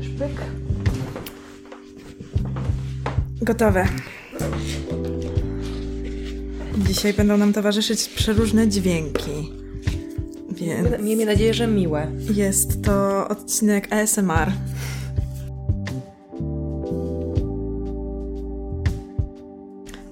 też 0.00 0.08
pyk. 0.08 0.40
Gotowe. 3.42 3.88
Dzisiaj 6.78 7.14
będą 7.14 7.36
nam 7.36 7.52
towarzyszyć 7.52 8.08
przeróżne 8.08 8.68
dźwięki. 8.68 9.52
Więc 10.52 11.02
Miejmy 11.02 11.26
nadzieję, 11.26 11.54
że 11.54 11.66
miłe. 11.66 12.10
jest 12.34 12.84
to 12.84 13.28
odcinek 13.28 13.92
ASMR. 13.92 14.52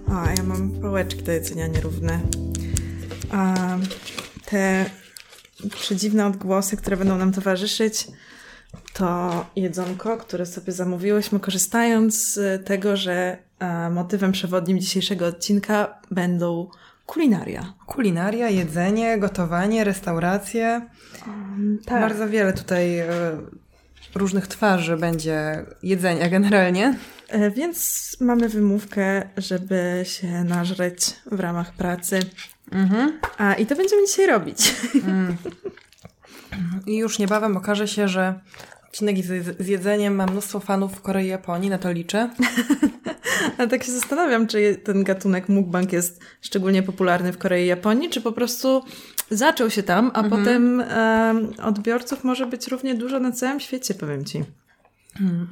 O, 0.09 0.31
ja 0.37 0.43
mam 0.43 0.71
pałeczki 0.71 1.23
do 1.23 1.33
jedzenia 1.33 1.67
nierówne. 1.67 2.21
A 3.31 3.55
te 4.47 4.91
przedziwne 5.81 6.27
odgłosy, 6.27 6.77
które 6.77 6.97
będą 6.97 7.19
nam 7.19 7.33
towarzyszyć, 7.33 8.07
to 8.99 9.47
jedzonko, 9.57 10.17
które 10.17 10.47
sobie 10.47 10.73
zamówiłyśmy, 10.73 11.41
korzystając 11.41 12.25
z 12.35 12.67
tego, 12.67 12.97
że 12.97 13.39
e, 13.59 13.91
motywem 13.91 14.33
przewodnim 14.33 14.79
dzisiejszego 14.81 15.27
odcinka 15.27 16.01
będą 16.11 16.71
kulinaria. 17.07 17.73
Kulinaria, 17.87 18.49
jedzenie, 18.49 19.19
gotowanie, 19.19 19.85
restauracje. 19.85 20.87
tak. 21.87 22.01
Bardzo 22.01 22.29
wiele 22.29 22.53
tutaj 22.53 22.99
e, 22.99 23.09
różnych 24.15 24.47
twarzy 24.47 24.97
będzie 24.97 25.65
jedzenia 25.83 26.29
generalnie. 26.29 26.99
E, 27.29 27.51
Więc 27.51 28.17
mamy 28.21 28.49
wymówkę, 28.49 29.29
żeby 29.37 30.03
się 30.05 30.45
nażreć 30.45 31.01
w 31.33 31.41
ramach 31.41 31.73
pracy. 31.73 32.21
Mhm. 32.73 33.19
A 33.39 33.55
i 33.55 33.67
to 33.67 33.77
będziemy 33.77 34.07
dzisiaj 34.07 34.27
robić. 34.27 34.75
I 36.87 36.97
już 36.97 37.19
niebawem 37.19 37.57
okaże 37.57 37.89
się, 37.89 38.09
że 38.09 38.41
odcinek 38.89 39.17
z, 39.19 39.57
z 39.61 39.67
jedzeniem 39.67 40.15
ma 40.15 40.27
mnóstwo 40.27 40.61
fanów 40.61 40.93
w 40.93 41.01
Korei 41.01 41.27
i 41.27 41.29
Japonii, 41.29 41.71
na 41.71 41.79
to 41.79 41.93
liczę. 41.93 42.31
A 43.59 43.67
tak 43.67 43.85
się 43.85 43.93
zastanawiam, 43.93 44.47
czy 44.47 44.81
ten 44.85 45.05
gatunek 45.05 45.49
mukbang 45.49 45.93
jest 45.93 46.21
szczególnie 46.41 46.83
popularny 46.83 47.33
w 47.33 47.39
Korei 47.39 47.65
i 47.65 47.67
Japonii, 47.67 48.11
czy 48.11 48.21
po 48.21 48.33
prostu 48.33 48.83
zaczął 49.31 49.71
się 49.71 49.83
tam, 49.83 50.11
a 50.15 50.25
potem 50.25 50.81
em, 50.81 51.49
odbiorców 51.63 52.25
może 52.25 52.47
być 52.47 52.69
równie 52.69 52.95
dużo 52.95 53.21
na 53.21 53.33
całym 53.33 53.61
świecie, 53.61 53.95
powiem 53.95 54.25
ci. 54.25 54.45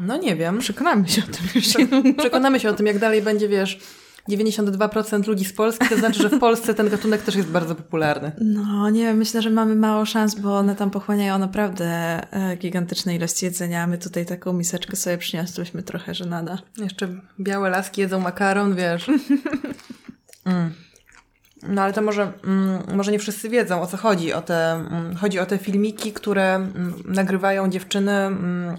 No 0.00 0.16
nie 0.16 0.36
wiem. 0.36 0.58
Przekonamy 0.58 1.08
się 1.08 1.22
o 1.22 1.26
tym. 1.26 2.14
Przekonamy 2.14 2.60
się 2.60 2.70
o 2.70 2.72
tym, 2.72 2.86
jak 2.86 2.98
dalej 2.98 3.22
będzie, 3.22 3.48
wiesz, 3.48 3.78
92% 4.28 5.28
ludzi 5.28 5.44
z 5.44 5.52
Polski, 5.52 5.88
to 5.88 5.96
znaczy, 5.96 6.22
że 6.22 6.28
w 6.28 6.38
Polsce 6.38 6.74
ten 6.74 6.88
gatunek 6.88 7.22
też 7.22 7.34
jest 7.34 7.48
bardzo 7.48 7.74
popularny. 7.74 8.32
No, 8.40 8.90
nie 8.90 9.02
wiem, 9.02 9.16
myślę, 9.16 9.42
że 9.42 9.50
mamy 9.50 9.76
mało 9.76 10.06
szans, 10.06 10.34
bo 10.34 10.56
one 10.58 10.76
tam 10.76 10.90
pochłaniają 10.90 11.38
naprawdę 11.38 11.86
e, 12.30 12.56
gigantyczne 12.56 13.14
ilości 13.16 13.44
jedzenia, 13.44 13.86
my 13.86 13.98
tutaj 13.98 14.26
taką 14.26 14.52
miseczkę 14.52 14.96
sobie 14.96 15.18
przyniosłyśmy 15.18 15.82
trochę, 15.82 16.14
że 16.14 16.26
nada. 16.26 16.58
Jeszcze 16.78 17.08
białe 17.40 17.70
laski 17.70 18.00
jedzą 18.00 18.20
makaron, 18.20 18.74
wiesz. 18.74 19.06
Mm. 20.46 20.72
No 21.62 21.82
ale 21.82 21.92
to 21.92 22.02
może, 22.02 22.32
mm, 22.44 22.82
może 22.96 23.12
nie 23.12 23.18
wszyscy 23.18 23.48
wiedzą 23.48 23.82
o 23.82 23.86
co 23.86 23.96
chodzi. 23.96 24.32
O 24.32 24.42
te, 24.42 24.72
mm, 24.72 25.16
chodzi 25.16 25.38
o 25.38 25.46
te 25.46 25.58
filmiki, 25.58 26.12
które 26.12 26.54
mm, 26.54 26.94
nagrywają 27.04 27.68
dziewczyny, 27.68 28.12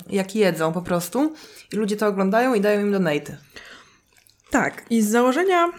jak 0.09 0.35
jedzą 0.35 0.73
po 0.73 0.81
prostu. 0.81 1.33
I 1.73 1.75
ludzie 1.75 1.97
to 1.97 2.07
oglądają 2.07 2.53
i 2.53 2.61
dają 2.61 2.81
im 2.81 2.91
donaty. 2.91 3.37
Tak, 4.49 4.85
i 4.89 5.01
z 5.01 5.09
założenia 5.09 5.71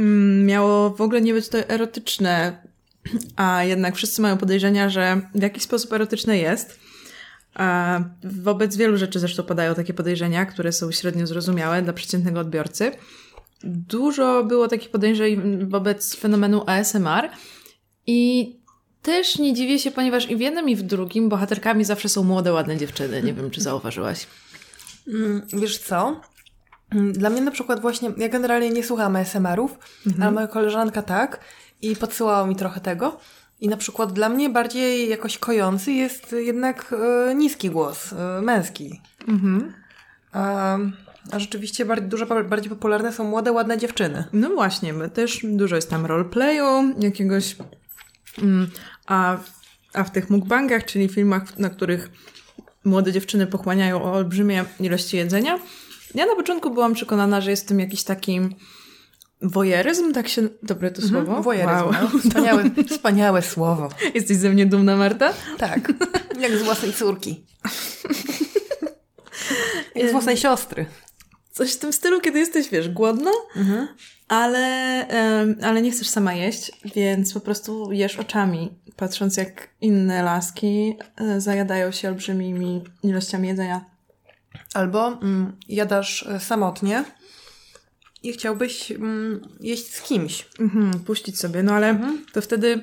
mm, 0.00 0.46
miało 0.46 0.90
w 0.90 1.00
ogóle 1.00 1.20
nie 1.20 1.32
być 1.32 1.48
to 1.48 1.58
erotyczne, 1.58 2.62
a 3.36 3.64
jednak 3.64 3.96
wszyscy 3.96 4.22
mają 4.22 4.36
podejrzenia, 4.36 4.90
że 4.90 5.20
w 5.34 5.42
jakiś 5.42 5.62
sposób 5.62 5.92
erotyczne 5.92 6.38
jest. 6.38 6.80
Wobec 8.24 8.76
wielu 8.76 8.96
rzeczy 8.96 9.18
zresztą 9.18 9.42
padają 9.42 9.74
takie 9.74 9.94
podejrzenia, 9.94 10.46
które 10.46 10.72
są 10.72 10.92
średnio 10.92 11.26
zrozumiałe 11.26 11.82
dla 11.82 11.92
przeciętnego 11.92 12.40
odbiorcy. 12.40 12.92
Dużo 13.64 14.44
było 14.44 14.68
takich 14.68 14.90
podejrzeń 14.90 15.66
wobec 15.68 16.16
fenomenu 16.16 16.62
ASMR 16.66 17.30
i 18.06 18.52
też 19.02 19.38
nie 19.38 19.54
dziwię 19.54 19.78
się, 19.78 19.90
ponieważ 19.90 20.30
i 20.30 20.36
w 20.36 20.40
jednym 20.40 20.68
i 20.68 20.76
w 20.76 20.82
drugim 20.82 21.28
bohaterkami 21.28 21.84
zawsze 21.84 22.08
są 22.08 22.24
młode, 22.24 22.52
ładne 22.52 22.76
dziewczyny. 22.76 23.22
Nie 23.22 23.34
wiem, 23.34 23.50
czy 23.50 23.60
zauważyłaś. 23.60 24.26
Mm, 25.08 25.42
Wiesz 25.52 25.78
co? 25.78 26.20
Mm, 26.90 27.12
Dla 27.12 27.30
mnie 27.30 27.40
na 27.40 27.50
przykład 27.50 27.80
właśnie, 27.80 28.12
ja 28.16 28.28
generalnie 28.28 28.70
nie 28.70 28.84
słucham 28.84 29.16
ASMR-ów, 29.16 29.78
ale 30.20 30.30
moja 30.32 30.46
koleżanka 30.46 31.02
tak 31.02 31.40
i 31.82 31.96
podsyłała 31.96 32.46
mi 32.46 32.56
trochę 32.56 32.80
tego. 32.80 33.20
I 33.60 33.68
na 33.68 33.76
przykład 33.76 34.12
dla 34.12 34.28
mnie 34.28 34.50
bardziej 34.50 35.08
jakoś 35.08 35.38
kojący 35.38 35.92
jest 35.92 36.32
jednak 36.38 36.94
e, 37.30 37.34
niski 37.34 37.70
głos, 37.70 38.12
e, 38.12 38.42
męski. 38.42 39.00
A, 40.32 40.78
a 41.32 41.38
rzeczywiście 41.38 41.84
bardziej, 41.84 42.08
dużo 42.08 42.26
bardziej 42.26 42.70
popularne 42.70 43.12
są 43.12 43.24
młode, 43.24 43.52
ładne 43.52 43.78
dziewczyny. 43.78 44.24
No 44.32 44.50
właśnie, 44.50 44.92
my 44.92 45.10
też 45.10 45.40
dużo 45.44 45.76
jest 45.76 45.90
tam 45.90 46.06
roleplayu, 46.06 46.94
jakiegoś. 47.00 47.56
Mm, 48.42 48.70
a, 49.06 49.36
a 49.94 50.04
w 50.04 50.10
tych 50.10 50.30
mukbangach, 50.30 50.84
czyli 50.84 51.08
filmach, 51.08 51.58
na 51.58 51.70
których 51.70 52.10
młode 52.84 53.12
dziewczyny 53.12 53.46
pochłaniają 53.46 54.02
olbrzymie 54.02 54.64
ilości 54.80 55.16
jedzenia, 55.16 55.58
ja 56.16 56.26
na 56.26 56.36
początku 56.36 56.70
byłam 56.70 56.94
przekonana, 56.94 57.40
że 57.40 57.50
jest 57.50 57.64
w 57.64 57.68
tym 57.68 57.80
jakiś 57.80 58.04
taki 58.04 58.40
wojeryzm, 59.42 60.12
tak 60.12 60.28
się. 60.28 60.48
Dobre 60.62 60.90
to 60.90 61.02
słowo? 61.02 61.42
Wojeryzm, 61.42 61.84
Wow. 61.84 61.92
no. 61.92 62.18
wspaniałe, 62.18 62.64
wspaniałe 62.90 63.42
słowo. 63.42 63.88
Jesteś 64.14 64.36
ze 64.36 64.50
mnie 64.50 64.66
dumna, 64.66 64.96
Marta? 64.96 65.32
Tak, 65.58 65.92
jak 66.40 66.52
z 66.52 66.62
własnej 66.62 66.92
córki. 66.92 67.40
Jak 69.94 70.08
z 70.08 70.12
własnej 70.12 70.36
siostry. 70.36 70.86
Coś 71.52 71.72
w 71.74 71.78
tym 71.78 71.92
stylu, 71.92 72.20
kiedy 72.20 72.38
jesteś, 72.38 72.68
wiesz, 72.68 72.88
głodna, 72.88 73.30
ale, 74.28 74.58
em, 75.08 75.56
ale 75.62 75.82
nie 75.82 75.90
chcesz 75.90 76.08
sama 76.08 76.34
jeść, 76.34 76.72
więc 76.94 77.32
po 77.34 77.40
prostu 77.40 77.92
jesz 77.92 78.16
oczami, 78.18 78.72
patrząc 78.96 79.36
jak 79.36 79.68
inne 79.80 80.22
laski 80.22 80.96
e, 81.16 81.40
zajadają 81.40 81.90
się 81.90 82.08
olbrzymimi 82.08 82.84
ilościami 83.02 83.48
jedzenia. 83.48 83.84
Albo 84.76 85.08
mm, 85.08 85.52
jadasz 85.68 86.22
e, 86.22 86.40
samotnie 86.40 87.04
i 88.22 88.32
chciałbyś 88.32 88.92
mm, 88.92 89.40
jeść 89.60 89.94
z 89.94 90.02
kimś. 90.02 90.46
Mhm, 90.60 91.00
puścić 91.00 91.38
sobie, 91.38 91.62
no 91.62 91.72
ale 91.72 91.98
to 92.32 92.40
wtedy 92.40 92.82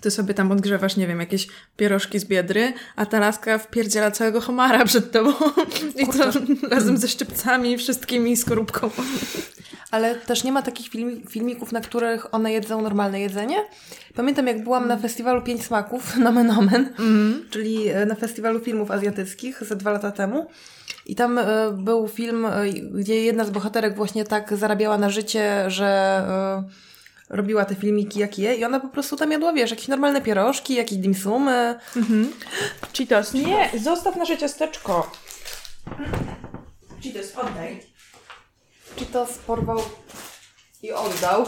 ty 0.00 0.10
sobie 0.10 0.34
tam 0.34 0.52
odgrzewasz, 0.52 0.96
nie 0.96 1.06
wiem, 1.06 1.20
jakieś 1.20 1.48
pierożki 1.76 2.18
z 2.18 2.24
biedry, 2.24 2.72
a 2.96 3.06
ta 3.06 3.18
laska 3.18 3.58
wpierdziela 3.58 4.10
całego 4.10 4.40
homara 4.40 4.84
przed 4.84 5.12
tobą 5.12 5.32
i 6.02 6.06
to 6.06 6.32
razem 6.70 6.98
ze 6.98 7.08
szczypcami, 7.08 7.78
wszystkimi, 7.78 8.36
skorupką. 8.36 8.90
Ale 9.90 10.14
też 10.14 10.44
nie 10.44 10.52
ma 10.52 10.62
takich 10.62 10.88
filmi 10.88 11.22
filmików, 11.30 11.72
na 11.72 11.80
których 11.80 12.34
one 12.34 12.52
jedzą 12.52 12.82
normalne 12.82 13.20
jedzenie. 13.20 13.56
Pamiętam, 14.14 14.46
jak 14.46 14.64
byłam 14.64 14.88
na 14.88 14.96
festiwalu 14.96 15.42
Pięć 15.42 15.64
Smaków, 15.64 16.16
Nomen 16.24 16.50
Omen, 16.50 16.94
czyli 17.50 17.88
e, 17.88 18.06
na 18.06 18.14
festiwalu 18.14 18.60
filmów 18.60 18.90
azjatyckich 18.90 19.64
ze 19.64 19.76
dwa 19.76 19.92
lata 19.92 20.12
temu. 20.12 20.46
I 21.08 21.14
tam 21.14 21.38
e, 21.38 21.72
był 21.72 22.08
film, 22.08 22.46
e, 22.46 22.70
gdzie 22.70 23.22
jedna 23.22 23.44
z 23.44 23.50
bohaterek 23.50 23.96
właśnie 23.96 24.24
tak 24.24 24.56
zarabiała 24.56 24.98
na 24.98 25.10
życie, 25.10 25.64
że 25.70 25.86
e, 26.28 27.36
robiła 27.36 27.64
te 27.64 27.74
filmiki 27.74 28.18
jak 28.18 28.38
je 28.38 28.54
i 28.54 28.64
ona 28.64 28.80
po 28.80 28.88
prostu 28.88 29.16
tam 29.16 29.32
jadła, 29.32 29.52
wiesz, 29.52 29.70
jakieś 29.70 29.88
normalne 29.88 30.20
pierożki, 30.20 30.74
jakieś 30.74 30.98
dimsumy. 30.98 31.78
Cheetos, 32.96 33.34
nie, 33.34 33.70
zostaw 33.84 34.16
nasze 34.16 34.38
ciasteczko. 34.38 35.10
Cheetos, 37.02 37.36
oddaj. 37.36 37.82
Czy 38.96 39.06
to 39.06 39.26
sporwał 39.26 39.78
i 40.82 40.92
oddał 40.92 41.46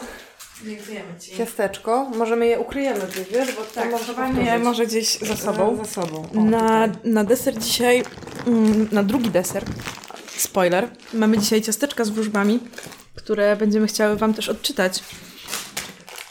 Dziękujemy 0.65 1.19
Ci. 1.21 1.37
ciasteczko? 1.37 2.11
Może 2.17 2.37
my 2.37 2.47
je 2.47 2.59
ukryjemy 2.61 3.01
gdzieś, 3.13 3.29
wiesz, 3.29 3.55
bo 3.57 3.63
Tak, 3.63 3.91
może 3.91 4.59
może 4.59 4.87
gdzieś 4.87 5.19
za 5.19 5.37
sobą. 5.37 5.77
Za 5.77 5.85
sobą. 5.85 6.29
O, 6.37 6.45
Na, 6.45 6.89
tutaj. 6.89 7.13
na 7.13 7.25
deser 7.25 7.59
dzisiaj, 7.59 8.03
mm, 8.47 8.89
na 8.93 9.03
drugi 9.03 9.31
deser, 9.31 9.65
spoiler, 10.37 10.89
mamy 11.15 11.39
dzisiaj 11.39 11.63
ciasteczka 11.63 12.05
z 12.05 12.11
wróżbami, 12.11 12.61
które 13.15 13.57
będziemy 13.57 13.87
chciały 13.87 14.17
Wam 14.17 14.35
też 14.35 14.49
odczytać. 14.49 15.05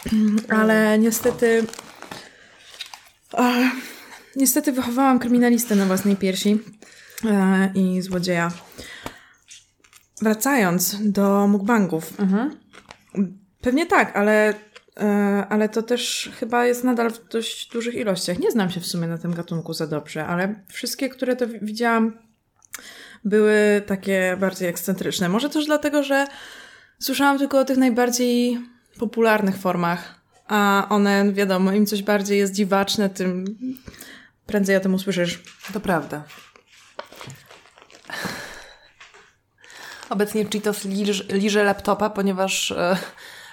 Ale 0.59 0.99
niestety, 0.99 1.65
a, 3.33 3.53
niestety 4.35 4.71
wychowałam 4.71 5.19
kryminalistę 5.19 5.75
na 5.75 5.85
własnej 5.85 6.15
piersi 6.15 6.59
e, 7.25 7.71
i 7.75 8.01
złodzieja. 8.01 8.51
Wracając 10.21 10.95
do 11.11 11.47
mukbangów. 11.47 12.13
Pewnie 13.61 13.85
tak, 13.85 14.15
ale, 14.17 14.53
e, 14.97 15.45
ale 15.49 15.69
to 15.69 15.83
też 15.83 16.29
chyba 16.39 16.65
jest 16.65 16.83
nadal 16.83 17.11
w 17.11 17.27
dość 17.27 17.69
dużych 17.69 17.95
ilościach. 17.95 18.39
Nie 18.39 18.51
znam 18.51 18.69
się 18.69 18.79
w 18.79 18.87
sumie 18.87 19.07
na 19.07 19.17
tym 19.17 19.33
gatunku 19.33 19.73
za 19.73 19.87
dobrze, 19.87 20.25
ale 20.25 20.55
wszystkie, 20.67 21.09
które 21.09 21.35
to 21.35 21.47
wi- 21.47 21.59
widziałam, 21.61 22.17
były 23.25 23.81
takie 23.87 24.37
bardziej 24.39 24.69
ekscentryczne. 24.69 25.29
Może 25.29 25.49
też 25.49 25.65
dlatego, 25.65 26.03
że 26.03 26.27
słyszałam 26.99 27.37
tylko 27.37 27.59
o 27.59 27.65
tych 27.65 27.77
najbardziej 27.77 28.59
popularnych 28.99 29.57
formach, 29.57 30.19
a 30.47 30.87
one, 30.89 31.33
wiadomo, 31.33 31.71
im 31.71 31.85
coś 31.85 32.03
bardziej 32.03 32.37
jest 32.37 32.53
dziwaczne, 32.53 33.09
tym 33.09 33.45
prędzej 34.45 34.75
o 34.75 34.79
tym 34.79 34.93
usłyszysz. 34.93 35.43
To 35.73 35.79
prawda. 35.79 36.23
Obecnie 40.09 40.45
Cheetos 40.45 40.85
liż, 40.85 41.27
liże 41.29 41.63
laptopa, 41.63 42.09
ponieważ 42.09 42.71
e, 42.71 42.97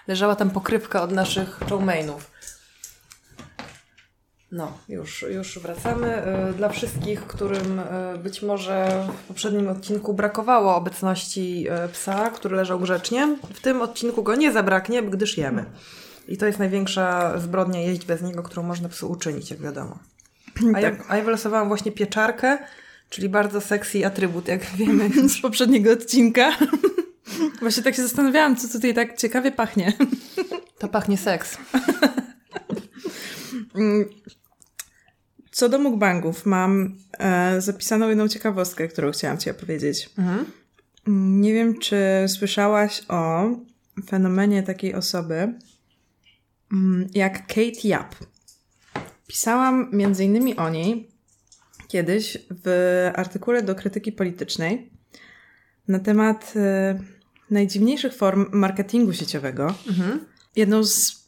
leżała 0.09 0.37
tam 0.37 0.51
pokrywka 0.51 1.03
od 1.03 1.13
naszych 1.13 1.61
showmainów. 1.69 2.31
No, 4.53 4.79
już, 4.89 5.23
już 5.23 5.59
wracamy. 5.59 6.07
E, 6.07 6.53
dla 6.53 6.69
wszystkich, 6.69 7.27
którym 7.27 7.79
e, 7.81 8.19
być 8.19 8.43
może 8.43 9.07
w 9.25 9.29
poprzednim 9.29 9.69
odcinku 9.69 10.15
brakowało 10.15 10.77
obecności 10.77 11.67
e, 11.69 11.89
psa, 11.89 12.31
który 12.31 12.57
leżał 12.57 12.81
grzecznie, 12.81 13.37
w 13.55 13.61
tym 13.61 13.83
odcinku 13.83 14.23
go 14.23 14.35
nie 14.35 14.53
zabraknie, 14.53 15.03
gdyż 15.03 15.39
jemy. 15.39 15.65
I 16.29 16.37
to 16.37 16.47
jest 16.47 16.59
największa 16.59 17.39
zbrodnia 17.39 17.81
jeść 17.81 18.07
bez 18.07 18.23
niego, 18.23 18.43
którą 18.43 18.63
można 18.63 18.89
psu 18.89 19.11
uczynić, 19.11 19.51
jak 19.51 19.61
wiadomo. 19.61 19.99
A 20.75 20.81
ja, 20.81 20.97
a 21.09 21.17
ja 21.17 21.25
wylosowałam 21.25 21.69
właśnie 21.69 21.93
pieczarkę, 21.93 22.59
czyli 23.11 23.29
bardzo 23.29 23.61
sexy 23.61 24.07
atrybut, 24.07 24.49
jak 24.49 24.65
wiemy. 24.65 25.11
Z 25.29 25.41
poprzedniego 25.41 25.93
odcinka. 25.93 26.53
Właśnie 27.61 27.83
tak 27.83 27.95
się 27.95 28.03
zastanawiałam, 28.03 28.57
co 28.57 28.69
tutaj 28.69 28.95
tak 28.95 29.17
ciekawie 29.17 29.53
pachnie. 29.53 29.93
To 30.79 30.89
pachnie 30.89 31.19
seks. 31.19 31.59
Co 35.51 35.69
do 35.69 35.79
mukbangów, 35.79 36.47
mam 36.47 36.97
e, 37.19 37.61
zapisaną 37.61 38.09
jedną 38.09 38.29
ciekawostkę, 38.29 38.89
którą 38.89 39.11
chciałam 39.13 39.39
Ci 39.39 39.51
opowiedzieć. 39.51 40.11
Mhm. 40.19 40.45
Nie 41.41 41.55
wiem, 41.55 41.79
czy 41.79 41.97
słyszałaś 42.29 43.03
o 43.09 43.51
fenomenie 44.07 44.63
takiej 44.63 44.95
osoby 44.95 45.55
mm, 46.73 47.09
jak 47.15 47.47
Kate 47.47 47.89
Yap. 47.89 48.15
Pisałam 49.27 49.89
między 49.93 50.25
innymi 50.25 50.57
o 50.57 50.71
niej 50.71 51.09
kiedyś 51.89 52.39
w 52.65 53.11
artykule 53.15 53.63
do 53.63 53.75
krytyki 53.75 54.13
politycznej 54.13 54.91
na 55.89 55.99
temat 55.99 56.53
e, 56.57 56.99
najdziwniejszych 57.51 58.15
form 58.15 58.47
marketingu 58.53 59.13
sieciowego. 59.13 59.75
Mhm. 59.89 60.27
Jedną 60.57 60.85
z 60.85 61.27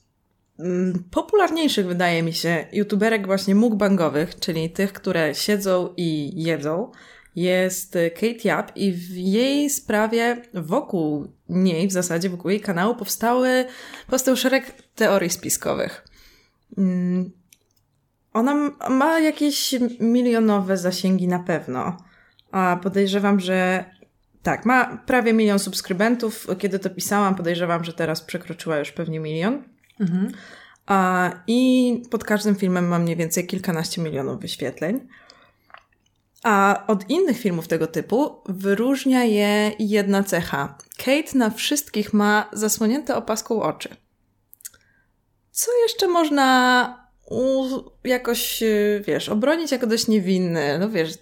mm, 0.59 1.05
popularniejszych, 1.11 1.87
wydaje 1.87 2.23
mi 2.23 2.33
się, 2.33 2.67
youtuberek 2.73 3.27
właśnie 3.27 3.55
mukbangowych, 3.55 4.39
czyli 4.39 4.71
tych, 4.71 4.93
które 4.93 5.35
siedzą 5.35 5.95
i 5.97 6.33
jedzą, 6.43 6.91
jest 7.37 7.99
Kate 8.15 8.49
Yap 8.49 8.77
i 8.77 8.93
w 8.93 9.17
jej 9.17 9.71
sprawie 9.71 10.43
wokół 10.55 11.33
niej, 11.49 11.89
w 11.89 11.93
zasadzie 11.93 12.31
wokół 12.31 12.51
jej 12.51 12.61
kanału 12.61 12.95
powstały, 12.95 13.65
powstał 14.11 14.37
szereg 14.37 14.83
teorii 14.95 15.31
spiskowych. 15.31 16.05
Mm, 16.79 17.31
ona 18.33 18.55
ma 18.91 19.21
jakieś 19.21 19.75
milionowe 20.01 20.77
zasięgi 20.77 21.29
na 21.29 21.39
pewno. 21.39 21.97
A 22.51 22.79
podejrzewam, 22.83 23.41
że 23.41 23.85
tak, 24.49 24.67
ma 24.67 24.97
prawie 25.07 25.33
milion 25.33 25.59
subskrybentów. 25.59 26.47
Kiedy 26.59 26.79
to 26.79 26.91
pisałam, 26.91 27.35
podejrzewam, 27.35 27.85
że 27.85 27.93
teraz 27.93 28.21
przekroczyła 28.21 28.79
już 28.79 28.93
pewnie 28.93 29.21
milion. 29.21 29.63
Mhm. 30.01 30.33
A, 30.87 31.31
I 31.47 32.03
pod 32.11 32.25
każdym 32.25 32.55
filmem 32.55 32.89
mam 32.89 33.03
mniej 33.03 33.17
więcej 33.17 33.47
kilkanaście 33.47 34.03
milionów 34.03 34.41
wyświetleń. 34.41 35.09
A 36.45 36.85
od 36.87 37.11
innych 37.11 37.39
filmów 37.39 37.69
tego 37.69 37.87
typu 37.87 38.43
wyróżnia 38.47 39.25
je 39.25 39.73
jedna 39.79 40.23
cecha. 40.23 40.79
Kate 40.97 41.39
na 41.39 41.51
wszystkich 41.51 42.13
ma 42.13 42.51
zasłonięte 42.53 43.17
opaską 43.17 43.63
oczy. 43.63 43.97
Co 45.51 45.71
jeszcze 45.83 46.09
można 46.09 47.08
jakoś, 48.05 48.63
y, 48.63 49.03
wiesz, 49.07 49.29
obronić 49.29 49.73
jako 49.73 49.87
dość 49.87 50.09
niewinny. 50.09 50.79
No 50.79 50.91
wiesz, 50.91 51.19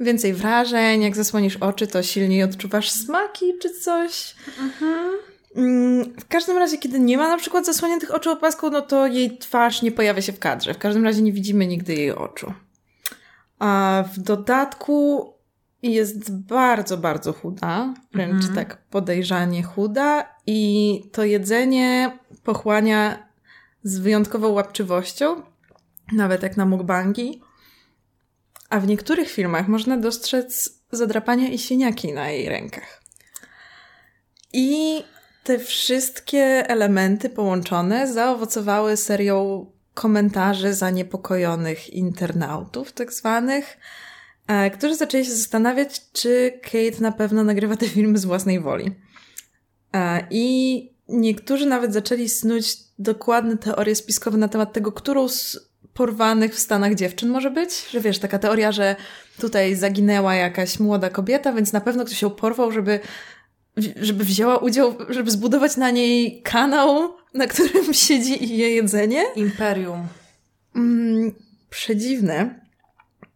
więcej 0.00 0.34
wrażeń, 0.34 1.02
jak 1.02 1.16
zasłonisz 1.16 1.56
oczy, 1.56 1.86
to 1.86 2.02
silniej 2.02 2.42
odczuwasz 2.42 2.90
smaki 2.90 3.58
czy 3.62 3.70
coś. 3.70 4.34
Mhm. 4.60 5.10
Mm, 5.56 6.14
w 6.20 6.28
każdym 6.28 6.58
razie, 6.58 6.78
kiedy 6.78 7.00
nie 7.00 7.18
ma 7.18 7.28
na 7.28 7.36
przykład 7.36 7.66
zasłoniętych 7.66 8.14
oczu 8.14 8.30
opaską, 8.30 8.70
no 8.70 8.82
to 8.82 9.06
jej 9.06 9.38
twarz 9.38 9.82
nie 9.82 9.92
pojawia 9.92 10.22
się 10.22 10.32
w 10.32 10.38
kadrze. 10.38 10.74
W 10.74 10.78
każdym 10.78 11.04
razie 11.04 11.22
nie 11.22 11.32
widzimy 11.32 11.66
nigdy 11.66 11.94
jej 11.94 12.12
oczu. 12.12 12.52
A 13.58 14.04
w 14.14 14.18
dodatku 14.18 15.32
jest 15.82 16.36
bardzo, 16.36 16.96
bardzo 16.96 17.32
chuda, 17.32 17.94
wręcz 18.12 18.44
mhm. 18.44 18.54
tak 18.54 18.86
podejrzanie 18.86 19.62
chuda 19.62 20.34
i 20.46 21.02
to 21.12 21.24
jedzenie 21.24 22.18
pochłania 22.44 23.27
z 23.82 23.98
wyjątkową 23.98 24.48
łapczywością, 24.48 25.42
nawet 26.12 26.42
jak 26.42 26.56
na 26.56 26.66
mukbangi. 26.66 27.42
A 28.70 28.80
w 28.80 28.86
niektórych 28.86 29.30
filmach 29.30 29.68
można 29.68 29.96
dostrzec 29.96 30.78
zadrapania 30.92 31.48
i 31.48 31.58
siniaki 31.58 32.12
na 32.12 32.30
jej 32.30 32.48
rękach. 32.48 33.02
I 34.52 35.02
te 35.44 35.58
wszystkie 35.58 36.68
elementy 36.68 37.30
połączone 37.30 38.12
zaowocowały 38.12 38.96
serią 38.96 39.66
komentarzy 39.94 40.74
zaniepokojonych 40.74 41.90
internautów, 41.90 42.92
tak 42.92 43.12
zwanych, 43.12 43.78
e, 44.46 44.70
którzy 44.70 44.94
zaczęli 44.94 45.24
się 45.24 45.30
zastanawiać, 45.30 46.12
czy 46.12 46.60
Kate 46.62 47.00
na 47.02 47.12
pewno 47.12 47.44
nagrywa 47.44 47.76
te 47.76 47.88
filmy 47.88 48.18
z 48.18 48.24
własnej 48.24 48.60
woli. 48.60 48.94
E, 49.94 50.26
I 50.30 50.97
niektórzy 51.08 51.66
nawet 51.66 51.92
zaczęli 51.92 52.28
snuć 52.28 52.76
dokładne 52.98 53.56
teorie 53.56 53.94
spiskowe 53.94 54.38
na 54.38 54.48
temat 54.48 54.72
tego, 54.72 54.92
którą 54.92 55.28
z 55.28 55.68
porwanych 55.94 56.54
w 56.54 56.58
Stanach 56.58 56.94
dziewczyn 56.94 57.28
może 57.28 57.50
być. 57.50 57.88
Że 57.90 58.00
wiesz, 58.00 58.18
taka 58.18 58.38
teoria, 58.38 58.72
że 58.72 58.96
tutaj 59.40 59.74
zaginęła 59.74 60.34
jakaś 60.34 60.80
młoda 60.80 61.10
kobieta, 61.10 61.52
więc 61.52 61.72
na 61.72 61.80
pewno 61.80 62.04
ktoś 62.04 62.22
ją 62.22 62.30
porwał, 62.30 62.72
żeby, 62.72 63.00
żeby 63.96 64.24
wzięła 64.24 64.58
udział, 64.58 64.96
żeby 65.08 65.30
zbudować 65.30 65.76
na 65.76 65.90
niej 65.90 66.42
kanał, 66.42 67.14
na 67.34 67.46
którym 67.46 67.94
siedzi 68.06 68.44
i 68.44 68.58
je 68.58 68.70
jedzenie. 68.70 69.24
Imperium. 69.36 70.08
Mm, 70.76 71.34
przedziwne. 71.70 72.60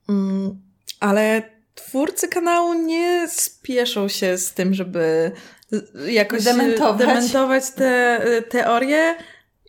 Mm, 0.09 0.61
ale 1.01 1.43
twórcy 1.75 2.29
kanału 2.29 2.75
nie 2.75 3.29
spieszą 3.31 4.09
się 4.09 4.39
z 4.39 4.53
tym, 4.53 4.75
żeby 4.75 5.33
jakoś 6.09 6.45
dementować, 6.45 7.07
dementować 7.07 7.71
te 7.71 8.21
teorie, 8.49 9.15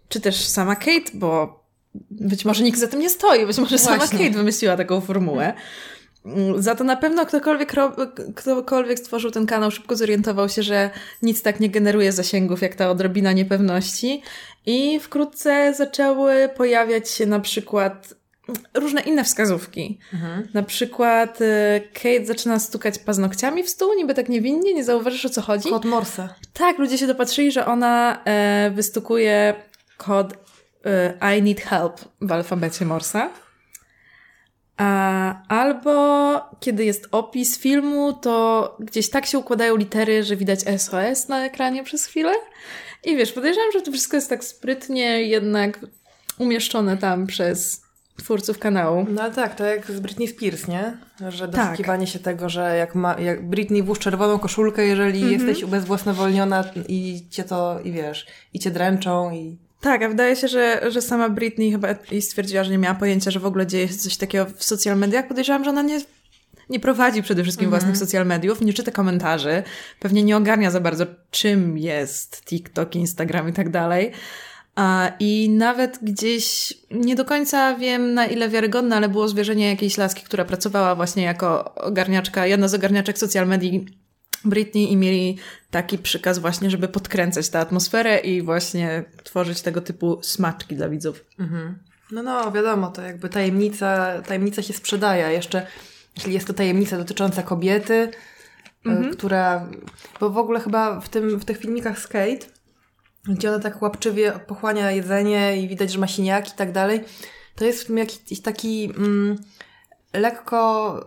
czy 0.09 0.21
też 0.21 0.45
sama 0.45 0.75
Kate, 0.75 1.11
bo 1.13 1.63
być 2.11 2.45
może 2.45 2.63
nikt 2.63 2.79
za 2.79 2.87
tym 2.87 2.99
nie 2.99 3.09
stoi, 3.09 3.45
być 3.45 3.57
może 3.57 3.77
Właśnie. 3.77 4.07
sama 4.07 4.07
Kate 4.07 4.37
wymyśliła 4.37 4.77
taką 4.77 5.01
formułę. 5.01 5.53
Za 6.57 6.75
to 6.75 6.83
na 6.83 6.95
pewno 6.95 7.25
ktokolwiek, 7.25 7.73
ktokolwiek 8.35 8.99
stworzył 8.99 9.31
ten 9.31 9.45
kanał 9.45 9.71
szybko 9.71 9.95
zorientował 9.95 10.49
się, 10.49 10.63
że 10.63 10.89
nic 11.21 11.41
tak 11.41 11.59
nie 11.59 11.69
generuje 11.69 12.11
zasięgów 12.11 12.61
jak 12.61 12.75
ta 12.75 12.89
odrobina 12.89 13.31
niepewności 13.31 14.21
i 14.65 14.99
wkrótce 14.99 15.73
zaczęły 15.73 16.49
pojawiać 16.57 17.09
się 17.09 17.25
na 17.25 17.39
przykład 17.39 18.13
różne 18.73 19.01
inne 19.01 19.23
wskazówki. 19.23 19.99
Mhm. 20.13 20.47
Na 20.53 20.63
przykład 20.63 21.41
y, 21.41 21.45
Kate 21.93 22.25
zaczyna 22.25 22.59
stukać 22.59 22.99
paznokciami 22.99 23.63
w 23.63 23.69
stół, 23.69 23.93
niby 23.93 24.13
tak 24.13 24.29
niewinnie, 24.29 24.73
nie 24.73 24.83
zauważysz 24.83 25.25
o 25.25 25.29
co 25.29 25.41
chodzi. 25.41 25.69
Kod 25.69 25.85
Morse. 25.85 26.29
Tak, 26.53 26.79
ludzie 26.79 26.97
się 26.97 27.07
dopatrzyli, 27.07 27.51
że 27.51 27.65
ona 27.65 28.23
e, 28.25 28.71
wystukuje 28.75 29.55
kod 29.97 30.33
e, 30.85 31.37
I 31.37 31.41
need 31.41 31.61
help 31.61 32.01
w 32.21 32.31
alfabecie 32.31 32.85
Morsa. 32.85 33.29
A, 34.77 35.47
albo 35.47 36.41
kiedy 36.59 36.85
jest 36.85 37.07
opis 37.11 37.59
filmu, 37.59 38.13
to 38.13 38.77
gdzieś 38.79 39.09
tak 39.09 39.25
się 39.25 39.39
układają 39.39 39.75
litery, 39.75 40.23
że 40.23 40.35
widać 40.35 40.59
SOS 40.77 41.27
na 41.27 41.45
ekranie 41.45 41.83
przez 41.83 42.05
chwilę. 42.05 42.33
I 43.03 43.17
wiesz, 43.17 43.31
podejrzewam, 43.31 43.71
że 43.71 43.81
to 43.81 43.91
wszystko 43.91 44.17
jest 44.17 44.29
tak 44.29 44.43
sprytnie 44.43 45.21
jednak 45.21 45.79
umieszczone 46.37 46.97
tam 46.97 47.27
przez 47.27 47.82
twórców 48.17 48.59
kanału. 48.59 49.05
No 49.09 49.31
tak, 49.31 49.55
to 49.55 49.65
jak 49.65 49.91
z 49.91 49.99
Britney 49.99 50.27
Spears, 50.27 50.67
nie? 50.67 50.97
Że 51.29 51.47
tak. 51.47 51.65
doszukiwanie 51.65 52.05
tak. 52.05 52.13
się 52.13 52.19
tego, 52.19 52.49
że 52.49 52.77
jak, 52.77 52.95
ma, 52.95 53.19
jak 53.19 53.49
Britney 53.49 53.83
włóż 53.83 53.99
czerwoną 53.99 54.39
koszulkę, 54.39 54.85
jeżeli 54.85 55.23
mm 55.23 55.29
-hmm. 55.29 55.47
jesteś 55.47 55.63
ubezwłasnowolniona 55.63 56.63
i 56.87 57.25
cię 57.29 57.43
to, 57.43 57.79
i 57.83 57.91
wiesz, 57.91 58.25
i 58.53 58.59
cię 58.59 58.71
dręczą 58.71 59.31
i... 59.31 59.57
Tak, 59.81 60.03
a 60.03 60.07
wydaje 60.07 60.35
się, 60.35 60.47
że, 60.47 60.81
że 60.91 61.01
sama 61.01 61.29
Britney 61.29 61.71
chyba 61.71 61.87
i 62.11 62.21
stwierdziła, 62.21 62.63
że 62.63 62.71
nie 62.71 62.77
miała 62.77 62.95
pojęcia, 62.95 63.31
że 63.31 63.39
w 63.39 63.45
ogóle 63.45 63.67
dzieje 63.67 63.87
się 63.87 63.93
coś 63.93 64.17
takiego 64.17 64.45
w 64.57 64.63
social 64.63 64.97
mediach. 64.97 65.27
Podejrzewam, 65.27 65.63
że 65.63 65.69
ona 65.69 65.81
nie, 65.81 66.01
nie 66.69 66.79
prowadzi 66.79 67.23
przede 67.23 67.43
wszystkim 67.43 67.67
mm 67.67 67.79
-hmm. 67.79 67.83
własnych 67.83 67.97
social 67.97 68.25
mediów, 68.25 68.61
nie 68.61 68.73
czyta 68.73 68.91
komentarzy, 68.91 69.63
pewnie 69.99 70.23
nie 70.23 70.37
ogarnia 70.37 70.71
za 70.71 70.79
bardzo, 70.79 71.05
czym 71.31 71.77
jest 71.77 72.45
TikTok, 72.45 72.95
Instagram 72.95 73.49
i 73.49 73.53
tak 73.53 73.69
dalej. 73.69 74.11
I 75.19 75.49
nawet 75.49 75.99
gdzieś 76.01 76.73
nie 76.91 77.15
do 77.15 77.25
końca 77.25 77.75
wiem 77.75 78.13
na 78.13 78.25
ile 78.25 78.49
wiarygodne, 78.49 78.95
ale 78.95 79.09
było 79.09 79.27
zwierzenie 79.27 79.69
jakiejś 79.69 79.97
laski, 79.97 80.23
która 80.23 80.45
pracowała 80.45 80.95
właśnie 80.95 81.23
jako 81.23 81.75
ogarniaczka, 81.75 82.47
jedna 82.47 82.67
z 82.67 82.73
ogarniaczek 82.73 83.17
social 83.17 83.47
medii 83.47 83.85
Britney 84.45 84.91
i 84.91 84.97
mieli 84.97 85.37
taki 85.71 85.97
przykaz 85.97 86.39
właśnie, 86.39 86.69
żeby 86.69 86.87
podkręcać 86.87 87.49
tę 87.49 87.59
atmosferę 87.59 88.17
i 88.17 88.41
właśnie 88.41 89.03
tworzyć 89.23 89.61
tego 89.61 89.81
typu 89.81 90.19
smaczki 90.21 90.75
dla 90.75 90.89
widzów. 90.89 91.25
Mhm. 91.39 91.79
No 92.11 92.23
no, 92.23 92.51
wiadomo, 92.51 92.91
to 92.91 93.01
jakby 93.01 93.29
tajemnica, 93.29 94.21
tajemnica 94.21 94.61
się 94.61 94.73
sprzedaje. 94.73 95.33
Jeszcze 95.33 95.67
jeśli 96.15 96.33
jest 96.33 96.47
to 96.47 96.53
tajemnica 96.53 96.97
dotycząca 96.97 97.43
kobiety, 97.43 98.11
mhm. 98.85 99.13
która, 99.13 99.67
bo 100.19 100.29
w 100.29 100.37
ogóle 100.37 100.59
chyba 100.59 100.99
w, 100.99 101.09
tym, 101.09 101.39
w 101.39 101.45
tych 101.45 101.57
filmikach 101.57 101.99
Skate, 101.99 102.45
gdzie 103.27 103.49
ona 103.49 103.59
tak 103.59 103.81
łapczywie 103.81 104.31
pochłania 104.31 104.91
jedzenie 104.91 105.57
i 105.57 105.67
widać, 105.67 105.91
że 105.91 105.99
ma 105.99 106.07
siniaki 106.07 106.51
i 106.51 106.55
tak 106.55 106.71
dalej, 106.71 107.03
to 107.55 107.65
jest 107.65 107.83
w 107.83 107.85
tym 107.85 107.97
jakiś 107.97 108.41
taki 108.41 108.93
mm, 108.97 109.37
lekko 110.13 110.99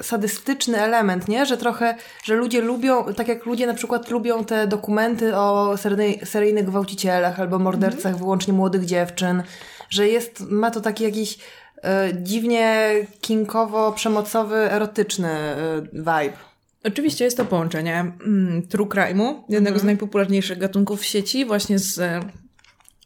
y, 0.00 0.04
sadystyczny 0.04 0.82
element, 0.82 1.28
nie? 1.28 1.46
Że 1.46 1.56
trochę, 1.56 1.94
że 2.22 2.34
ludzie 2.34 2.60
lubią, 2.60 3.14
tak 3.14 3.28
jak 3.28 3.46
ludzie 3.46 3.66
na 3.66 3.74
przykład 3.74 4.10
lubią 4.10 4.44
te 4.44 4.66
dokumenty 4.66 5.36
o 5.36 5.76
seryjnej, 5.76 6.20
seryjnych 6.26 6.64
gwałcicielach 6.64 7.40
albo 7.40 7.58
mordercach 7.58 8.06
mm 8.06 8.16
-hmm. 8.16 8.18
wyłącznie 8.18 8.52
młodych 8.52 8.84
dziewczyn, 8.84 9.42
że 9.90 10.08
jest, 10.08 10.40
ma 10.40 10.70
to 10.70 10.80
taki 10.80 11.04
jakiś 11.04 11.34
y, 11.34 11.78
dziwnie 12.22 12.90
kinkowo-przemocowy, 13.20 14.56
erotyczny 14.56 15.56
y, 15.56 15.82
vibe. 15.92 16.49
Oczywiście 16.84 17.24
jest 17.24 17.36
to 17.36 17.44
połączenie 17.44 17.98
mm, 17.98 18.62
true 18.68 18.86
crime'u, 18.86 19.34
jednego 19.48 19.78
z 19.78 19.82
mhm. 19.82 19.86
najpopularniejszych 19.86 20.58
gatunków 20.58 21.00
w 21.00 21.04
sieci, 21.04 21.46
właśnie 21.46 21.78
z 21.78 22.00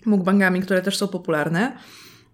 mukbangami, 0.06 0.60
które 0.60 0.82
też 0.82 0.96
są 0.96 1.08
popularne. 1.08 1.76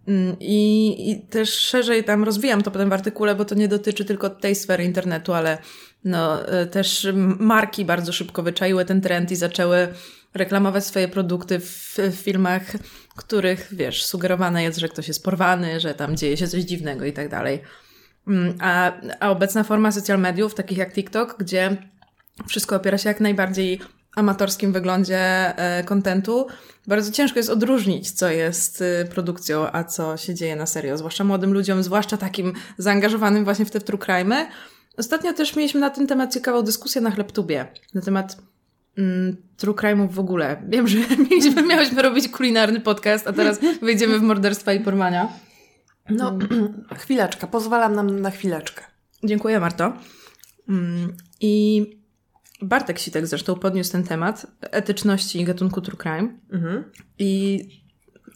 Mm, 0.09 0.37
I, 0.41 0.95
I, 1.11 1.27
też 1.27 1.55
szerzej 1.55 2.05
tam 2.05 2.25
rozwijam 2.25 2.63
to 2.63 2.71
potem 2.71 2.91
w 2.91 2.93
artykule, 2.93 3.35
bo 3.35 3.45
to 3.45 3.55
nie 3.55 3.69
dotyczy 3.69 4.05
tylko 4.05 4.31
tej 4.31 4.55
sfery 4.55 4.85
internetu, 4.85 5.33
ale 5.33 5.59
no, 6.05 6.49
e, 6.49 6.67
też 6.67 7.09
marki 7.39 7.85
bardzo 7.85 8.13
szybko 8.13 8.43
wyczaiły 8.43 8.85
ten 8.85 9.01
trend 9.01 9.31
i 9.31 9.37
zaczęły 9.37 9.89
reklamować 10.35 10.87
swoje 10.87 11.09
produkty 11.09 11.61
w, 11.61 11.97
w 11.99 12.15
filmach, 12.15 12.63
których, 13.17 13.69
wiesz, 13.73 14.05
sugerowane 14.05 14.63
jest, 14.63 14.79
że 14.79 14.89
ktoś 14.89 15.09
jest 15.09 15.25
porwany, 15.25 15.81
że 15.81 15.95
tam 15.95 16.17
dzieje 16.17 16.37
się 16.37 16.49
coś 16.49 16.63
dziwnego 16.63 17.05
i 17.05 17.13
tak 17.13 17.29
dalej. 17.29 17.61
Mm, 18.31 18.55
a, 18.61 18.93
a 19.21 19.31
obecna 19.31 19.65
forma 19.65 19.93
social 19.93 20.19
mediów, 20.19 20.55
takich 20.55 20.79
jak 20.79 20.93
TikTok, 20.93 21.37
gdzie 21.39 21.77
wszystko 22.49 22.77
opiera 22.77 22.99
się 22.99 23.09
jak 23.09 23.21
najbardziej 23.21 23.81
amatorskim 24.17 24.73
wyglądzie 24.73 25.19
e, 25.59 25.85
kontentu, 25.85 26.47
bardzo 26.87 27.13
ciężko 27.13 27.39
jest 27.39 27.51
odróżnić, 27.51 28.11
co 28.11 28.31
jest 28.31 28.81
y, 28.81 29.09
produkcją, 29.11 29.73
a 29.73 29.85
co 29.85 30.17
się 30.17 30.35
dzieje 30.35 30.57
na 30.57 30.67
serio, 30.67 30.99
zwłaszcza 30.99 31.25
młodym 31.25 31.53
ludziom, 31.53 31.83
zwłaszcza 31.83 32.17
takim 32.17 32.53
zaangażowanym 32.79 33.45
właśnie 33.45 33.65
w 33.65 33.71
te 33.71 33.81
true 33.81 33.99
crime. 33.99 34.47
Ostatnio 34.97 35.33
też 35.33 35.57
mieliśmy 35.57 35.81
na 35.81 35.91
ten 35.91 36.07
temat 36.07 36.35
ciekawą 36.35 36.63
dyskusję 36.63 37.01
na 37.01 37.11
Chlebtubie, 37.11 37.67
na 37.95 38.01
temat 38.01 38.37
mm, 38.99 39.37
true 39.57 39.75
crime'ów 39.75 40.11
w 40.11 40.19
ogóle. 40.19 40.63
Wiem, 40.69 40.89
że 40.89 40.99
mieliśmy, 41.31 41.63
miałyśmy 41.63 42.03
robić 42.03 42.29
kulinarny 42.29 42.81
podcast, 42.81 43.27
a 43.27 43.33
teraz 43.33 43.59
wejdziemy 43.83 44.19
w 44.19 44.23
morderstwa 44.23 44.73
i 44.73 44.81
porwania. 44.81 45.50
No, 46.11 46.39
chwileczkę, 46.99 47.47
pozwalam 47.47 47.95
nam 47.95 48.21
na 48.21 48.31
chwileczkę. 48.31 48.85
Dziękuję, 49.25 49.61
Marto. 49.61 49.93
Mm, 50.69 51.17
I 51.41 51.85
Bartek 52.63 52.99
Sitek 52.99 53.27
zresztą 53.27 53.55
podniósł 53.55 53.93
ten 53.93 54.05
temat 54.05 54.47
etyczności 54.61 55.45
gatunku 55.45 55.81
true 55.81 55.97
crime. 55.97 56.29
Mhm. 56.53 56.85
I 57.19 57.61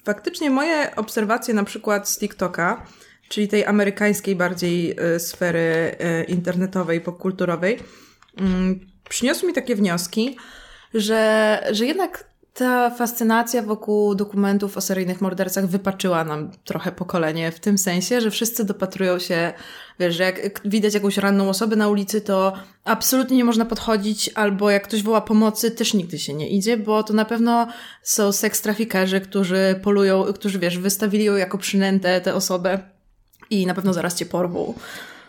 faktycznie 0.04 0.50
moje 0.50 0.96
obserwacje 0.96 1.54
na 1.54 1.64
przykład 1.64 2.08
z 2.08 2.18
TikToka, 2.18 2.86
czyli 3.28 3.48
tej 3.48 3.64
amerykańskiej 3.64 4.36
bardziej 4.36 5.00
y, 5.16 5.20
sfery 5.20 5.96
y, 6.20 6.24
internetowej, 6.24 7.00
popkulturowej, 7.00 7.74
y, 7.74 7.80
przyniosły 9.08 9.48
mi 9.48 9.54
takie 9.54 9.76
wnioski, 9.76 10.36
że, 10.94 11.62
że 11.70 11.86
jednak 11.86 12.33
ta 12.54 12.90
fascynacja 12.90 13.62
wokół 13.62 14.14
dokumentów 14.14 14.76
o 14.76 14.80
seryjnych 14.80 15.20
mordercach 15.20 15.66
wypaczyła 15.66 16.24
nam 16.24 16.50
trochę 16.64 16.92
pokolenie, 16.92 17.52
w 17.52 17.60
tym 17.60 17.78
sensie, 17.78 18.20
że 18.20 18.30
wszyscy 18.30 18.64
dopatrują 18.64 19.18
się, 19.18 19.52
wiesz, 19.98 20.16
że 20.16 20.22
jak 20.22 20.60
widać 20.64 20.94
jakąś 20.94 21.16
ranną 21.16 21.48
osobę 21.48 21.76
na 21.76 21.88
ulicy, 21.88 22.20
to 22.20 22.52
absolutnie 22.84 23.36
nie 23.36 23.44
można 23.44 23.64
podchodzić, 23.64 24.30
albo 24.34 24.70
jak 24.70 24.84
ktoś 24.84 25.02
woła 25.02 25.20
pomocy, 25.20 25.70
też 25.70 25.94
nigdy 25.94 26.18
się 26.18 26.34
nie 26.34 26.48
idzie, 26.48 26.76
bo 26.76 27.02
to 27.02 27.12
na 27.12 27.24
pewno 27.24 27.68
są 28.02 28.32
seks 28.32 28.60
trafikerzy, 28.62 29.20
którzy 29.20 29.80
polują, 29.82 30.24
którzy, 30.24 30.58
wiesz, 30.58 30.78
wystawili 30.78 31.24
ją 31.24 31.36
jako 31.36 31.58
przynętę 31.58 32.20
tę 32.20 32.34
osobę 32.34 32.78
i 33.50 33.66
na 33.66 33.74
pewno 33.74 33.92
zaraz 33.92 34.14
cię 34.14 34.26
porwą. 34.26 34.74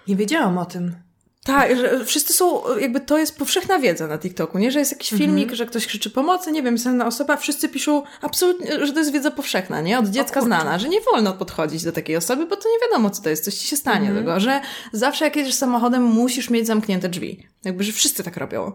Nie 0.07 0.15
wiedziałam 0.15 0.57
o 0.57 0.65
tym. 0.65 1.04
Tak, 1.45 1.77
że 1.77 2.05
wszyscy 2.05 2.33
są, 2.33 2.77
jakby 2.79 2.99
to 2.99 3.17
jest 3.17 3.37
powszechna 3.37 3.79
wiedza 3.79 4.07
na 4.07 4.17
TikToku, 4.17 4.57
nie? 4.57 4.71
Że 4.71 4.79
jest 4.79 4.91
jakiś 4.91 5.09
filmik, 5.09 5.43
mhm. 5.43 5.55
że 5.55 5.65
ktoś 5.65 5.87
krzyczy 5.87 6.09
pomocy, 6.09 6.51
nie 6.51 6.63
wiem, 6.63 6.75
jedna 6.85 7.07
osoba, 7.07 7.37
wszyscy 7.37 7.69
piszą 7.69 8.03
absolutnie, 8.21 8.85
że 8.85 8.93
to 8.93 8.99
jest 8.99 9.11
wiedza 9.11 9.31
powszechna, 9.31 9.81
nie? 9.81 9.99
Od 9.99 10.07
dziecka 10.07 10.41
znana, 10.41 10.79
że 10.79 10.89
nie 10.89 11.01
wolno 11.01 11.33
podchodzić 11.33 11.83
do 11.83 11.91
takiej 11.91 12.17
osoby, 12.17 12.45
bo 12.45 12.55
to 12.55 12.69
nie 12.69 12.87
wiadomo, 12.87 13.09
co 13.09 13.21
to 13.21 13.29
jest, 13.29 13.45
coś 13.45 13.53
ci 13.53 13.67
się 13.67 13.75
stanie 13.75 14.07
mhm. 14.07 14.17
tego, 14.17 14.39
że 14.39 14.61
zawsze 14.91 15.25
jak 15.25 15.35
jedziesz 15.35 15.55
samochodem, 15.55 16.03
musisz 16.03 16.49
mieć 16.49 16.67
zamknięte 16.67 17.09
drzwi. 17.09 17.47
Jakby, 17.65 17.83
że 17.83 17.91
wszyscy 17.91 18.23
tak 18.23 18.37
robią 18.37 18.71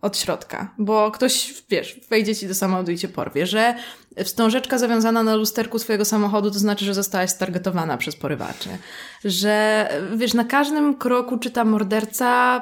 od 0.00 0.18
środka, 0.18 0.74
bo 0.78 1.10
ktoś, 1.10 1.54
wiesz, 1.70 2.00
wejdzie 2.10 2.36
ci 2.36 2.48
do 2.48 2.54
samochodu 2.54 2.92
i 2.92 2.98
cię 2.98 3.08
porwie, 3.08 3.46
że 3.46 3.74
wstążeczka 4.24 4.78
zawiązana 4.78 5.22
na 5.22 5.34
lusterku 5.34 5.78
swojego 5.78 6.04
samochodu 6.04 6.50
to 6.50 6.58
znaczy, 6.58 6.84
że 6.84 6.94
zostałaś 6.94 7.30
stargetowana 7.30 7.96
przez 7.96 8.16
porywaczy, 8.16 8.68
że 9.24 9.88
wiesz, 10.16 10.34
na 10.34 10.44
każdym 10.44 10.94
kroku 10.94 11.38
czyta 11.38 11.64
morderca 11.64 12.60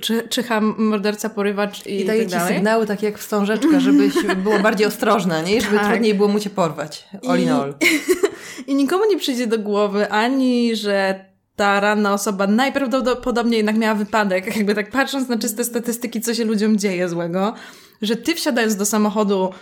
czy, 0.00 0.28
czyha 0.28 0.60
morderca, 0.60 1.30
porywacz 1.30 1.86
i, 1.86 2.00
I 2.00 2.04
daje 2.04 2.26
tak 2.26 2.42
ci 2.42 2.54
sygnały 2.54 2.86
takie 2.86 3.06
jak 3.06 3.18
wstążeczka, 3.18 3.80
żebyś 3.80 4.14
było 4.44 4.58
bardziej 4.58 4.86
ostrożna, 4.86 5.42
nie? 5.42 5.60
Żeby 5.60 5.76
tak. 5.76 5.88
trudniej 5.88 6.14
było 6.14 6.28
mu 6.28 6.40
cię 6.40 6.50
porwać. 6.50 7.08
All 7.28 7.38
I, 7.38 7.42
in 7.42 7.50
all. 7.50 7.74
I 8.66 8.74
nikomu 8.74 9.04
nie 9.10 9.18
przyjdzie 9.18 9.46
do 9.46 9.58
głowy 9.58 10.10
ani, 10.10 10.76
że 10.76 11.24
ta 11.56 11.80
ranna 11.80 12.14
osoba 12.14 12.46
najprawdopodobniej 12.46 13.56
jednak 13.56 13.76
miała 13.76 13.94
wypadek, 13.94 14.56
jakby 14.56 14.74
tak 14.74 14.90
patrząc 14.90 15.28
na 15.28 15.38
czyste 15.38 15.64
statystyki, 15.64 16.20
co 16.20 16.34
się 16.34 16.44
ludziom 16.44 16.78
dzieje 16.78 17.08
złego, 17.08 17.54
że 18.02 18.16
ty 18.16 18.34
wsiadając 18.34 18.76
do 18.76 18.86
samochodu 18.86 19.52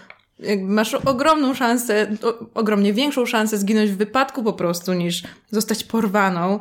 masz 0.60 0.94
ogromną 0.94 1.54
szansę, 1.54 2.06
ogromnie 2.54 2.92
większą 2.92 3.26
szansę 3.26 3.58
zginąć 3.58 3.90
w 3.90 3.96
wypadku 3.96 4.42
po 4.42 4.52
prostu, 4.52 4.92
niż 4.92 5.22
zostać 5.50 5.84
porwaną, 5.84 6.60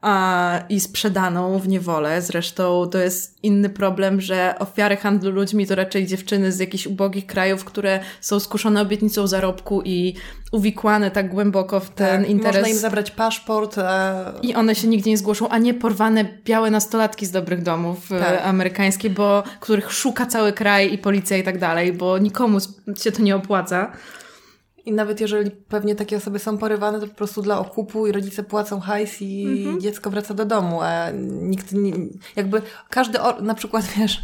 a, 0.00 0.60
i 0.68 0.80
sprzedaną 0.80 1.58
w 1.58 1.68
niewolę. 1.68 2.22
Zresztą 2.22 2.86
to 2.92 2.98
jest 2.98 3.38
inny 3.42 3.70
problem, 3.70 4.20
że 4.20 4.54
ofiary 4.58 4.96
handlu 4.96 5.30
ludźmi 5.30 5.66
to 5.66 5.74
raczej 5.74 6.06
dziewczyny 6.06 6.52
z 6.52 6.58
jakichś 6.58 6.86
ubogich 6.86 7.26
krajów, 7.26 7.64
które 7.64 8.00
są 8.20 8.40
skuszone 8.40 8.80
obietnicą 8.80 9.26
zarobku 9.26 9.82
i 9.84 10.14
uwikłane 10.52 11.10
tak 11.10 11.28
głęboko 11.28 11.80
w 11.80 11.90
ten 11.90 12.20
tak, 12.20 12.30
interes. 12.30 12.56
Można 12.56 12.68
im 12.68 12.78
zabrać 12.78 13.10
paszport. 13.10 13.78
A... 13.78 14.32
I 14.42 14.54
one 14.54 14.74
się 14.74 14.88
nigdzie 14.88 15.10
nie 15.10 15.18
zgłoszą, 15.18 15.48
a 15.48 15.58
nie 15.58 15.74
porwane 15.74 16.24
białe 16.44 16.70
nastolatki 16.70 17.26
z 17.26 17.30
dobrych 17.30 17.62
domów 17.62 18.12
e, 18.12 18.20
tak. 18.20 18.46
amerykańskich, 18.46 19.12
bo 19.12 19.42
których 19.60 19.92
szuka 19.92 20.26
cały 20.26 20.52
kraj 20.52 20.92
i 20.92 20.98
policja 20.98 21.36
i 21.36 21.42
tak 21.42 21.58
dalej, 21.58 21.92
bo 21.92 22.18
nikomu 22.18 22.58
się 23.02 23.12
to 23.12 23.22
nie 23.22 23.36
opłaca. 23.36 23.92
I 24.86 24.92
nawet 24.92 25.20
jeżeli 25.20 25.50
pewnie 25.50 25.94
takie 25.94 26.16
osoby 26.16 26.38
są 26.38 26.58
porywane, 26.58 27.00
to 27.00 27.06
po 27.06 27.14
prostu 27.14 27.42
dla 27.42 27.58
okupu 27.58 28.06
i 28.06 28.12
rodzice 28.12 28.42
płacą 28.42 28.80
hajs 28.80 29.22
i 29.22 29.46
mhm. 29.46 29.80
dziecko 29.80 30.10
wraca 30.10 30.34
do 30.34 30.44
domu, 30.44 30.80
a 30.82 31.10
nikt 31.22 31.72
nie, 31.72 31.92
jakby 32.36 32.62
każdy, 32.90 33.18
na 33.40 33.54
przykład 33.54 33.84
wiesz, 33.98 34.22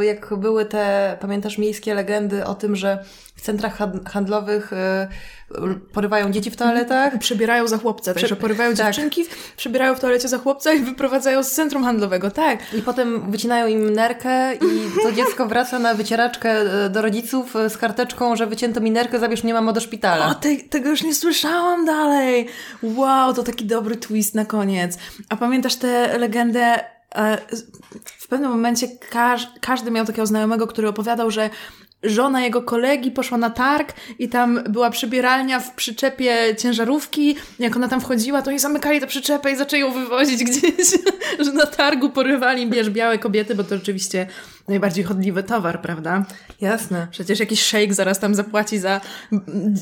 jak 0.00 0.34
były 0.36 0.64
te, 0.64 1.16
pamiętasz 1.20 1.58
miejskie 1.58 1.94
legendy 1.94 2.44
o 2.44 2.54
tym, 2.54 2.76
że 2.76 3.04
w 3.38 3.40
centrach 3.40 3.78
handlowych 4.06 4.72
y, 4.72 4.76
porywają 5.92 6.30
dzieci 6.30 6.50
w 6.50 6.56
toaletach. 6.56 7.18
Przebierają 7.18 7.68
za 7.68 7.78
chłopca, 7.78 8.14
także 8.14 8.36
porywają 8.36 8.74
tak. 8.74 8.86
dziewczynki, 8.86 9.24
przebierają 9.56 9.94
w 9.94 10.00
toalecie 10.00 10.28
za 10.28 10.38
chłopca 10.38 10.72
i 10.72 10.80
wyprowadzają 10.80 11.42
z 11.42 11.50
centrum 11.50 11.84
handlowego, 11.84 12.30
tak. 12.30 12.74
I 12.74 12.82
potem 12.82 13.30
wycinają 13.30 13.66
im 13.66 13.90
nerkę 13.90 14.54
i 14.54 14.58
to 15.02 15.12
dziecko 15.12 15.46
wraca 15.46 15.78
na 15.78 15.94
wycieraczkę 15.94 16.62
y, 16.86 16.90
do 16.90 17.02
rodziców 17.02 17.56
y, 17.56 17.70
z 17.70 17.76
karteczką, 17.76 18.36
że 18.36 18.46
wycięto 18.46 18.80
mi 18.80 18.90
nerkę, 18.90 19.18
zabierz 19.18 19.44
mnie 19.44 19.54
mamo 19.54 19.72
do 19.72 19.80
szpitala. 19.80 20.30
O, 20.30 20.34
te, 20.34 20.56
tego 20.56 20.90
już 20.90 21.02
nie 21.02 21.14
słyszałam 21.14 21.84
dalej. 21.84 22.48
Wow, 22.82 23.34
to 23.34 23.42
taki 23.42 23.64
dobry 23.64 23.96
twist 23.96 24.34
na 24.34 24.44
koniec. 24.44 24.98
A 25.28 25.36
pamiętasz 25.36 25.76
tę 25.76 26.18
legendę 26.18 26.80
e, 27.14 27.38
w 28.04 28.28
pewnym 28.28 28.50
momencie 28.50 28.88
każ, 29.10 29.48
każdy 29.60 29.90
miał 29.90 30.06
takiego 30.06 30.26
znajomego, 30.26 30.66
który 30.66 30.88
opowiadał, 30.88 31.30
że 31.30 31.50
żona 32.02 32.42
jego 32.44 32.62
kolegi 32.62 33.10
poszła 33.10 33.38
na 33.38 33.50
targ 33.50 33.92
i 34.18 34.28
tam 34.28 34.60
była 34.68 34.90
przybieralnia 34.90 35.60
w 35.60 35.74
przyczepie 35.74 36.56
ciężarówki. 36.58 37.36
Jak 37.58 37.76
ona 37.76 37.88
tam 37.88 38.00
wchodziła, 38.00 38.42
to 38.42 38.50
oni 38.50 38.58
zamykali 38.58 39.00
tę 39.00 39.06
przyczepę 39.06 39.52
i 39.52 39.56
zaczęli 39.56 39.82
ją 39.82 39.92
wywozić 39.92 40.44
gdzieś, 40.44 40.90
że 41.44 41.52
na 41.52 41.66
targu 41.66 42.10
porywali, 42.10 42.66
bierz, 42.66 42.90
białe 42.90 43.18
kobiety, 43.18 43.54
bo 43.54 43.64
to 43.64 43.74
oczywiście 43.74 44.26
najbardziej 44.68 45.04
chodliwy 45.04 45.42
towar, 45.42 45.80
prawda? 45.80 46.24
Jasne. 46.60 47.06
Przecież 47.10 47.40
jakiś 47.40 47.62
szejk 47.62 47.94
zaraz 47.94 48.18
tam 48.18 48.34
zapłaci 48.34 48.78
za 48.78 49.00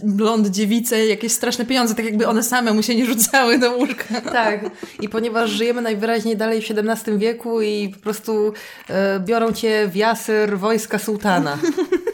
blond 0.05 0.49
dziewicę 0.49 1.07
jakieś 1.07 1.33
straszne 1.33 1.67
pieniądze, 1.67 1.95
tak 1.95 2.05
jakby 2.05 2.27
one 2.27 2.43
same 2.43 2.73
mu 2.73 2.83
się 2.83 2.95
nie 2.95 3.07
rzucały 3.07 3.59
do 3.59 3.77
łóżka. 3.77 4.21
Tak. 4.37 4.61
I 5.01 5.09
ponieważ 5.09 5.51
żyjemy 5.51 5.83
najwyraźniej 5.83 6.37
dalej 6.37 6.63
w 6.63 6.71
XVII 6.71 7.19
wieku 7.19 7.61
i 7.63 7.89
po 7.89 8.01
prostu 8.01 8.53
e, 8.89 9.21
biorą 9.21 9.53
cię 9.53 9.89
w 9.89 9.97
jasyr 9.97 10.59
wojska 10.59 10.99
sułtana. 10.99 11.59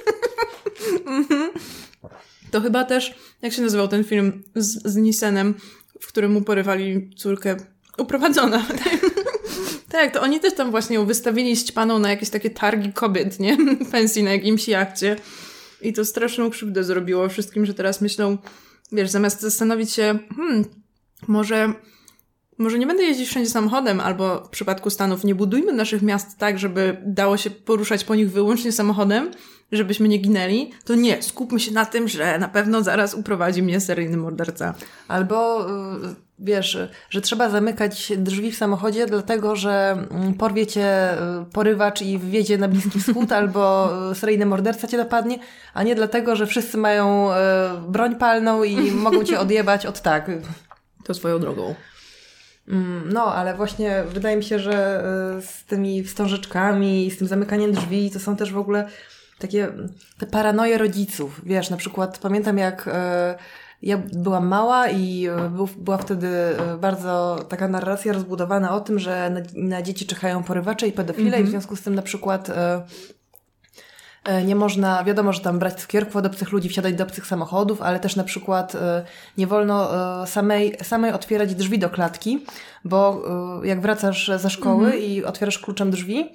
To 2.51 2.61
chyba 2.61 2.85
też, 2.85 3.15
jak 3.43 3.53
się 3.53 3.63
nazywał 3.63 3.89
ten 3.89 4.05
film 4.05 4.43
z, 4.55 4.93
z 4.93 4.97
Nisenem, 4.97 5.55
w 6.01 6.07
którym 6.07 6.33
mu 6.33 6.43
porywali 6.43 7.11
córkę 7.17 7.57
uprowadzona. 7.99 8.67
Tak, 9.93 10.13
to 10.13 10.23
oni 10.23 10.41
też 10.41 10.55
tam 10.55 10.71
właśnie 10.71 11.01
wystawili 11.01 11.57
ścipaną 11.57 11.99
na 11.99 12.11
jakieś 12.11 12.31
takie 12.31 12.51
targi 12.51 12.93
kobiet, 12.93 13.41
nie? 13.41 13.57
Pensji 13.93 14.23
na 14.23 14.33
jakimś 14.33 14.69
jachcie. 14.69 15.17
I 15.83 15.93
to 15.93 16.05
straszną 16.05 16.51
krzywdę 16.51 16.85
zrobiło 16.85 17.29
wszystkim, 17.29 17.67
że 17.67 17.75
teraz 17.75 18.01
myślą, 18.01 18.39
wiesz, 18.93 19.11
zamiast 19.11 19.41
zastanowić 19.41 19.93
się, 19.93 20.19
hmm, 20.37 20.65
może, 21.29 21.73
może 22.59 22.79
nie 22.79 22.87
będę 22.87 23.03
jeździć 23.03 23.29
wszędzie 23.29 23.51
samochodem, 23.51 24.01
albo 24.01 24.45
w 24.45 24.49
przypadku 24.49 24.91
Stanów 24.91 25.25
nie 25.25 25.35
budujmy 25.35 25.73
naszych 25.73 26.03
miast 26.03 26.39
tak, 26.39 26.59
żeby 26.59 26.97
dało 27.07 27.37
się 27.37 27.51
poruszać 27.51 28.05
po 28.05 28.15
nich 28.15 28.31
wyłącznie 28.31 28.73
samochodem, 28.73 29.31
żebyśmy 29.73 30.09
nie 30.09 30.19
ginęli, 30.19 30.71
to 30.85 30.95
nie, 30.95 31.23
skupmy 31.23 31.61
się 31.61 31.73
na 31.73 31.87
tym, 31.87 32.09
że 32.09 32.39
na 32.39 32.49
pewno 32.49 32.83
zaraz 32.83 33.15
uprowadzi 33.15 33.63
mnie 33.63 33.81
seryjny 33.81 34.17
morderca. 34.17 34.75
Albo 35.09 35.67
y, 35.67 36.15
wiesz, 36.39 36.79
że 37.11 37.21
trzeba 37.21 37.51
zamykać 37.51 38.13
drzwi 38.17 38.53
w 38.53 38.57
samochodzie, 38.57 39.07
dlatego 39.07 39.57
że 39.57 40.07
mm, 40.11 40.35
porwie 40.35 40.67
cię 40.67 41.13
y, 41.13 41.17
porywacz 41.53 42.03
i 42.03 42.19
wwiedzie 42.19 42.59
na 42.59 42.69
Bliski 42.69 43.01
Wschód, 43.01 43.33
albo 43.43 43.91
y, 44.13 44.15
seryjny 44.15 44.47
morderca 44.47 44.89
cię 44.89 44.97
dopadnie, 44.97 45.39
a 45.75 45.83
nie 45.83 45.95
dlatego, 45.95 46.37
że 46.37 46.47
wszyscy 46.47 46.79
mają 46.79 47.29
broń 47.89 48.17
palną 48.17 48.63
i 48.63 48.91
mogą 49.07 49.25
cię 49.25 49.41
odjebać 49.41 49.87
od 49.87 50.01
tak. 50.01 50.31
To 51.05 51.15
swoją 51.15 51.39
drogą. 51.39 51.75
Mm, 52.69 53.13
no, 53.13 53.35
ale 53.35 53.55
właśnie 53.55 54.05
wydaje 54.09 54.37
mi 54.37 54.45
się, 54.45 54.59
że 54.59 55.05
z 55.41 55.65
tymi 55.65 56.05
wstążeczkami, 56.05 57.11
z 57.11 57.19
tym 57.19 57.27
zamykaniem 57.27 57.73
drzwi, 57.73 58.11
to 58.11 58.21
są 58.21 58.37
też 58.37 58.53
w 58.53 58.59
ogóle 58.59 58.89
takie 59.43 59.73
te 60.19 60.27
paranoje 60.27 60.79
rodziców. 60.79 61.41
Wiesz, 61.45 61.71
na 61.71 61.77
przykład 61.77 62.19
pamiętam 62.19 62.59
jak 62.59 62.89
e, 62.93 63.35
ja 63.83 63.99
byłam 64.13 64.47
mała 64.47 64.89
i 64.89 65.27
e, 65.27 65.51
był, 65.51 65.69
była 65.77 65.99
wtedy 65.99 66.29
e, 66.29 66.77
bardzo 66.79 67.45
taka 67.49 67.69
narracja 67.69 68.13
rozbudowana 68.13 68.75
o 68.75 68.81
tym, 68.81 68.99
że 68.99 69.31
na, 69.31 69.41
na 69.55 69.83
dzieci 69.83 70.07
czekają 70.07 70.43
porywacze 70.43 70.89
i 70.89 70.93
pedofile 70.93 71.29
mm 71.29 71.39
-hmm. 71.39 71.43
i 71.43 71.45
w 71.45 71.47
mhm. 71.47 71.51
związku 71.51 71.77
z 71.77 71.83
tym 71.83 71.95
na 71.95 72.03
przykład 72.03 72.51
nie 74.45 74.57
można, 74.57 75.05
wiadomo, 75.05 75.33
że 75.33 75.41
tam 75.41 75.59
brać 75.59 75.81
cukierków 75.81 76.17
od 76.17 76.27
obcych 76.27 76.53
ludzi, 76.53 76.69
wsiadać 76.69 76.95
do 76.95 77.05
obcych 77.05 77.27
samochodów, 77.27 77.83
ale 77.83 78.01
też 78.01 78.17
na 78.17 78.25
przykład 78.25 78.77
nie 79.39 79.47
wolno 79.47 79.91
samej, 80.27 80.77
samej 80.83 81.13
otwierać 81.13 81.55
drzwi 81.55 81.79
do 81.79 81.91
klatki, 81.91 82.45
bo 82.85 83.23
jak 83.65 83.81
wracasz 83.81 84.31
ze 84.37 84.51
szkoły 84.51 84.87
mm 84.87 84.99
-hmm. 84.99 85.03
i 85.03 85.25
otwierasz 85.25 85.59
kluczem 85.59 85.91
drzwi, 85.91 86.31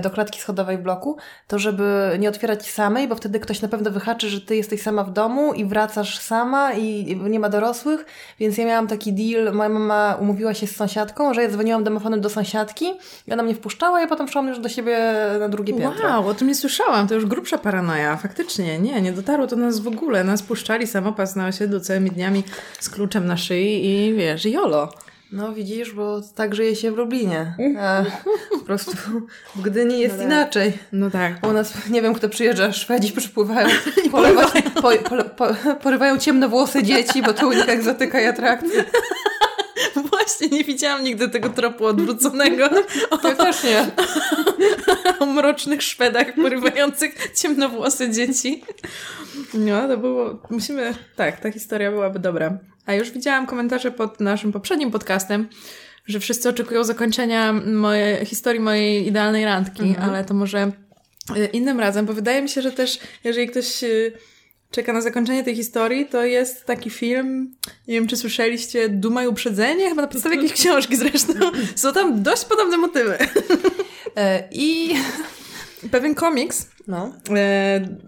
do 0.00 0.10
klatki 0.10 0.40
schodowej 0.40 0.78
w 0.78 0.80
bloku, 0.80 1.16
to 1.46 1.58
żeby 1.58 2.16
nie 2.18 2.28
otwierać 2.28 2.70
samej, 2.70 3.08
bo 3.08 3.14
wtedy 3.14 3.40
ktoś 3.40 3.62
na 3.62 3.68
pewno 3.68 3.90
wyhaczy, 3.90 4.28
że 4.28 4.40
ty 4.40 4.56
jesteś 4.56 4.82
sama 4.82 5.04
w 5.04 5.12
domu 5.12 5.54
i 5.54 5.64
wracasz 5.64 6.18
sama 6.18 6.72
i 6.72 7.16
nie 7.16 7.40
ma 7.40 7.48
dorosłych, 7.48 8.04
więc 8.38 8.58
ja 8.58 8.66
miałam 8.66 8.86
taki 8.86 9.12
deal, 9.12 9.54
moja 9.54 9.68
mama 9.68 10.16
umówiła 10.20 10.54
się 10.54 10.66
z 10.66 10.76
sąsiadką, 10.76 11.34
że 11.34 11.42
ja 11.42 11.48
dzwoniłam 11.48 11.84
domofonem 11.84 12.20
do 12.20 12.30
sąsiadki 12.30 12.86
i 13.26 13.32
ona 13.32 13.42
mnie 13.42 13.54
wpuszczała, 13.54 14.00
ja 14.00 14.06
potem 14.06 14.28
szłam 14.28 14.48
już 14.48 14.58
do 14.58 14.68
siebie 14.68 14.98
na 15.40 15.48
drugie 15.48 15.74
piętro. 15.74 16.08
Wow, 16.08 16.28
o 16.28 16.34
tym 16.34 16.48
nie 16.48 16.54
słyszałam, 16.54 17.08
to 17.08 17.14
już 17.14 17.26
grubsza 17.26 17.58
paranoja, 17.58 18.16
faktycznie, 18.16 18.78
nie, 18.78 19.02
nie 19.02 19.12
dotarło 19.12 19.46
to 19.46 19.56
nas 19.56 19.80
w 19.80 19.88
ogóle, 19.88 20.24
nas 20.24 20.42
puszczali 20.42 20.86
samopas 20.86 21.36
na 21.36 21.46
osiedlu 21.46 21.80
całymi 21.80 22.10
dniami 22.10 22.42
z 22.80 22.90
kluczem 22.90 23.26
na 23.26 23.36
szyi 23.36 23.86
i 23.86 24.14
wiesz, 24.14 24.44
jolo. 24.44 25.03
No 25.34 25.52
widzisz, 25.52 25.92
bo 25.92 26.20
tak 26.34 26.54
żyje 26.54 26.76
się 26.76 26.92
w 26.92 26.96
Lublinie. 26.96 27.54
A 27.80 28.02
po 28.50 28.58
prostu 28.58 28.92
w 29.56 29.62
Gdyni 29.62 30.00
jest 30.00 30.14
no 30.14 30.18
tak. 30.18 30.26
inaczej. 30.26 30.78
No 30.92 31.10
tak. 31.10 31.46
U 31.46 31.52
nas, 31.52 31.88
nie 31.90 32.02
wiem 32.02 32.14
kto 32.14 32.28
przyjeżdża, 32.28 32.72
Szwedzi 32.72 33.12
przypływają, 33.12 33.68
polewać, 34.12 34.48
po, 34.74 34.90
po, 34.90 35.24
po, 35.24 35.74
porywają 35.82 36.18
ciemnowłose 36.18 36.82
dzieci, 36.82 37.22
bo 37.22 37.32
to 37.32 37.48
u 37.48 37.52
nich 37.52 37.68
egzotyka 37.68 38.20
i 38.20 38.26
atrakcja. 38.26 38.84
Właśnie, 40.10 40.48
nie 40.48 40.64
widziałam 40.64 41.04
nigdy 41.04 41.28
tego 41.28 41.48
tropu 41.48 41.86
odwróconego. 41.86 42.68
O, 43.10 43.28
ja 43.28 43.34
też 43.34 43.64
nie. 43.64 43.90
o 45.20 45.26
mrocznych 45.26 45.82
Szwedach 45.82 46.34
porywających 46.34 47.32
ciemnowłose 47.34 48.10
dzieci. 48.10 48.64
No, 49.54 49.88
to 49.88 49.96
było... 49.96 50.42
Musimy... 50.50 50.94
Tak, 51.16 51.40
ta 51.40 51.52
historia 51.52 51.90
byłaby 51.90 52.18
dobra. 52.18 52.58
A 52.86 52.94
już 52.94 53.10
widziałam 53.10 53.46
komentarze 53.46 53.90
pod 53.90 54.20
naszym 54.20 54.52
poprzednim 54.52 54.90
podcastem, 54.90 55.48
że 56.06 56.20
wszyscy 56.20 56.48
oczekują 56.48 56.84
zakończenia 56.84 57.52
moje, 57.52 58.26
historii 58.26 58.60
mojej 58.60 59.06
idealnej 59.06 59.44
randki, 59.44 59.82
mhm. 59.82 60.10
ale 60.10 60.24
to 60.24 60.34
może 60.34 60.72
e, 61.36 61.46
innym 61.46 61.80
razem, 61.80 62.06
bo 62.06 62.12
wydaje 62.12 62.42
mi 62.42 62.48
się, 62.48 62.62
że 62.62 62.72
też 62.72 62.98
jeżeli 63.24 63.48
ktoś 63.48 63.84
e, 63.84 63.88
czeka 64.74 64.92
na 64.92 65.00
zakończenie 65.00 65.44
tej 65.44 65.56
historii, 65.56 66.06
to 66.06 66.24
jest 66.24 66.64
taki 66.64 66.90
film, 66.90 67.54
nie 67.88 67.94
wiem 67.94 68.06
czy 68.06 68.16
słyszeliście, 68.16 68.88
Duma 68.88 69.24
i 69.24 69.26
Uprzedzenie, 69.26 69.88
chyba 69.88 70.02
na 70.02 70.08
podstawie 70.08 70.36
jakiejś 70.36 70.52
książki 70.52 70.96
zresztą. 70.96 71.32
Są 71.76 71.92
tam 71.92 72.22
dość 72.22 72.44
podobne 72.44 72.76
motywy. 72.76 73.18
E, 74.16 74.48
I 74.50 74.94
pewien 75.90 76.14
komiks 76.14 76.68
no. 76.86 77.12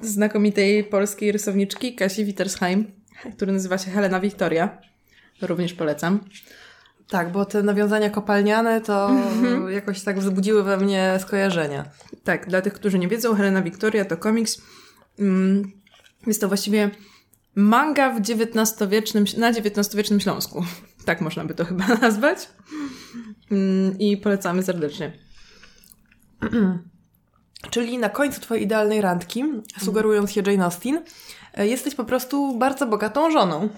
znakomitej 0.00 0.84
polskiej 0.84 1.32
rysowniczki 1.32 1.94
Kasi 1.94 2.24
Wittersheim 2.24 2.96
który 3.36 3.52
nazywa 3.52 3.78
się 3.78 3.90
Helena 3.90 4.20
Wiktoria. 4.20 4.78
Również 5.42 5.74
polecam. 5.74 6.20
Tak, 7.08 7.32
bo 7.32 7.44
te 7.44 7.62
nawiązania 7.62 8.10
kopalniane 8.10 8.80
to 8.80 9.08
mhm. 9.10 9.70
jakoś 9.70 10.02
tak 10.02 10.18
wzbudziły 10.18 10.62
we 10.62 10.76
mnie 10.76 11.18
skojarzenia. 11.20 11.84
Tak, 12.24 12.48
dla 12.48 12.62
tych, 12.62 12.72
którzy 12.72 12.98
nie 12.98 13.08
wiedzą, 13.08 13.34
Helena 13.34 13.62
Wiktoria 13.62 14.04
to 14.04 14.16
komiks. 14.16 14.62
Mm, 15.18 15.72
jest 16.26 16.40
to 16.40 16.48
właściwie 16.48 16.90
manga 17.54 18.10
w 18.10 18.20
XIX-wiecznym, 18.20 19.24
na 19.38 19.50
XIX-wiecznym 19.50 20.20
Śląsku. 20.20 20.64
Tak 21.04 21.20
można 21.20 21.44
by 21.44 21.54
to 21.54 21.64
chyba 21.64 21.86
nazwać. 22.02 22.48
Mm, 23.50 23.98
I 23.98 24.16
polecamy 24.16 24.62
serdecznie. 24.62 25.12
Czyli 27.70 27.98
na 27.98 28.08
końcu 28.08 28.40
Twojej 28.40 28.64
idealnej 28.64 29.00
randki, 29.00 29.44
sugerując 29.78 30.32
się 30.32 30.42
Jane 30.46 30.64
Austen, 30.64 31.02
E, 31.56 31.66
jesteś 31.66 31.94
po 31.94 32.04
prostu 32.04 32.58
bardzo 32.58 32.86
bogatą 32.86 33.30
żoną. 33.30 33.68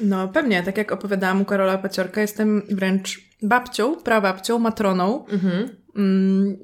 No 0.00 0.28
pewnie, 0.28 0.62
tak 0.62 0.78
jak 0.78 0.92
opowiadałam 0.92 1.42
u 1.42 1.44
Karola 1.44 1.78
Paciorka, 1.78 2.20
jestem 2.20 2.62
wręcz 2.70 3.20
babcią, 3.42 3.96
prababcią, 3.96 4.58
matroną. 4.58 5.26
Mhm. 5.26 5.68
Mm, 5.96 6.56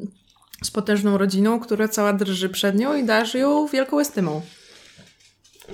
z 0.62 0.70
potężną 0.70 1.18
rodziną, 1.18 1.60
która 1.60 1.88
cała 1.88 2.12
drży 2.12 2.48
przed 2.48 2.76
nią 2.76 2.96
i 2.96 3.04
darzy 3.04 3.38
ją 3.38 3.66
wielką 3.66 4.00
estymą. 4.00 4.42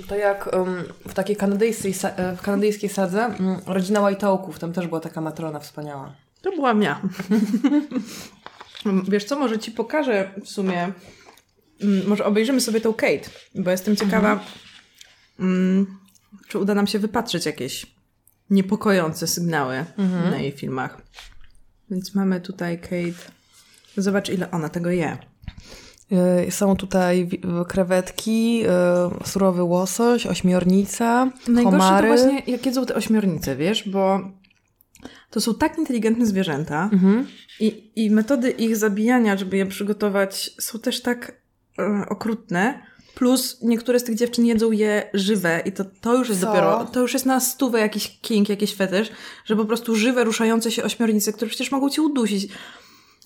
To 0.08 0.16
jak 0.16 0.50
w 1.08 1.14
takiej 1.14 1.36
kanadyjskiej, 1.36 1.94
e, 2.02 2.36
w 2.36 2.42
kanadyjskiej 2.42 2.90
sadze 2.90 3.34
rodzina 3.66 4.00
Whiteoaków, 4.08 4.58
tam 4.58 4.72
też 4.72 4.86
była 4.86 5.00
taka 5.00 5.20
matrona 5.20 5.60
wspaniała. 5.60 6.14
To 6.42 6.50
byłam 6.50 6.82
ja. 6.82 7.00
Wiesz 9.08 9.24
co, 9.24 9.38
może 9.38 9.58
ci 9.58 9.70
pokażę 9.70 10.30
w 10.44 10.48
sumie, 10.48 10.92
um, 11.80 12.06
może 12.06 12.24
obejrzymy 12.24 12.60
sobie 12.60 12.80
tą 12.80 12.94
Kate, 12.94 13.30
bo 13.54 13.70
jestem 13.70 13.96
ciekawa, 13.96 14.40
mhm 15.38 16.00
czy 16.48 16.58
uda 16.58 16.74
nam 16.74 16.86
się 16.86 16.98
wypatrzeć 16.98 17.46
jakieś 17.46 17.86
niepokojące 18.50 19.26
sygnały 19.26 19.84
mhm. 19.98 20.30
na 20.30 20.38
jej 20.38 20.52
filmach. 20.52 21.02
Więc 21.90 22.14
mamy 22.14 22.40
tutaj 22.40 22.80
Kate. 22.80 23.32
Zobacz, 23.96 24.28
ile 24.28 24.50
ona 24.50 24.68
tego 24.68 24.90
je. 24.90 25.18
Y, 26.46 26.50
są 26.50 26.76
tutaj 26.76 27.28
krewetki, 27.68 28.62
y, 29.22 29.28
surowy 29.28 29.62
łosoś, 29.62 30.26
ośmiornica, 30.26 31.30
Najgorsze 31.48 31.78
homary. 31.78 32.08
to 32.08 32.14
właśnie, 32.14 32.42
jak 32.46 32.66
jedzą 32.66 32.86
te 32.86 32.94
ośmiornice, 32.94 33.56
wiesz, 33.56 33.88
bo 33.88 34.20
to 35.30 35.40
są 35.40 35.54
tak 35.54 35.78
inteligentne 35.78 36.26
zwierzęta 36.26 36.90
mhm. 36.92 37.26
i, 37.60 37.90
i 37.96 38.10
metody 38.10 38.50
ich 38.50 38.76
zabijania, 38.76 39.36
żeby 39.36 39.56
je 39.56 39.66
przygotować, 39.66 40.50
są 40.58 40.78
też 40.78 41.02
tak 41.02 41.32
e, 41.78 42.04
okrutne, 42.08 42.90
Plus 43.14 43.58
niektóre 43.62 44.00
z 44.00 44.04
tych 44.04 44.16
dziewczyn 44.16 44.46
jedzą 44.46 44.72
je 44.72 45.10
żywe 45.14 45.62
i 45.64 45.72
to, 45.72 45.84
to 46.00 46.14
już 46.14 46.28
jest 46.28 46.40
Co? 46.40 46.46
dopiero, 46.46 46.84
to 46.92 47.00
już 47.00 47.12
jest 47.12 47.26
na 47.26 47.40
stówę 47.40 47.80
jakiś 47.80 48.18
king, 48.20 48.48
jakiś 48.48 48.74
fetysz, 48.74 49.08
że 49.44 49.56
po 49.56 49.64
prostu 49.64 49.96
żywe, 49.96 50.24
ruszające 50.24 50.70
się 50.70 50.82
ośmiornice, 50.82 51.32
które 51.32 51.48
przecież 51.48 51.72
mogą 51.72 51.90
cię 51.90 52.02
udusić. 52.02 52.48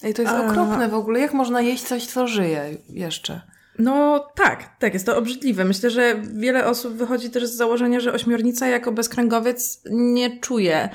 Ej, 0.02 0.14
to 0.14 0.22
jest 0.22 0.34
A... 0.34 0.46
okropne 0.46 0.88
w 0.88 0.94
ogóle. 0.94 1.20
Jak 1.20 1.34
można 1.34 1.60
jeść 1.60 1.82
coś, 1.82 2.06
co 2.06 2.26
żyje 2.26 2.76
jeszcze? 2.88 3.40
No 3.78 4.26
tak, 4.34 4.76
tak, 4.78 4.94
jest 4.94 5.06
to 5.06 5.16
obrzydliwe. 5.16 5.64
Myślę, 5.64 5.90
że 5.90 6.22
wiele 6.34 6.66
osób 6.66 6.94
wychodzi 6.94 7.30
też 7.30 7.46
z 7.46 7.56
założenia, 7.56 8.00
że 8.00 8.12
ośmiornica 8.12 8.66
jako 8.66 8.92
bezkręgowiec 8.92 9.80
nie 9.90 10.40
czuje, 10.40 10.88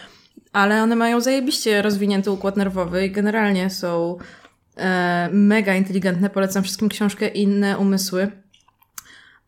ale 0.54 0.84
one 0.84 0.96
mają 0.96 1.22
zajebiście 1.22 1.82
rozwinięty 1.82 2.32
układ 2.32 2.58
nerwowy 2.58 3.06
i 3.06 3.12
generalnie 3.12 3.70
są 3.70 4.18
e, 4.78 5.30
mega 5.32 5.76
inteligentne. 5.76 6.30
Polecam 6.30 6.64
wszystkim 6.64 6.90
książkę 6.90 7.28
Inne 7.28 7.78
umysły 7.78 8.32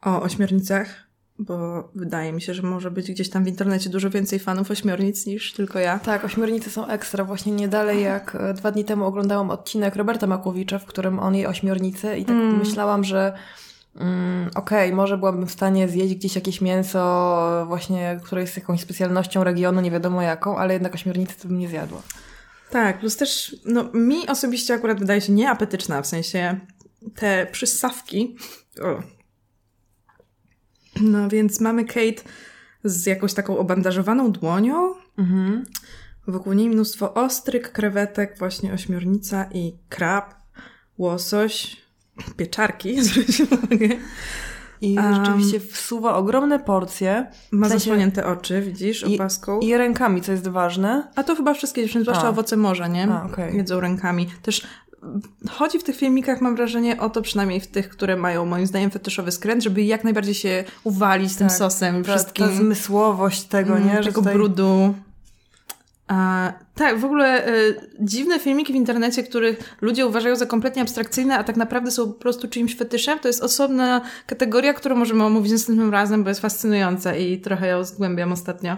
o 0.02 0.22
ośmiornicach, 0.22 1.11
bo 1.46 1.90
wydaje 1.96 2.34
mi 2.34 2.42
się, 2.42 2.54
że 2.54 2.62
może 2.62 2.92
być 2.92 3.12
gdzieś 3.12 3.30
tam 3.30 3.44
w 3.44 3.48
internecie 3.48 3.90
dużo 3.90 4.10
więcej 4.10 4.40
fanów 4.40 4.72
ośmiornic 4.72 5.26
niż 5.26 5.54
tylko 5.54 5.80
ja. 5.80 6.00
Tak, 6.00 6.26
ośmiornice 6.26 6.70
są 6.70 6.88
ekstra. 6.88 7.24
Właśnie 7.24 7.52
nie 7.52 7.68
dalej 7.68 8.04
jak 8.04 8.36
e, 8.36 8.54
dwa 8.54 8.72
dni 8.72 8.86
temu 8.86 9.06
oglądałam 9.06 9.50
odcinek 9.50 9.96
Roberta 9.96 10.28
Makłowicza, 10.28 10.80
w 10.80 10.86
którym 10.86 11.20
on 11.20 11.36
je 11.36 11.50
ośmiornice 11.50 12.20
i 12.20 12.26
tak 12.26 12.36
mm. 12.36 12.58
myślałam, 12.58 13.04
że 13.04 13.34
mm, 13.96 14.50
okej, 14.56 14.88
okay, 14.88 14.96
może 14.96 15.18
byłabym 15.18 15.48
w 15.48 15.52
stanie 15.52 15.90
zjeść 15.90 16.16
gdzieś 16.16 16.36
jakieś 16.36 16.62
mięso 16.62 17.66
właśnie, 17.68 18.20
które 18.24 18.42
jest 18.42 18.58
jakąś 18.58 18.82
specjalnością 18.82 19.44
regionu, 19.44 19.82
nie 19.82 19.92
wiadomo 19.92 20.22
jaką, 20.22 20.58
ale 20.58 20.74
jednak 20.74 20.96
ośmiornicy 20.96 21.42
to 21.42 21.48
bym 21.48 21.60
nie 21.60 21.68
zjadła. 21.68 22.02
Tak, 22.70 23.00
plus 23.00 23.18
też, 23.18 23.56
no 23.66 23.90
mi 23.94 24.28
osobiście 24.28 24.74
akurat 24.74 25.00
wydaje 25.00 25.22
się 25.22 25.34
nieapetyczna, 25.34 26.02
w 26.02 26.08
sensie 26.08 26.60
te 27.16 27.48
przysawki. 27.52 28.36
O. 28.82 29.21
No 31.02 31.30
więc 31.30 31.60
mamy 31.62 31.86
Kate 31.86 32.24
z 32.84 33.06
jakąś 33.06 33.34
taką 33.34 33.58
obandażowaną 33.58 34.32
dłonią. 34.32 34.94
Mhm. 35.18 35.64
Wokół 36.28 36.54
niej 36.54 36.70
mnóstwo 36.70 37.14
ostryk, 37.14 37.72
krewetek, 37.72 38.36
właśnie 38.40 38.74
ośmiornica 38.74 39.46
i 39.54 39.74
krab, 39.90 40.34
łosoś, 40.98 41.78
pieczarki, 42.38 43.02
zwróćcie 43.04 43.44
uwagę. 43.44 43.90
I 44.82 44.96
Um, 44.98 45.16
rzeczywiście 45.16 45.60
wsuwa 45.60 46.16
ogromne 46.16 46.60
porcje. 46.60 47.28
Ma 47.52 47.68
W 47.68 47.70
sensie- 47.70 47.80
zasłonięte 47.80 48.26
oczy, 48.26 48.62
widzisz, 48.62 49.04
I- 49.08 49.16
opaską. 49.16 49.60
I 49.60 49.78
rękami, 49.78 50.22
co 50.22 50.32
jest 50.32 50.48
ważne. 50.48 51.08
A 51.16 51.24
to 51.24 51.36
chyba 51.36 51.54
wszystkie 51.54 51.82
dziewczyny, 51.82 52.04
zwłaszcza 52.04 52.26
A. 52.26 52.30
owoce 52.30 52.58
morza, 52.58 52.88
nie? 52.88 53.08
A, 53.14 53.24
okej. 53.26 53.58
Jedzą 53.58 53.80
rękami. 53.80 54.28
Też 54.42 54.68
chodzi 55.50 55.80
w 55.80 55.84
tych 55.84 55.96
filmikach, 55.96 56.42
mam 56.42 56.56
wrażenie, 56.56 57.00
o 57.00 57.10
to 57.10 57.22
przynajmniej 57.22 57.60
w 57.62 57.68
tych, 57.68 57.90
które 57.90 58.18
mają 58.18 58.46
moim 58.46 58.68
zdaniem 58.68 58.92
fetyszowy 58.92 59.32
skręt, 59.32 59.64
żeby 59.64 59.84
jak 59.84 60.04
najbardziej 60.04 60.34
się 60.36 60.64
uwalić 60.84 61.36
tym 61.36 61.48
Tak. 61.48 61.58
sosem 61.58 62.02
i 62.02 62.06
Ta, 62.06 62.12
wszystkim. 62.16 62.48
ta 62.48 62.54
zmysłowość 62.56 63.44
tego, 63.44 63.76
Mm, 63.78 63.88
nie? 63.88 64.04
Że 64.04 64.10
tego 64.10 64.22
tutaj... 64.22 64.34
brudu. 64.34 64.94
A, 66.08 66.54
tak, 66.76 67.00
w 67.00 67.06
ogóle 67.06 67.48
y, 67.48 67.76
dziwne 68.00 68.40
filmiki 68.40 68.74
w 68.74 68.76
internecie, 68.76 69.24
których 69.24 69.76
ludzie 69.82 70.08
uważają 70.08 70.36
za 70.36 70.46
kompletnie 70.46 70.82
abstrakcyjne, 70.82 71.38
a 71.38 71.44
tak 71.44 71.58
naprawdę 71.58 71.92
są 71.92 72.08
po 72.14 72.20
prostu 72.20 72.48
czyimś 72.48 72.78
fetyszem, 72.78 73.20
to 73.20 73.28
jest 73.28 73.44
osobna 73.44 74.02
kategoria, 74.28 74.74
którą 74.74 74.96
możemy 74.96 75.24
omówić 75.24 75.52
następnym 75.52 75.92
razem, 75.92 76.24
bo 76.24 76.30
jest 76.30 76.42
fascynująca 76.42 77.16
i 77.16 77.40
trochę 77.40 77.68
ją 77.68 77.84
zgłębiam 77.84 78.32
ostatnio. 78.32 78.78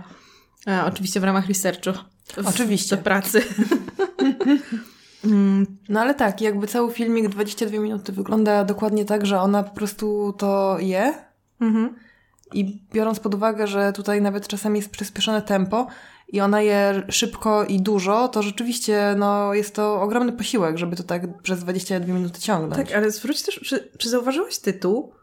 A, 0.66 0.86
oczywiście 0.86 1.20
w 1.20 1.24
ramach 1.24 1.48
researchu. 1.48 1.92
W- 2.38 2.48
Oczywiście. 2.48 2.98
Do 2.98 3.04
pracy. 3.04 3.42
Mm, 5.26 5.78
No 5.90 6.02
ale 6.02 6.16
tak, 6.16 6.42
jakby 6.42 6.68
cały 6.68 6.92
filmik 6.92 7.30
22 7.30 7.80
minuty 7.80 8.12
wygląda 8.12 8.64
dokładnie 8.64 9.06
tak, 9.06 9.26
że 9.26 9.42
ona 9.42 9.64
po 9.64 9.76
prostu 9.76 10.34
to 10.38 10.78
je 10.80 11.14
mhm. 11.62 11.96
i 12.54 12.82
biorąc 12.94 13.20
pod 13.20 13.36
uwagę, 13.36 13.68
że 13.68 13.94
tutaj 13.94 14.22
nawet 14.22 14.48
czasami 14.48 14.80
jest 14.80 14.92
przyspieszone 14.92 15.42
tempo 15.42 15.88
i 16.28 16.42
ona 16.42 16.62
je 16.62 17.04
szybko 17.10 17.66
i 17.66 17.82
dużo, 17.82 18.28
to 18.28 18.42
rzeczywiście 18.42 19.16
no, 19.18 19.54
jest 19.54 19.76
to 19.76 20.02
ogromny 20.02 20.32
posiłek, 20.32 20.78
żeby 20.78 20.96
to 20.96 21.04
tak 21.04 21.42
przez 21.42 21.60
22 21.60 22.14
minuty 22.14 22.42
ciągnąć. 22.42 22.76
Tak, 22.76 22.96
ale 22.98 23.12
zwróć 23.12 23.44
też, 23.44 23.60
czy, 23.60 23.90
czy 23.98 24.10
zauważyłeś 24.10 24.58
tytuł? 24.60 25.14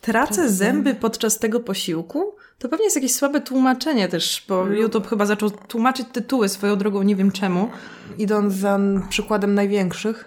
Tracę 0.00 0.48
zęby 0.50 0.94
podczas 0.94 1.38
tego 1.38 1.60
posiłku? 1.60 2.34
To 2.58 2.68
pewnie 2.68 2.84
jest 2.84 2.96
jakieś 2.96 3.14
słabe 3.14 3.40
tłumaczenie 3.40 4.08
też, 4.08 4.44
bo 4.48 4.66
YouTube 4.66 5.06
chyba 5.06 5.26
zaczął 5.26 5.50
tłumaczyć 5.50 6.06
tytuły 6.12 6.48
swoją 6.48 6.76
drogą, 6.76 7.02
nie 7.02 7.16
wiem 7.16 7.32
czemu. 7.32 7.70
Idąc 8.18 8.54
za 8.54 8.78
przykładem 9.08 9.54
największych. 9.54 10.24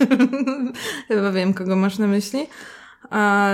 Chyba 1.08 1.32
wiem, 1.32 1.54
kogo 1.54 1.76
masz 1.76 1.98
na 1.98 2.06
myśli. 2.06 2.46
A, 3.10 3.50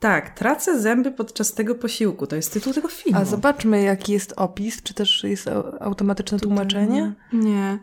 tak, 0.00 0.30
tracę 0.30 0.80
zęby 0.80 1.10
podczas 1.10 1.54
tego 1.54 1.74
posiłku. 1.74 2.26
To 2.26 2.36
jest 2.36 2.52
tytuł 2.52 2.72
tego 2.72 2.88
filmu. 2.88 3.18
A 3.20 3.24
zobaczmy, 3.24 3.82
jaki 3.82 4.12
jest 4.12 4.32
opis, 4.36 4.82
czy 4.82 4.94
też 4.94 5.24
jest 5.24 5.46
au- 5.46 5.76
automatyczne 5.80 6.38
tłumaczenie. 6.40 7.12
Nie. 7.32 7.78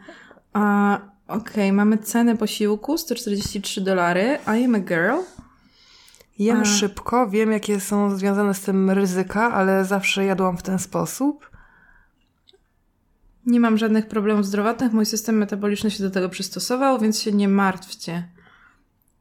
A, 0.54 1.00
Okej, 1.28 1.74
mamy 1.74 1.98
cenę 1.98 2.38
posiłku 2.38 2.98
143 2.98 3.82
dolary. 3.82 4.38
I 4.60 4.66
am 4.66 4.76
a 4.76 4.80
girl. 4.80 5.16
Jem 6.40 6.62
A. 6.62 6.66
szybko, 6.66 7.30
wiem, 7.30 7.52
jakie 7.52 7.80
są 7.80 8.18
związane 8.18 8.54
z 8.54 8.62
tym 8.62 8.90
ryzyka, 8.90 9.54
ale 9.54 9.86
zawsze 9.86 10.26
jadłam 10.26 10.58
w 10.58 10.64
ten 10.64 10.80
sposób. 10.80 11.52
Nie 13.46 13.60
mam 13.60 13.78
żadnych 13.78 14.08
problemów 14.08 14.46
zdrowotnych, 14.46 14.94
mój 14.94 15.06
system 15.06 15.38
metaboliczny 15.38 15.92
się 15.92 16.04
do 16.04 16.12
tego 16.12 16.30
przystosował, 16.30 17.00
więc 17.00 17.22
się 17.22 17.32
nie 17.32 17.48
martwcie. 17.48 18.30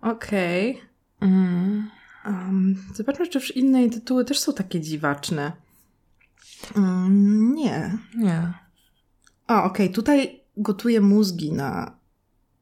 Okej. 0.01 0.81
Mm. 1.21 1.91
Um, 2.27 2.85
zobaczmy, 2.95 3.29
czy 3.29 3.39
już 3.39 3.57
inne 3.57 3.91
tytuły 3.91 4.25
też 4.25 4.39
są 4.39 4.53
takie 4.53 4.81
dziwaczne. 4.81 5.53
Mm, 6.77 7.55
nie. 7.55 7.99
Nie. 8.17 8.53
A, 9.47 9.65
okej, 9.65 9.91
tutaj 9.91 10.41
gotuję 10.57 11.01
mózgi 11.01 11.53
na... 11.53 11.99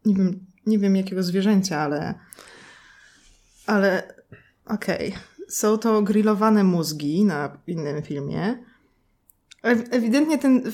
Nie 0.05 0.14
wiem, 0.14 0.47
nie 0.66 0.79
wiem 0.79 0.97
jakiego 0.97 1.23
zwierzęcia, 1.23 1.81
ale... 1.81 2.14
Ale... 3.66 4.16
Okej. 4.67 5.15
Są 5.49 5.79
to 5.79 6.03
grillowane 6.03 6.65
mózgi 6.65 7.25
na 7.25 7.59
innym 7.67 8.03
filmie. 8.03 8.65
Ew- 9.63 9.89
Ewidentnie 9.91 10.39
ten, 10.39 10.73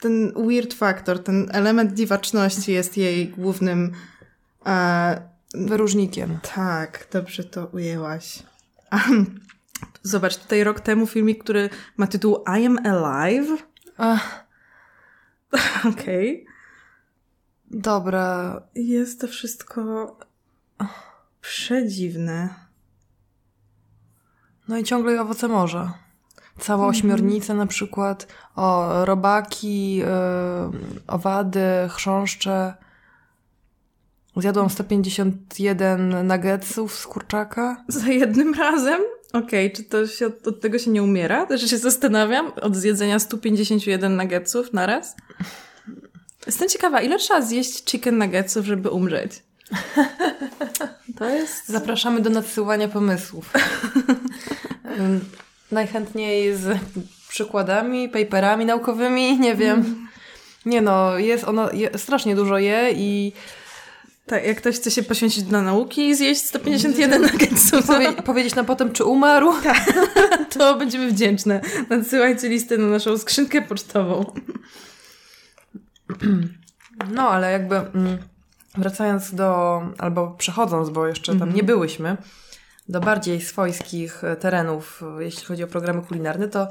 ten 0.00 0.32
weird 0.48 0.74
factor, 0.74 1.22
ten 1.22 1.48
element 1.52 1.94
dziwaczności 1.94 2.72
jest 2.72 2.96
jej 2.96 3.28
głównym... 3.28 3.92
E, 4.66 5.28
Wyróżnikiem. 5.54 6.38
tak, 6.54 7.08
dobrze 7.12 7.44
to 7.44 7.66
ujęłaś. 7.66 8.42
Zobacz, 10.02 10.36
tutaj 10.36 10.64
rok 10.64 10.80
temu 10.80 11.06
filmik, 11.06 11.44
który 11.44 11.70
ma 11.96 12.06
tytuł 12.06 12.44
I 12.60 12.66
am 12.66 12.78
alive. 12.86 13.62
Okej. 15.92 16.46
dobra. 17.70 18.62
Jest 18.74 19.20
to 19.20 19.28
wszystko 19.28 20.16
przedziwne. 21.40 22.67
No 24.68 24.78
i 24.78 24.84
ciągle 24.84 25.20
owoce 25.20 25.48
morza. 25.48 25.94
Cała 26.58 26.86
ośmiornica 26.86 27.54
na 27.54 27.66
przykład, 27.66 28.26
o 28.56 28.88
robaki, 29.04 29.96
yy, 29.96 30.06
owady, 31.06 31.60
chrząszcze. 31.90 32.74
Zjadłam 34.36 34.70
151 34.70 36.26
nuggetsów 36.26 36.94
z 36.94 37.06
kurczaka. 37.06 37.84
Za 37.88 38.08
jednym 38.08 38.54
razem? 38.54 39.00
Okej, 39.32 39.72
czy 39.72 39.84
to 39.84 40.06
się 40.06 40.26
od, 40.26 40.48
od 40.48 40.60
tego 40.60 40.78
się 40.78 40.90
nie 40.90 41.02
umiera? 41.02 41.46
Też 41.46 41.70
się 41.70 41.78
zastanawiam. 41.78 42.52
Od 42.52 42.76
zjedzenia 42.76 43.18
151 43.18 44.16
nuggetsów 44.16 44.72
naraz? 44.72 45.16
Jestem 46.46 46.68
ciekawa, 46.68 47.00
ile 47.00 47.18
trzeba 47.18 47.42
zjeść 47.42 47.84
chicken 47.90 48.18
nuggetsów, 48.18 48.66
żeby 48.66 48.90
umrzeć? 48.90 49.42
To 51.18 51.28
jest... 51.28 51.68
Zapraszamy 51.68 52.20
do 52.20 52.30
nadsyłania 52.30 52.88
pomysłów. 52.88 53.52
Ym, 54.98 55.24
Najchętniej 55.72 56.56
z 56.56 56.78
przykładami, 57.28 58.08
paperami 58.08 58.64
naukowymi, 58.64 59.38
nie 59.40 59.54
wiem. 59.54 60.08
Nie 60.66 60.80
no, 60.80 61.18
jest 61.18 61.44
ono, 61.44 61.72
je, 61.72 61.98
strasznie 61.98 62.36
dużo 62.36 62.58
je 62.58 62.92
i 62.92 63.32
Tak, 64.26 64.46
jak 64.46 64.56
ktoś 64.56 64.76
chce 64.76 64.90
się 64.90 65.02
poświęcić 65.02 65.42
dla 65.42 65.62
nauki 65.62 66.08
i 66.08 66.14
zjeść 66.14 66.40
151 66.44 67.22
nuggetsów, 67.22 67.86
powie, 67.86 68.12
powiedzieć 68.12 68.54
nam 68.54 68.66
potem, 68.66 68.92
czy 68.92 69.04
umarł. 69.04 69.52
to 70.58 70.76
będziemy 70.76 71.10
wdzięczne. 71.10 71.60
Nadsyłajcie 71.90 72.48
listę 72.48 72.78
na 72.78 72.86
naszą 72.86 73.18
skrzynkę 73.18 73.62
pocztową. 73.62 74.24
No, 77.12 77.30
ale 77.30 77.52
jakby 77.52 77.76
mm, 77.76 78.18
wracając 78.78 79.34
do, 79.34 79.80
albo 79.98 80.30
przechodząc, 80.38 80.90
bo 80.90 81.06
jeszcze 81.06 81.32
tam 81.32 81.42
Mhm. 81.42 81.56
nie 81.56 81.62
byłyśmy, 81.62 82.16
do 82.88 83.00
bardziej 83.00 83.40
swojskich 83.40 84.24
e, 84.24 84.36
terenów, 84.36 85.02
e, 85.18 85.24
jeśli 85.24 85.46
chodzi 85.46 85.64
o 85.64 85.66
programy 85.66 86.02
kulinarne, 86.02 86.48
to 86.48 86.68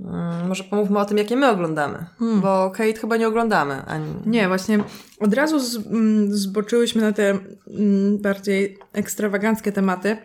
mm, 0.00 0.48
może 0.48 0.64
pomówmy 0.64 0.98
o 0.98 1.04
tym, 1.04 1.18
jakie 1.18 1.36
my 1.36 1.50
oglądamy. 1.50 2.06
Hmm. 2.18 2.40
Bo 2.40 2.70
Kate 2.70 2.94
chyba 3.00 3.16
nie 3.16 3.28
oglądamy. 3.28 3.82
Ani... 3.86 4.14
Nie, 4.26 4.48
właśnie 4.48 4.78
od 5.20 5.34
razu 5.34 5.60
z, 5.60 5.76
mm, 5.76 6.36
zboczyłyśmy 6.36 7.02
na 7.02 7.12
te 7.12 7.30
mm, 7.30 8.18
bardziej 8.18 8.78
ekstrawaganckie 8.92 9.72
tematy, 9.72 10.16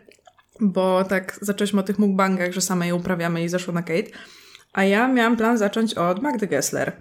bo 0.60 1.04
tak 1.04 1.40
zaczęliśmy 1.42 1.80
o 1.80 1.84
tych 1.84 2.00
mukbangach, 2.00 2.52
że 2.52 2.62
same 2.62 2.88
je 2.88 2.96
uprawiamy 2.96 3.44
i 3.44 3.50
zeszło 3.50 3.74
na 3.74 3.82
Kate. 3.82 4.10
A 4.74 4.84
ja 4.84 5.08
miałam 5.08 5.38
plan 5.38 5.58
zacząć 5.58 5.94
od 5.94 6.22
Magdy 6.22 6.48
Gessler, 6.48 6.92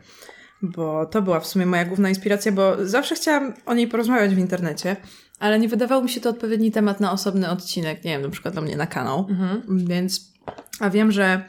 bo 0.63 1.07
to 1.07 1.23
była 1.23 1.41
w 1.41 1.47
sumie 1.47 1.67
moja 1.67 1.85
główna 1.85 2.09
inspiracja, 2.09 2.53
bo 2.53 2.87
zawsze 2.87 3.15
chciałam 3.15 3.55
o 3.67 3.75
niej 3.75 3.89
porozmawiać 3.89 4.35
w 4.35 4.39
internecie, 4.39 4.97
ale 5.39 5.59
nie 5.59 5.69
wydawał 5.69 6.03
mi 6.03 6.09
się 6.11 6.21
to 6.21 6.31
odpowiedni 6.31 6.73
temat 6.73 7.01
na 7.01 7.13
osobny 7.13 7.51
odcinek, 7.51 8.05
nie 8.05 8.11
wiem, 8.11 8.23
na 8.23 8.29
przykład 8.29 8.55
dla 8.55 8.63
mnie 8.63 8.77
na 8.77 8.87
kanał. 8.87 9.27
Mhm. 9.31 9.87
Więc, 9.87 10.33
a 10.81 10.91
wiem, 10.91 11.13
że 11.13 11.43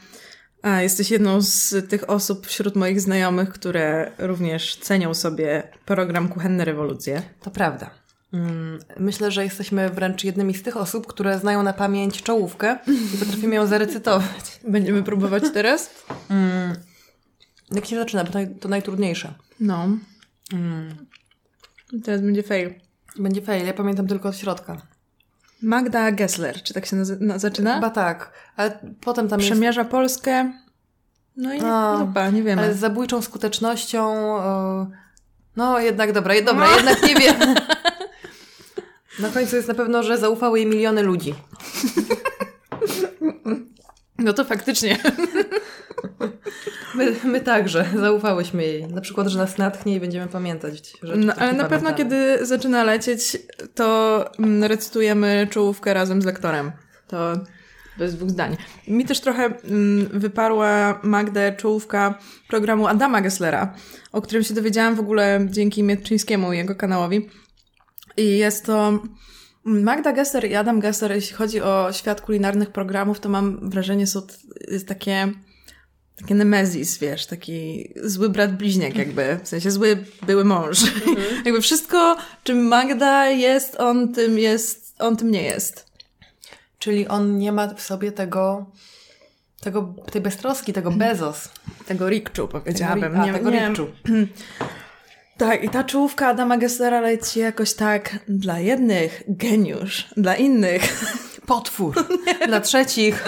a, 0.61 0.81
jesteś 0.81 1.11
jedną 1.11 1.41
z 1.41 1.89
tych 1.89 2.09
osób 2.09 2.47
wśród 2.47 2.75
moich 2.75 3.01
znajomych, 3.01 3.49
które 3.49 4.11
również 4.17 4.75
cenią 4.75 5.13
sobie 5.13 5.63
program 5.85 6.29
Kuchenne 6.29 6.65
Rewolucje. 6.65 7.21
To 7.41 7.51
prawda. 7.51 7.89
Mm, 8.33 8.79
Myślę, 8.99 9.31
że 9.31 9.43
jesteśmy 9.43 9.89
wręcz 9.89 10.23
jednymi 10.23 10.53
z 10.53 10.63
tych 10.63 10.77
osób, 10.77 11.07
które 11.07 11.39
znają 11.39 11.63
na 11.63 11.73
pamięć 11.73 12.23
czołówkę 12.23 12.77
i 13.13 13.17
potrafimy 13.17 13.55
ją 13.55 13.67
zarecytować. 13.67 14.59
Będziemy 14.67 15.03
próbować 15.03 15.43
teraz? 15.53 15.89
Mm, 16.29 16.75
Jak 17.71 17.85
się 17.85 17.95
zaczyna, 17.95 18.23
bo 18.23 18.31
to 18.31 18.39
naj- 18.39 18.59
to 18.59 18.69
najtrudniejsze. 18.69 19.33
No. 19.59 19.87
Mm, 20.53 20.95
Teraz 22.03 22.21
będzie 22.21 22.43
fail. 22.43 22.73
Będzie 23.19 23.41
fail, 23.41 23.65
ja 23.65 23.73
pamiętam 23.73 24.07
tylko 24.07 24.29
od 24.29 24.37
środka. 24.37 24.77
Magda 25.61 26.11
Gessler, 26.11 26.63
czy 26.63 26.73
tak 26.73 26.85
się 26.85 26.95
nazy- 26.95 27.17
na, 27.21 27.39
zaczyna? 27.39 27.75
Chyba 27.75 27.89
tak, 27.89 28.31
ale 28.55 28.79
potem 29.01 29.27
tam 29.27 29.39
jest... 29.39 29.51
Przemierza 29.51 29.85
Polskę. 29.85 30.51
No 31.37 31.53
i 31.53 31.59
A, 31.63 31.97
dupa, 31.97 32.29
nie 32.29 32.43
wiemy. 32.43 32.61
Ale 32.61 32.73
z 32.73 32.79
zabójczą 32.79 33.21
skutecznością 33.21 34.37
e, 34.41 34.87
No 35.55 35.79
jednak 35.79 36.11
dobra, 36.11 36.41
dobra, 36.41 36.75
jednak 36.75 37.03
nie 37.03 37.15
wiem. 37.15 37.35
Na 39.19 39.29
końcu 39.29 39.55
jest 39.55 39.67
na 39.67 39.73
pewno, 39.73 40.03
że 40.03 40.17
zaufały 40.17 40.59
jej 40.59 40.67
miliony 40.67 41.03
ludzi. 41.03 41.33
No 44.19 44.33
to 44.33 44.45
faktycznie. 44.45 44.97
My, 46.95 47.15
my 47.23 47.41
także 47.41 47.85
zaufałyśmy 47.95 48.63
jej. 48.63 48.87
Na 48.87 49.01
przykład, 49.01 49.27
że 49.27 49.37
nas 49.37 49.57
natchnie 49.57 49.95
i 49.95 49.99
będziemy 49.99 50.27
pamiętać 50.27 50.75
rzeczy. 50.75 50.97
No, 51.17 51.33
ale 51.33 51.53
na 51.53 51.63
pewno, 51.63 51.93
kiedy 51.93 52.45
zaczyna 52.45 52.83
lecieć, 52.83 53.37
to 53.75 54.25
mm, 54.39 54.63
recytujemy 54.63 55.47
czołówkę 55.51 55.93
razem 55.93 56.21
z 56.21 56.25
lektorem. 56.25 56.71
To 57.07 57.33
bez 57.97 58.15
dwóch 58.15 58.29
zdań. 58.29 58.57
Mi 58.87 59.05
też 59.05 59.19
trochę 59.19 59.45
mm, 59.45 60.19
wyparła 60.19 60.99
Magdę 61.03 61.55
czołówka 61.57 62.19
programu 62.47 62.87
Adama 62.87 63.21
Gesslera, 63.21 63.73
o 64.11 64.21
którym 64.21 64.43
się 64.43 64.53
dowiedziałam 64.53 64.95
w 64.95 64.99
ogóle 64.99 65.47
dzięki 65.49 65.83
Mietczyńskiemu 65.83 66.53
i 66.53 66.57
jego 66.57 66.75
kanałowi. 66.75 67.29
I 68.17 68.37
jest 68.37 68.65
to 68.65 68.99
Magda 69.67 70.13
Gessler 70.13 70.45
i 70.45 70.55
Adam 70.55 70.79
Gessler, 70.79 71.11
jeśli 71.11 71.35
chodzi 71.35 71.61
o 71.61 71.93
świat 71.93 72.21
kulinarnych 72.21 72.71
programów, 72.71 73.19
to 73.19 73.29
mam 73.29 73.69
wrażenie, 73.69 74.07
są 74.07 74.21
takie 74.87 75.33
takie 76.17 76.35
nemezis, 76.35 76.97
wiesz, 76.97 77.25
taki 77.25 77.89
zły 78.03 78.29
brat 78.29 78.57
bliźniak 78.57 78.95
jakby, 78.95 79.39
w 79.43 79.47
sensie 79.47 79.71
zły 79.71 80.03
były 80.27 80.45
mąż. 80.45 80.83
Mhm. 80.83 81.17
jakby 81.45 81.61
wszystko, 81.61 82.17
czym 82.43 82.67
Magda 82.67 83.29
jest, 83.29 83.75
on 83.79 84.13
tym 84.13 84.39
jest, 84.39 84.95
on 84.99 85.17
tym 85.17 85.31
nie 85.31 85.43
jest. 85.43 85.87
Czyli 86.79 87.07
on 87.07 87.37
nie 87.37 87.51
ma 87.51 87.73
w 87.73 87.81
sobie 87.81 88.11
tego, 88.11 88.65
tego 89.61 89.93
tej 90.11 90.21
beztroski, 90.21 90.73
tego 90.73 90.91
Bezos. 90.91 91.49
Tego 91.85 92.09
rikczu, 92.09 92.47
powiedziałabym. 92.47 93.11
Tego, 93.11 93.23
a, 93.23 93.25
nie, 93.25 93.33
tego 93.33 93.49
nie. 93.49 93.67
rikczu. 93.67 93.87
Tak, 95.37 95.63
i 95.63 95.69
ta 95.69 95.83
czołówka 95.83 96.27
Adama 96.27 96.57
Gesslera 96.57 97.01
leci 97.01 97.39
jakoś 97.39 97.73
tak 97.73 98.19
dla 98.27 98.59
jednych 98.59 99.23
geniusz, 99.27 100.07
dla 100.17 100.35
innych 100.35 100.81
potwór, 101.45 102.07
dla 102.47 102.61
trzecich 102.61 103.23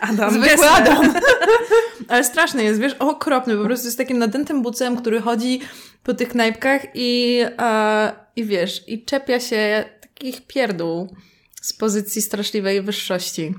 Adam 0.00 0.34
Zwykły 0.34 0.68
Adam. 0.68 1.14
Ale 2.08 2.24
straszny 2.24 2.64
jest, 2.64 2.80
wiesz, 2.80 2.94
okropny. 2.98 3.56
Po 3.56 3.64
prostu 3.64 3.86
jest 3.86 3.98
takim 3.98 4.18
nadętym 4.18 4.62
bucem, 4.62 4.96
który 4.96 5.20
chodzi 5.20 5.60
po 6.02 6.14
tych 6.14 6.28
knajpkach 6.28 6.82
i, 6.94 7.40
a, 7.56 8.12
i 8.36 8.44
wiesz, 8.44 8.88
i 8.88 9.04
czepia 9.04 9.40
się 9.40 9.84
takich 10.00 10.46
pierdół 10.46 11.16
z 11.62 11.72
pozycji 11.72 12.22
straszliwej 12.22 12.82
wyższości. 12.82 13.54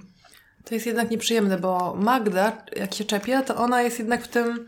To 0.66 0.76
jest 0.76 0.86
jednak 0.86 1.12
nieprzyjemne, 1.12 1.58
bo 1.58 1.96
Magda, 1.96 2.64
jak 2.76 2.94
się 2.94 3.04
czepia, 3.04 3.42
to 3.42 3.56
ona 3.56 3.82
jest 3.82 4.00
jednak 4.00 4.24
w 4.24 4.28
tym 4.28 4.68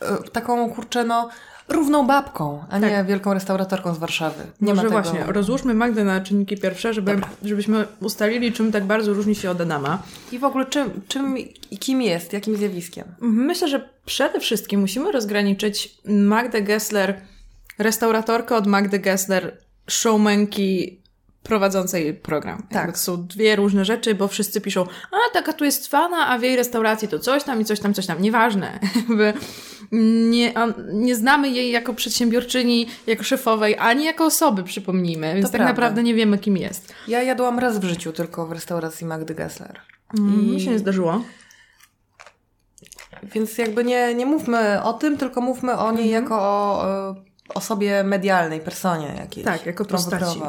e, 0.00 0.30
taką, 0.32 0.70
kurczę, 0.70 1.04
no 1.04 1.28
równą 1.68 2.06
babką, 2.06 2.64
a 2.68 2.80
tak. 2.80 2.90
nie 2.90 3.04
wielką 3.04 3.34
restauratorką 3.34 3.94
z 3.94 3.98
Warszawy. 3.98 4.44
Nie 4.60 4.74
Może 4.74 4.82
tego... 4.82 5.02
właśnie, 5.02 5.24
rozłóżmy 5.26 5.74
Magdę 5.74 6.04
na 6.04 6.20
czynniki 6.20 6.56
pierwsze, 6.56 6.94
żeby, 6.94 7.20
żebyśmy 7.42 7.86
ustalili, 8.00 8.52
czym 8.52 8.72
tak 8.72 8.84
bardzo 8.84 9.14
różni 9.14 9.34
się 9.34 9.50
od 9.50 9.60
Adama. 9.60 10.02
I 10.32 10.38
w 10.38 10.44
ogóle 10.44 10.66
czym, 10.66 10.90
czym 11.08 11.38
i 11.70 11.78
kim 11.78 12.02
jest, 12.02 12.32
jakim 12.32 12.56
zjawiskiem. 12.56 13.04
Myślę, 13.20 13.68
że 13.68 13.88
przede 14.06 14.40
wszystkim 14.40 14.80
musimy 14.80 15.12
rozgraniczyć 15.12 15.98
Magdę 16.04 16.62
Gessler, 16.62 17.20
restauratorkę 17.78 18.56
od 18.56 18.66
Magdy 18.66 18.98
Gessler, 18.98 19.58
showmanki 19.90 20.98
prowadzącej 21.48 22.14
program. 22.14 22.58
Tak. 22.58 22.72
Jakby 22.72 22.92
to 22.92 22.98
są 22.98 23.26
dwie 23.26 23.56
różne 23.56 23.84
rzeczy, 23.84 24.14
bo 24.14 24.28
wszyscy 24.28 24.60
piszą, 24.60 24.86
a 25.12 25.32
taka 25.32 25.52
tu 25.52 25.64
jest 25.64 25.86
fana, 25.86 26.26
a 26.26 26.38
w 26.38 26.42
jej 26.42 26.56
restauracji 26.56 27.08
to 27.08 27.18
coś 27.18 27.44
tam 27.44 27.60
i 27.60 27.64
coś 27.64 27.80
tam, 27.80 27.94
coś 27.94 28.06
tam. 28.06 28.22
Nieważne. 28.22 28.78
Nie, 29.92 30.52
nie 30.92 31.16
znamy 31.16 31.48
jej 31.48 31.70
jako 31.70 31.94
przedsiębiorczyni, 31.94 32.88
jako 33.06 33.22
szefowej, 33.22 33.76
ani 33.78 34.04
jako 34.04 34.24
osoby, 34.24 34.62
przypomnijmy. 34.62 35.34
Więc 35.34 35.46
to 35.46 35.52
tak 35.52 35.58
prawda. 35.58 35.72
naprawdę 35.72 36.02
nie 36.02 36.14
wiemy, 36.14 36.38
kim 36.38 36.56
jest. 36.56 36.94
Ja 37.08 37.22
jadłam 37.22 37.58
raz 37.58 37.78
w 37.78 37.84
życiu 37.84 38.12
tylko 38.12 38.46
w 38.46 38.52
restauracji 38.52 39.06
Magdy 39.06 39.34
Gessler. 39.34 39.80
Mm, 40.18 40.34
I... 40.34 40.52
Mi 40.52 40.60
się 40.60 40.70
nie 40.70 40.78
zdarzyło. 40.78 41.22
Więc 43.22 43.58
jakby 43.58 43.84
nie, 43.84 44.14
nie 44.14 44.26
mówmy 44.26 44.82
o 44.82 44.92
tym, 44.92 45.16
tylko 45.16 45.40
mówmy 45.40 45.78
o 45.78 45.92
niej 45.92 46.14
mhm. 46.14 46.24
jako 46.24 46.40
o, 46.40 46.82
o 46.82 47.14
osobie 47.54 48.04
medialnej, 48.04 48.60
personie 48.60 49.14
jakiejś. 49.16 49.44
Tak, 49.44 49.66
jako 49.66 49.84
postaci. 49.84 50.40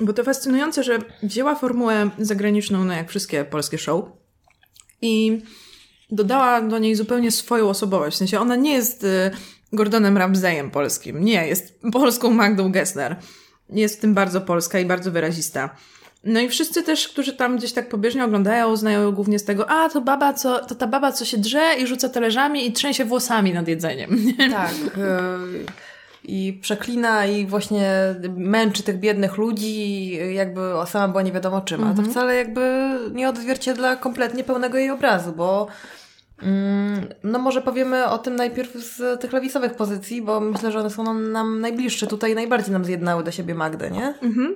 Bo 0.00 0.12
to 0.12 0.24
fascynujące, 0.24 0.82
że 0.82 0.98
wzięła 1.22 1.54
formułę 1.54 2.10
zagraniczną, 2.18 2.84
no 2.84 2.92
jak 2.92 3.08
wszystkie 3.08 3.44
polskie 3.44 3.78
show 3.78 4.04
i 5.02 5.42
dodała 6.10 6.62
do 6.62 6.78
niej 6.78 6.94
zupełnie 6.94 7.30
swoją 7.30 7.68
osobowość. 7.68 8.16
W 8.16 8.18
sensie 8.18 8.40
ona 8.40 8.56
nie 8.56 8.72
jest 8.72 9.04
y, 9.04 9.30
Gordonem 9.72 10.18
Ramseyem 10.18 10.70
polskim. 10.70 11.24
Nie, 11.24 11.46
jest 11.46 11.80
polską 11.92 12.30
Magdą 12.30 12.72
Gessler. 12.72 13.16
Jest 13.68 13.98
w 13.98 14.00
tym 14.00 14.14
bardzo 14.14 14.40
polska 14.40 14.80
i 14.80 14.84
bardzo 14.84 15.10
wyrazista. 15.10 15.76
No 16.24 16.40
i 16.40 16.48
wszyscy 16.48 16.82
też, 16.82 17.08
którzy 17.08 17.32
tam 17.32 17.56
gdzieś 17.56 17.72
tak 17.72 17.88
pobieżnie 17.88 18.24
oglądają, 18.24 18.76
znają 18.76 19.02
ją 19.02 19.12
głównie 19.12 19.38
z 19.38 19.44
tego, 19.44 19.70
a 19.70 19.88
to 19.88 20.00
baba, 20.00 20.32
co, 20.32 20.64
to 20.64 20.74
ta 20.74 20.86
baba, 20.86 21.12
co 21.12 21.24
się 21.24 21.38
drze 21.38 21.74
i 21.78 21.86
rzuca 21.86 22.08
talerzami 22.08 22.66
i 22.66 22.72
trzęsie 22.72 23.04
włosami 23.04 23.52
nad 23.52 23.68
jedzeniem. 23.68 24.16
Tak. 24.50 24.72
Y, 24.72 25.89
i 26.24 26.58
przeklina 26.62 27.26
i 27.26 27.46
właśnie 27.46 28.14
męczy 28.36 28.82
tych 28.82 28.98
biednych 28.98 29.36
ludzi, 29.36 30.10
jakby 30.34 30.60
sama 30.86 31.08
była 31.08 31.22
nie 31.22 31.32
wiadomo 31.32 31.60
czym. 31.60 31.80
A 31.80 31.84
to 31.84 31.90
mhm. 31.90 32.10
wcale 32.10 32.36
jakby 32.36 32.90
nie 33.12 33.28
odzwierciedla 33.28 33.96
kompletnie 33.96 34.44
pełnego 34.44 34.78
jej 34.78 34.90
obrazu, 34.90 35.32
bo 35.32 35.66
mm, 36.42 37.06
no 37.24 37.38
może 37.38 37.62
powiemy 37.62 38.06
o 38.06 38.18
tym 38.18 38.36
najpierw 38.36 38.72
z 38.74 39.20
tych 39.20 39.32
lewicowych 39.32 39.74
pozycji, 39.74 40.22
bo 40.22 40.40
myślę, 40.40 40.72
że 40.72 40.80
one 40.80 40.90
są 40.90 41.14
nam 41.14 41.60
najbliższe. 41.60 42.06
Tutaj 42.06 42.34
najbardziej 42.34 42.72
nam 42.72 42.84
zjednały 42.84 43.24
do 43.24 43.30
siebie 43.30 43.54
Magdę, 43.54 43.90
nie? 43.90 44.14
Mhm. 44.22 44.54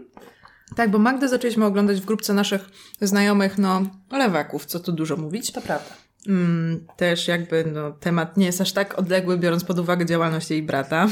Tak, 0.77 0.91
bo 0.91 0.99
Magdę 0.99 1.29
zaczęliśmy 1.29 1.65
oglądać 1.65 2.01
w 2.01 2.05
grupce 2.05 2.35
naszych 2.35 2.69
znajomych, 3.01 3.59
no, 3.59 3.83
lewaków, 4.13 4.67
co 4.67 4.81
tu 4.81 4.93
dużo 4.93 5.17
mówić. 5.17 5.53
To 5.53 5.61
prawda. 5.61 5.91
Mm, 6.29 6.87
też 6.97 7.29
jakby 7.29 7.65
no, 7.75 7.91
temat 7.91 8.37
nie 8.37 8.47
jest 8.47 8.61
aż 8.61 8.73
tak 8.73 8.99
odległy, 8.99 9.39
biorąc 9.39 9.65
pod 9.65 9.79
uwagę 9.79 10.07
działalność 10.07 10.51
jej 10.51 10.63
brata. 10.63 11.09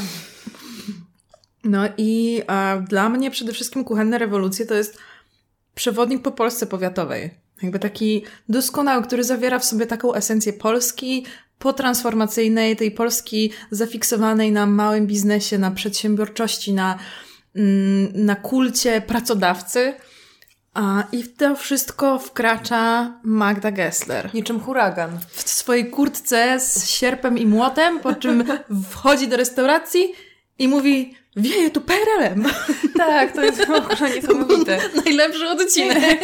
No 1.63 1.83
i 1.97 2.41
dla 2.87 3.09
mnie 3.09 3.31
przede 3.31 3.53
wszystkim 3.53 3.83
Kuchenne 3.83 4.17
Rewolucje 4.17 4.65
to 4.65 4.73
jest 4.73 4.97
przewodnik 5.75 6.21
po 6.21 6.31
Polsce 6.31 6.65
powiatowej. 6.65 7.29
Jakby 7.61 7.79
taki 7.79 8.23
doskonały, 8.49 9.03
który 9.03 9.23
zawiera 9.23 9.59
w 9.59 9.65
sobie 9.65 9.85
taką 9.85 10.13
esencję 10.13 10.53
Polski 10.53 11.25
potransformacyjnej, 11.59 12.75
tej 12.75 12.91
Polski 12.91 13.51
zafiksowanej 13.71 14.51
na 14.51 14.65
małym 14.65 15.07
biznesie, 15.07 15.57
na 15.57 15.71
przedsiębiorczości, 15.71 16.73
na, 16.73 16.99
mm, 17.55 18.25
na 18.25 18.35
kulcie 18.35 19.01
pracodawcy. 19.01 19.93
A, 20.73 21.03
I 21.11 21.23
w 21.23 21.35
to 21.35 21.55
wszystko 21.55 22.19
wkracza 22.19 23.13
Magda 23.23 23.71
Gessler. 23.71 24.29
Niczym 24.33 24.59
huragan. 24.59 25.19
W 25.29 25.49
swojej 25.49 25.89
kurtce 25.89 26.59
z 26.59 26.87
sierpem 26.87 27.37
i 27.37 27.45
młotem, 27.45 27.99
po 27.99 28.15
czym 28.15 28.43
wchodzi 28.91 29.27
do 29.27 29.37
restauracji 29.37 30.13
i 30.59 30.67
mówi 30.67 31.15
wieje 31.35 31.69
tu 31.69 31.81
PRL-em. 31.81 32.45
Tak, 32.97 33.31
to 33.31 33.43
jest 33.43 33.65
w 33.65 33.71
ogóle 33.71 34.09
niesamowite. 34.15 34.79
Najlepszy 35.05 35.49
odcinek. 35.49 36.19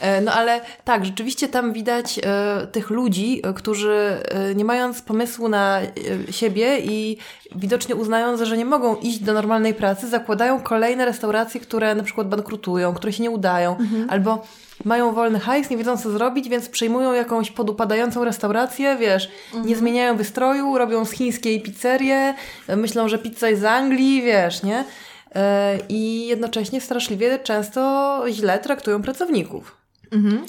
E, 0.00 0.20
no 0.20 0.32
ale 0.32 0.60
tak, 0.84 1.04
rzeczywiście 1.04 1.48
tam 1.48 1.72
widać 1.72 2.20
e, 2.22 2.66
tych 2.66 2.90
ludzi, 2.90 3.40
e, 3.44 3.52
którzy 3.52 3.92
e, 3.92 4.54
nie 4.54 4.64
mając 4.64 5.02
pomysłu 5.02 5.48
na 5.48 5.80
e, 5.80 6.32
siebie 6.32 6.78
i 6.80 7.18
widocznie 7.54 7.94
uznając, 7.94 8.40
że 8.40 8.56
nie 8.56 8.64
mogą 8.64 8.96
iść 8.96 9.18
do 9.18 9.32
normalnej 9.32 9.74
pracy, 9.74 10.08
zakładają 10.08 10.60
kolejne 10.60 11.04
restauracje, 11.04 11.60
które 11.60 11.94
na 11.94 12.02
przykład 12.02 12.28
bankrutują, 12.28 12.94
które 12.94 13.12
się 13.12 13.22
nie 13.22 13.30
udają, 13.30 13.76
mhm. 13.76 14.10
albo 14.10 14.44
mają 14.84 15.12
wolny 15.12 15.40
hajs, 15.40 15.70
nie 15.70 15.76
wiedzą 15.76 15.96
co 15.96 16.10
zrobić, 16.10 16.48
więc 16.48 16.68
przejmują 16.68 17.12
jakąś 17.12 17.50
podupadającą 17.50 18.24
restaurację, 18.24 18.96
wiesz, 18.96 19.30
mhm. 19.46 19.66
nie 19.66 19.76
zmieniają 19.76 20.16
wystroju, 20.16 20.78
robią 20.78 21.04
z 21.04 21.10
chińskiej 21.10 21.60
pizzerię, 21.60 22.34
myślą, 22.76 23.08
że 23.08 23.18
pizza 23.18 23.48
jest 23.48 23.62
z 23.62 23.64
Anglii, 23.64 24.22
wiesz, 24.22 24.62
nie? 24.62 24.84
I 25.88 26.26
jednocześnie 26.26 26.80
straszliwie 26.80 27.38
często 27.38 28.24
źle 28.30 28.58
traktują 28.58 29.02
pracowników. 29.02 29.76
Mhm. 30.12 30.46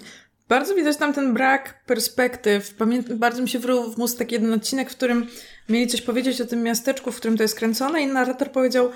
Bardzo 0.50 0.76
widać 0.76 0.98
tam 0.98 1.13
ten 1.13 1.34
brak 1.34 1.84
perspektyw. 1.86 2.74
Pamiętam, 2.74 3.17
bardzo 3.17 3.41
mi 3.41 3.50
się 3.50 3.60
wrył 3.60 3.91
w 3.91 3.98
mózg 3.98 4.17
taki 4.17 4.36
jeden 4.36 4.54
odcinek, 4.54 4.91
w 4.91 4.96
którym 4.96 5.28
mieli 5.69 5.88
coś 5.88 6.02
powiedzieć 6.02 6.41
o 6.41 6.46
tym 6.46 6.63
miasteczku, 6.63 7.12
w 7.12 7.17
którym 7.17 7.38
to 7.38 7.43
jest 7.43 7.56
kręcone 7.56 8.02
i 8.02 8.08
narrator 8.08 8.52
powiedział, 8.52 8.89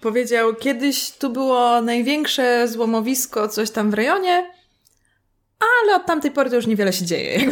powiedział, 0.00 0.54
kiedyś 0.54 1.10
tu 1.10 1.30
było 1.30 1.80
największe 1.80 2.68
złomowisko, 2.68 3.48
coś 3.48 3.70
tam 3.70 3.90
w 3.90 3.94
rejonie, 3.94 4.50
ale 5.60 5.96
od 5.96 6.06
tamtej 6.06 6.30
pory 6.30 6.50
to 6.50 6.56
już 6.56 6.66
niewiele 6.66 6.92
się 6.92 7.04
dzieje. 7.04 7.40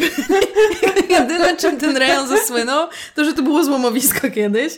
Jedyne, 1.09 1.57
czym 1.57 1.77
ten 1.77 1.97
rejon 1.97 2.27
zasłynął, 2.27 2.87
to, 3.15 3.25
że 3.25 3.33
to 3.33 3.41
było 3.41 3.63
złomowisko 3.63 4.31
kiedyś. 4.31 4.73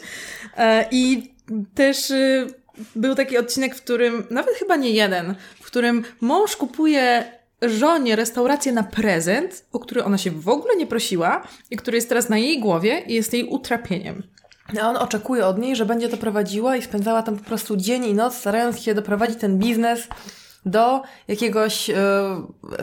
E, 0.57 0.85
I 0.91 1.33
też 1.75 2.11
y, 2.11 2.47
był 2.95 3.15
taki 3.15 3.37
odcinek, 3.37 3.75
w 3.75 3.81
którym, 3.81 4.27
nawet 4.29 4.55
chyba 4.55 4.75
nie 4.75 4.91
jeden, 4.91 5.35
w 5.61 5.65
którym 5.65 6.03
mąż 6.21 6.55
kupuje 6.55 7.31
żonie 7.61 8.15
restaurację 8.15 8.71
na 8.71 8.83
prezent, 8.83 9.65
o 9.71 9.79
który 9.79 10.03
ona 10.03 10.17
się 10.17 10.31
w 10.31 10.49
ogóle 10.49 10.75
nie 10.75 10.87
prosiła 10.87 11.47
i 11.71 11.77
który 11.77 11.97
jest 11.97 12.09
teraz 12.09 12.29
na 12.29 12.37
jej 12.37 12.59
głowie 12.59 13.03
i 13.07 13.13
jest 13.13 13.33
jej 13.33 13.43
utrapieniem. 13.43 14.23
A 14.81 14.89
on 14.89 14.97
oczekuje 14.97 15.45
od 15.45 15.57
niej, 15.57 15.75
że 15.75 15.85
będzie 15.85 16.09
to 16.09 16.17
prowadziła 16.17 16.75
i 16.75 16.81
spędzała 16.81 17.23
tam 17.23 17.37
po 17.37 17.43
prostu 17.43 17.77
dzień 17.77 18.05
i 18.05 18.13
noc, 18.13 18.37
starając 18.37 18.79
się 18.79 18.93
doprowadzić 18.93 19.39
ten 19.39 19.57
biznes 19.57 20.07
do 20.65 21.01
jakiegoś 21.27 21.89
e, 21.89 21.95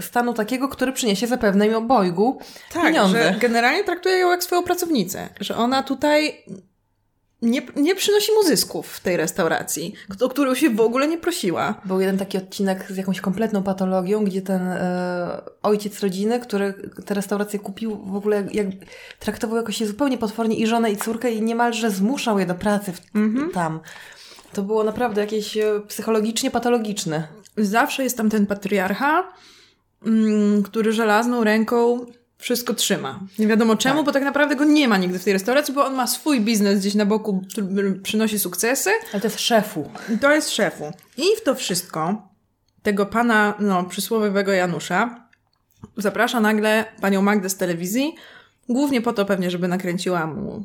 stanu 0.00 0.34
takiego, 0.34 0.68
który 0.68 0.92
przyniesie 0.92 1.26
zapewne 1.26 1.66
im 1.66 1.74
obojgu 1.74 2.38
Tak, 2.72 2.82
pieniądze. 2.82 3.32
że 3.32 3.38
generalnie 3.40 3.84
traktuje 3.84 4.16
ją 4.18 4.30
jak 4.30 4.44
swoją 4.44 4.62
pracownicę, 4.62 5.28
że 5.40 5.56
ona 5.56 5.82
tutaj 5.82 6.44
nie, 7.42 7.62
nie 7.76 7.94
przynosi 7.94 8.32
mu 8.32 8.42
zysków 8.42 8.88
w 8.88 9.00
tej 9.00 9.16
restauracji, 9.16 9.94
o 10.20 10.28
którą 10.28 10.54
się 10.54 10.70
w 10.70 10.80
ogóle 10.80 11.08
nie 11.08 11.18
prosiła. 11.18 11.80
Był 11.84 12.00
jeden 12.00 12.18
taki 12.18 12.38
odcinek 12.38 12.86
z 12.92 12.96
jakąś 12.96 13.20
kompletną 13.20 13.62
patologią, 13.62 14.24
gdzie 14.24 14.42
ten 14.42 14.62
e, 14.68 15.40
ojciec 15.62 16.00
rodziny, 16.00 16.40
który 16.40 16.74
tę 17.06 17.14
restaurację 17.14 17.58
kupił, 17.58 17.96
w 17.96 18.16
ogóle 18.16 18.44
jak, 18.52 18.66
traktował 19.18 19.56
jakoś 19.56 19.76
się 19.76 19.86
zupełnie 19.86 20.18
potwornie 20.18 20.56
i 20.56 20.66
żonę, 20.66 20.90
i 20.90 20.96
córkę, 20.96 21.32
i 21.32 21.42
niemalże 21.42 21.90
zmuszał 21.90 22.38
je 22.38 22.46
do 22.46 22.54
pracy 22.54 22.92
w, 22.92 23.00
tam. 23.54 23.80
To 24.52 24.62
było 24.62 24.84
naprawdę 24.84 25.20
jakieś 25.20 25.56
e, 25.56 25.80
psychologicznie 25.88 26.50
patologiczne. 26.50 27.28
Zawsze 27.56 28.04
jest 28.04 28.16
tam 28.16 28.30
ten 28.30 28.46
patriarcha, 28.46 29.32
mm, 30.06 30.62
który 30.62 30.92
żelazną 30.92 31.44
ręką 31.44 32.06
wszystko 32.38 32.74
trzyma. 32.74 33.20
Nie 33.38 33.46
wiadomo 33.46 33.76
czemu, 33.76 34.04
bo 34.04 34.12
tak 34.12 34.22
naprawdę 34.22 34.56
go 34.56 34.64
nie 34.64 34.88
ma 34.88 34.96
nigdy 34.96 35.18
w 35.18 35.24
tej 35.24 35.32
restauracji, 35.32 35.74
bo 35.74 35.86
on 35.86 35.94
ma 35.94 36.06
swój 36.06 36.40
biznes 36.40 36.80
gdzieś 36.80 36.94
na 36.94 37.06
boku, 37.06 37.42
który 37.50 37.92
przynosi 37.92 38.38
sukcesy. 38.38 38.90
Ale 39.12 39.20
to 39.20 39.26
jest 39.26 39.40
szefu. 39.40 39.90
To 40.20 40.34
jest 40.34 40.50
szefu. 40.50 40.92
I 41.16 41.22
w 41.36 41.44
to 41.44 41.54
wszystko 41.54 42.28
tego 42.82 43.06
pana, 43.06 43.54
no, 43.60 43.84
przysłowiowego 43.84 44.52
Janusza 44.52 45.28
zaprasza 45.96 46.40
nagle 46.40 46.84
panią 47.00 47.22
Magdę 47.22 47.48
z 47.48 47.56
telewizji, 47.56 48.14
głównie 48.68 49.02
po 49.02 49.12
to 49.12 49.24
pewnie, 49.24 49.50
żeby 49.50 49.68
nakręciła 49.68 50.26
mu 50.26 50.64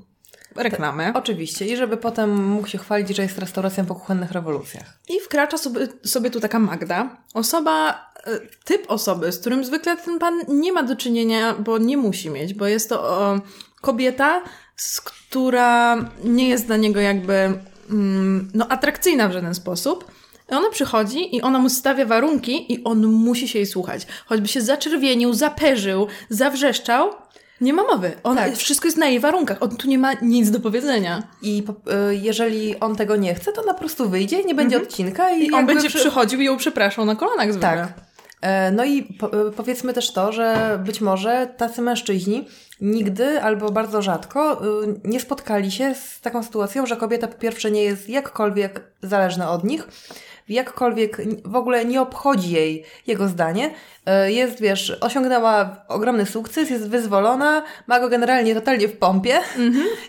reklamę. 0.63 1.11
Oczywiście. 1.15 1.65
I 1.65 1.77
żeby 1.77 1.97
potem 1.97 2.45
mógł 2.45 2.67
się 2.67 2.77
chwalić, 2.77 3.09
że 3.09 3.21
jest 3.21 3.37
restauracją 3.37 3.85
po 3.85 3.95
kuchennych 3.95 4.31
rewolucjach. 4.31 4.99
I 5.09 5.19
wkracza 5.19 5.57
sobie, 5.57 5.87
sobie 6.03 6.29
tu 6.29 6.39
taka 6.39 6.59
Magda. 6.59 7.17
Osoba, 7.33 8.05
e, 8.23 8.39
typ 8.65 8.91
osoby, 8.91 9.31
z 9.31 9.39
którym 9.39 9.65
zwykle 9.65 9.97
ten 9.97 10.19
pan 10.19 10.41
nie 10.47 10.73
ma 10.73 10.83
do 10.83 10.95
czynienia, 10.95 11.53
bo 11.53 11.77
nie 11.77 11.97
musi 11.97 12.29
mieć, 12.29 12.53
bo 12.53 12.67
jest 12.67 12.89
to 12.89 13.03
o, 13.03 13.39
kobieta, 13.81 14.41
z, 14.75 15.01
która 15.01 15.97
nie 16.23 16.49
jest 16.49 16.65
dla 16.65 16.77
niego 16.77 16.99
jakby 16.99 17.33
mm, 17.89 18.51
no, 18.53 18.67
atrakcyjna 18.67 19.29
w 19.29 19.31
żaden 19.31 19.55
sposób. 19.55 20.11
I 20.51 20.55
ona 20.55 20.69
przychodzi 20.69 21.35
i 21.35 21.41
ona 21.41 21.59
mu 21.59 21.69
stawia 21.69 22.05
warunki 22.05 22.73
i 22.73 22.83
on 22.83 23.07
musi 23.07 23.47
się 23.47 23.59
jej 23.59 23.65
słuchać. 23.65 24.07
Choćby 24.25 24.47
się 24.47 24.61
zaczerwienił, 24.61 25.33
zaperzył, 25.33 26.07
zawrzeszczał, 26.29 27.09
nie 27.61 27.73
ma 27.73 27.83
mowy. 27.83 28.11
On, 28.23 28.37
Tak. 28.37 28.55
Wszystko 28.55 28.87
jest 28.87 28.97
na 28.97 29.05
jej 29.07 29.19
warunkach. 29.19 29.57
On 29.61 29.69
tu 29.77 29.87
nie 29.87 29.97
ma 29.99 30.13
nic 30.13 30.51
do 30.51 30.59
powiedzenia. 30.59 31.23
I 31.41 31.63
y, 32.11 32.15
jeżeli 32.15 32.79
on 32.79 32.95
tego 32.95 33.15
nie 33.15 33.35
chce, 33.35 33.51
to 33.51 33.61
ona 33.63 33.73
po 33.73 33.79
prostu 33.79 34.09
wyjdzie, 34.09 34.43
nie 34.43 34.55
będzie 34.55 34.77
odcinka 34.77 35.29
i, 35.29 35.33
Mhm. 35.33 35.51
I 35.51 35.53
on 35.53 35.65
będzie 35.65 35.87
przy- 35.89 35.99
przychodził 35.99 36.41
i 36.41 36.45
ją 36.45 36.57
przepraszał 36.57 37.05
na 37.05 37.15
kolanach 37.15 37.51
zwykle. 37.51 37.69
Tak. 37.69 37.87
E, 38.41 38.71
No 38.71 38.85
i 38.85 39.03
po, 39.03 39.47
e, 39.47 39.51
powiedzmy 39.51 39.93
też 39.93 40.13
to, 40.13 40.31
że 40.31 40.79
być 40.85 41.01
może 41.01 41.47
tacy 41.57 41.81
mężczyźni 41.81 42.47
nigdy 42.81 43.41
albo 43.41 43.71
bardzo 43.71 44.01
rzadko 44.01 44.61
nie 45.03 45.19
spotkali 45.19 45.71
się 45.71 45.95
z 45.95 46.21
taką 46.21 46.43
sytuacją, 46.43 46.85
że 46.85 46.95
kobieta 46.97 47.27
po 47.27 47.37
pierwsze 47.39 47.71
nie 47.71 47.83
jest 47.83 48.09
jakkolwiek 48.09 48.81
zależna 49.03 49.51
od 49.51 49.63
nich, 49.63 49.87
jakkolwiek 50.49 51.17
w 51.45 51.55
ogóle 51.55 51.85
nie 51.85 52.01
obchodzi 52.01 52.51
jej 52.51 52.83
jego 53.07 53.27
zdanie. 53.27 53.71
E, 54.05 54.31
Jest, 54.31 54.61
wiesz, 54.61 54.97
osiągnęła 55.01 55.85
ogromny 55.87 56.25
sukces, 56.25 56.69
jest 56.69 56.89
wyzwolona, 56.89 57.63
ma 57.87 57.99
go 57.99 58.09
generalnie 58.09 58.55
totalnie 58.55 58.87
w 58.87 58.97
pompie 58.97 59.39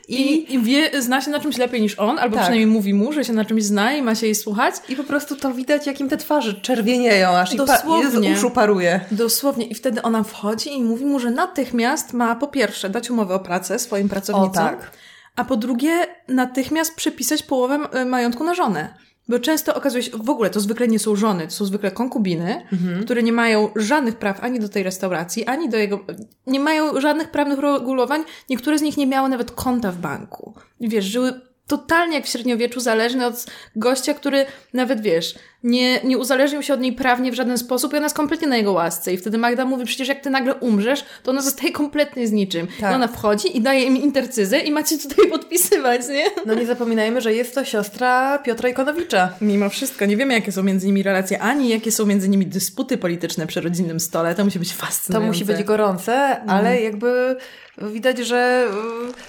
i, 0.09 0.15
I, 0.23 0.55
I 0.55 0.59
wie, 0.63 1.03
zna 1.03 1.21
się 1.21 1.31
na 1.31 1.41
czymś 1.41 1.57
lepiej 1.59 1.81
niż 1.81 1.99
on, 1.99 2.19
albo 2.19 2.35
Tak. 2.37 2.45
przynajmniej 2.45 2.67
mówi 2.67 2.95
mu, 2.95 3.13
że 3.13 3.25
się 3.25 3.33
na 3.33 3.45
czymś 3.45 3.63
zna 3.65 3.93
i 3.93 4.03
ma 4.03 4.15
się 4.15 4.27
jej 4.27 4.35
słuchać. 4.35 4.75
i 4.89 4.97
po 4.97 5.05
prostu 5.05 5.37
to 5.37 5.53
widać, 5.53 5.87
jakim 5.87 6.09
te 6.09 6.17
twarze 6.17 6.55
czerwienieją 6.55 7.29
aż 7.29 7.55
i, 7.55 7.57
pa- 7.57 7.63
i 7.65 7.67
Dosłownie. 7.67 8.37
z 8.37 8.39
uszu 8.39 8.51
paruje. 8.51 9.01
Dosłownie. 9.11 9.67
I 9.67 9.75
wtedy 9.75 10.03
ona 10.03 10.23
wchodzi 10.23 10.73
i 10.77 10.83
mówi 10.83 11.05
mu, 11.05 11.19
że 11.21 11.31
natychmiast 11.31 12.13
ma 12.13 12.35
po 12.35 12.49
pierwsze 12.49 12.91
dać 12.91 13.11
umowę 13.11 13.35
o 13.35 13.39
pracę 13.41 13.79
swoim 13.79 14.09
pracownicom, 14.09 14.65
O, 14.65 14.69
tak. 14.69 14.91
a 15.37 15.45
po 15.45 15.57
drugie 15.57 16.07
natychmiast 16.29 16.95
przepisać 16.95 17.43
połowę 17.43 17.79
e, 17.93 18.05
majątku 18.05 18.45
na 18.45 18.55
żonę. 18.55 18.95
Bo 19.31 19.39
często 19.39 19.75
okazuje 19.75 20.03
się, 20.03 20.11
w 20.25 20.31
ogóle 20.31 20.51
to 20.51 20.61
zwykle 20.61 20.89
nie 20.89 20.99
są 20.99 21.17
żony, 21.17 21.45
to 21.45 21.51
są 21.53 21.65
zwykle 21.65 21.91
konkubiny, 21.91 22.67
Mhm. 22.73 23.05
które 23.05 23.23
nie 23.23 23.33
mają 23.33 23.69
żadnych 23.77 24.17
praw 24.17 24.41
ani 24.45 24.61
do 24.61 24.69
tej 24.69 24.83
restauracji, 24.83 25.47
ani 25.47 25.69
do 25.69 25.77
jego. 25.77 26.01
Nie 26.47 26.61
mają 26.61 27.01
żadnych 27.01 27.31
prawnych 27.31 27.59
regulowań. 27.59 28.25
Niektóre 28.51 28.79
z 28.79 28.83
nich 28.83 28.97
nie 28.97 29.07
miały 29.07 29.29
nawet 29.29 29.51
konta 29.51 29.93
w 29.93 29.99
banku. 29.99 30.55
Wiesz, 30.81 31.05
żyły 31.05 31.41
totalnie 31.71 32.15
jak 32.17 32.25
w 32.25 32.29
średniowieczu, 32.29 32.81
zależne 32.81 33.27
od 33.27 33.47
gościa, 33.77 34.15
który 34.15 34.47
nawet 34.73 35.01
wiesz, 35.01 35.35
nie, 35.63 36.01
nie 36.05 36.19
uzależnił 36.19 36.63
się 36.63 36.75
od 36.75 36.81
niej 36.81 36.93
prawnie 36.93 37.33
w 37.33 37.35
żaden 37.35 37.59
sposób 37.59 37.93
i 37.93 37.97
ona 37.97 38.07
jest 38.07 38.17
kompletnie 38.17 38.49
na 38.49 38.57
jego 38.57 38.73
łasce. 38.73 39.13
I 39.13 39.17
wtedy 39.17 39.39
Magda 39.39 39.65
mówi, 39.65 39.85
przecież 39.85 40.09
jak 40.09 40.21
ty 40.21 40.31
nagle 40.31 40.55
umrzesz, 40.55 41.05
to 41.23 41.31
ona 41.31 41.43
zostaje 41.43 41.73
kompletnie 41.73 42.27
z 42.27 42.33
niczym. 42.33 42.67
Tak. 42.81 42.93
I 42.93 42.95
ona 42.95 43.09
wchodzi 43.09 43.57
i 43.57 43.61
daje 43.61 43.85
im 43.85 43.97
intercyzę 43.97 44.59
i 44.59 44.71
macie 44.71 44.99
tutaj 44.99 45.31
podpisywać, 45.31 46.01
nie? 46.09 46.25
No 46.47 46.55
nie 46.55 46.67
zapominajmy, 46.67 47.21
że 47.21 47.35
jest 47.35 47.55
to 47.55 47.65
siostra 47.65 48.39
Piotra 48.39 48.69
Ikonowicza. 48.69 49.33
Mimo 49.41 49.69
wszystko, 49.69 50.07
nie 50.07 50.17
wiemy, 50.17 50.35
jakie 50.35 50.53
są 50.53 50.63
między 50.63 50.87
nimi 50.87 51.03
relacje, 51.03 51.41
ani 51.43 51.69
jakie 51.69 51.93
są 51.93 52.07
między 52.07 52.29
nimi 52.29 52.47
dysputy 52.47 52.99
polityczne 52.99 53.47
przy 53.47 53.61
rodzinnym 53.61 54.01
stole. 54.01 54.35
To 54.35 54.45
musi 54.45 54.59
być 54.59 54.73
To 54.73 54.87
fascynujące. 54.87 55.29
musi 55.29 55.45
być 55.45 55.63
gorące, 55.63 56.41
ale 56.47 56.83
jakby 56.83 57.37
widać, 57.81 58.19
że 58.19 58.69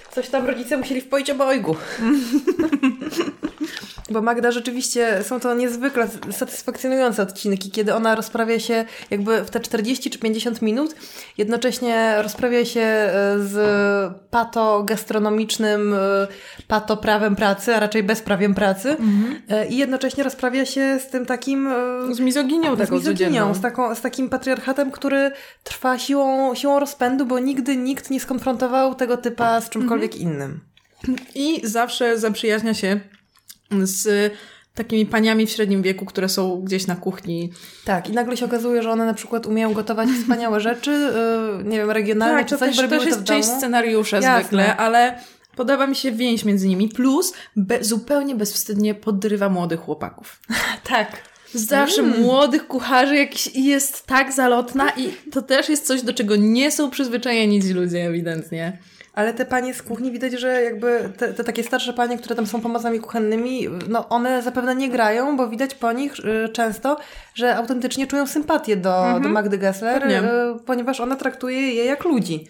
y, 0.10 0.14
coś 0.14 0.30
tam 0.30 0.46
rodzice 0.46 0.78
musieli 0.78 1.02
wpoić 1.02 1.30
obojgu. 1.30 1.76
Bo 4.12 4.22
Magda 4.22 4.52
rzeczywiście, 4.52 5.24
są 5.24 5.40
to 5.40 5.54
niezwykle 5.54 6.08
satysfakcjonujące 6.32 7.24
odcinki, 7.24 7.72
kiedy 7.72 7.96
ona 7.96 8.16
rozprawia 8.16 8.60
się 8.60 8.86
jakby 9.12 9.44
w 9.44 9.50
te 9.50 9.60
40 9.60 10.10
czy 10.10 10.20
50 10.20 10.62
minut, 10.62 10.96
jednocześnie 11.38 12.22
rozprawia 12.22 12.66
się 12.66 12.82
e, 12.82 13.12
z 13.40 13.56
pato-gastronomicznym, 14.30 15.94
e, 15.94 16.28
pato-prawem 16.68 17.36
pracy, 17.36 17.76
a 17.76 17.80
raczej 17.80 18.04
bezprawiem 18.04 18.56
pracy 18.56 18.98
e, 19.50 19.68
i 19.68 19.78
jednocześnie 19.78 20.24
rozprawia 20.24 20.66
się 20.66 21.00
z 21.00 21.10
tym 21.10 21.26
takim... 21.26 21.70
Z 22.12 22.20
mizoginią 22.20 22.76
z 22.76 22.80
taką 22.80 22.96
mizoginią, 22.96 23.28
codzienną. 23.30 23.54
z, 23.54 23.62
taką, 23.62 23.96
z 23.96 24.02
takim 24.02 24.30
patriarchatem, 24.30 24.92
który 24.92 25.32
trwa 25.64 26.00
siłą, 26.00 26.56
siłą 26.56 26.80
rozpędu, 26.80 27.26
bo 27.26 27.40
nigdy 27.40 27.76
nikt 27.76 28.10
nie 28.10 28.20
skonfrontował 28.20 28.96
tego 28.96 29.18
typa 29.18 29.62
z 29.62 29.70
czymkolwiek 29.70 30.16
innym. 30.16 30.60
I 31.36 31.62
zawsze 31.64 32.18
zaprzyjaźnia 32.18 32.74
się 32.74 33.00
z 33.84 34.34
takimi 34.76 35.06
paniami 35.06 35.48
w 35.48 35.50
średnim 35.50 35.82
wieku, 35.82 36.06
które 36.06 36.30
są 36.30 36.62
gdzieś 36.62 36.88
na 36.88 36.96
kuchni. 36.96 37.52
Tak, 37.86 38.10
i 38.10 38.12
nagle 38.12 38.38
się 38.38 38.46
okazuje, 38.46 38.84
że 38.84 38.92
one 38.92 39.06
na 39.06 39.14
przykład 39.14 39.46
umieją 39.46 39.74
gotować 39.74 40.10
wspaniałe 40.22 40.60
rzeczy, 40.60 40.92
yy, 41.58 41.64
nie 41.64 41.78
wiem, 41.78 41.92
regionalne 41.92 42.38
Tak, 42.38 42.48
czy 42.48 42.56
to 42.56 42.66
coś, 42.66 42.76
też, 42.78 42.86
bo 42.86 42.90
też 42.90 43.00
to 43.00 43.10
jest 43.10 43.22
w 43.22 43.24
część 43.24 43.48
scenariusza 43.48 44.18
Jasne. 44.18 44.40
zwykle, 44.40 44.78
ale 44.78 45.20
podoba 45.56 45.88
mi 45.88 45.96
się 45.96 46.12
więź 46.12 46.46
między 46.46 46.68
nimi. 46.68 46.90
Plus 46.90 47.34
be, 47.56 47.84
zupełnie 47.84 48.36
bezwstydnie 48.36 48.96
podrywa 48.96 49.50
młodych 49.50 49.80
chłopaków. 49.80 50.40
Tak. 50.84 51.32
Zawsze 51.54 52.02
młodych 52.02 52.68
kucharzy 52.68 53.16
jakiś 53.16 53.56
jest 53.56 54.06
tak 54.06 54.34
zalotna 54.34 54.90
i 54.98 55.14
to 55.32 55.42
też 55.42 55.70
jest 55.70 55.88
coś, 55.88 56.02
do 56.02 56.14
czego 56.14 56.36
nie 56.36 56.72
są 56.72 56.90
przyzwyczajeni 56.90 57.62
ci 57.62 57.74
ludzie 57.74 58.06
ewidentnie. 58.06 58.78
Ale 59.14 59.34
te 59.34 59.46
panie 59.46 59.74
z 59.74 59.84
kuchni 59.84 60.12
widać, 60.12 60.34
że 60.34 60.62
jakby 60.64 61.14
te, 61.18 61.34
te 61.34 61.44
takie 61.44 61.64
starsze 61.64 61.94
panie, 61.94 62.18
które 62.18 62.36
tam 62.36 62.48
są 62.48 62.62
pomocami 62.62 63.00
kuchennymi, 63.00 63.68
no 63.90 64.10
one 64.10 64.42
zapewne 64.42 64.76
nie 64.76 64.90
grają, 64.90 65.38
bo 65.38 65.50
widać 65.50 65.76
po 65.76 65.92
nich 65.92 66.14
y, 66.46 66.50
często, 66.50 66.98
że 67.36 67.56
autentycznie 67.56 68.08
czują 68.08 68.28
sympatię 68.28 68.78
do, 68.78 69.20
do 69.24 69.30
Magdy 69.30 69.58
Gessler, 69.58 70.02
Pewnie. 70.02 70.24
y, 70.24 70.60
ponieważ 70.66 71.00
ona 71.00 71.16
traktuje 71.16 71.74
je 71.74 71.86
jak 71.86 72.04
ludzi. 72.06 72.48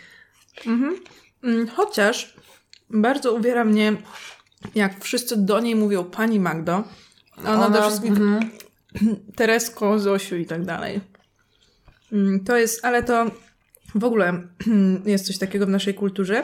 Mm, 1.44 1.68
Chociaż 1.76 2.34
bardzo 2.90 3.34
uwiera 3.34 3.64
mnie, 3.64 3.94
jak 4.76 5.00
wszyscy 5.04 5.38
do 5.38 5.60
niej 5.60 5.76
mówią 5.76 6.04
pani 6.04 6.40
Magdo, 6.40 6.84
a 7.46 7.54
ona, 7.54 7.70
do 7.70 7.82
wszystkich 7.82 8.14
Teresko, 9.38 10.00
Zosiu 10.00 10.36
i 10.36 10.46
tak 10.46 10.66
dalej. 10.66 11.02
Mm, 12.12 12.44
To 12.44 12.58
jest, 12.58 12.86
ale 12.86 13.04
to 13.04 13.26
w 13.96 14.04
ogóle 14.04 14.42
jest 15.06 15.26
coś 15.26 15.38
takiego 15.38 15.66
w 15.66 15.70
naszej 15.70 15.94
kulturze, 15.94 16.44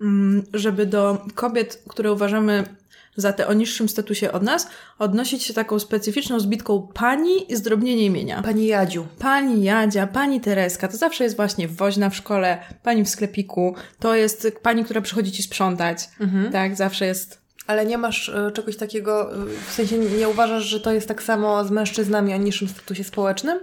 mm, 0.00 0.42
żeby 0.54 0.86
do 0.86 1.26
kobiet, 1.34 1.82
które 1.88 2.12
uważamy 2.12 2.64
za 3.16 3.32
te 3.32 3.46
o 3.46 3.52
niższym 3.52 3.88
statusie 3.88 4.32
od 4.32 4.42
nas, 4.42 4.68
odnosić 4.98 5.42
się 5.42 5.54
taką 5.54 5.78
specyficzną 5.78 6.40
zbitką 6.40 6.88
pani 6.94 7.52
i 7.52 7.56
zdrobnienie 7.56 8.04
imienia. 8.04 8.42
Pani 8.42 8.66
Jadziu. 8.66 9.06
Pani 9.18 9.64
Jadzia, 9.64 10.06
pani 10.06 10.40
Tereska, 10.40 10.88
to 10.88 10.96
zawsze 10.96 11.24
jest 11.24 11.36
właśnie 11.36 11.68
woźna 11.68 12.10
w 12.10 12.16
szkole, 12.16 12.58
pani 12.82 13.04
w 13.04 13.08
sklepiku, 13.08 13.74
to 13.98 14.14
jest 14.14 14.58
pani, 14.62 14.84
która 14.84 15.00
przychodzi 15.00 15.32
ci 15.32 15.42
sprzątać. 15.42 16.08
Tak, 16.52 16.76
zawsze 16.76 17.06
jest. 17.06 17.43
Ale 17.66 17.86
nie 17.86 17.98
masz 17.98 18.28
e, 18.28 18.50
czegoś 18.52 18.76
takiego, 18.76 19.34
e, 19.34 19.46
w 19.66 19.72
sensie 19.72 19.98
nie, 19.98 20.28
uważasz, 20.28 20.64
że 20.64 20.80
to 20.80 20.92
jest 20.92 21.08
tak 21.08 21.22
samo 21.22 21.64
z 21.64 21.70
mężczyznami 21.70 22.34
o 22.34 22.36
niższym 22.36 22.68
statusie 22.68 23.04
społecznym? 23.04 23.60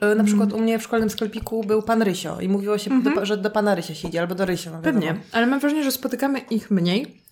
E, 0.00 0.14
Na 0.14 0.24
przykład 0.24 0.52
u 0.52 0.60
mnie 0.60 0.78
w 0.78 0.82
szkolnym 0.82 1.10
sklepiku 1.10 1.64
był 1.64 1.82
pan 1.82 2.02
Rysio 2.02 2.40
i 2.40 2.48
mówiło 2.48 2.78
się, 2.78 3.02
do, 3.02 3.26
że 3.26 3.36
do 3.36 3.50
pana 3.50 3.74
Rysia 3.74 3.94
się 3.94 4.08
idzie, 4.08 4.20
albo 4.20 4.34
do 4.34 4.44
Rysio. 4.44 4.70
no. 4.70 4.78
Pewnie, 4.82 5.16
ale 5.32 5.46
mam 5.46 5.60
wrażenie, 5.60 5.84
że 5.84 5.92
spotykamy 5.92 6.38
ich 6.38 6.70
mniej, 6.70 7.26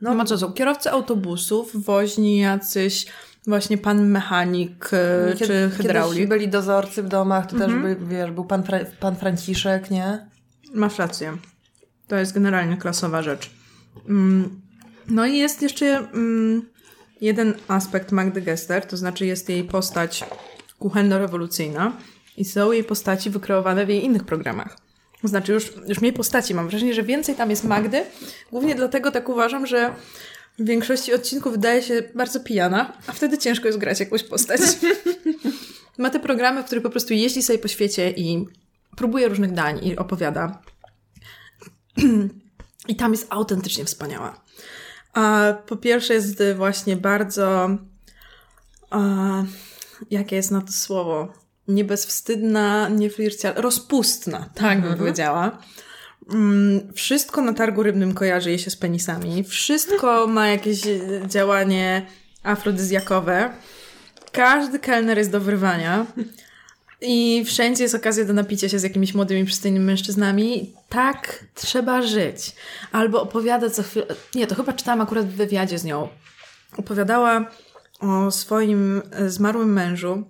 No, 0.00 0.14
no 0.14 0.24
co 0.24 0.38
są? 0.38 0.52
Kierowcy 0.52 0.90
autobusów, 0.90 1.84
woźni 1.84 2.38
jacyś, 2.38 3.06
właśnie 3.46 3.78
pan 3.78 4.08
mechanik 4.08 4.90
Kiedy, 5.38 5.46
czy 5.46 5.70
hydraulik. 5.76 6.14
Kiedyś 6.14 6.28
byli 6.28 6.48
dozorcy 6.48 7.02
w 7.02 7.08
domach, 7.08 7.46
to 7.46 7.56
mhm. 7.56 7.70
też 7.70 7.82
by, 7.82 8.06
wiesz, 8.06 8.30
był 8.30 8.44
pan, 8.44 8.62
Fra 8.62 8.78
pan 9.00 9.16
Franciszek, 9.16 9.90
nie? 9.90 10.26
Masz 10.74 10.98
rację. 10.98 11.36
To 12.08 12.16
jest 12.16 12.34
generalnie 12.34 12.76
klasowa 12.76 13.22
rzecz. 13.22 13.50
Mm, 14.08 14.59
no 15.10 15.26
i 15.26 15.38
jest 15.38 15.62
jeszcze 15.62 15.86
mm, 15.86 16.68
jeden 17.20 17.54
aspekt 17.68 18.12
Magdy 18.12 18.40
Gester, 18.40 18.86
to 18.86 18.96
znaczy 18.96 19.26
jest 19.26 19.48
jej 19.48 19.64
postać 19.64 20.24
kuchenno-rewolucyjna 20.80 21.92
i 22.36 22.44
są 22.44 22.72
jej 22.72 22.84
postaci 22.84 23.30
wykreowane 23.30 23.86
w 23.86 23.88
jej 23.88 24.04
innych 24.04 24.24
programach. 24.24 24.78
To 25.22 25.28
znaczy 25.28 25.52
już, 25.52 25.72
już 25.88 26.00
mniej 26.00 26.12
postaci. 26.12 26.54
Mam 26.54 26.68
wrażenie, 26.68 26.94
że 26.94 27.02
więcej 27.02 27.34
tam 27.34 27.50
jest 27.50 27.64
Magdy. 27.64 28.04
Głównie 28.50 28.74
dlatego 28.74 29.10
tak 29.10 29.28
uważam, 29.28 29.66
że 29.66 29.94
w 30.58 30.64
większości 30.64 31.14
odcinków 31.14 31.52
wydaje 31.52 31.82
się 31.82 32.02
bardzo 32.14 32.40
pijana, 32.40 32.92
a 33.06 33.12
wtedy 33.12 33.38
ciężko 33.38 33.66
jest 33.66 33.78
grać 33.78 34.00
jakąś 34.00 34.22
postać. 34.22 34.60
Ma 35.98 36.10
te 36.10 36.20
programy, 36.20 36.62
w 36.62 36.66
których 36.66 36.82
po 36.82 36.90
prostu 36.90 37.14
jeździ 37.14 37.42
sobie 37.42 37.58
po 37.58 37.68
świecie 37.68 38.10
i 38.10 38.46
próbuje 38.96 39.28
różnych 39.28 39.52
dań 39.52 39.84
i 39.86 39.96
opowiada. 39.96 40.62
I 42.88 42.96
tam 42.96 43.12
jest 43.12 43.26
autentycznie 43.30 43.84
wspaniała. 43.84 44.40
A 45.12 45.54
po 45.66 45.76
pierwsze 45.76 46.14
jest 46.14 46.42
właśnie 46.56 46.96
bardzo. 46.96 47.70
Jakie 50.10 50.36
jest 50.36 50.50
na 50.50 50.60
to 50.60 50.72
słowo? 50.72 51.32
Nie 51.68 51.84
bezwstydna, 51.84 52.88
nie 52.88 53.10
flircialna, 53.10 53.60
rozpustna, 53.60 54.50
tak 54.54 54.80
bym 54.80 54.90
mhm. 54.90 54.98
powiedziała. 54.98 55.58
Mm, 56.32 56.92
wszystko 56.94 57.42
na 57.42 57.52
targu 57.52 57.82
rybnym 57.82 58.14
kojarzy 58.14 58.50
je 58.50 58.58
się 58.58 58.70
z 58.70 58.76
penisami. 58.76 59.44
Wszystko 59.44 60.26
ma 60.36 60.48
jakieś 60.48 60.80
działanie 61.26 62.06
afrodyzjakowe. 62.42 63.50
Każdy 64.32 64.78
kelner 64.78 65.18
jest 65.18 65.30
do 65.30 65.40
wyrwania. 65.40 66.06
I 67.00 67.44
wszędzie 67.44 67.82
jest 67.82 67.94
okazja 67.94 68.24
do 68.24 68.32
napicia 68.32 68.68
się 68.68 68.78
z 68.78 68.82
jakimiś 68.82 69.14
młodymi, 69.14 69.44
przystojnymi 69.44 69.84
mężczyznami. 69.84 70.74
Tak 70.88 71.44
trzeba 71.54 72.02
żyć. 72.02 72.54
Albo 72.92 73.22
opowiada 73.22 73.70
co 73.70 73.82
chwilę. 73.82 74.06
Nie, 74.34 74.46
to 74.46 74.54
chyba 74.54 74.72
czytałam 74.72 75.00
akurat 75.00 75.26
w 75.26 75.34
wywiadzie 75.34 75.78
z 75.78 75.84
nią. 75.84 76.08
Opowiadała 76.76 77.50
o 78.00 78.30
swoim 78.30 79.02
zmarłym 79.26 79.72
mężu, 79.72 80.24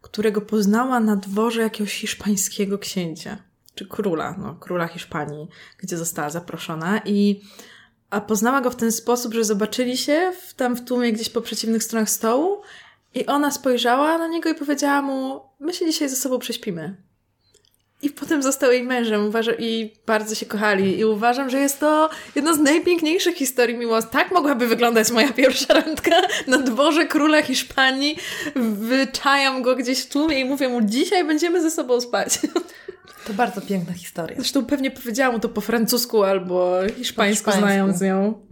którego 0.00 0.40
poznała 0.40 1.00
na 1.00 1.16
dworze 1.16 1.62
jakiegoś 1.62 1.94
hiszpańskiego 1.94 2.78
księcia. 2.78 3.38
Czy 3.74 3.86
króla, 3.86 4.34
no, 4.38 4.54
króla 4.54 4.86
Hiszpanii, 4.86 5.48
gdzie 5.78 5.96
została 5.96 6.30
zaproszona. 6.30 7.00
I 7.04 7.40
a 8.10 8.20
poznała 8.20 8.60
go 8.60 8.70
w 8.70 8.76
ten 8.76 8.92
sposób, 8.92 9.34
że 9.34 9.44
zobaczyli 9.44 9.96
się 9.96 10.32
w, 10.42 10.54
tam 10.54 10.76
w 10.76 10.84
tłumie 10.84 11.12
gdzieś 11.12 11.28
po 11.28 11.40
przeciwnych 11.40 11.82
stronach 11.84 12.10
stołu 12.10 12.62
i 13.14 13.26
ona 13.26 13.50
spojrzała 13.50 14.18
na 14.18 14.26
niego 14.26 14.48
i 14.48 14.54
powiedziała 14.54 15.02
mu, 15.02 15.40
my 15.60 15.74
się 15.74 15.86
dzisiaj 15.86 16.08
ze 16.08 16.16
sobą 16.16 16.38
prześpimy. 16.38 16.96
I 18.02 18.10
potem 18.10 18.42
został 18.42 18.72
jej 18.72 18.82
mężem 18.82 19.26
uważam, 19.26 19.54
i 19.58 19.94
bardzo 20.06 20.34
się 20.34 20.46
kochali. 20.46 20.98
I 20.98 21.04
uważam, 21.04 21.50
że 21.50 21.58
jest 21.58 21.80
to 21.80 22.10
jedna 22.34 22.54
z 22.54 22.58
najpiękniejszych 22.58 23.36
historii 23.36 23.76
miłosnych. 23.76 24.12
Tak 24.12 24.30
mogłaby 24.30 24.66
wyglądać 24.66 25.10
moja 25.10 25.32
pierwsza 25.32 25.74
randka 25.74 26.20
na 26.46 26.58
dworze 26.58 27.06
króla 27.06 27.42
Hiszpanii. 27.42 28.16
Wyczajam 28.72 29.62
go 29.62 29.76
gdzieś 29.76 30.02
w 30.02 30.08
tłumie 30.08 30.40
i 30.40 30.44
mówię 30.44 30.68
mu, 30.68 30.80
dzisiaj 30.82 31.24
będziemy 31.24 31.62
ze 31.62 31.70
sobą 31.70 32.00
spać. 32.00 32.38
To 33.26 33.34
bardzo 33.34 33.60
piękna 33.60 33.92
historia. 33.92 34.36
Zresztą 34.36 34.66
pewnie 34.66 34.90
powiedziałam 34.90 35.34
mu 35.34 35.40
to 35.40 35.48
po 35.48 35.60
francusku 35.60 36.22
albo 36.22 36.78
hiszpańsku, 36.96 37.50
po 37.50 37.56
znając 37.56 38.00
ją. 38.00 38.46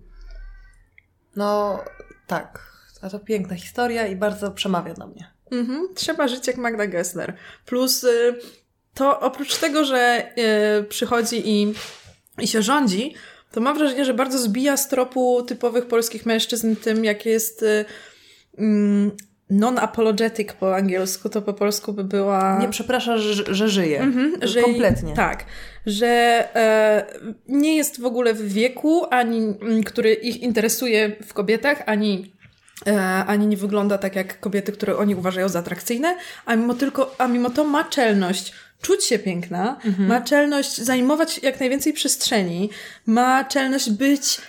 No, 1.37 1.81
tak. 2.27 2.70
A 3.03 3.11
to 3.11 3.19
piękna 3.19 3.57
historia 3.57 4.07
i 4.07 4.17
bardzo 4.17 4.51
przemawia 4.51 4.95
do 4.95 5.07
mnie. 5.07 5.31
Mhm. 5.51 5.89
Trzeba 5.95 6.29
żyć 6.29 6.47
jak 6.47 6.57
Magda 6.57 6.87
Gessler. 6.87 7.37
Plus 7.67 8.05
y, 8.05 8.35
to 8.95 9.21
oprócz 9.21 9.57
tego, 9.57 9.85
że 9.85 10.31
y, 10.81 10.85
przychodzi 10.85 11.51
i, 11.51 11.75
i 12.39 12.49
się 12.49 12.63
rządzi, 12.63 13.15
to 13.53 13.61
mam 13.61 13.79
wrażenie, 13.79 14.05
że 14.05 14.15
bardzo 14.15 14.39
zbija 14.39 14.77
z 14.77 14.89
tropu 14.89 15.43
typowych 15.43 15.87
polskich 15.87 16.27
mężczyzn 16.27 16.77
tym, 16.77 17.05
jak 17.05 17.27
jest 17.27 17.63
y, 17.63 17.85
mm, 18.59 19.11
non-apologetic 19.51 20.53
po 20.53 20.77
angielsku, 20.77 21.29
to 21.29 21.43
po 21.43 21.53
polsku 21.53 21.93
by 21.93 22.05
była... 22.05 22.59
Nie 22.61 22.69
przeprasza, 22.69 23.19
że, 23.19 23.55
że 23.55 23.69
żyje. 23.69 24.01
Mhm, 24.01 24.35
że, 24.43 24.63
Kompletnie. 24.63 25.15
Tak. 25.15 25.45
Że 25.87 26.07
e, 26.57 27.07
nie 27.49 27.77
jest 27.77 28.01
w 28.01 28.05
ogóle 28.05 28.35
w 28.35 28.53
wieku, 28.53 29.07
ani 29.11 29.55
który 29.87 30.13
ich 30.13 30.43
interesuje 30.43 31.17
w 31.27 31.33
kobietach, 31.33 31.83
ani 31.87 32.33
ani 33.27 33.47
nie 33.47 33.57
wygląda 33.57 33.99
tak 33.99 34.17
jak 34.17 34.41
kobiety, 34.41 34.73
które 34.73 34.97
oni 34.97 35.15
uważają 35.15 35.49
za 35.49 35.59
atrakcyjne, 35.59 36.17
a 36.47 36.57
mimo, 36.57 36.75
tylko, 36.75 37.15
a 37.19 37.29
mimo 37.29 37.51
to 37.51 37.65
ma 37.65 37.85
czelność 37.85 38.53
czuć 38.83 39.05
się 39.05 39.19
piękna, 39.19 39.81
mhm. 39.85 40.09
ma 40.09 40.21
czelność 40.21 40.79
zajmować 40.79 41.41
jak 41.43 41.61
najwięcej 41.61 41.93
przestrzeni, 41.93 42.71
ma 43.07 43.45
czelność 43.45 43.91
być 43.91 44.41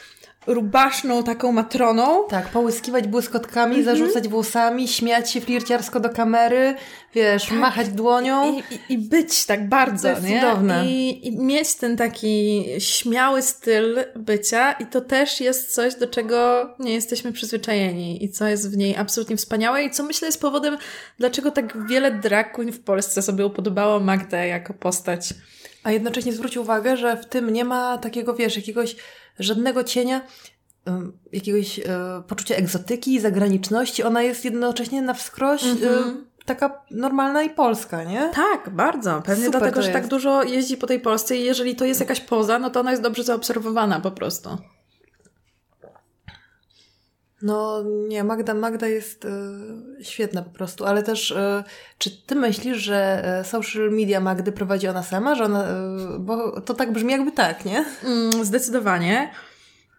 rubaszną 0.48 1.24
taką 1.24 1.52
matroną. 1.52 2.28
Tak, 2.28 2.50
połyskiwać 2.50 3.08
błyskotkami, 3.08 3.74
mm 3.74 3.82
-hmm. 3.82 3.86
zarzucać 3.86 4.28
włosami, 4.28 4.88
śmiać 4.88 5.32
się 5.32 5.42
flirciarsko 5.42 6.00
do 6.00 6.10
kamery, 6.10 6.76
wiesz, 7.14 7.46
tak. 7.46 7.58
machać 7.58 7.90
dłonią. 7.90 8.54
I, 8.54 8.58
i, 8.60 8.94
I, 8.94 8.98
być 8.98 9.46
tak 9.46 9.70
bardzo, 9.70 10.04
to 10.04 10.10
jest 10.10 10.24
nie? 10.24 10.42
Cudowne. 10.42 10.86
I, 10.86 11.28
I 11.28 11.38
mieć 11.38 11.76
ten 11.76 11.98
taki 11.98 12.66
śmiały 12.80 13.42
styl 13.42 14.00
bycia 14.16 14.72
i 14.72 14.86
to 14.86 15.02
też 15.02 15.42
jest 15.42 15.76
coś, 15.76 15.96
do 15.96 16.08
czego 16.08 16.70
nie 16.80 16.94
jesteśmy 16.94 17.32
przyzwyczajeni 17.32 18.24
i 18.24 18.30
co 18.30 18.48
jest 18.48 18.72
w 18.72 18.78
niej 18.78 18.96
absolutnie 18.98 19.38
wspaniałe 19.38 19.84
i 19.84 19.92
co 19.92 20.04
myślę 20.04 20.26
jest 20.26 20.42
powodem, 20.42 20.78
dlaczego 21.18 21.52
tak 21.52 21.88
wiele 21.88 22.12
drag 22.12 22.58
w 22.72 22.84
Polsce 22.84 23.22
sobie 23.22 23.46
upodobało 23.46 24.00
Magdę 24.00 24.48
jako 24.48 24.74
postać. 24.74 25.34
A 25.84 25.92
jednocześnie 25.92 26.34
zwróć 26.34 26.58
uwagę, 26.58 26.98
że 26.98 27.18
w 27.18 27.26
tym 27.26 27.50
nie 27.50 27.66
ma 27.66 27.98
takiego, 27.98 28.34
wiesz, 28.34 28.56
jakiegoś 28.56 28.96
żadnego 29.40 29.84
cienia 29.84 30.22
jakiegoś 31.32 31.80
e, 31.80 31.84
poczucia 32.28 32.56
egzotyki, 32.56 33.20
zagraniczności. 33.20 34.04
Ona 34.04 34.22
jest 34.22 34.46
jednocześnie 34.46 35.02
na 35.02 35.14
wskroś 35.14 35.64
mm 35.64 35.78
-hmm. 35.78 36.16
taka 36.46 36.82
normalna 36.92 37.44
i 37.44 37.50
polska, 37.50 38.04
nie? 38.04 38.32
Tak, 38.36 38.70
bardzo. 38.70 39.22
Pewnie 39.26 39.46
Super 39.46 39.62
dlatego, 39.62 39.82
że 39.82 39.90
tak 39.90 40.08
dużo 40.08 40.44
jeździ 40.44 40.78
po 40.78 40.88
tej 40.88 41.00
Polsce 41.00 41.38
i 41.38 41.44
jeżeli 41.44 41.76
to 41.76 41.86
jest 41.86 42.00
jakaś 42.00 42.22
poza, 42.22 42.60
no 42.60 42.70
to 42.70 42.80
ona 42.80 42.92
jest 42.92 43.04
dobrze 43.04 43.24
zaobserwowana 43.24 44.00
po 44.00 44.12
prostu. 44.12 44.58
No 47.42 47.84
nie, 48.08 48.24
Magda, 48.24 48.54
Magda 48.54 48.88
jest 48.88 49.26
y, 49.26 49.30
świetna 50.02 50.42
po 50.42 50.50
prostu, 50.50 50.86
ale 50.86 51.04
też 51.04 51.32
y, 51.32 51.64
czy 51.98 52.12
ty 52.26 52.36
myślisz, 52.36 52.78
że 52.78 53.24
social 53.46 53.92
media 53.92 54.20
Magdy 54.20 54.52
prowadzi 54.52 54.88
ona 54.88 55.04
sama, 55.04 55.36
że 55.36 55.44
ona, 55.44 55.68
y, 56.16 56.20
bo 56.20 56.62
to 56.62 56.74
tak 56.74 56.92
brzmi 56.92 57.12
jakby 57.12 57.32
tak, 57.32 57.66
nie? 57.66 57.86
Mm, 58.04 58.46
zdecydowanie. 58.46 59.32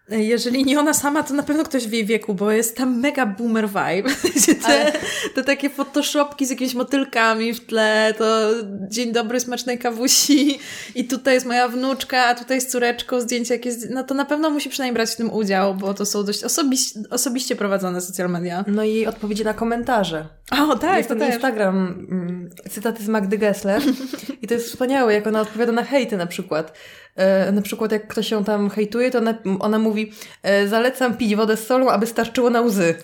Jeżeli 0.09 0.65
nie 0.65 0.79
ona 0.79 0.93
sama, 0.93 1.23
to 1.23 1.33
na 1.33 1.43
pewno 1.43 1.63
ktoś 1.63 1.87
w 1.87 1.91
jej 1.91 2.05
wieku, 2.05 2.33
bo 2.33 2.51
jest 2.51 2.77
tam 2.77 2.99
mega 2.99 3.25
boomer 3.25 3.67
vibe. 3.67 4.09
Te, 4.45 4.65
Ale... 4.65 4.91
te 5.35 5.43
takie 5.43 5.69
photoshopki 5.69 6.45
z 6.45 6.49
jakimiś 6.49 6.73
motylkami 6.73 7.53
w 7.53 7.65
tle, 7.65 8.13
to 8.17 8.49
dzień 8.89 9.11
dobry, 9.11 9.39
smacznej 9.39 9.79
kawusi 9.79 10.59
i 10.95 11.05
tutaj 11.05 11.33
jest 11.33 11.45
moja 11.45 11.67
wnuczka, 11.67 12.25
a 12.25 12.35
tutaj 12.35 12.61
z 12.61 12.67
córeczką 12.67 13.21
zdjęcie 13.21 13.53
jakieś, 13.53 13.73
no 13.89 14.03
to 14.03 14.13
na 14.13 14.25
pewno 14.25 14.49
musi 14.49 14.69
przynajmniej 14.69 14.93
brać 14.93 15.11
w 15.11 15.15
tym 15.15 15.33
udział, 15.33 15.75
bo 15.75 15.93
to 15.93 16.05
są 16.05 16.23
dość 16.23 16.43
osobiście, 16.43 16.99
osobiście 17.09 17.55
prowadzone 17.55 18.01
social 18.01 18.29
media. 18.29 18.65
No 18.67 18.83
i 18.83 19.05
odpowiedzi 19.05 19.43
na 19.43 19.53
komentarze. 19.53 20.25
O, 20.51 20.75
tak, 20.75 20.97
jest 20.97 21.09
to 21.09 21.15
ten 21.15 21.33
Instagram, 21.33 22.07
mm, 22.11 22.49
cytaty 22.69 23.03
z 23.03 23.07
Magdy 23.07 23.37
Gessler 23.37 23.81
i 24.41 24.47
to 24.47 24.53
jest 24.53 24.67
wspaniałe, 24.67 25.13
jak 25.13 25.27
ona 25.27 25.41
odpowiada 25.41 25.71
na 25.71 25.83
hejty 25.83 26.17
na 26.17 26.27
przykład. 26.27 26.73
E, 27.15 27.51
na 27.51 27.61
przykład 27.61 27.91
jak 27.91 28.07
ktoś 28.07 28.27
się 28.27 28.45
tam 28.45 28.69
hejtuje, 28.69 29.11
to 29.11 29.17
ona, 29.17 29.33
ona 29.59 29.79
mówi 29.79 30.13
e, 30.43 30.67
zalecam 30.67 31.17
pić 31.17 31.35
wodę 31.35 31.57
z 31.57 31.67
solą, 31.67 31.89
aby 31.89 32.07
starczyło 32.07 32.49
na 32.49 32.61
łzy. 32.61 32.95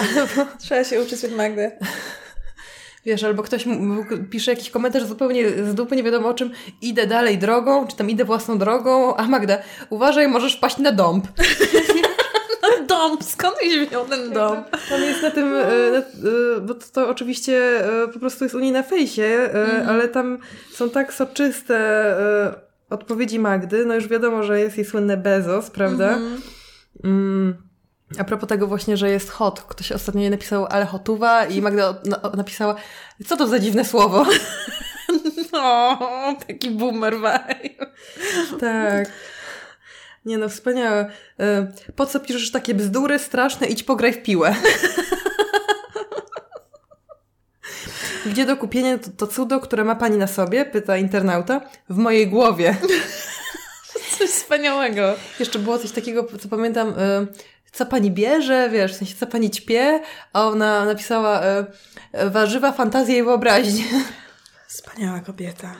Albo... 0.00 0.50
Trzeba 0.62 0.84
się 0.84 1.02
uczyć 1.02 1.24
od 1.24 1.32
Magdy. 1.32 1.70
Wiesz, 3.06 3.24
albo 3.24 3.42
ktoś 3.42 3.64
pisze 4.30 4.50
jakiś 4.50 4.70
komentarz 4.70 5.04
zupełnie 5.04 5.50
z 5.50 5.74
dupy, 5.74 5.96
nie 5.96 6.02
wiadomo 6.02 6.28
o 6.28 6.34
czym, 6.34 6.50
idę 6.82 7.06
dalej 7.06 7.38
drogą, 7.38 7.86
czy 7.86 7.96
tam 7.96 8.10
idę 8.10 8.24
własną 8.24 8.58
drogą, 8.58 9.16
a 9.16 9.28
Magda, 9.28 9.58
uważaj, 9.90 10.28
możesz 10.28 10.56
paść 10.56 10.78
na 10.78 10.92
dąb. 10.92 11.26
dom, 12.94 13.18
skąd 13.22 13.56
się 13.60 13.86
wziął 13.86 14.04
ten 14.06 14.32
dom? 14.32 14.64
Tam 14.88 15.00
jest 15.00 15.22
na 15.22 15.30
tym, 15.30 15.54
e, 15.54 15.62
na, 15.92 16.02
bo 16.60 16.74
to, 16.74 16.86
to, 16.92 17.08
oczywiście 17.08 17.84
po 18.12 18.18
prostu 18.18 18.44
jest 18.44 18.54
u 18.54 18.60
niej 18.60 18.72
na 18.72 18.82
fejsie, 18.82 19.50
mm. 19.52 19.88
ale 19.88 20.08
tam 20.08 20.38
są 20.72 20.90
tak 20.90 21.14
soczyste 21.14 22.16
odpowiedzi 22.90 23.38
Magdy, 23.38 23.86
no 23.86 23.94
już 23.94 24.08
wiadomo, 24.08 24.42
że 24.42 24.60
jest 24.60 24.76
jej 24.76 24.86
słynne 24.86 25.16
Bezos, 25.16 25.70
prawda? 25.70 26.08
Mhm. 26.08 26.40
Mm. 27.04 27.54
A 28.18 28.24
propos 28.24 28.48
tego 28.48 28.66
właśnie, 28.66 28.96
że 28.96 29.10
jest 29.10 29.30
hot. 29.30 29.60
Ktoś 29.60 29.92
ostatnio 29.92 30.20
jej 30.20 30.30
napisał, 30.30 30.66
ale 30.70 30.86
hotuwa 30.86 31.44
i 31.44 31.62
Magda 31.62 31.94
napisała, 32.36 32.74
co 33.26 33.36
to 33.36 33.46
za 33.46 33.58
dziwne 33.58 33.84
słowo? 33.84 34.26
No, 35.52 35.98
taki 36.46 36.70
boomer 36.70 37.14
vibe. 37.14 37.86
Tak. 38.60 39.08
Nie 40.24 40.38
no, 40.38 40.48
wspaniałe. 40.48 41.10
E, 41.40 41.72
po 41.96 42.06
co 42.06 42.20
piszesz 42.20 42.50
takie 42.50 42.74
bzdury 42.74 43.18
straszne? 43.18 43.66
Idź 43.66 43.82
pograj 43.82 44.12
w 44.12 44.22
piłę. 44.22 44.54
Gdzie 48.26 48.46
do 48.46 48.56
kupienia 48.56 48.98
to, 48.98 49.10
to 49.10 49.26
cudo, 49.26 49.60
które 49.60 49.84
ma 49.84 49.94
pani 49.94 50.16
na 50.16 50.26
sobie? 50.26 50.64
Pyta 50.64 50.96
internauta. 50.96 51.60
W 51.88 51.96
mojej 51.96 52.28
głowie. 52.28 52.76
Coś 54.18 54.30
wspaniałego. 54.30 55.14
Jeszcze 55.40 55.58
było 55.58 55.78
coś 55.78 55.90
takiego, 55.90 56.26
co 56.40 56.48
pamiętam, 56.48 56.88
y, 56.88 57.26
co 57.72 57.86
pani 57.86 58.10
bierze, 58.10 58.70
wiesz, 58.72 58.92
w 58.92 58.96
sensie 58.96 59.14
co 59.14 59.26
pani 59.26 59.50
ćpie, 59.50 60.00
a 60.32 60.48
ona 60.48 60.84
napisała 60.84 61.42
y, 61.46 62.30
warzywa, 62.30 62.72
fantazję 62.72 63.18
i 63.18 63.22
wyobraźnię. 63.22 63.84
Wspaniała 64.68 65.20
kobieta. 65.20 65.74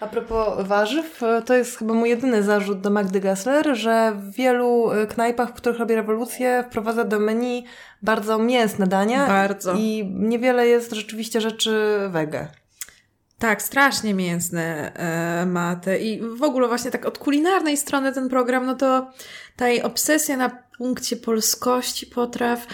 A 0.00 0.06
propos 0.06 0.66
warzyw, 0.66 1.22
y, 1.22 1.42
to 1.42 1.54
jest 1.54 1.78
chyba 1.78 1.94
mój 1.94 2.08
jedyny 2.08 2.42
zarzut 2.42 2.80
do 2.80 2.90
Magdy 2.90 3.20
Gessler, 3.20 3.76
że 3.76 4.12
w 4.16 4.32
wielu 4.32 4.92
y, 4.92 5.06
knajpach, 5.06 5.50
w 5.50 5.52
których 5.52 5.78
robi 5.78 5.94
rewolucję, 5.94 6.64
wprowadza 6.66 7.04
do 7.04 7.18
menu 7.18 7.64
bardzo 8.02 8.38
mięsne 8.38 8.86
dania. 8.86 9.26
Bardzo. 9.26 9.74
I 9.74 10.10
niewiele 10.14 10.66
jest 10.66 10.92
rzeczywiście 10.92 11.40
rzeczy 11.40 11.98
wege. 12.10 12.48
Tak, 13.38 13.62
strasznie 13.62 14.14
mięsne 14.14 14.92
e, 14.94 15.46
ma 15.46 15.76
te 15.76 15.98
i 15.98 16.20
w 16.20 16.42
ogóle 16.42 16.68
właśnie 16.68 16.90
tak 16.90 17.06
od 17.06 17.18
kulinarnej 17.18 17.76
strony 17.76 18.12
ten 18.12 18.28
program, 18.28 18.66
no 18.66 18.74
to 18.74 19.10
ta 19.56 19.68
jej 19.68 19.82
obsesja 19.82 20.36
na 20.36 20.50
punkcie 20.78 21.16
polskości 21.16 22.06
potraw. 22.06 22.66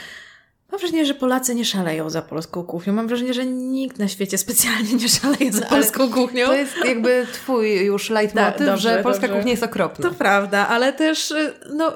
Mam 0.72 0.78
wrażenie, 0.80 1.06
że 1.06 1.14
Polacy 1.14 1.54
nie 1.54 1.64
szaleją 1.64 2.10
za 2.10 2.22
polską 2.22 2.64
kuchnią. 2.64 2.92
Mam 2.92 3.08
wrażenie, 3.08 3.34
że 3.34 3.46
nikt 3.46 3.98
na 3.98 4.08
świecie 4.08 4.38
specjalnie 4.38 4.94
nie 4.94 5.08
szaleje 5.08 5.52
za 5.52 5.60
No, 5.60 5.66
polską 5.66 6.10
kuchnią. 6.12 6.46
To 6.46 6.54
jest 6.54 6.72
jakby 6.84 7.26
twój 7.32 7.84
już 7.84 8.10
leitmotyw, 8.10 8.58
Da, 8.58 8.66
dobrze, 8.66 8.96
że 8.96 9.02
polska 9.02 9.20
dobrze. 9.22 9.36
kuchnia 9.36 9.50
jest 9.50 9.62
okropna. 9.62 10.08
To 10.08 10.14
prawda, 10.14 10.68
ale 10.68 10.92
też, 10.92 11.30
y, 11.30 11.52
no, 11.74 11.92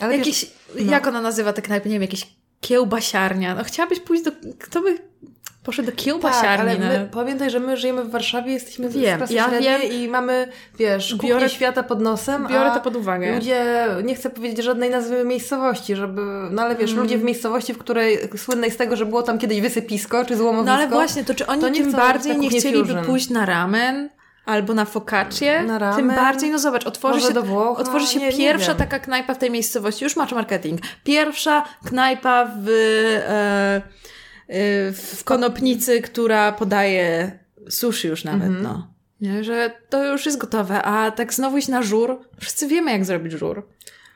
Ale 0.00 0.16
jakiś, 0.18 0.40
wiesz, 0.74 0.84
no. 0.86 0.92
jak 0.92 1.06
ona 1.06 1.20
nazywa 1.20 1.52
te 1.52 1.62
knajpy, 1.62 1.88
nie 1.88 1.94
wiem, 1.94 2.02
jakieś 2.02 2.26
kiełbasiarnia. 2.60 3.54
No 3.54 3.64
chciałabyś 3.64 4.00
pójść 4.00 4.24
do, 4.24 4.30
kto 4.58 4.80
by 4.80 4.98
poszedł 5.64 5.86
do 5.86 5.92
Tak, 5.92 6.04
kiełbasiarni? 6.04 6.70
ale 6.70 6.78
no? 6.78 6.86
my, 6.86 7.08
pamiętaj, 7.12 7.50
że 7.50 7.60
my 7.60 7.76
żyjemy 7.76 8.04
w 8.04 8.10
Warszawie, 8.10 8.52
jesteśmy 8.52 8.90
z 8.90 8.96
Wiem, 8.96 9.18
klasy 9.18 9.34
ja 9.34 9.44
średniej 9.48 9.80
wiem. 9.80 9.92
i 9.92 10.08
mamy, 10.08 10.48
wiesz, 10.78 11.16
Biorę- 11.16 11.48
świata 11.48 11.82
pod 11.82 12.00
nosem, 12.00 12.46
Biorę 12.46 12.70
to 12.74 12.80
pod 12.80 12.96
uwagę. 12.96 13.34
ludzie, 13.34 13.86
nie 14.04 14.14
chcę 14.14 14.30
powiedzieć 14.30 14.64
żadnej 14.64 14.90
nazwy 14.90 15.24
miejscowości, 15.24 15.96
żeby, 15.96 16.22
no 16.50 16.62
ale 16.62 16.76
wiesz, 16.76 16.90
Mm. 16.90 17.02
ludzie 17.02 17.18
w 17.18 17.22
miejscowości, 17.24 17.74
w 17.74 17.78
której 17.78 18.18
słynnej 18.36 18.70
z 18.70 18.76
tego, 18.76 18.96
że 18.96 19.06
było 19.06 19.22
tam 19.22 19.38
kiedyś 19.38 19.60
wysypisko 19.60 20.24
czy 20.24 20.36
złomowisko. 20.36 20.64
No 20.66 20.78
ale 20.78 20.88
właśnie, 20.88 21.24
to 21.24 21.34
czy 21.34 21.46
oni 21.46 21.60
to 21.60 21.68
nie 21.68 21.82
tym 21.82 21.92
bardziej 21.92 22.38
nie 22.38 22.48
chcieliby 22.50 22.88
fusion. 22.88 23.04
pójść 23.04 23.30
na 23.30 23.46
ramen 23.46 24.10
albo 24.46 24.74
na 24.74 24.84
focaccię? 24.84 25.62
Na 25.62 25.96
Tym 25.96 26.08
bardziej, 26.08 26.50
no 26.50 26.58
zobacz, 26.58 26.86
otworzy 26.86 27.14
może 27.14 27.28
się, 27.28 27.34
do 27.34 27.42
Włoch, 27.42 27.78
no, 27.78 27.84
otworzy 27.84 28.06
się 28.06 28.20
nie- 28.20 28.26
nie 28.28 28.32
pierwsza 28.36 28.68
wiem. 28.68 28.76
taka 28.76 28.98
knajpa 28.98 29.34
w 29.34 29.38
tej 29.38 29.50
miejscowości, 29.50 30.04
już 30.04 30.16
masz 30.16 30.32
marketing. 30.32 30.80
Pierwsza 31.04 31.64
knajpa 31.86 32.46
w, 32.62 32.68
e, 33.28 33.82
w 34.92 35.20
Konopnicy, 35.24 36.02
która 36.02 36.52
podaje 36.52 37.38
sushi 37.68 38.08
już 38.08 38.24
nawet, 38.24 38.42
Mhm. 38.46 38.62
no. 38.62 38.86
Nie, 39.20 39.44
że 39.44 39.72
to 39.88 40.04
już 40.12 40.26
jest 40.26 40.38
gotowe, 40.38 40.82
a 40.82 41.10
tak 41.10 41.34
znowu 41.34 41.58
iść 41.58 41.68
na 41.68 41.82
żur, 41.82 42.20
wszyscy 42.40 42.66
wiemy 42.66 42.90
jak 42.92 43.04
zrobić 43.04 43.32
żur. 43.32 43.66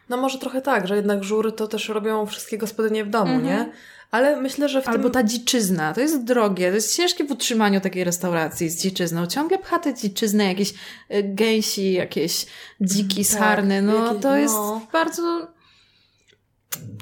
No 0.08 0.16
może 0.16 0.38
trochę 0.38 0.62
tak, 0.62 0.86
że 0.88 0.96
jednak 0.96 1.24
żury 1.24 1.52
to 1.52 1.68
też 1.68 1.88
robią 1.88 2.26
wszystkie 2.26 2.58
gospodynie 2.58 3.04
w 3.04 3.10
domu, 3.10 3.40
nie? 3.40 3.72
Ale 4.10 4.40
myślę, 4.40 4.68
że 4.68 4.82
w 4.82 4.88
Albo 4.88 5.02
tym... 5.02 5.12
ta 5.12 5.22
dziczyzna, 5.22 5.92
to 5.94 6.00
jest 6.00 6.24
drogie, 6.24 6.68
to 6.68 6.74
jest 6.74 6.96
ciężkie 6.96 7.24
w 7.24 7.30
utrzymaniu 7.30 7.80
takiej 7.80 8.04
restauracji 8.04 8.68
z 8.70 8.82
dziczyzną. 8.82 9.26
Ciągle 9.26 9.58
pcha 9.58 9.78
te 9.78 9.94
dziczyzny, 9.94 10.44
jakieś 10.44 10.70
y, 10.70 10.74
gęsi, 11.22 11.92
jakieś 11.92 12.46
dziki, 12.80 13.24
sarny, 13.24 13.82
no 13.82 14.04
jakieś- 14.06 14.22
to 14.22 14.36
jest 14.36 14.54
no. 14.54 14.86
bardzo... 14.92 15.53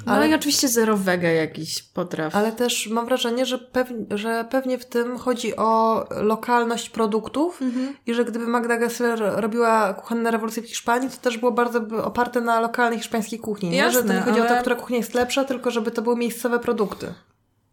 No 0.05 0.13
Ale- 0.13 0.29
i 0.29 0.33
oczywiście 0.33 0.67
zero 0.67 0.97
wege 0.97 1.33
jakiś 1.33 1.83
potraw. 1.83 2.35
Ale 2.35 2.51
też 2.51 2.87
mam 2.87 3.05
wrażenie, 3.05 3.45
że, 3.45 3.57
pewnie, 3.59 4.17
że 4.17 4.45
pewnie 4.49 4.77
w 4.77 4.85
tym 4.85 5.17
chodzi 5.17 5.55
o 5.55 6.05
lokalność 6.11 6.89
produktów 6.89 7.61
Mhm. 7.61 7.95
i 8.07 8.13
że 8.13 8.25
gdyby 8.25 8.47
Magda 8.47 8.77
Gessler 8.77 9.19
robiła 9.35 9.93
kuchenne 9.93 10.31
rewolucje 10.31 10.63
w 10.63 10.67
Hiszpanii, 10.67 11.09
to 11.09 11.17
też 11.17 11.37
było 11.37 11.51
bardzo 11.51 11.79
oparte 12.03 12.41
na 12.41 12.59
lokalnej 12.59 12.99
hiszpańskiej 12.99 13.39
kuchni. 13.39 13.69
Nie? 13.69 13.91
że 13.91 14.03
to 14.03 14.07
Jasne, 14.07 14.15
nie 14.15 14.21
chodzi 14.21 14.41
o 14.41 14.43
to, 14.43 14.49
ale- 14.49 14.61
która 14.61 14.75
kuchnia 14.75 14.97
jest 14.97 15.13
lepsza, 15.13 15.43
tylko 15.43 15.71
żeby 15.71 15.91
to 15.91 16.01
były 16.01 16.15
miejscowe 16.15 16.59
produkty. 16.59 17.13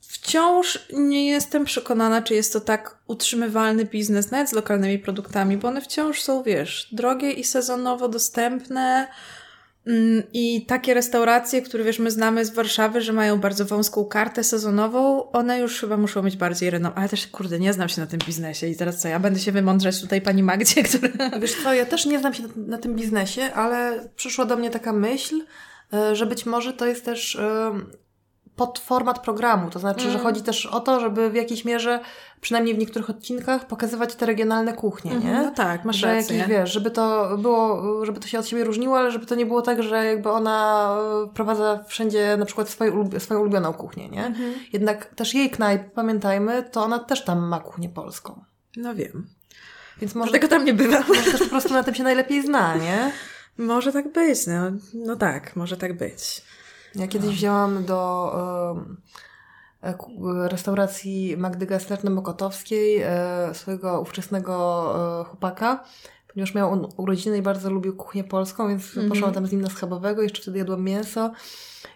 Wciąż 0.01 0.87
nie 0.93 1.27
jestem 1.27 1.65
przekonana, 1.65 2.23
czy 2.23 2.35
jest 2.35 2.53
to 2.53 2.61
tak 2.61 2.97
utrzymywalny 3.07 3.85
biznes, 3.85 4.31
nawet 4.31 4.49
z 4.51 4.53
lokalnymi 4.53 4.99
produktami, 4.99 5.57
bo 5.57 5.69
one 5.69 5.81
wciąż 5.81 6.23
są, 6.23 6.43
wiesz, 6.43 6.89
drogie 6.93 7.33
i 7.33 7.45
sezonowo 7.45 8.09
dostępne. 8.09 9.09
Mm, 9.87 10.23
I 10.33 10.67
takie 10.67 10.95
restauracje, 10.95 11.63
które 11.63 11.85
wiesz, 11.85 11.99
my 11.99 12.11
znamy 12.11 12.45
z 12.45 12.51
Warszawy, 12.51 13.03
że 13.03 13.13
mają 13.13 13.41
bardzo 13.41 13.65
wąską 13.65 14.05
kartę 14.05 14.45
sezonową, 14.45 15.31
one 15.31 15.61
już 15.61 15.81
chyba 15.81 15.97
muszą 15.97 16.23
mieć 16.23 16.37
bardziej 16.37 16.71
renom. 16.71 16.93
Ale 16.97 17.09
też, 17.09 17.27
kurde, 17.27 17.59
nie 17.59 17.73
znam 17.73 17.89
się 17.89 18.01
na 18.01 18.07
tym 18.07 18.19
biznesie 18.27 18.67
i 18.67 18.77
teraz 18.77 18.99
co, 18.99 19.09
ja 19.09 19.21
będę 19.21 19.41
się 19.41 19.53
wymądrzać 19.53 20.01
tutaj 20.01 20.21
pani 20.21 20.43
Magdzie, 20.43 20.83
która... 20.89 21.39
Wiesz 21.41 21.63
co, 21.63 21.75
ja 21.75 21.87
też 21.87 22.07
nie 22.07 22.19
znam 22.19 22.35
się 22.35 22.43
na, 22.43 22.49
na 22.57 22.79
tym 22.79 22.97
biznesie, 22.97 23.43
ale 23.43 24.09
przyszła 24.17 24.45
do 24.45 24.57
mnie 24.57 24.71
taka 24.71 24.93
myśl, 24.93 25.43
e, 25.93 26.17
że 26.17 26.27
być 26.27 26.47
może 26.47 26.73
to 26.73 26.87
jest 26.87 27.05
też 27.05 27.39
e, 28.53 28.57
podformat 28.57 29.19
programu. 29.19 29.71
To 29.71 29.79
znaczy, 29.79 30.01
Mm. 30.07 30.13
że 30.13 30.19
chodzi 30.19 30.43
też 30.43 30.67
o 30.67 30.81
to, 30.81 31.01
żeby 31.01 31.31
w 31.31 31.35
jakiejś 31.35 31.65
mierze, 31.65 32.01
przynajmniej 32.41 32.75
w 32.75 32.79
niektórych 32.79 33.11
odcinkach, 33.11 33.67
pokazywać 33.67 34.15
te 34.15 34.27
regionalne 34.27 34.73
kuchnie, 34.73 35.17
nie? 35.17 35.33
No 35.43 35.51
tak, 35.51 35.85
masz 35.85 35.97
że 35.97 36.15
rację. 36.15 36.37
jakiś, 36.37 36.51
wiesz, 36.51 36.73
żeby 36.73 36.91
to 36.91 37.37
było, 37.39 37.83
żeby 38.07 38.21
to 38.21 38.29
się 38.29 38.39
od 38.39 38.47
siebie 38.49 38.65
różniło, 38.65 38.99
ale 38.99 39.11
żeby 39.11 39.27
to 39.27 39.35
nie 39.35 39.47
było 39.47 39.63
tak, 39.63 39.83
że 39.83 40.05
jakby 40.07 40.31
ona 40.31 40.89
e, 41.25 41.35
prowadza 41.35 41.85
wszędzie 41.89 42.37
na 42.39 42.45
przykład 42.47 42.69
swoje, 42.69 43.21
swoją 43.21 43.41
ulubioną 43.41 43.73
kuchnię, 43.73 44.09
nie? 44.09 44.27
Mhm. 44.27 44.53
Jednak 44.73 45.05
też 45.15 45.35
jej 45.35 45.51
knajp, 45.51 45.83
pamiętajmy, 45.95 46.63
to 46.63 46.85
ona 46.85 46.99
też 46.99 47.25
tam 47.25 47.39
ma 47.49 47.61
kuchnię 47.61 47.89
polską. 47.89 48.45
No 48.77 48.95
wiem. 48.95 49.27
Więc 50.01 50.15
może, 50.15 50.31
Dlatego 50.31 50.49
tam 50.49 50.65
nie 50.65 50.75
bywam. 50.75 51.03
może 51.09 51.23
też 51.33 51.41
po 51.41 51.47
prostu 51.49 51.73
na 51.73 51.83
tym 51.83 51.95
się 51.95 52.03
najlepiej 52.03 52.43
zna, 52.43 52.77
nie? 52.77 53.13
Może 53.59 53.93
tak 53.93 54.13
być, 54.13 54.47
no, 54.47 54.55
no 54.95 55.17
tak, 55.17 55.57
może 55.57 55.77
tak 55.77 55.97
być. 55.97 56.43
Ja 56.95 57.09
kiedyś 57.09 57.31
wzięłam 57.31 57.85
do 57.85 58.33
e, 59.83 59.89
e, 59.89 60.49
restauracji 60.49 61.37
Magdy 61.37 61.67
Gessler 61.67 62.05
na 62.05 62.11
Mokotowskiej 62.11 63.03
e, 63.03 63.55
swojego 63.55 64.01
ówczesnego 64.01 65.25
chłopaka, 65.29 65.85
ponieważ 66.35 66.55
miał 66.55 66.73
on 66.73 66.89
urodziny 66.97 67.39
i 67.39 67.43
bardzo 67.43 67.71
lubił 67.71 67.97
kuchnię 67.97 68.25
polską, 68.25 68.69
więc 68.69 68.83
poszłam 69.09 69.33
tam 69.33 69.47
z 69.47 69.53
nim 69.53 69.61
na 69.61 69.71
schabowego, 69.71 70.23
jeszcze 70.23 70.43
wtedy 70.43 70.59
jadłam 70.59 70.85
mięso. 70.85 71.31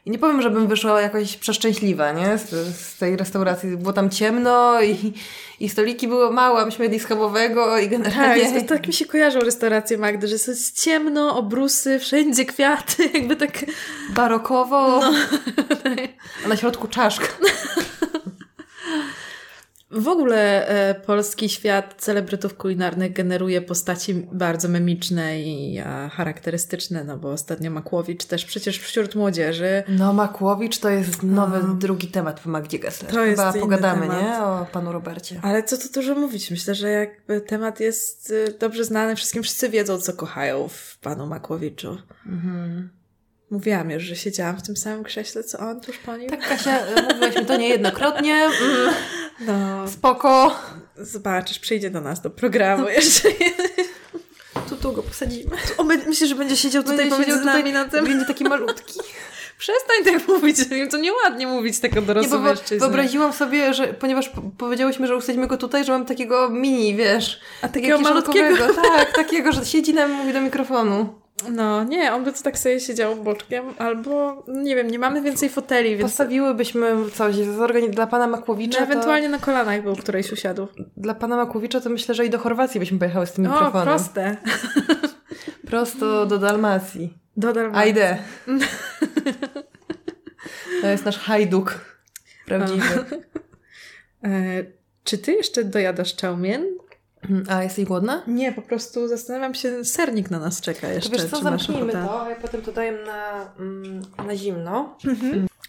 I 0.06 0.10
nie 0.10 0.18
powiem, 0.18 0.42
żebym 0.42 0.66
wyszła 0.66 1.00
jakoś 1.00 1.36
przeszczęśliwa, 1.36 2.12
nie? 2.12 2.38
Z, 2.38 2.50
z 2.76 2.98
tej 2.98 3.16
restauracji. 3.16 3.76
Było 3.76 3.92
tam 3.92 4.10
ciemno 4.10 4.82
i, 4.82 5.12
i 5.60 5.68
stoliki 5.68 6.08
były 6.08 6.32
małe, 6.32 6.62
a 6.62 6.66
myśmy 6.66 6.84
jedli 6.84 7.00
schabowego 7.00 7.78
i 7.78 7.82
Tak, 7.82 7.90
generalnie... 7.90 8.42
jest, 8.42 8.66
tak 8.66 8.86
mi 8.86 8.92
się 8.92 9.06
kojarzą 9.06 9.40
restauracje 9.40 9.98
Magdy, 9.98 10.28
że 10.28 10.34
jest 10.34 10.82
ciemno, 10.82 11.36
obrusy, 11.36 11.98
wszędzie 11.98 12.44
kwiaty, 12.44 13.10
jakby 13.14 13.36
tak... 13.36 13.64
barokowo, 14.14 15.00
a 16.44 16.48
na 16.48 16.56
środku 16.56 16.88
czaszka. 16.88 17.26
W 19.94 20.08
ogóle 20.08 20.68
e, 20.68 20.94
polski 20.94 21.48
świat 21.48 21.94
celebrytów 21.98 22.56
kulinarnych 22.56 23.12
generuje 23.12 23.62
postaci 23.62 24.14
bardzo 24.32 24.68
memiczne 24.68 25.40
i 25.42 25.80
charakterystyczne, 26.12 27.04
no 27.04 27.16
bo 27.18 27.30
ostatnio 27.30 27.70
Makłowicz 27.70 28.24
też 28.24 28.44
przecież 28.44 28.78
wśród 28.78 29.14
młodzieży 29.14 29.82
No, 29.88 30.12
Makłowicz 30.12 30.78
to 30.78 30.90
jest 30.90 31.22
nowy, 31.22 31.60
drugi 31.78 32.08
temat 32.08 32.40
po 32.40 32.50
Magdzie 32.50 32.78
Gessler. 32.78 33.10
To 33.12 33.24
jest 33.24 33.42
Chyba 33.42 33.52
pogadamy, 33.52 34.00
temat. 34.00 34.22
nie? 34.22 34.38
O 34.44 34.66
panu 34.72 34.92
Robercie. 34.92 35.40
Ale 35.42 35.62
co 35.62 35.76
tu 35.78 35.88
dużo 35.94 36.14
mówić? 36.14 36.50
Myślę, 36.50 36.74
że 36.74 36.88
jakby 36.90 37.40
temat 37.40 37.80
jest 37.80 38.30
y, 38.30 38.54
dobrze 38.60 38.84
znany 38.84 39.16
wszystkim. 39.16 39.42
Wszyscy 39.42 39.68
wiedzą, 39.68 39.98
co 39.98 40.12
kochają 40.12 40.68
w 40.68 40.98
panu 40.98 41.26
Makłowiczu. 41.26 41.98
Mhm. 42.26 42.90
Mówiłam 43.50 43.90
już, 43.90 44.02
że 44.02 44.16
siedziałam 44.16 44.56
w 44.56 44.62
tym 44.62 44.76
samym 44.76 45.04
krześle, 45.04 45.44
co 45.44 45.58
on 45.58 45.80
tuż 45.80 45.98
po 45.98 46.16
nim. 46.16 46.30
Tak, 46.30 46.48
Kasia, 46.48 46.78
e, 46.86 47.02
mówiłaś 47.02 47.36
mi 47.36 47.46
to 47.46 47.56
niejednokrotnie. 47.56 48.34
Mm, 48.34 48.94
No, 49.40 49.88
spoko. 49.88 50.56
zobaczysz, 50.96 51.58
przyjdzie 51.58 51.90
do 51.90 52.00
nas 52.00 52.20
do 52.20 52.30
programu 52.30 52.88
jeszcze. 52.88 53.28
Tu, 54.68 54.76
tu 54.76 54.92
go 54.92 55.02
posadzimy. 55.02 55.56
O, 55.78 55.84
my- 55.84 55.96
myślisz, 56.06 56.28
że 56.28 56.34
będzie 56.34 56.56
siedział 56.56 56.82
tutaj 56.82 56.96
Będzie 56.98 57.14
pomiędzy 57.16 57.38
siedział 57.38 57.54
nami 57.56 57.72
na 57.72 57.84
tym? 57.84 58.04
Będzie 58.04 58.26
taki 58.26 58.44
malutki. 58.44 59.00
Przestań 59.58 60.04
tak 60.04 60.28
mówić, 60.28 60.56
to 60.90 60.96
nieładnie 60.96 61.46
mówić 61.46 61.78
tego 61.78 62.00
Nie, 62.00 62.06
dorosłego 62.06 62.38
wo- 62.38 62.44
mężczyzny. 62.48 62.78
wyobraziłam 62.78 63.32
sobie, 63.32 63.74
że 63.74 63.86
ponieważ 63.88 64.28
po- 64.28 64.42
powiedziałyśmy, 64.58 65.06
że 65.06 65.16
usadzimy 65.16 65.46
go 65.46 65.56
tutaj, 65.56 65.84
że 65.84 65.92
mam 65.92 66.06
takiego 66.06 66.48
mini, 66.50 66.94
wiesz. 66.96 67.40
A 67.62 67.68
takiego 67.68 67.98
malutkiego? 68.00 68.74
Tak, 68.74 69.12
takiego, 69.16 69.52
że 69.52 69.66
siedzi 69.66 69.94
nam 69.94 70.10
mówi 70.12 70.32
do 70.32 70.40
mikrofonu. 70.40 71.14
No, 71.52 71.84
nie, 71.84 72.12
on 72.12 72.24
by 72.24 72.32
to 72.32 72.42
tak 72.42 72.58
sobie 72.58 72.80
siedział 72.80 73.16
boczkiem, 73.16 73.64
albo, 73.78 74.44
nie 74.48 74.76
wiem, 74.76 74.90
nie 74.90 74.98
mamy 74.98 75.22
więcej 75.22 75.48
foteli, 75.48 75.90
więc 75.96 76.02
Postawiłybyśmy 76.10 76.94
coś 77.14 77.36
dla 77.76 78.06
pana 78.06 78.26
Makłowicza. 78.26 78.80
no, 78.80 78.86
to- 78.86 78.92
ewentualnie 78.92 79.28
na 79.28 79.38
kolanach 79.38 79.82
był 79.82 79.96
którejś 79.96 80.32
usiadł. 80.32 80.66
Dla 80.96 81.14
pana 81.14 81.36
Makłowicza 81.36 81.80
to 81.80 81.90
myślę, 81.90 82.14
że 82.14 82.26
i 82.26 82.30
do 82.30 82.38
Chorwacji 82.38 82.80
byśmy 82.80 82.98
pojechały 82.98 83.26
z 83.26 83.32
tym 83.32 83.46
O, 83.46 83.48
mikrofonem. 83.50 83.86
proste. 83.86 84.36
Prosto 85.70 86.26
do 86.26 86.38
Dalmacji. 86.38 87.18
Do 87.36 87.52
Dalmacji. 87.52 87.82
A 87.82 87.84
idę. 87.86 88.16
To 90.80 90.86
jest 90.88 91.04
nasz 91.04 91.18
hajduk. 91.18 91.80
Prawdziwy. 92.46 92.84
E, 94.24 94.64
czy 95.04 95.18
ty 95.18 95.32
jeszcze 95.32 95.64
dojadasz 95.64 96.16
czałmien? 96.16 96.64
A 97.48 97.62
jesteś 97.62 97.84
głodna? 97.84 98.22
Nie, 98.26 98.52
po 98.52 98.62
prostu 98.62 99.08
zastanawiam 99.08 99.54
się, 99.54 99.84
sernik 99.84 100.30
na 100.30 100.38
nas 100.38 100.60
czeka 100.60 100.88
jeszcze. 100.88 101.10
To 101.10 101.16
wiesz 101.16 101.30
co, 101.30 101.42
zamknijmy 101.42 101.92
to, 101.92 102.22
a 102.22 102.30
ja 102.30 102.36
potem 102.36 102.62
to 102.62 102.72
daję 102.72 102.92
na, 103.06 103.52
mm, 103.58 104.02
na 104.26 104.36
zimno. 104.36 104.98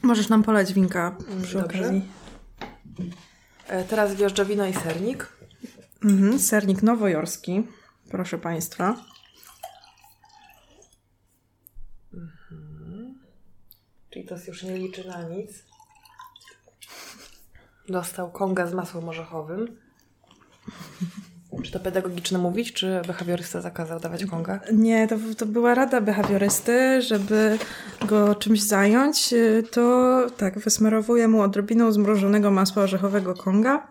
Możesz 0.03 0.29
nam 0.29 0.43
polać 0.43 0.73
winka 0.73 1.15
przy 1.43 1.57
Dobrze. 1.57 1.79
okazji. 1.79 2.01
E, 3.67 3.83
Teraz 3.83 4.15
wjeżdża 4.15 4.45
wino 4.45 4.65
i 4.65 4.73
sernik. 4.73 5.27
Mhm, 6.03 6.39
sernik 6.39 6.83
nowojorski, 6.83 7.67
proszę 8.09 8.37
Państwa. 8.37 8.95
Czyli 14.09 14.25
to 14.25 14.35
już 14.47 14.63
nie 14.63 14.77
liczy 14.77 15.07
na 15.07 15.23
nic. 15.23 15.51
Dostał 17.89 18.31
konga 18.31 18.67
z 18.67 18.73
masłem 18.73 19.09
orzechowym. 19.09 19.77
Czy 21.63 21.71
to 21.71 21.79
pedagogiczne 21.79 22.39
mówić, 22.39 22.73
czy 22.73 23.01
behawiorysta 23.07 23.61
zakazał 23.61 23.99
dawać 23.99 24.25
konga? 24.25 24.59
Nie, 24.73 25.07
to, 25.07 25.15
to 25.37 25.45
była 25.45 25.75
rada 25.75 26.01
behawiorysty, 26.01 27.01
żeby 27.01 27.57
go 28.07 28.35
czymś 28.35 28.61
zająć, 28.61 29.33
to 29.71 30.21
tak, 30.37 30.59
wysmarowuję 30.59 31.27
mu 31.27 31.41
odrobiną 31.41 31.91
zmrożonego 31.91 32.51
masła 32.51 32.83
orzechowego 32.83 33.33
konga. 33.33 33.87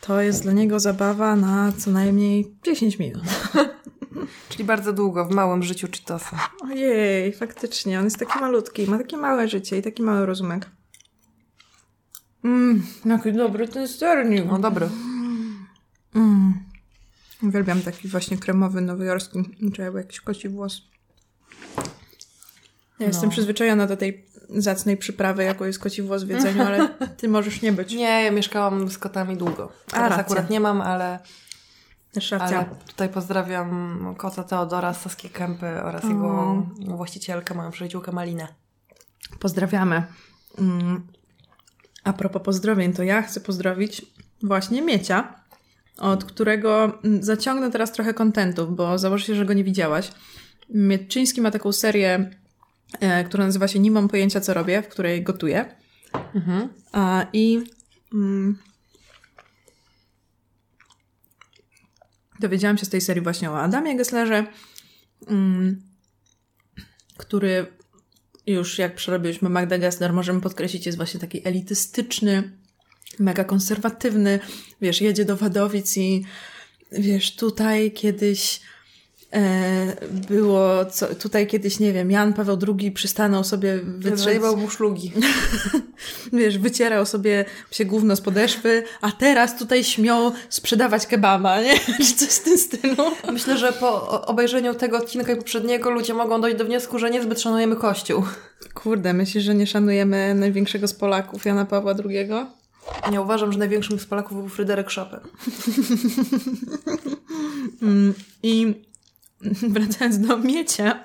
To 0.00 0.20
jest 0.20 0.42
dla 0.42 0.52
niego 0.52 0.80
zabawa 0.80 1.36
na 1.36 1.72
co 1.78 1.90
najmniej 1.90 2.54
10 2.62 2.98
minut. 2.98 3.22
Czyli 4.48 4.64
bardzo 4.64 4.92
długo, 4.92 5.24
w 5.24 5.30
małym 5.30 5.62
życiu 5.62 5.88
Cheetosa. 5.92 6.36
Ojej, 6.62 7.32
faktycznie, 7.32 7.98
on 7.98 8.04
jest 8.04 8.18
taki 8.18 8.38
malutki, 8.38 8.90
ma 8.90 8.98
takie 8.98 9.16
małe 9.16 9.48
życie 9.48 9.78
i 9.78 9.82
taki 9.82 10.02
mały 10.02 10.26
rozumek. 10.26 10.70
Mmm, 12.44 12.82
jaki 13.04 13.32
dobry 13.32 13.68
ten 13.68 13.88
sernik. 13.88 14.44
No 14.46 14.58
dobry. 14.58 14.88
Mm. 16.14 16.69
Uwielbiam 17.42 17.82
taki 17.82 18.08
właśnie 18.08 18.38
kremowy, 18.38 18.80
nowojorski, 18.80 19.38
czy 19.74 19.82
jakiś 19.82 20.20
koci 20.20 20.48
włos. 20.48 20.82
Ja 22.98 23.06
jestem 23.06 23.24
No. 23.28 23.30
przyzwyczajona 23.30 23.86
do 23.86 23.96
tej 23.96 24.26
zacnej 24.48 24.96
przyprawy, 24.96 25.44
jaką 25.44 25.64
jest 25.64 25.78
koci 25.78 26.02
włos 26.02 26.24
w 26.24 26.28
jedzeniu, 26.28 26.62
ale 26.62 26.88
ty 27.18 27.28
możesz 27.28 27.62
nie 27.62 27.72
być. 27.72 27.92
Nie, 27.92 28.24
ja 28.24 28.30
mieszkałam 28.30 28.88
z 28.88 28.98
kotami 28.98 29.36
długo. 29.36 29.72
Teraz 29.86 30.10
racja. 30.10 30.24
akurat 30.24 30.50
nie 30.50 30.60
mam, 30.60 30.80
ale, 30.80 31.18
ale 32.40 32.64
tutaj 32.86 33.08
pozdrawiam 33.08 34.14
kota 34.18 34.44
Teodora 34.44 34.94
z 34.94 35.00
Saskiej 35.00 35.30
Kępy 35.30 35.82
oraz 35.82 36.04
jego 36.04 36.66
właścicielkę, 36.86 37.54
moją 37.54 37.70
przyjaciółkę 37.70 38.12
Malinę. 38.12 38.48
Pozdrawiamy. 39.38 40.02
Mm. 40.58 41.06
A 42.04 42.12
propos 42.12 42.42
pozdrowień, 42.42 42.92
to 42.92 43.02
ja 43.02 43.22
chcę 43.22 43.40
pozdrowić 43.40 44.06
właśnie 44.42 44.82
Miecia, 44.82 45.39
od 45.98 46.24
którego 46.24 46.98
mm, 47.04 47.22
zaciągnę 47.22 47.70
teraz 47.70 47.92
trochę 47.92 48.14
kontentów, 48.14 48.76
bo 48.76 48.98
założę 48.98 49.26
się, 49.26 49.34
że 49.34 49.44
go 49.44 49.52
nie 49.52 49.64
widziałaś. 49.64 50.10
Mietczyński 50.68 51.40
ma 51.40 51.50
taką 51.50 51.72
serię, 51.72 52.30
e, 53.00 53.24
która 53.24 53.46
nazywa 53.46 53.68
się 53.68 53.78
Nie 53.78 53.90
mam 53.90 54.08
pojęcia, 54.08 54.40
co 54.40 54.54
robię, 54.54 54.82
w 54.82 54.88
której 54.88 55.22
gotuję. 55.22 55.74
Mhm. 56.34 56.68
A, 56.92 57.26
I 57.32 57.60
mm, 58.14 58.58
dowiedziałam 62.40 62.78
się 62.78 62.86
z 62.86 62.88
tej 62.88 63.00
serii 63.00 63.22
właśnie 63.22 63.50
o 63.50 63.60
Adamie 63.60 63.96
Gesslerze, 63.96 64.46
mm, 65.26 65.82
który 67.16 67.66
już 68.46 68.78
jak 68.78 68.94
przerobiliśmy 68.94 69.48
Magda 69.48 69.78
Gessler, 69.78 70.12
możemy 70.12 70.40
podkreślić, 70.40 70.86
jest 70.86 70.98
właśnie 70.98 71.20
taki 71.20 71.48
elitystyczny, 71.48 72.59
mega 73.18 73.44
konserwatywny. 73.44 74.38
Wiesz, 74.80 75.00
jedzie 75.00 75.24
do 75.24 75.36
Wadowic 75.36 75.96
i 75.96 76.24
wiesz, 76.92 77.36
tutaj 77.36 77.92
kiedyś 77.92 78.60
e, 79.32 79.96
było, 80.28 80.84
co, 80.84 81.14
tutaj 81.14 81.46
kiedyś, 81.46 81.80
nie 81.80 81.92
wiem, 81.92 82.10
Jan 82.10 82.32
Paweł 82.32 82.58
II 82.78 82.92
przystanął 82.92 83.44
sobie 83.44 83.78
wytrzeć 83.78 84.20
Zajebał 84.20 84.56
mu 84.56 84.70
szlugi. 84.70 85.12
wiesz, 86.32 86.58
wycierał 86.58 87.06
sobie 87.06 87.44
się 87.70 87.84
gówno 87.84 88.16
z 88.16 88.20
podeszwy, 88.20 88.82
a 89.00 89.12
teraz 89.12 89.58
tutaj 89.58 89.84
śmią 89.84 90.32
sprzedawać 90.48 91.06
kebaba, 91.06 91.62
nie? 91.62 91.78
Czy 92.06 92.14
coś 92.14 92.28
w 92.28 92.42
tym 92.42 92.58
stylu. 92.58 93.04
Myślę, 93.32 93.58
że 93.58 93.72
po 93.72 94.22
obejrzeniu 94.26 94.74
tego 94.74 94.98
odcinka 94.98 95.32
i 95.32 95.36
poprzedniego 95.36 95.90
ludzie 95.90 96.14
mogą 96.14 96.40
dojść 96.40 96.58
do 96.58 96.64
wniosku, 96.64 96.98
że 96.98 97.10
niezbyt 97.10 97.40
szanujemy 97.40 97.76
Kościół. 97.76 98.24
Kurde, 98.74 99.12
myślisz, 99.12 99.44
że 99.44 99.54
nie 99.54 99.66
szanujemy 99.66 100.34
największego 100.34 100.88
z 100.88 100.94
Polaków, 100.94 101.44
Jana 101.44 101.64
Pawła 101.64 101.94
II? 102.04 102.28
Ja 103.12 103.20
uważam, 103.20 103.52
że 103.52 103.58
największym 103.58 103.98
z 103.98 104.06
Polaków 104.06 104.38
był 104.38 104.48
Fryderyk 104.48 104.90
Chopin. 104.90 105.20
Mm, 107.82 108.14
I 108.42 108.74
wracając 109.62 110.18
do 110.18 110.36
miecia, 110.36 111.04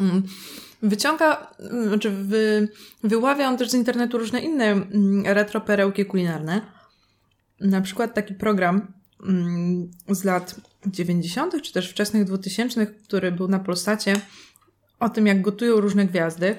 mm, 0.00 0.22
wyciąga, 0.82 1.54
mm, 1.60 1.88
znaczy 1.88 2.10
wy, 2.10 2.68
wyławia 3.04 3.48
on 3.48 3.56
też 3.56 3.70
z 3.70 3.74
internetu 3.74 4.18
różne 4.18 4.40
inne 4.40 4.74
retro 5.24 5.60
perełki 5.60 6.04
kulinarne. 6.04 6.60
Na 7.60 7.80
przykład 7.80 8.14
taki 8.14 8.34
program 8.34 8.92
z 10.08 10.24
lat 10.24 10.54
90., 10.86 11.62
czy 11.62 11.72
też 11.72 11.90
wczesnych 11.90 12.24
2000., 12.24 12.86
który 12.86 13.32
był 13.32 13.48
na 13.48 13.58
Polsacie, 13.58 14.20
o 15.00 15.08
tym, 15.08 15.26
jak 15.26 15.42
gotują 15.42 15.80
różne 15.80 16.06
gwiazdy. 16.06 16.56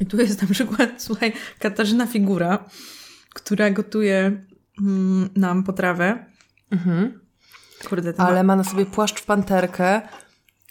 I 0.00 0.06
tu 0.06 0.16
jest 0.16 0.42
na 0.42 0.48
przykład, 0.48 0.90
słuchaj, 1.06 1.32
Katarzyna 1.58 2.06
Figura, 2.06 2.64
która 3.34 3.70
gotuje 3.70 4.44
mm, 4.80 5.28
nam 5.36 5.62
potrawę. 5.64 6.24
Kurde, 7.88 8.12
to 8.12 8.22
ma- 8.22 8.28
Ale 8.28 8.42
ma 8.42 8.56
na 8.56 8.64
sobie 8.64 8.86
płaszcz 8.86 9.20
w 9.20 9.24
panterkę, 9.24 10.00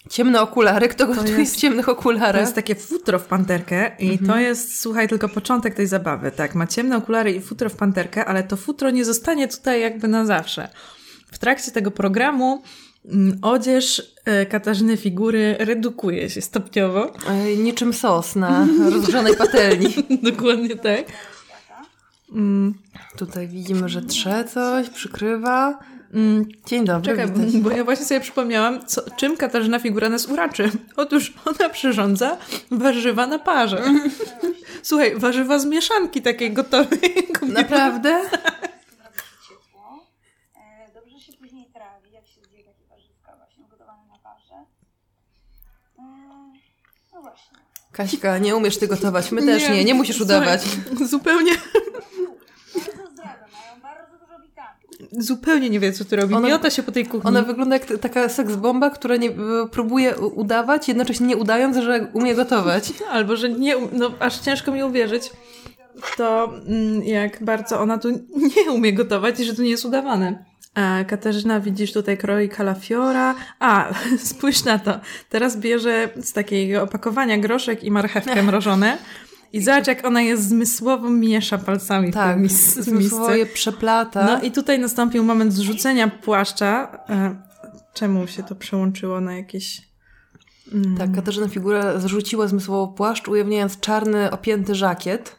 ciemne 0.09 0.41
okulary. 0.41 0.87
Kto 0.87 1.07
gotuje 1.07 1.37
jest- 1.39 1.55
w 1.55 1.59
ciemnych 1.59 1.85
To 1.85 1.91
okularach? 1.91 2.41
jest 2.41 2.55
takie 2.55 2.75
futro 2.75 3.19
w 3.19 3.25
panterkę 3.25 3.91
i 3.99 4.19
to 4.19 4.37
jest, 4.37 4.79
słuchaj, 4.81 5.07
tylko 5.07 5.29
początek 5.29 5.73
tej 5.75 5.87
zabawy. 5.87 6.31
Tak, 6.31 6.55
ma 6.55 6.67
ciemne 6.67 6.97
okulary 6.97 7.31
i 7.31 7.41
futro 7.41 7.69
w 7.69 7.75
panterkę, 7.75 8.25
ale 8.25 8.43
to 8.43 8.57
futro 8.57 8.89
nie 8.89 9.05
zostanie 9.05 9.47
tutaj 9.47 9.81
jakby 9.81 10.07
na 10.07 10.25
zawsze. 10.25 10.69
W 11.31 11.37
trakcie 11.37 11.71
tego 11.71 11.91
programu 11.91 12.63
mm, 13.05 13.39
odzież 13.41 14.13
e, 14.25 14.45
Katarzyny 14.45 14.97
Figury 14.97 15.55
redukuje 15.59 16.29
się 16.29 16.41
stopniowo. 16.41 17.13
Ej, 17.29 17.57
Niczym 17.57 17.93
sos 17.93 18.35
na 18.35 18.67
rozgrzanej 18.91 19.35
patelni. 19.37 19.93
Dokładnie 20.31 20.75
tak. 20.75 21.05
Mm, 22.31 22.73
Tutaj 23.17 23.47
widzimy, 23.47 23.89
że 23.89 24.01
trze 24.01 24.43
coś, 24.45 24.89
przykrywa. 24.89 25.79
mm, 26.13 26.45
Dzień 26.65 26.85
dobry, 26.85 27.11
Czekaj, 27.11 27.31
witaj. 27.31 27.61
bo 27.61 27.71
ja 27.71 27.83
właśnie 27.83 28.05
sobie 28.05 28.19
przypomniałam, 28.19 28.85
co, 28.85 29.01
czym 29.17 29.37
Katarzyna 29.37 29.79
Figura 29.79 30.09
nas 30.09 30.25
uraczy. 30.25 30.71
Otóż 30.95 31.33
ona 31.45 31.69
przyrządza 31.69 32.37
warzywa 32.71 33.27
na 33.27 33.39
parze. 33.39 33.83
Słuchaj, 34.83 35.15
warzywa 35.19 35.59
z 35.59 35.65
mieszanki 35.65 36.21
takiej 36.21 36.53
gotowej. 36.53 37.27
Naprawdę? 37.53 38.21
ciepło. 39.49 40.05
Dobrze 40.93 41.19
się 41.19 41.33
później 41.33 41.65
trawi, 41.73 42.11
jak 42.13 42.27
się 42.27 42.41
zje 42.49 42.63
takie 42.63 42.85
warzywka 42.89 43.35
właśnie 43.37 43.63
ugotowane 43.65 44.03
na 44.07 44.17
parze. 44.19 44.55
E, 45.99 46.03
No 47.13 47.21
właśnie. 47.21 47.57
Kaśka, 47.91 48.37
nie 48.37 48.55
umiesz 48.55 48.77
ty 48.77 48.87
gotować. 48.87 49.31
My 49.31 49.41
też 49.45 49.69
nie, 49.69 49.83
nie 49.85 49.93
musisz 49.93 50.17
Słuchaj, 50.17 50.37
udawać. 50.37 50.61
Zupełnie, 51.11 51.51
Bardzo 52.73 53.11
zdrowe, 53.11 53.45
mają 53.53 53.81
bardzo 53.81 54.17
dużo 54.25 54.39
witamin. 54.39 55.00
Zupełnie 55.11 55.69
nie 55.69 55.79
wie, 55.79 55.93
co 55.93 56.05
ty 56.05 56.15
robi. 56.15 56.33
Ona- 56.33 56.47
Miota 56.47 56.69
się 56.69 56.83
po 56.83 56.91
tej 56.91 57.05
kuchni. 57.05 57.27
Ona 57.27 57.41
wygląda 57.41 57.75
jak 57.75 57.85
taka 58.01 58.29
seksbomba, 58.29 58.89
która 58.89 59.15
nie, 59.15 59.29
e, 59.29 59.33
próbuje 59.71 60.17
udawać, 60.17 60.87
jednocześnie 60.87 61.27
nie 61.27 61.37
udając, 61.37 61.77
że 61.77 62.07
umie 62.13 62.35
gotować. 62.35 62.93
Albo, 63.11 63.35
że 63.35 63.49
nie, 63.49 63.75
no 63.93 64.11
aż 64.19 64.39
ciężko 64.39 64.71
mi 64.71 64.83
uwierzyć 64.83 65.31
to, 66.17 66.53
mm, 66.67 67.03
jak 67.03 67.43
bardzo 67.43 67.79
ona 67.81 67.97
tu 67.97 68.09
nie 68.65 68.71
umie 68.71 68.93
gotować 68.93 69.39
i 69.39 69.45
że 69.45 69.55
to 69.55 69.61
nie 69.61 69.69
jest 69.69 69.85
udawane. 69.85 70.45
A 70.73 71.03
Katarzyna, 71.07 71.59
widzisz 71.59 71.93
tutaj 71.93 72.17
kroi 72.17 72.49
kalafiora. 72.49 73.35
A, 73.59 73.87
spójrz 74.29 74.63
na 74.63 74.79
to. 74.79 74.99
Teraz 75.29 75.57
bierze 75.57 76.09
z 76.21 76.33
takiego 76.33 76.83
opakowania 76.83 77.37
groszek 77.37 77.83
i 77.83 77.91
marchewkę 77.91 78.43
mrożone. 78.43 78.97
I 79.53 79.61
zobacz, 79.61 79.87
jak 79.87 80.05
ona 80.05 80.21
je 80.21 80.37
zmysłowo 80.37 81.09
miesza 81.09 81.57
palcami 81.57 82.13
Tak, 82.13 82.37
w 82.37 82.39
tej 82.39 82.49
mis- 82.49 82.81
zmysłowo 82.81 83.35
je 83.35 83.45
przeplata. 83.45 84.25
No 84.25 84.41
i 84.41 84.51
tutaj 84.51 84.79
nastąpił 84.79 85.23
moment 85.23 85.53
zrzucenia 85.53 86.07
płaszcza. 86.07 86.97
E, 87.09 87.35
Czemu 87.93 88.27
się 88.27 88.43
to 88.43 88.55
przełączyło 88.55 89.21
na 89.21 89.37
jakieś... 89.37 89.81
Mm. 90.73 90.97
Tak, 90.97 91.11
Katarzyna 91.15 91.47
Figura 91.47 91.99
zrzuciła 91.99 92.47
zmysłowo 92.47 92.93
płaszcz, 92.93 93.27
ujawniając 93.27 93.79
czarny, 93.79 94.31
opięty 94.31 94.75
żakiet. 94.75 95.35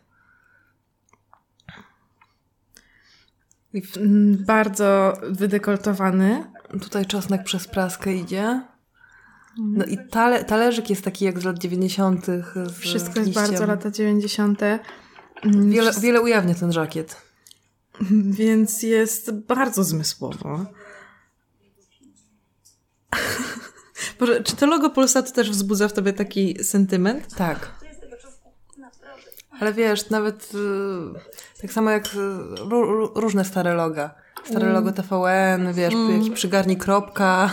Bardzo 4.46 5.14
wydekoltowany. 5.30 6.44
tutaj 6.80 7.06
czosnek 7.06 7.44
przez 7.44 7.68
praskę 7.68 8.14
idzie. 8.14 8.62
No 9.58 9.84
i 9.84 9.98
tale, 10.10 10.44
talerzyk 10.44 10.90
jest 10.90 11.04
taki 11.04 11.24
jak 11.24 11.40
z 11.40 11.44
lat 11.44 11.58
90. 11.58 12.26
Z 12.26 12.78
Wszystko 12.78 13.20
jest 13.20 13.26
liściem. 13.26 13.44
bardzo 13.44 13.66
lata 13.66 13.90
90. 13.90 14.60
Wiele, 15.44 15.92
wiele 16.00 16.20
ujawnia 16.20 16.54
ten 16.54 16.72
żakiet. 16.72 17.16
Więc 18.40 18.82
jest 18.82 19.32
bardzo 19.32 19.84
zmysłowo. 19.84 20.64
Boże, 24.20 24.42
czy 24.42 24.56
to 24.56 24.66
logo 24.66 24.90
Polsatu 24.90 25.32
też 25.32 25.50
wzbudza 25.50 25.88
w 25.88 25.92
tobie 25.92 26.12
taki 26.12 26.64
sentyment? 26.64 27.34
Tak. 27.34 27.72
To 27.80 27.86
jest 27.86 28.00
tego 28.00 28.16
czosnku 28.16 28.50
naprawdę. 28.78 29.30
Ale 29.60 29.72
wiesz, 29.72 30.10
nawet 30.10 30.52
y, 30.54 31.60
tak 31.62 31.72
samo 31.72 31.90
jak 31.90 32.06
y, 32.06 32.08
ró, 32.56 32.84
ró- 32.84 33.10
różne 33.14 33.44
stare 33.44 33.74
loga. 33.74 34.14
Stare 34.44 34.72
logo 34.72 34.92
TVN, 34.92 35.72
wiesz, 35.72 35.94
jakiś 36.12 36.30
przygarni 36.30 36.76
kropka. 36.76 37.50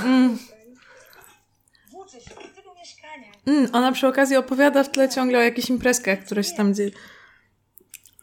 Włóczę 1.91 2.22
się 2.22 2.30
do 2.30 2.41
tego 2.56 2.74
mieszkania. 2.80 3.29
Mm, 3.46 3.70
ona 3.74 3.92
przy 3.92 4.08
okazji 4.08 4.38
opowiada 4.38 4.84
w 4.84 4.92
tle 4.92 5.10
ciągle 5.10 5.40
o 5.40 5.42
jakichś 5.42 5.70
imprezkach, 5.70 6.20
które 6.26 6.44
się 6.44 6.56
tam 6.56 6.74
dzieją. 6.74 6.92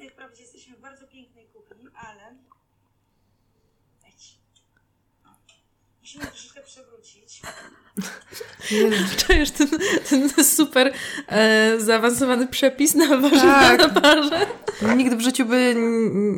My 0.00 0.10
wprawdzie 0.10 0.42
jesteśmy 0.42 0.76
w 0.76 0.80
bardzo 0.80 1.06
pięknej 1.06 1.46
kuchni, 1.46 1.88
ale... 1.94 2.36
Musimy 6.00 6.26
troszeczkę 6.26 6.62
przewrócić. 6.62 7.42
Czujesz 9.26 9.50
ten, 9.50 9.68
ten 10.10 10.44
super 10.44 10.92
e, 11.28 11.74
zaawansowany 11.80 12.46
przepis 12.46 12.94
na 12.94 13.16
warzywa 13.16 13.60
Tak. 13.60 13.78
na 13.78 14.00
parze? 14.00 14.46
Nikt 14.96 15.14
w 15.14 15.20
życiu 15.20 15.44
by 15.44 15.74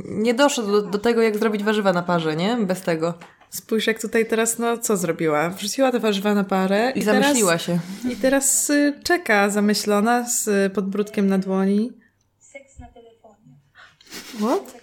nie 0.05 0.35
doszedł 0.35 0.73
do, 0.73 0.83
do 0.83 0.99
tego, 0.99 1.23
jak 1.23 1.39
zrobić 1.39 1.65
warzywa 1.65 1.93
na 1.93 2.03
parze, 2.03 2.37
nie? 2.37 2.57
Bez 2.57 2.83
tego. 2.83 3.15
Spójrz, 3.51 3.87
jak 3.87 4.01
tutaj 4.01 4.27
teraz, 4.27 4.59
no 4.59 4.79
co 4.79 4.97
zrobiła? 4.97 5.51
Wrzuciła 5.51 5.93
te 5.93 5.99
warzywa 5.99 6.35
na 6.35 6.45
parę 6.45 6.93
I 6.95 7.03
zamyśliła 7.03 7.51
teraz, 7.59 7.63
się. 7.63 7.79
I 8.11 8.17
teraz 8.17 8.71
y, 8.71 9.01
czeka 9.05 9.51
zamyślona 9.51 10.29
z 10.29 10.49
y, 10.49 10.71
podbródkiem 10.71 11.27
na 11.27 11.39
dłoni. 11.39 11.93
Seks 12.39 12.79
na 12.79 12.87
telefonie. 12.87 13.57
What? 14.41 14.73
Tak. 14.73 14.83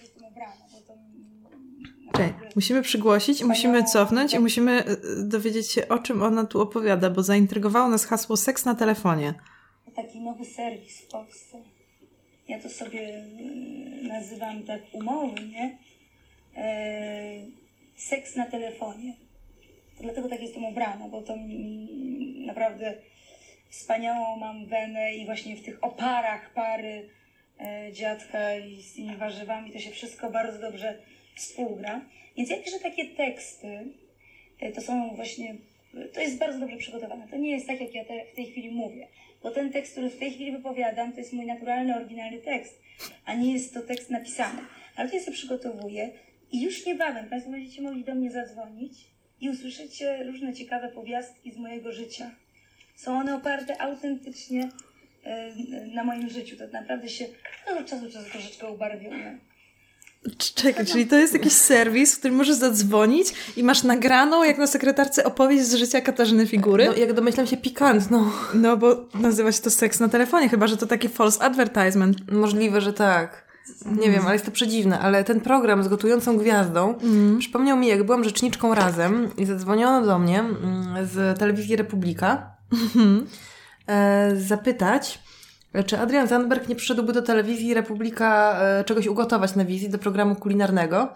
Czekaj, 2.11 2.33
musimy 2.55 2.81
przygłosić, 2.81 3.41
i 3.41 3.45
musimy 3.45 3.83
cofnąć 3.83 4.33
i 4.33 4.39
musimy 4.39 4.83
y, 4.89 5.23
dowiedzieć 5.23 5.71
się, 5.71 5.87
o 5.87 5.99
czym 5.99 6.23
ona 6.23 6.45
tu 6.45 6.61
opowiada, 6.61 7.09
bo 7.09 7.23
zaintrygowało 7.23 7.89
nas 7.89 8.05
hasło 8.05 8.37
seks 8.37 8.65
na 8.65 8.75
telefonie. 8.75 9.33
taki 9.95 10.19
nowy 10.19 10.45
serwis 10.45 11.01
w 11.01 11.07
Polsce. 11.07 11.57
Ja 12.47 12.61
to 12.61 12.69
sobie 12.69 12.99
e, 12.99 14.07
nazywam 14.07 14.63
tak 14.63 14.81
umowy, 14.93 15.41
nie? 15.41 15.77
E, 16.57 17.64
seks 17.95 18.35
na 18.35 18.45
telefonie. 18.45 19.13
To 19.97 20.03
dlatego 20.03 20.29
tak 20.29 20.41
jestem 20.41 20.65
ubrana, 20.65 21.07
bo 21.07 21.21
to 21.21 21.33
mm, 21.33 22.45
naprawdę 22.45 22.93
wspaniałą 23.69 24.35
mam 24.35 24.65
wenę 24.65 25.15
i 25.15 25.25
właśnie 25.25 25.55
w 25.55 25.63
tych 25.63 25.83
oparach 25.83 26.53
pary 26.53 27.09
e, 27.59 27.93
dziadka 27.93 28.55
i 28.55 28.81
z 28.81 28.93
tymi 28.93 29.15
warzywami 29.15 29.71
to 29.71 29.79
się 29.79 29.91
wszystko 29.91 30.29
bardzo 30.31 30.59
dobrze 30.59 30.97
współgra. 31.35 32.01
Więc 32.37 32.49
ja 32.49 32.57
takie 32.83 33.05
teksty, 33.05 33.85
e, 34.59 34.71
to 34.71 34.81
są 34.81 35.15
właśnie, 35.15 35.55
to 36.13 36.21
jest 36.21 36.37
bardzo 36.37 36.59
dobrze 36.59 36.77
przygotowane. 36.77 37.27
To 37.27 37.37
nie 37.37 37.51
jest 37.51 37.67
tak, 37.67 37.81
jak 37.81 37.93
ja 37.93 38.05
te, 38.05 38.25
w 38.33 38.35
tej 38.35 38.45
chwili 38.45 38.71
mówię. 38.71 39.07
Bo 39.43 39.51
ten 39.51 39.71
tekst, 39.71 39.91
który 39.91 40.09
w 40.09 40.19
tej 40.19 40.31
chwili 40.31 40.51
wypowiadam, 40.51 41.11
to 41.11 41.19
jest 41.19 41.33
mój 41.33 41.45
naturalny, 41.45 41.95
oryginalny 41.95 42.37
tekst, 42.37 42.81
a 43.25 43.33
nie 43.33 43.53
jest 43.53 43.73
to 43.73 43.81
tekst 43.81 44.09
napisany. 44.09 44.61
Ale 44.95 45.09
to 45.09 45.15
ja 45.15 45.21
sobie 45.21 45.37
przygotowuję 45.37 46.09
i 46.51 46.61
już 46.61 46.85
niebawem 46.85 47.29
Państwo 47.29 47.51
będziecie 47.51 47.81
mogli 47.81 48.03
do 48.03 48.15
mnie 48.15 48.31
zadzwonić 48.31 48.93
i 49.41 49.49
usłyszycie 49.49 50.23
różne 50.23 50.53
ciekawe 50.53 50.89
powiastki 50.89 51.51
z 51.51 51.57
mojego 51.57 51.91
życia. 51.91 52.31
Są 52.95 53.19
one 53.19 53.35
oparte 53.35 53.81
autentycznie 53.81 54.69
e, 55.23 55.51
na 55.95 56.03
moim 56.03 56.29
życiu. 56.29 56.57
To 56.57 56.67
naprawdę 56.67 57.09
się 57.09 57.25
no, 57.67 57.79
od 57.79 57.85
czasu 57.85 58.05
do 58.05 58.11
czasu 58.11 58.31
troszeczkę 58.31 58.71
ubarwione. 58.71 59.39
Czekaj, 60.37 60.85
czyli 60.85 61.07
to 61.07 61.15
jest 61.15 61.33
jakiś 61.33 61.53
serwis, 61.53 62.15
w 62.15 62.19
którym 62.19 62.37
możesz 62.37 62.55
zadzwonić 62.55 63.27
i 63.57 63.63
masz 63.63 63.83
nagraną, 63.83 64.43
jak 64.43 64.57
na 64.57 64.67
sekretarce, 64.67 65.23
opowieść 65.23 65.63
z 65.63 65.75
życia 65.75 66.01
Katarzyny 66.01 66.47
Figury? 66.47 66.85
No, 66.85 66.95
jak 66.95 67.13
domyślam 67.13 67.47
się, 67.47 67.57
pikant, 67.57 68.11
no. 68.11 68.31
No 68.53 68.77
bo 68.77 69.05
nazywa 69.13 69.51
się 69.51 69.61
to 69.61 69.69
seks 69.69 69.99
na 69.99 70.09
telefonie, 70.09 70.49
chyba 70.49 70.67
że 70.67 70.77
to 70.77 70.87
taki 70.87 71.09
false 71.09 71.41
advertisement. 71.41 72.31
Możliwe, 72.31 72.81
że 72.81 72.93
tak. 72.93 73.44
Nie 73.85 74.11
wiem, 74.11 74.23
ale 74.23 74.33
jest 74.33 74.45
to 74.45 74.51
przedziwne. 74.51 74.99
Ale 74.99 75.23
ten 75.23 75.41
program 75.41 75.83
z 75.83 75.87
gotującą 75.87 76.37
gwiazdą 76.37 76.95
przypomniał 77.39 77.77
mi, 77.77 77.87
jak 77.87 78.03
byłam 78.03 78.23
rzeczniczką 78.23 78.75
razem 78.75 79.29
i 79.37 79.45
zadzwoniono 79.45 80.05
do 80.05 80.19
mnie 80.19 80.39
mm, 80.39 81.07
z 81.07 81.39
telewizji 81.39 81.75
Republika 81.75 82.55
e, 83.87 84.35
zapytać, 84.35 85.19
czy 85.85 85.99
Adrian 85.99 86.27
Zandberg 86.27 86.67
nie 86.69 86.75
przyszedłby 86.75 87.13
do 87.13 87.21
telewizji 87.21 87.73
Republika 87.73 88.59
e, 88.61 88.83
czegoś 88.83 89.07
ugotować 89.07 89.55
na 89.55 89.65
wizji 89.65 89.89
do 89.89 89.97
programu 89.97 90.35
kulinarnego. 90.35 91.13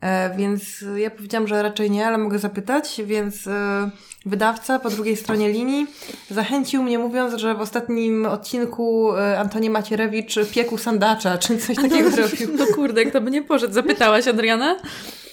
E, 0.00 0.36
więc 0.36 0.84
ja 0.96 1.10
powiedziałam, 1.10 1.48
że 1.48 1.62
raczej 1.62 1.90
nie, 1.90 2.06
ale 2.06 2.18
mogę 2.18 2.38
zapytać, 2.38 3.00
więc 3.04 3.46
e, 3.46 3.90
wydawca 4.26 4.78
po 4.78 4.90
drugiej 4.90 5.16
stronie 5.16 5.52
linii 5.52 5.86
zachęcił 6.30 6.82
mnie 6.82 6.98
mówiąc, 6.98 7.34
że 7.34 7.54
w 7.54 7.60
ostatnim 7.60 8.26
odcinku 8.26 9.16
e, 9.16 9.38
Antoni 9.40 9.70
Macierewicz 9.70 10.34
piekł 10.54 10.78
sandacza, 10.78 11.38
czy 11.38 11.58
coś 11.58 11.76
takiego 11.76 12.10
robił. 12.22 12.48
No 12.58 12.66
kurde, 12.74 13.04
kto 13.04 13.20
by 13.20 13.30
nie 13.30 13.42
poszedł. 13.42 13.74
Zapytałaś 13.74 14.28
Adriana? 14.28 14.76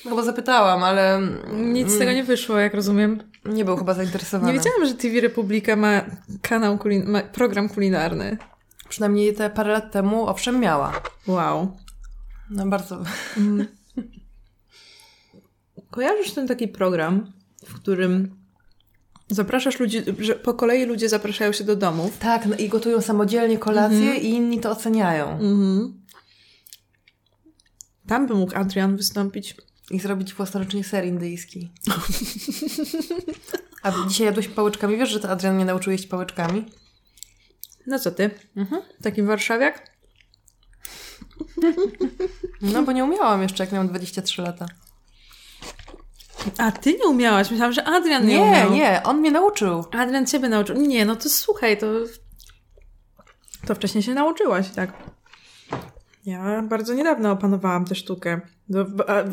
No 0.05 0.15
bo 0.15 0.23
zapytałam, 0.23 0.83
ale 0.83 1.21
Nic 1.53 1.91
z 1.91 1.97
tego 1.99 2.11
nie 2.11 2.23
wyszło, 2.23 2.57
jak 2.59 2.73
rozumiem. 2.73 3.23
nie 3.45 3.65
był 3.65 3.77
chyba 3.77 3.93
zainteresowany. 3.93 4.53
Nie 4.53 4.59
wiedziałam, 4.59 4.85
że 4.85 4.93
TV 4.93 5.21
Republika 5.21 5.75
ma 5.75 6.01
kanał, 6.41 6.77
kulin- 6.77 7.07
ma 7.07 7.21
program 7.21 7.69
kulinarny. 7.69 8.37
Przynajmniej 8.89 9.33
te 9.33 9.49
parę 9.49 9.71
lat 9.73 9.91
temu, 9.91 10.27
owszem, 10.27 10.59
miała. 10.59 10.93
Wow. 11.27 11.77
No 12.49 12.65
bardzo. 12.67 13.03
Kojarzysz 15.91 16.31
ten 16.31 16.47
taki 16.47 16.67
program, 16.67 17.33
w 17.65 17.73
którym 17.73 18.35
zapraszasz 19.29 19.79
ludzi, 19.79 20.03
że 20.19 20.35
po 20.35 20.53
kolei 20.53 20.85
ludzie 20.85 21.09
zapraszają 21.09 21.51
się 21.51 21.63
do 21.63 21.75
domów. 21.75 22.17
Tak, 22.17 22.45
no 22.45 22.55
i 22.55 22.69
gotują 22.69 23.01
samodzielnie 23.01 23.57
kolację 23.57 24.15
i 24.15 24.29
inni 24.29 24.59
to 24.59 24.71
oceniają. 24.71 25.31
Mhm. 25.31 26.01
Tam 28.07 28.27
by 28.27 28.33
mógł 28.33 28.55
Adrian 28.55 28.97
wystąpić. 28.97 29.55
I 29.91 29.99
zrobić 29.99 30.33
własnoręcznie 30.33 30.83
ser 30.83 31.05
indyjski. 31.05 31.71
A 33.83 33.91
dzisiaj 34.07 34.25
jadłeś 34.25 34.47
pałeczkami? 34.47 34.97
Wiesz, 34.97 35.09
że 35.09 35.19
to 35.19 35.29
Adrian 35.29 35.55
mnie 35.55 35.65
nauczył 35.65 35.91
jeść 35.91 36.07
pałeczkami? 36.07 36.65
No 37.87 37.99
co 37.99 38.11
ty? 38.11 38.29
Mhm. 38.55 38.81
Taki 39.01 39.23
warszawiak? 39.23 39.91
No, 42.61 42.83
bo 42.83 42.91
nie 42.91 43.03
umiałam 43.03 43.41
jeszcze, 43.41 43.63
jak 43.63 43.71
miałam 43.73 43.87
23 43.87 44.41
lata. 44.41 44.65
A 46.57 46.71
ty 46.71 46.93
nie 46.93 47.07
umiałaś. 47.07 47.51
Myślałam, 47.51 47.73
że 47.73 47.83
Adrian 47.83 48.25
nie, 48.25 48.35
Nie, 48.39 48.41
umiał. 48.41 48.71
nie, 48.71 49.01
on 49.03 49.17
mnie 49.19 49.31
nauczył. 49.31 49.85
Adrian 49.91 50.25
ciebie 50.25 50.49
nauczył. 50.49 50.75
Nie, 50.75 51.05
no 51.05 51.15
to 51.15 51.29
słuchaj, 51.29 51.77
to... 51.77 51.87
To 53.67 53.75
wcześniej 53.75 54.03
się 54.03 54.13
nauczyłaś, 54.13 54.69
tak? 54.69 54.93
Ja 56.25 56.61
bardzo 56.61 56.93
niedawno 56.93 57.31
opanowałam 57.31 57.85
tę 57.85 57.95
sztukę. 57.95 58.41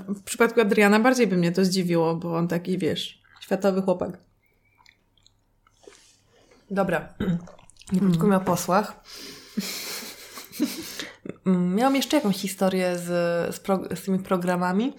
W 0.09 0.23
przypadku 0.25 0.61
Adriana 0.61 1.01
bardziej 1.01 1.27
by 1.27 1.37
mnie 1.37 1.53
to 1.53 1.65
zdziwiło, 1.65 2.17
bo 2.17 2.37
on 2.37 2.49
taki, 2.49 2.79
wiesz, 2.79 3.23
światowy 3.41 3.83
chłopak. 3.83 4.19
Dobra. 6.71 7.15
Nie 7.93 8.01
mi 8.01 8.35
o 8.35 8.41
posłach. 8.41 8.93
Mm, 11.47 11.75
Miałam 11.75 11.97
jeszcze 11.97 12.17
jakąś 12.17 12.37
historię 12.37 12.99
z, 12.99 13.05
z, 13.55 13.61
pro, 13.61 13.81
z 13.95 14.03
tymi 14.03 14.19
programami. 14.19 14.93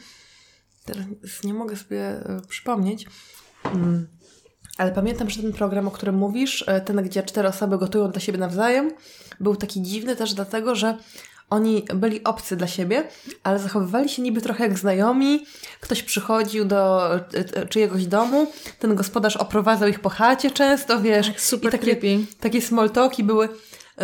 Teraz 0.86 1.06
nie 1.44 1.54
mogę 1.54 1.76
sobie 1.76 2.02
e, 2.02 2.42
przypomnieć. 2.48 3.06
Mm. 3.64 4.08
Ale 4.78 4.92
pamiętam, 4.92 5.30
że 5.30 5.42
ten 5.42 5.54
program, 5.54 5.88
o 5.88 5.92
którym 5.92 6.16
mówisz, 6.16 6.64
e, 6.68 6.82
ten, 6.82 7.04
gdzie 7.04 7.24
cztery 7.24 7.48
osoby 7.48 7.78
gotują 7.78 8.12
dla 8.12 8.22
siebie 8.22 8.38
nawzajem, 8.38 8.92
był 9.40 9.56
taki 9.56 9.82
dziwny 9.82 10.16
też 10.16 10.34
dlatego, 10.34 10.76
że 10.76 10.98
oni 11.50 11.86
byli 11.96 12.24
obcy 12.24 12.56
dla 12.56 12.68
siebie, 12.68 13.08
ale 13.44 13.60
zachowywali 13.60 14.10
się 14.10 14.22
niby 14.22 14.42
trochę 14.42 14.64
jak 14.64 14.80
znajomi. 14.80 15.46
Ktoś 15.82 16.04
przychodził 16.04 16.66
do 16.66 17.14
e, 17.16 17.68
czyjegoś 17.70 18.06
domu, 18.06 18.52
ten 18.80 18.96
gospodarz 18.96 19.38
oprowadzał 19.38 19.90
ich 19.90 20.00
po 20.00 20.10
chacie 20.10 20.52
często, 20.52 21.02
wiesz. 21.02 21.28
Tak, 21.28 21.42
super 21.42 21.70
I 21.70 21.72
takie, 21.72 21.96
creepy. 21.96 22.26
takie 22.40 22.62
small 22.62 22.90
talki 22.90 23.24
były. 23.24 23.50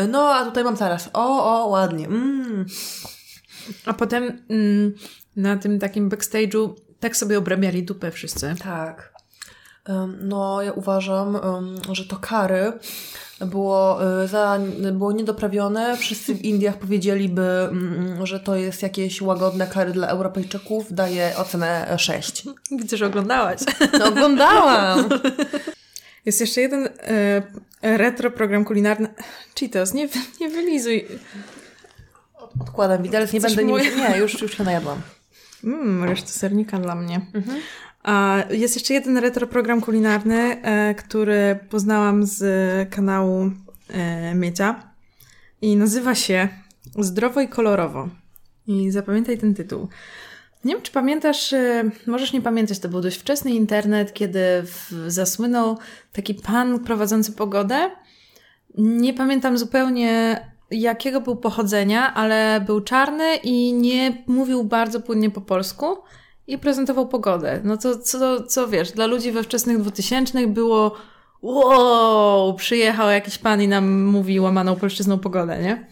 No, 0.10 0.34
a 0.34 0.46
tutaj 0.46 0.64
mam 0.64 0.78
teraz. 0.78 1.10
O, 1.14 1.64
o, 1.64 1.68
ładnie. 1.68 2.06
Mm. 2.06 2.66
A 3.86 3.94
potem 3.94 4.44
mm, 4.50 4.94
na 5.36 5.58
tym 5.58 5.80
takim 5.80 6.10
backstage'u 6.10 6.74
tak 7.00 7.18
sobie 7.18 7.38
obrabiali 7.38 7.84
dupę 7.84 8.12
wszyscy. 8.12 8.56
Tak. 8.64 9.12
No, 10.22 10.62
ja 10.62 10.72
uważam, 10.72 11.40
że 11.92 12.06
to 12.06 12.16
kary 12.16 12.74
było, 13.46 14.04
e, 14.24 14.28
za, 14.28 14.60
było 14.92 15.12
niedoprawione. 15.12 15.98
Wszyscy 15.98 16.36
w 16.36 16.42
Indiach 16.42 16.78
powiedzieliby, 16.78 17.42
mm, 17.72 18.26
że 18.26 18.40
to 18.40 18.56
jest 18.56 18.82
jakieś 18.84 19.22
łagodne 19.22 19.68
kary 19.68 19.92
dla 19.92 20.08
Europejczyków. 20.08 20.94
Daję 20.94 21.34
ocenę 21.38 21.96
6. 21.98 22.44
Widzę, 22.72 22.98
że 22.98 23.06
oglądałaś. 23.06 23.60
No, 24.00 24.06
oglądałam! 24.06 25.10
Jest 26.26 26.42
jeszcze 26.42 26.62
jeden 26.62 26.90
e, 27.82 27.98
retro 27.98 28.32
program 28.32 28.66
kulinarny. 28.66 29.08
Cheetos, 29.60 29.94
nie, 29.94 30.10
nie 30.42 30.50
wylizuj. 30.50 31.08
Odkładam 32.60 33.04
widelec, 33.04 33.34
nie 33.34 33.40
Chcesz 33.40 33.56
będę 33.56 33.74
nim... 33.74 33.82
mój- 33.82 34.10
Nie, 34.10 34.18
już, 34.18 34.42
już 34.42 34.58
się 34.58 34.64
najadłam. 34.64 35.02
Mmm, 35.64 36.04
resztę 36.04 36.30
sernika 36.30 36.80
dla 36.80 36.96
mnie. 36.96 37.22
A 38.04 38.44
jest 38.50 38.76
jeszcze 38.76 38.94
jeden 38.94 39.18
retro 39.18 39.48
program 39.48 39.82
kulinarny, 39.82 40.62
e, 40.62 40.96
który 40.96 41.60
poznałam 41.70 42.26
z 42.26 42.44
kanału 42.90 43.52
e, 43.90 44.36
Miecia 44.36 44.84
i 45.62 45.76
nazywa 45.76 46.16
się 46.16 46.50
Zdrowo 47.00 47.42
i 47.42 47.48
kolorowo. 47.48 48.10
I 48.68 48.92
zapamiętaj 48.92 49.38
ten 49.38 49.54
tytuł. 49.54 49.88
Nie 50.66 50.74
wiem, 50.74 50.82
czy 50.82 50.92
pamiętasz, 50.92 51.54
e, 51.54 51.84
możesz 52.08 52.34
nie 52.34 52.42
pamiętać, 52.42 52.80
to 52.80 52.90
był 52.90 53.02
dość 53.02 53.18
wczesny 53.18 53.52
internet, 53.52 54.14
kiedy 54.14 54.40
zasłynął 55.08 55.78
taki 56.14 56.34
pan 56.34 56.80
prowadzący 56.80 57.32
pogodę. 57.32 57.92
Nie 58.78 59.14
pamiętam 59.14 59.58
zupełnie 59.58 60.42
jakiego 60.72 61.22
był 61.22 61.36
pochodzenia, 61.36 62.14
ale 62.14 62.64
był 62.66 62.82
czarny 62.82 63.36
i 63.36 63.74
nie 63.74 64.24
mówił 64.28 64.64
bardzo 64.64 65.00
płynnie 65.00 65.30
po 65.30 65.42
polsku 65.42 65.86
i 66.48 66.58
prezentował 66.58 67.08
pogodę. 67.08 67.60
No 67.64 67.78
to 67.78 67.98
co, 67.98 68.44
co 68.44 68.68
wiesz, 68.68 68.92
dla 68.92 69.06
ludzi 69.06 69.32
we 69.32 69.44
wczesnych 69.44 69.82
2000 69.82 70.48
było 70.48 70.96
wow, 71.42 72.54
przyjechał 72.54 73.10
jakiś 73.10 73.38
pan 73.38 73.62
i 73.62 73.68
nam 73.68 74.04
mówi 74.04 74.40
łamaną 74.40 74.76
polszczyzną 74.76 75.20
pogodę, 75.20 75.62
nie? 75.62 75.88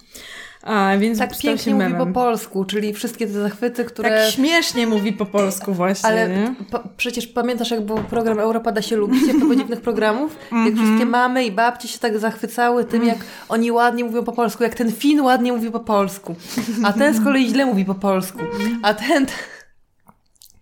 A, 0.63 0.97
więc 0.99 1.19
Tak 1.19 1.29
pięknie 1.37 1.73
mówi 1.73 1.85
po 1.97 2.13
polsku, 2.13 2.65
czyli 2.65 2.93
wszystkie 2.93 3.27
te 3.27 3.33
zachwyty, 3.33 3.85
które... 3.85 4.09
Tak 4.09 4.33
śmiesznie 4.33 4.87
mówi 4.87 5.13
po 5.13 5.25
polsku 5.25 5.73
właśnie, 5.73 6.09
Ale 6.09 6.53
pa- 6.71 6.83
przecież 6.97 7.27
pamiętasz, 7.27 7.71
jak 7.71 7.81
był 7.85 7.97
program 7.97 8.39
Europa 8.39 8.71
da 8.71 8.81
się 8.81 8.95
lubić, 8.95 9.27
jak 9.27 9.37
to 9.39 9.55
dziwnych 9.55 9.81
programów? 9.81 10.35
Jak 10.65 10.75
wszystkie 10.75 11.05
mamy 11.05 11.45
i 11.45 11.51
babci 11.51 11.87
się 11.87 11.99
tak 11.99 12.19
zachwycały 12.19 12.85
tym, 12.85 13.05
jak 13.05 13.17
oni 13.49 13.71
ładnie 13.71 14.03
mówią 14.03 14.23
po 14.23 14.31
polsku, 14.31 14.63
jak 14.63 14.75
ten 14.75 14.91
Fin 14.91 15.21
ładnie 15.21 15.53
mówi 15.53 15.71
po 15.71 15.79
polsku, 15.79 16.35
a 16.83 16.93
ten 16.93 17.13
z 17.13 17.23
kolei 17.23 17.47
źle 17.49 17.65
mówi 17.65 17.85
po 17.85 17.95
polsku, 17.95 18.39
a 18.83 18.93
ten... 18.93 19.25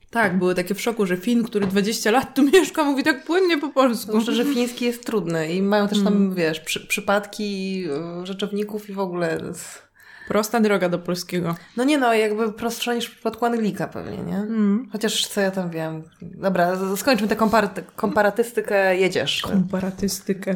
Tak, 0.09 0.37
były 0.37 0.55
takie 0.55 0.75
w 0.75 0.81
szoku, 0.81 1.05
że 1.05 1.17
Fin, 1.17 1.43
który 1.43 1.67
20 1.67 2.11
lat 2.11 2.33
tu 2.35 2.43
mieszka, 2.53 2.83
mówi 2.83 3.03
tak 3.03 3.23
płynnie 3.25 3.57
po 3.57 3.69
polsku. 3.69 4.11
Zwłaszcza, 4.11 4.31
że 4.31 4.45
fiński 4.45 4.85
jest 4.85 5.05
trudny 5.05 5.53
i 5.53 5.61
mają 5.61 5.87
też 5.87 6.03
tam, 6.03 6.33
wiesz, 6.35 6.59
przy, 6.59 6.87
przypadki 6.87 7.83
y, 8.23 8.25
rzeczowników 8.25 8.89
i 8.89 8.93
w 8.93 8.99
ogóle... 8.99 9.37
z- 9.53 9.86
Prosta 10.27 10.59
droga 10.59 10.89
do 10.89 10.99
polskiego. 10.99 11.55
No 11.77 11.83
nie 11.83 11.97
no, 11.97 12.13
jakby 12.13 12.53
prostsza 12.53 12.93
niż 12.93 13.05
w 13.05 13.11
przypadku 13.11 13.45
Anglika 13.45 13.87
pewnie, 13.87 14.17
nie? 14.17 14.45
Chociaż 14.91 15.27
co 15.27 15.41
ja 15.41 15.51
tam 15.51 15.69
wiem. 15.69 16.03
Dobra, 16.21 16.77
skończmy 16.95 17.27
tę 17.27 17.35
kompar- 17.35 17.83
komparatystykę, 17.95 18.97
jedziesz. 18.97 19.41
Komparatystykę. 19.41 20.55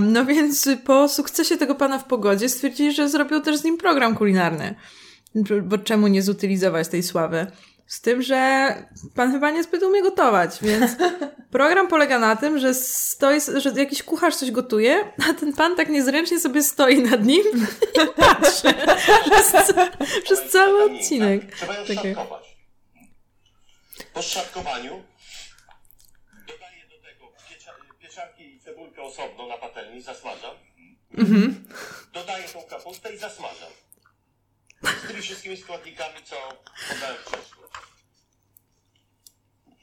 No 0.00 0.24
więc 0.24 0.68
po 0.84 1.08
sukcesie 1.08 1.56
tego 1.56 1.74
pana 1.74 1.98
w 1.98 2.04
pogodzie 2.04 2.48
stwierdzili, 2.48 2.92
że 2.92 3.08
zrobią 3.08 3.42
też 3.42 3.56
z 3.56 3.64
nim 3.64 3.78
program 3.78 4.16
kulinarny. 4.16 4.74
Bo 5.62 5.78
czemu 5.78 6.06
nie 6.06 6.22
zutylizować 6.22 6.88
tej 6.88 7.02
sławy? 7.02 7.46
Z 7.90 8.00
tym, 8.00 8.22
że 8.22 8.74
pan 9.14 9.32
chyba 9.32 9.50
niezbyt 9.50 9.82
umie 9.82 10.02
gotować, 10.02 10.58
więc 10.62 10.90
program 11.56 11.88
polega 11.88 12.18
na 12.18 12.36
tym, 12.36 12.58
że 12.58 12.74
stoi, 12.74 13.40
że 13.56 13.70
jakiś 13.76 14.02
kucharz 14.02 14.36
coś 14.36 14.50
gotuje, 14.50 15.12
a 15.30 15.34
ten 15.34 15.52
pan 15.52 15.76
tak 15.76 15.88
niezręcznie 15.88 16.40
sobie 16.40 16.62
stoi 16.62 17.02
nad 17.02 17.24
nim 17.24 17.42
i 17.94 18.06
patrzy 18.20 18.74
przez, 19.30 19.72
przez 20.24 20.50
cały 20.50 20.84
odcinek. 20.84 21.54
Trzeba 21.54 21.76
ją 21.76 21.86
Takie. 21.86 22.14
szatkować. 22.14 22.56
Po 24.14 24.22
szchatkowaniu 24.22 25.02
dodaję 26.46 26.82
do 26.90 27.08
tego 27.08 27.32
pieczarki 27.98 28.54
i 28.54 28.60
cebulkę 28.60 29.02
osobno 29.02 29.46
na 29.46 29.56
patelni, 29.58 30.02
zasmażam. 30.02 30.56
Dodaję 32.12 32.48
tą 32.48 32.62
kapustę 32.62 33.14
i 33.14 33.18
zasmażam. 33.18 33.70
Z 34.82 35.08
tymi 35.08 35.22
wszystkimi 35.22 35.56
składnikami, 35.56 36.24
co 36.24 36.36
podałem 36.88 37.16
wcześniej. 37.16 37.60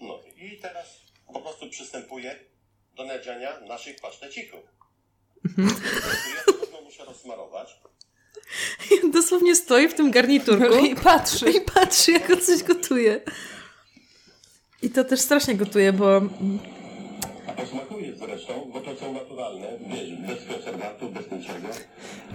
No 0.02 0.20
i 0.38 0.58
teraz 0.62 1.02
po 1.34 1.42
prostu 1.42 1.70
przystępuję 1.70 2.40
do 2.96 3.06
nadziania 3.06 3.60
naszych 3.60 4.02
pasztecików. 4.02 4.60
Ja 6.36 6.54
trudno 6.54 6.82
muszę 6.82 7.06
rozsmarować. 7.06 7.76
Dosłownie 9.14 9.56
stoi 9.56 9.88
w 9.88 9.94
tym 9.94 10.12
garniturku 10.12 10.86
I 10.86 10.96
patrzy. 10.96 11.52
i 11.58 11.62
patrzy, 11.62 12.12
jak 12.12 12.30
on 12.30 12.42
coś 12.42 12.64
gotuje. 12.64 13.22
I 14.82 14.90
to 14.90 15.04
też 15.04 15.20
strasznie 15.20 15.56
gotuje, 15.56 15.94
bo 15.94 16.22
A 17.58 17.62
to 17.62 17.68
smakuje 17.68 18.16
zresztą, 18.16 18.54
bo 18.74 18.80
to 18.82 18.96
są 18.96 19.14
naturalne, 19.14 19.68
wiesz, 19.88 20.14
bez 20.14 20.46
konserwantów, 20.56 21.14
bez 21.14 21.32
niczego. 21.32 21.68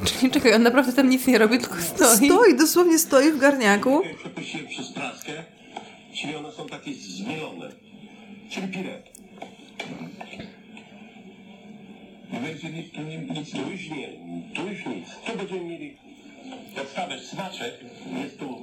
Czyli 0.05 0.31
czekaj, 0.31 0.55
on 0.55 0.63
naprawdę 0.63 0.93
tam 0.93 1.09
nic 1.09 1.27
nie 1.27 1.39
robi, 1.39 1.59
tylko 1.59 1.81
stoi. 1.83 2.27
stoi, 2.27 2.57
dosłownie 2.57 2.99
stoi 2.99 3.33
w 3.33 3.39
garniaku. 3.39 4.03
Przepuściłem 4.19 4.67
przez 4.67 4.93
praskę, 4.93 5.33
czyli 6.15 6.37
one 6.37 6.53
są 6.53 6.67
takie 6.67 6.95
zmielone, 6.95 7.73
czyli 8.51 8.69
pire. 8.69 9.03
Będzie 12.43 12.71
nic, 12.71 12.93
tu 12.93 13.03
nie, 13.03 13.19
nic 13.19 13.51
tu 13.51 13.71
już 13.71 13.89
nie, 13.89 14.09
tu 14.55 14.69
już 14.69 14.87
nic. 14.87 15.09
Tu 15.27 15.39
będziemy 15.39 15.65
mieli 15.65 15.97
podstawę 16.77 17.19
smaczek, 17.19 17.75
jest 18.23 18.39
tu 18.39 18.63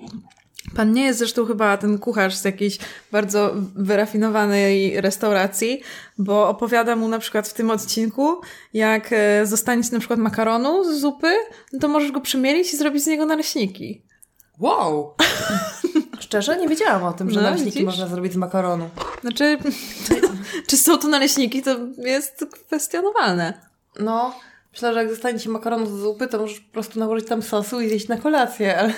Pan 0.75 0.91
nie 0.93 1.03
jest 1.05 1.19
zresztą 1.19 1.45
chyba 1.45 1.77
ten 1.77 1.97
kucharz 1.99 2.35
z 2.35 2.45
jakiejś 2.45 2.77
bardzo 3.11 3.51
wyrafinowanej 3.75 5.01
restauracji, 5.01 5.81
bo 6.17 6.49
opowiada 6.49 6.95
mu 6.95 7.07
na 7.07 7.19
przykład 7.19 7.47
w 7.47 7.53
tym 7.53 7.69
odcinku, 7.71 8.41
jak 8.73 9.09
e, 9.11 9.45
zostanie 9.45 9.83
ci 9.83 9.91
na 9.93 9.99
przykład 9.99 10.19
makaronu 10.19 10.83
z 10.83 10.99
zupy, 11.01 11.33
no 11.73 11.79
to 11.79 11.87
możesz 11.87 12.11
go 12.11 12.21
przemielić 12.21 12.73
i 12.73 12.77
zrobić 12.77 13.03
z 13.03 13.07
niego 13.07 13.25
naleśniki. 13.25 14.01
Wow! 14.59 15.13
Szczerze? 16.19 16.57
Nie 16.57 16.67
wiedziałam 16.67 17.03
o 17.03 17.13
tym, 17.13 17.29
że 17.29 17.35
No, 17.35 17.41
naleśniki 17.41 17.71
widzisz? 17.71 17.85
można 17.85 18.07
zrobić 18.07 18.33
z 18.33 18.35
makaronu. 18.35 18.89
Znaczy, 19.21 19.57
czy 20.67 20.77
są 20.77 20.97
to 20.97 21.07
naleśniki, 21.07 21.61
to 21.61 21.77
jest 21.97 22.45
kwestionowalne. 22.67 23.53
No, 23.99 24.35
myślę, 24.73 24.93
że 24.93 24.99
jak 24.99 25.09
zostanie 25.09 25.39
ci 25.39 25.49
makaron 25.49 25.87
z 25.87 26.01
zupy, 26.01 26.27
to 26.27 26.37
możesz 26.39 26.59
po 26.59 26.73
prostu 26.73 26.99
nałożyć 26.99 27.27
tam 27.27 27.41
sosu 27.41 27.81
i 27.81 27.89
zjeść 27.89 28.07
na 28.07 28.17
kolację, 28.17 28.77
ale... 28.79 28.93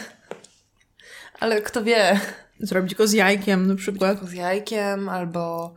Ale 1.41 1.61
kto 1.61 1.83
wie, 1.83 2.19
Zrobić 2.59 2.95
go 2.95 3.07
z 3.07 3.13
jajkiem 3.13 3.67
na 3.67 3.75
przykład. 3.75 4.29
z 4.29 4.33
jajkiem 4.33 5.09
albo... 5.09 5.75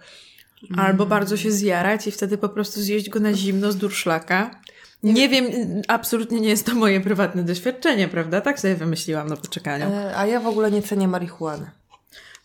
Albo 0.76 1.06
bardzo 1.06 1.36
się 1.36 1.50
zjarać 1.52 2.06
i 2.06 2.10
wtedy 2.10 2.38
po 2.38 2.48
prostu 2.48 2.80
zjeść 2.80 3.10
go 3.10 3.20
na 3.20 3.32
zimno 3.34 3.72
z 3.72 3.76
durszlaka. 3.76 4.50
Nie 5.02 5.28
wiem, 5.28 5.44
absolutnie 5.88 6.40
nie 6.40 6.48
jest 6.48 6.66
to 6.66 6.74
moje 6.74 7.00
prywatne 7.00 7.42
doświadczenie, 7.42 8.08
prawda? 8.08 8.40
Tak 8.40 8.60
sobie 8.60 8.74
wymyśliłam 8.74 9.28
na 9.28 9.36
poczekaniu. 9.36 9.86
E, 9.86 10.16
A 10.16 10.26
ja 10.26 10.40
w 10.40 10.46
ogóle 10.46 10.70
nie 10.70 10.82
cenię 10.82 11.08
marihuany. 11.08 11.70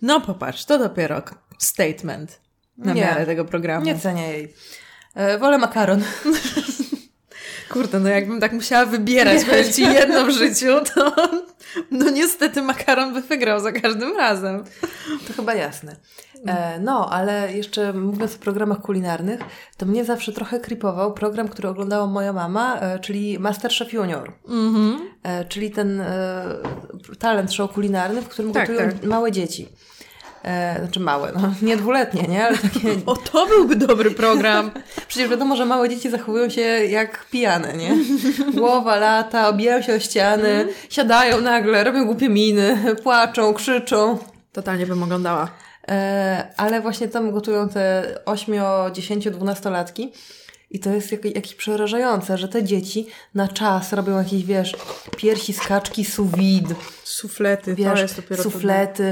No 0.01 0.21
popatrz, 0.21 0.65
to 0.65 0.79
dopiero 0.79 1.21
statement 1.57 2.39
na 2.77 2.93
Nie. 2.93 3.01
miarę 3.01 3.25
tego 3.25 3.45
programu. 3.45 3.85
Nie 3.85 3.99
cenię 3.99 4.27
jej. 4.27 4.53
E, 5.15 5.37
wolę 5.37 5.57
makaron. 5.57 6.03
Kurde, 7.69 7.99
no 7.99 8.09
jakbym 8.09 8.39
tak 8.39 8.51
musiała 8.51 8.85
wybierać 8.85 9.45
powiem 9.45 9.73
ci 9.73 9.81
jedno 9.81 10.25
w 10.25 10.29
życiu, 10.29 10.67
to 10.95 11.13
no 11.91 12.09
niestety 12.09 12.61
makaron 12.61 13.13
by 13.13 13.21
wygrał 13.21 13.59
za 13.59 13.71
każdym 13.71 14.17
razem. 14.17 14.63
To 15.27 15.33
chyba 15.33 15.53
jasne. 15.53 15.95
E, 16.47 16.79
no, 16.79 17.09
ale 17.11 17.53
jeszcze 17.53 17.93
mówiąc 17.93 18.35
o 18.35 18.39
programach 18.39 18.81
kulinarnych, 18.81 19.39
to 19.77 19.85
mnie 19.85 20.05
zawsze 20.05 20.33
trochę 20.33 20.59
kripował 20.59 21.13
program, 21.13 21.47
który 21.47 21.69
oglądała 21.69 22.07
moja 22.07 22.33
mama, 22.33 22.79
e, 22.79 22.99
czyli 22.99 23.39
Masterchef 23.39 23.93
Junior. 23.93 24.33
E, 25.23 25.45
czyli 25.45 25.71
ten 25.71 26.01
e, 26.01 26.45
talent 27.19 27.53
show 27.53 27.71
kulinarny, 27.73 28.21
w 28.21 28.27
którym 28.27 28.51
Tak, 28.51 28.67
gotują 28.67 28.91
tak. 28.91 29.03
małe 29.03 29.31
dzieci. 29.31 29.69
E, 30.43 30.75
znaczy 30.79 30.99
małe, 30.99 31.31
no 31.35 31.53
nie 31.61 31.77
dwuletnie, 31.77 32.21
nie? 32.21 32.45
Ale 32.47 32.57
takie... 32.57 32.95
O, 33.05 33.15
to 33.15 33.47
byłby 33.47 33.75
dobry 33.75 34.11
program. 34.11 34.71
Przecież 35.07 35.29
wiadomo, 35.29 35.55
że 35.55 35.65
małe 35.65 35.89
dzieci 35.89 36.09
zachowują 36.09 36.49
się 36.49 36.61
jak 36.85 37.25
pijane, 37.25 37.73
nie? 37.73 37.91
Głowa 38.53 38.95
lata, 38.95 39.49
obijają 39.49 39.81
się 39.81 39.93
o 39.95 39.99
ściany, 39.99 40.67
siadają 40.89 41.41
nagle, 41.41 41.83
robią 41.83 42.05
głupie 42.05 42.29
miny, 42.29 42.95
płaczą, 43.03 43.53
krzyczą. 43.53 44.17
Totalnie 44.51 44.85
bym 44.85 45.03
oglądała. 45.03 45.49
E, 45.87 46.47
ale 46.57 46.81
właśnie 46.81 47.07
tam 47.07 47.31
gotują 47.31 47.69
te 47.69 48.03
8, 48.25 48.55
10, 48.93 49.29
12 49.29 49.69
latki. 49.69 50.11
I 50.71 50.79
to 50.79 50.89
jest 50.89 51.11
jak, 51.11 51.25
jakieś 51.25 51.55
przerażające, 51.55 52.37
że 52.37 52.47
te 52.47 52.63
dzieci 52.63 53.07
na 53.35 53.47
czas 53.47 53.93
robią 53.93 54.17
jakieś, 54.17 54.45
wiesz, 54.45 54.75
piersi 55.17 55.53
z 55.53 55.59
kaczki 55.59 56.05
sous 56.05 56.31
vide, 56.31 56.75
Suflety, 57.03 57.71
to 57.71 57.77
wiesz, 57.77 57.99
jest 57.99 58.15
dopiero 58.15 58.43
to- 58.43 58.51
suflety, 58.51 59.03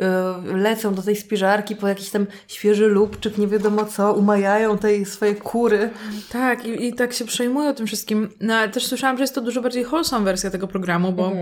y, 0.00 0.56
lecą 0.56 0.94
do 0.94 1.02
tej 1.02 1.16
spiżarki 1.16 1.76
po 1.76 1.88
jakiś 1.88 2.10
tam 2.10 2.26
świeży 2.48 2.86
lubczyk, 2.86 3.38
nie 3.38 3.46
wiadomo 3.46 3.84
co, 3.84 4.12
umajają 4.12 4.78
tej 4.78 5.04
swoje 5.04 5.34
kury. 5.34 5.90
Tak, 6.32 6.66
i, 6.66 6.86
i 6.86 6.94
tak 6.94 7.12
się 7.12 7.24
przejmują 7.24 7.74
tym 7.74 7.86
wszystkim. 7.86 8.28
No 8.40 8.54
ale 8.54 8.68
też 8.68 8.86
słyszałam, 8.86 9.16
że 9.16 9.22
jest 9.22 9.34
to 9.34 9.40
dużo 9.40 9.62
bardziej 9.62 9.84
wholesome 9.84 10.24
wersja 10.24 10.50
tego 10.50 10.68
programu, 10.68 11.12
bo 11.12 11.32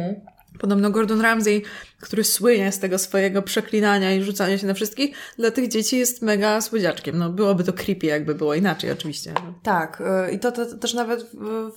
Podobno 0.58 0.90
Gordon 0.90 1.20
Ramsay, 1.20 1.62
który 2.00 2.24
słynie 2.24 2.72
z 2.72 2.78
tego 2.78 2.98
swojego 2.98 3.42
przeklinania 3.42 4.14
i 4.14 4.22
rzucania 4.22 4.58
się 4.58 4.66
na 4.66 4.74
wszystkich, 4.74 5.16
dla 5.38 5.50
tych 5.50 5.68
dzieci 5.68 5.98
jest 5.98 6.22
mega 6.22 6.60
słodziaczkiem. 6.60 7.18
No 7.18 7.30
byłoby 7.30 7.64
to 7.64 7.72
creepy, 7.72 8.06
jakby 8.06 8.34
było 8.34 8.54
inaczej 8.54 8.92
oczywiście. 8.92 9.34
Tak, 9.62 10.02
y, 10.28 10.32
i 10.32 10.38
to, 10.38 10.52
to, 10.52 10.78
też 10.78 10.94
nawet 10.94 11.26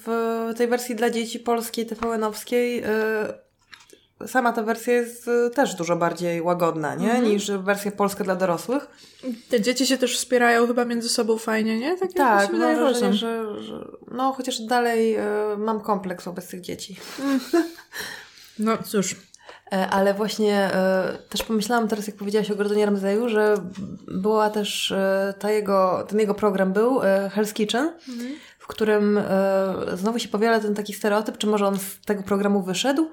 w, 0.05 0.53
tej 0.57 0.67
wersji 0.67 0.95
dla 0.95 1.09
dzieci 1.09 1.39
polskiej, 1.39 1.85
TVN-owskiej 1.85 2.83
y, 2.83 3.51
sama 4.27 4.53
ta 4.53 4.63
wersja 4.63 4.93
jest 4.93 5.27
y, 5.27 5.49
też 5.49 5.75
dużo 5.75 5.95
bardziej 5.95 6.41
łagodna, 6.41 6.95
nie? 6.95 7.11
Mhm. 7.11 7.25
Niż 7.25 7.51
wersja 7.51 7.91
polska 7.91 8.23
dla 8.23 8.35
dorosłych. 8.35 8.87
Te 9.49 9.61
dzieci 9.61 9.87
się 9.87 9.97
też 9.97 10.17
wspierają 10.17 10.67
chyba 10.67 10.85
między 10.85 11.09
sobą 11.09 11.37
fajnie, 11.37 11.79
nie? 11.79 11.97
Tak, 11.97 12.13
Tak, 12.13 12.53
mi 12.53 12.59
mam 12.59 12.67
wydaje, 12.69 12.77
wrażenie, 12.77 13.13
że... 13.13 13.61
że, 13.63 13.87
no 14.11 14.33
chociaż 14.33 14.59
dalej 14.59 15.17
y, 15.17 15.57
mam 15.57 15.81
kompleks 15.81 16.25
wobec 16.25 16.47
tych 16.47 16.61
dzieci. 16.61 16.95
No 18.59 18.77
cóż, 18.83 19.15
E, 19.71 19.89
Ale 19.89 20.13
właśnie 20.13 20.55
e, 20.55 21.17
też 21.29 21.43
pomyślałam 21.43 21.87
teraz, 21.87 22.07
jak 22.07 22.15
powiedziałaś 22.15 22.51
o 22.51 22.55
Gordonie 22.55 22.85
Ramsayu, 22.85 23.29
że 23.29 23.55
była 24.07 24.49
też 24.49 24.91
e, 24.91 25.33
ta 25.39 25.51
jego, 25.51 26.05
ten 26.07 26.19
jego 26.19 26.33
program 26.33 26.73
był, 26.73 26.99
Hell's 27.35 27.53
Kitchen, 27.53 27.91
w 28.59 28.67
którym 28.67 29.19
znowu 29.93 30.19
się 30.19 30.27
powiela 30.27 30.59
ten 30.59 30.75
taki 30.75 30.93
stereotyp, 30.93 31.37
czy 31.37 31.47
może 31.47 31.67
on 31.67 31.79
z 31.79 32.05
tego 32.05 32.23
programu 32.23 32.63
wyszedł, 32.63 33.09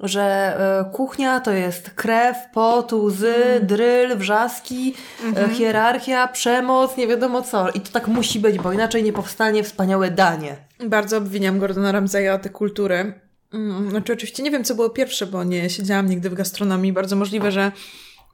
że 0.00 0.56
kuchnia 0.92 1.40
to 1.40 1.50
jest 1.50 1.90
krew, 1.90 2.36
pot, 2.54 2.92
łzy, 2.92 3.34
dryl, 3.62 4.16
wrzaski, 4.16 4.94
e, 5.36 5.48
hierarchia, 5.48 6.28
przemoc, 6.28 6.96
nie 6.96 7.06
wiadomo 7.06 7.42
co. 7.42 7.70
I 7.70 7.80
to 7.80 7.92
tak 7.92 8.08
musi 8.08 8.40
być, 8.40 8.58
bo 8.58 8.72
inaczej 8.72 9.02
nie 9.02 9.12
powstanie 9.12 9.64
wspaniałe 9.64 10.10
danie. 10.10 10.56
bardzo 10.84 11.18
obwiniam 11.18 11.58
Gordona 11.58 11.92
Ramsaya 11.92 12.28
o 12.28 12.38
tę 12.38 12.50
kulturę. 12.50 13.12
Mm, 13.54 13.90
Znaczy 13.90 14.12
oczywiście 14.12 14.42
nie 14.42 14.50
wiem, 14.50 14.64
co 14.64 14.74
było 14.74 14.90
pierwsze, 14.90 15.26
bo 15.26 15.44
nie 15.44 15.70
siedziałam 15.70 16.08
nigdy 16.08 16.30
w 16.30 16.34
gastronomii. 16.34 16.92
Bardzo 16.92 17.16
możliwe, 17.16 17.52
że 17.52 17.72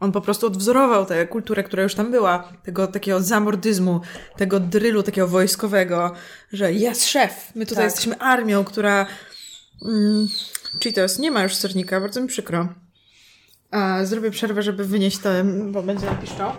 on 0.00 0.12
po 0.12 0.20
prostu 0.20 0.46
odwzorował 0.46 1.06
tę 1.06 1.26
kulturę, 1.26 1.62
która 1.64 1.82
już 1.82 1.94
tam 1.94 2.10
była. 2.10 2.52
Tego 2.62 2.86
takiego 2.86 3.22
zamordyzmu, 3.22 4.00
tego 4.36 4.60
drylu 4.60 5.02
takiego 5.02 5.28
wojskowego, 5.28 6.12
że 6.52 6.72
jest 6.72 7.06
szef, 7.06 7.50
my 7.54 7.66
tutaj 7.66 7.84
Tak. 7.84 7.92
jesteśmy 7.92 8.18
armią, 8.18 8.64
która... 8.64 9.06
Mm, 9.84 10.28
Cheetos, 10.84 11.18
nie 11.18 11.30
ma 11.30 11.42
już 11.42 11.54
sernika, 11.54 12.00
bardzo 12.00 12.20
mi 12.20 12.28
przykro. 12.28 12.68
A, 13.70 14.04
zrobię 14.04 14.30
przerwę, 14.30 14.62
żeby 14.62 14.84
wynieść 14.84 15.18
to, 15.18 15.28
bo 15.70 15.82
będzie 15.82 16.06
na 16.06 16.14
piszczał. 16.14 16.52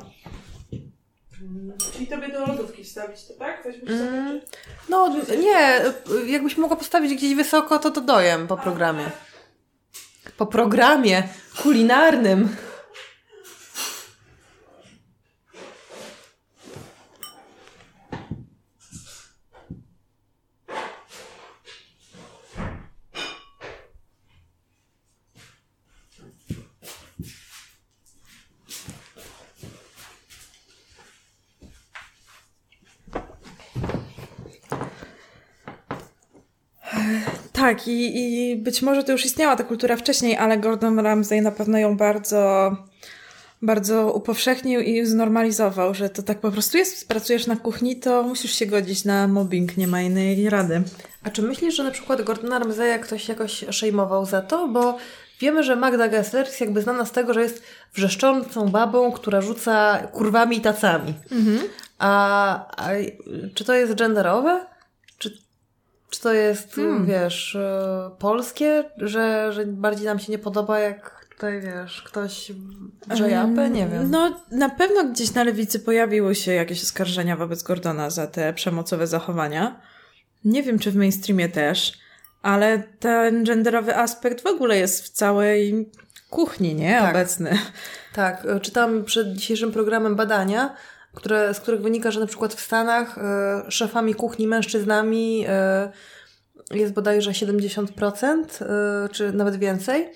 Czyli 1.94 2.08
tobie 2.08 2.30
do 2.30 2.46
lodówki 2.46 2.84
wstawić 2.84 3.26
to, 3.28 3.34
tak? 3.34 3.64
Weźmiesz 3.64 3.90
sobie, 3.90 4.42
czy... 4.42 4.42
No 4.90 5.16
nie, 5.40 5.82
jakbyś 6.32 6.58
mogła 6.58 6.78
postawić 6.78 7.14
gdzieś 7.16 7.36
wysoko, 7.36 7.80
to 7.80 7.92
to 7.92 8.02
dojem 8.02 8.48
po 8.48 8.58
programie. 8.58 9.12
Po 10.38 10.46
programie 10.46 11.24
kulinarnym. 11.64 12.56
Tak, 37.70 37.88
i, 37.88 38.52
i 38.52 38.56
być 38.56 38.82
może 38.82 39.04
to 39.04 39.12
już 39.12 39.26
istniała 39.26 39.56
ta 39.56 39.64
kultura 39.64 39.98
wcześniej, 39.98 40.38
ale 40.38 40.58
Gordon 40.58 41.00
Ramsay 41.00 41.42
na 41.42 41.52
pewno 41.52 41.78
ją 41.78 41.98
bardzo, 41.98 42.76
bardzo 43.62 44.14
upowszechnił 44.14 44.82
i 44.82 45.06
znormalizował, 45.06 45.94
że 45.94 46.10
to 46.10 46.24
tak 46.24 46.40
po 46.40 46.52
prostu 46.52 46.78
jest. 46.78 47.08
Pracujesz 47.08 47.48
na 47.48 47.56
kuchni, 47.56 47.96
to 47.96 48.24
musisz 48.24 48.54
się 48.54 48.66
godzić 48.66 49.06
na 49.06 49.28
mobbing, 49.28 49.78
nie 49.78 49.88
ma 49.88 50.02
innej 50.02 50.50
rady. 50.50 50.82
A 51.24 51.30
czy 51.30 51.42
myślisz, 51.42 51.76
że 51.76 51.84
na 51.84 51.92
przykład 51.92 52.22
Gordona 52.22 52.60
Ramsaya 52.60 53.00
ktoś 53.02 53.30
jakoś 53.30 53.66
szejmował 53.70 54.26
za 54.26 54.42
to? 54.42 54.68
Bo 54.68 54.98
wiemy, 55.40 55.64
że 55.64 55.76
Magda 55.76 56.08
Gessler 56.08 56.46
jest 56.46 56.62
jakby 56.62 56.82
znana 56.82 57.06
z 57.06 57.12
tego, 57.12 57.34
że 57.34 57.42
jest 57.42 57.64
wrzeszczącą 57.94 58.70
babą, 58.70 59.12
która 59.12 59.42
rzuca 59.42 59.98
kurwami 59.98 60.58
i 60.58 60.62
tacami. 60.62 61.14
A, 62.00 62.66
a 62.78 62.90
czy 63.54 63.66
to 63.66 63.74
jest 63.74 63.96
genderowe? 63.96 64.66
Czy, 66.10 66.22
to 66.22 66.34
jest, 66.34 66.80
wiesz, 67.06 67.56
e, 67.56 68.12
polskie, 68.20 68.84
że, 68.98 69.54
że 69.54 69.66
bardziej 69.66 70.06
nam 70.06 70.20
się 70.20 70.32
nie 70.32 70.40
podoba, 70.40 70.80
jak 70.80 71.26
tutaj, 71.30 71.62
wiesz, 71.62 72.02
ktoś 72.02 72.52
drze 73.08 73.30
japę? 73.30 73.70
Nie 73.70 73.88
wiem. 73.88 74.12
No, 74.12 74.42
na 74.52 74.70
pewno 74.70 75.04
gdzieś 75.04 75.34
na 75.34 75.44
lewicy 75.44 75.80
pojawiły 75.80 76.36
się 76.36 76.54
jakieś 76.54 76.84
oskarżenia 76.84 77.36
wobec 77.36 77.64
Gordona 77.64 78.10
za 78.10 78.28
te 78.28 78.54
przemocowe 78.54 79.08
zachowania. 79.08 79.82
Nie 80.46 80.64
wiem, 80.64 80.80
czy 80.80 80.92
w 80.92 80.96
mainstreamie 80.96 81.50
też, 81.50 81.94
ale 82.42 82.84
ten 83.00 83.44
genderowy 83.44 83.96
aspekt 83.96 84.44
w 84.44 84.48
ogóle 84.48 84.78
jest 84.78 85.06
w 85.06 85.10
całej 85.10 85.90
kuchni, 86.30 86.76
nie? 86.76 86.98
Tak. 87.00 87.10
Obecny. 87.10 87.58
Tak, 88.14 88.46
e, 88.46 88.60
czytam 88.60 89.04
przed 89.04 89.34
dzisiejszym 89.34 89.72
programem 89.72 90.16
badania, 90.16 90.76
które, 91.20 91.54
z 91.54 91.60
których 91.60 91.82
wynika, 91.82 92.12
że 92.12 92.20
na 92.20 92.26
przykład 92.26 92.54
w 92.54 92.62
Stanach 92.62 93.18
e, 93.18 93.72
szefami 93.72 94.16
kuchni 94.16 94.48
mężczyznami 94.48 95.46
e, 95.48 95.92
jest 96.72 96.94
bodajże 96.94 97.32
70%, 97.32 98.44
e, 98.62 99.10
czy 99.10 99.34
nawet 99.34 99.56
więcej, 99.56 100.10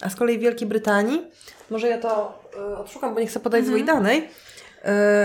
a 0.00 0.10
z 0.10 0.16
kolei 0.16 0.38
w 0.38 0.40
Wielkiej 0.40 0.68
Brytanii, 0.68 1.30
może 1.70 1.88
ja 1.88 1.98
to 1.98 2.42
e, 2.56 2.78
odszukam, 2.78 3.14
bo 3.14 3.20
nie 3.20 3.26
chcę 3.26 3.40
podać 3.40 3.66
złej 3.66 3.84
danej, 3.84 4.28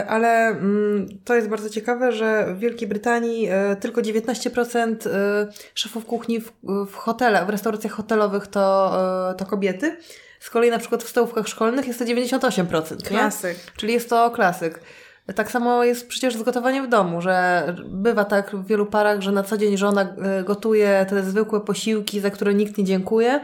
ale 0.08 0.48
mm, 0.48 1.08
to 1.26 1.36
jest 1.36 1.48
bardzo 1.48 1.70
ciekawe, 1.70 2.12
że 2.12 2.54
w 2.56 2.60
Wielkiej 2.60 2.88
Brytanii 2.88 3.50
tylko 3.80 4.02
19% 4.02 5.10
e, 5.10 5.48
szefów 5.74 6.06
kuchni 6.06 6.42
w, 6.42 6.52
w 6.88 6.96
hotelach, 6.96 7.46
w 7.46 7.50
restauracjach 7.50 7.94
hotelowych 7.94 8.48
to, 8.48 8.94
to 9.38 9.46
kobiety. 9.46 9.98
Z 10.40 10.50
kolei 10.50 10.70
na 10.70 10.80
przykład 10.80 11.04
w 11.04 11.10
stołówkach 11.10 11.48
szkolnych 11.48 11.88
jest 11.88 12.00
to 12.00 12.06
98%. 12.06 12.96
Nie? 12.98 13.08
Klasyk. 13.08 13.58
Czyli 13.78 13.94
jest 13.94 14.10
to 14.10 14.32
klasyk. 14.32 14.80
Tak 15.36 15.52
samo 15.52 15.84
jest 15.84 16.08
przecież 16.08 16.36
z 16.36 16.44
gotowaniem 16.44 16.86
w 16.86 16.90
domu, 16.90 17.22
że 17.22 17.64
bywa 17.86 18.26
tak 18.26 18.56
w 18.56 18.68
wielu 18.68 18.86
parach, 18.86 19.22
że 19.22 19.32
na 19.32 19.44
co 19.44 19.58
dzień 19.58 19.78
żona 19.78 20.02
e, 20.02 20.44
gotuje 20.44 21.06
te 21.10 21.24
zwykłe 21.24 21.62
posiłki, 21.62 22.20
za 22.20 22.30
które 22.30 22.54
nikt 22.54 22.78
nie 22.78 22.84
dziękuje, 22.84 23.40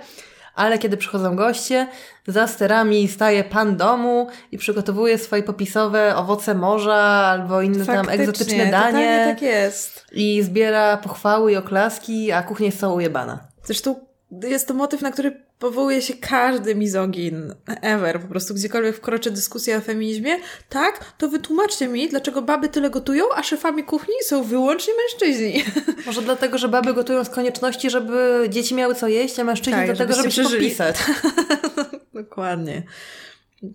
ale 0.56 0.78
kiedy 0.78 0.98
przychodzą 0.98 1.36
goście, 1.36 1.88
za 2.28 2.48
sterami 2.48 3.08
staje 3.08 3.44
pan 3.44 3.78
domu 3.78 4.28
i 4.52 4.58
przygotowuje 4.58 5.18
swoje 5.18 5.44
popisowe 5.44 6.16
owoce 6.16 6.56
morza 6.56 6.96
albo 6.96 7.62
inne 7.62 7.86
tam 7.86 7.96
Faktycznie, 7.96 8.24
egzotyczne 8.24 8.66
totalnie 8.66 8.94
danie 8.94 9.26
tak 9.34 9.42
jest. 9.42 10.06
i 10.12 10.44
zbiera 10.44 10.98
pochwały 10.98 11.52
i 11.52 11.56
oklaski, 11.56 12.32
a 12.32 12.44
kuchnia 12.44 12.66
jest 12.66 12.80
cała 12.80 12.94
ujebana. 12.94 13.40
Zresztą 13.64 14.05
jest 14.32 14.68
to 14.68 14.74
motyw, 14.74 15.02
na 15.02 15.12
który 15.12 15.42
powołuje 15.60 16.02
się 16.02 16.14
każdy 16.14 16.76
mizogin 16.76 17.54
ever. 17.82 18.22
Po 18.22 18.28
prostu 18.28 18.54
gdziekolwiek 18.54 18.96
wkroczy 18.96 19.32
dyskusja 19.32 19.78
o 19.78 19.82
feminizmie. 19.82 20.36
Tak, 20.70 21.14
to 21.18 21.28
wytłumaczcie 21.28 21.88
mi, 21.88 22.10
dlaczego 22.10 22.42
baby 22.42 22.70
tyle 22.70 22.90
gotują, 22.90 23.26
a 23.36 23.44
szefami 23.44 23.84
kuchni 23.84 24.14
są 24.24 24.44
wyłącznie 24.44 24.94
mężczyźni. 24.94 25.64
Może 26.06 26.22
dlatego, 26.22 26.58
że 26.58 26.68
baby 26.68 26.94
gotują 26.94 27.24
z 27.24 27.30
konieczności, 27.30 27.90
żeby 27.90 28.48
dzieci 28.50 28.76
miały 28.76 28.96
co 28.96 29.08
jeść, 29.08 29.40
a 29.40 29.44
mężczyźni 29.44 29.74
Tak, 29.74 29.86
dlatego, 29.86 30.14
żeby 30.14 30.32
się 30.32 30.44
popisać. 30.44 30.96
Dokładnie. 32.14 32.84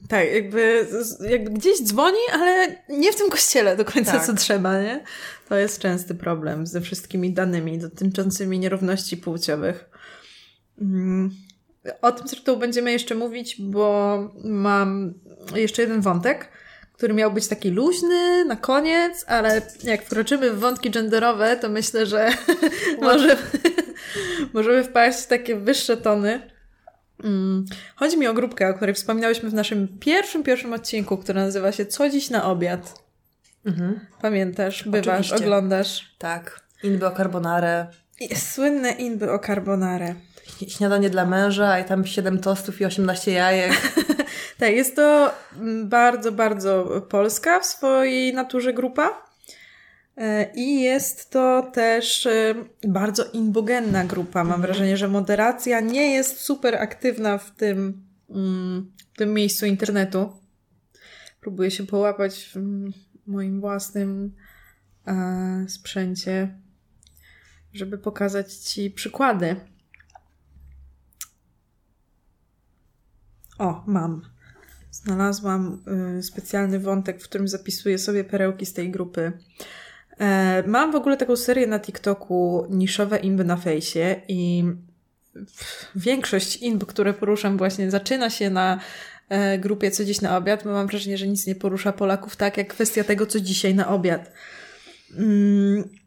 Tak, 0.09 0.33
jakby, 0.35 0.87
jakby 1.29 1.51
gdzieś 1.51 1.83
dzwoni, 1.83 2.19
ale 2.33 2.77
nie 2.89 3.13
w 3.13 3.17
tym 3.17 3.31
kościele 3.31 3.77
do 3.77 3.85
końca, 3.85 4.13
Tak. 4.13 4.27
co 4.27 4.35
trzeba, 4.35 4.81
nie? 4.81 5.05
To 5.49 5.57
jest 5.57 5.79
częsty 5.79 6.15
problem 6.15 6.67
ze 6.67 6.81
wszystkimi 6.81 7.33
danymi 7.33 7.79
dotyczącymi 7.79 8.59
nierówności 8.59 9.17
płciowych. 9.17 9.90
Mm. 10.81 11.31
O 12.03 12.13
tym 12.13 12.29
zresztą 12.29 12.57
będziemy 12.57 12.93
jeszcze 12.93 13.15
mówić, 13.15 13.57
bo 13.63 14.19
mam 14.45 15.15
jeszcze 15.55 15.83
jeden 15.83 16.01
wątek, 16.01 16.49
który 16.93 17.15
miał 17.15 17.33
być 17.33 17.49
taki 17.49 17.71
luźny 17.71 18.45
na 18.45 18.57
koniec, 18.57 19.25
ale 19.29 19.63
jak 19.85 20.03
wkroczymy 20.03 20.51
w 20.51 20.59
wątki 20.59 20.91
genderowe, 20.91 21.57
to 21.57 21.69
myślę, 21.69 22.07
że 22.07 22.29
może, 23.03 23.37
możemy 24.55 24.85
wpaść 24.85 25.19
w 25.19 25.27
takie 25.27 25.57
wyższe 25.57 25.97
tony. 25.97 26.51
Mm. 27.25 27.65
Chodzi 27.97 28.19
mi 28.19 28.27
o 28.27 28.35
grupkę, 28.35 28.69
o 28.69 28.75
której 28.75 28.95
wspominałyśmy 28.95 29.51
w 29.51 29.55
naszym 29.55 29.99
pierwszym, 30.01 30.43
pierwszym 30.43 30.73
odcinku, 30.73 31.19
który 31.19 31.41
nazywa 31.41 31.73
się 31.73 31.87
Co 31.87 32.11
dziś 32.11 32.31
na 32.31 32.45
obiad? 32.45 33.05
Mhm. 33.67 34.01
Pamiętasz, 34.23 34.83
bywasz, 34.89 35.09
Oczywiście. 35.09 35.37
oglądasz. 35.37 36.15
Tak. 36.19 36.61
Inby 36.83 37.07
o 37.07 37.11
carbonarę. 37.11 37.87
I 38.21 38.37
słynne 38.37 38.91
inby 38.91 39.33
o 39.33 39.39
carbonare. 39.39 40.15
Śniadanie 40.69 41.11
dla 41.11 41.27
męża 41.27 41.79
i 41.79 41.85
tam 41.85 42.07
7 42.07 42.39
tostów 42.39 42.81
i 42.81 42.85
18 42.85 43.33
jajek. 43.33 43.73
Tak, 44.59 44.73
jest 44.73 44.97
to 44.97 45.33
mm, 45.57 45.89
bardzo, 45.89 46.33
bardzo 46.33 47.03
polska 47.09 47.61
w 47.61 47.67
swojej 47.67 48.35
naturze 48.35 48.73
grupa. 48.73 49.27
E, 50.17 50.53
I 50.55 50.81
jest 50.81 51.31
to 51.31 51.71
też 51.73 52.27
e, 52.27 52.55
bardzo 52.89 53.25
imbogenna 53.33 54.05
grupa. 54.05 54.45
Mam 54.45 54.63
wrażenie, 54.63 54.97
że 54.97 55.09
moderacja 55.09 55.81
nie 55.81 56.15
jest 56.15 56.41
super 56.41 56.75
aktywna 56.75 57.39
w 57.39 57.51
tym, 57.51 58.03
mm, 58.31 58.93
w 59.15 59.17
tym 59.19 59.35
miejscu 59.35 59.67
internetu. 59.67 60.33
Próbuję 61.41 61.71
się 61.71 61.87
połapać 61.87 62.51
w 62.55 62.57
mm, 62.57 62.93
moim 63.27 63.61
własnym 63.61 64.35
e, 65.07 65.65
sprzęcie, 65.69 66.59
żeby 67.73 67.99
pokazać 67.99 68.55
Ci 68.55 68.91
przykłady. 68.91 69.57
O, 73.61 73.85
mam. 73.87 74.23
Znalazłam 74.91 75.83
y, 76.19 76.23
specjalny 76.23 76.79
wątek, 76.79 77.21
w 77.21 77.25
którym 77.25 77.49
zapisuję 77.49 77.99
sobie 77.99 78.25
perełki 78.25 78.67
z 78.67 78.73
tej 78.73 78.91
grupy. 78.91 79.33
E, 80.19 80.63
mam 80.67 80.93
w 80.93 80.95
ogóle 80.95 81.17
taką 81.17 81.37
serię 81.37 81.67
na 81.67 81.81
TikToku 81.81 82.67
niszowe 82.71 83.19
imby 83.19 83.45
na 83.45 83.57
fejsie 83.57 84.21
i 84.29 84.65
większość 85.95 86.57
imb, 86.57 86.87
które 86.87 87.15
poruszam 87.15 87.59
właśnie 87.59 87.91
zaczyna 87.91 88.31
się 88.31 88.51
na 88.51 88.81
e, 89.29 89.59
grupie 89.59 89.91
co 89.91 90.05
dziś 90.05 90.21
na 90.21 90.37
obiad, 90.37 90.65
bo 90.65 90.71
mam 90.71 90.87
wrażenie, 90.87 91.19
że 91.19 91.27
nic 91.27 91.47
nie 91.47 91.55
porusza 91.55 91.93
Polaków 91.93 92.37
tak 92.37 92.57
jak 92.57 92.69
kwestia 92.69 93.05
tego, 93.05 93.27
co 93.27 93.41
dzisiaj 93.41 93.75
na 93.75 93.89
obiad. 93.89 94.33
Mm. 95.17 96.00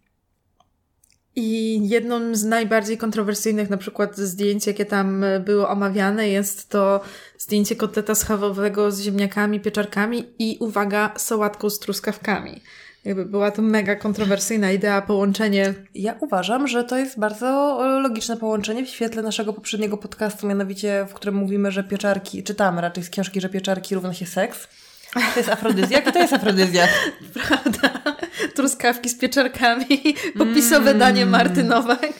I 1.36 1.80
jedną 1.90 2.36
z 2.36 2.44
najbardziej 2.44 2.98
kontrowersyjnych 2.98 3.70
na 3.70 3.78
przykład 3.78 4.18
zdjęć, 4.18 4.68
jakie 4.68 4.86
tam 4.86 5.26
było 5.46 5.70
omawiane, 5.70 6.30
jest 6.30 6.70
to 6.70 7.02
zdjęcie 7.38 7.76
koteta 7.76 8.16
schawowego 8.16 8.92
z 8.92 9.02
ziemniakami, 9.02 9.60
pieczarkami 9.60 10.26
i 10.40 10.58
uwaga, 10.60 11.14
sałatką 11.18 11.70
z 11.70 11.80
truskawkami. 11.80 12.62
Jakby 13.06 13.26
była 13.26 13.52
to 13.52 13.62
mega 13.62 13.96
kontrowersyjna 13.96 14.72
idea, 14.72 15.02
połączenie. 15.02 15.74
Ja 15.96 16.16
uważam, 16.22 16.68
że 16.68 16.84
to 16.84 16.98
jest 16.98 17.20
bardzo 17.20 17.80
e, 17.86 18.00
logiczne 18.00 18.38
połączenie 18.38 18.86
w 18.86 18.90
świetle 18.90 19.24
naszego 19.24 19.54
poprzedniego 19.54 19.98
podcastu, 19.98 20.48
mianowicie 20.48 21.06
w 21.10 21.14
którym 21.14 21.36
mówimy, 21.36 21.72
że 21.72 21.84
pieczarki, 21.84 22.44
czytamy 22.44 22.82
raczej 22.82 23.04
z 23.04 23.10
książki, 23.10 23.42
że 23.42 23.50
pieczarki 23.50 23.96
równa 23.96 24.14
się 24.14 24.26
seks. 24.26 24.68
To 25.14 25.39
jest 25.39 25.49
afrodyzjak 25.49 26.11
to 26.11 26.20
jest 26.20 26.34
afrodyzjak. 26.34 26.89
Prawda? 27.47 28.16
Truskawki 28.55 29.09
z 29.09 29.18
pieczarkami, 29.18 30.16
popisowe 30.38 30.89
mm. 30.89 30.99
danie 30.99 31.26
Marty 31.26 31.64
Nowak. 31.64 32.14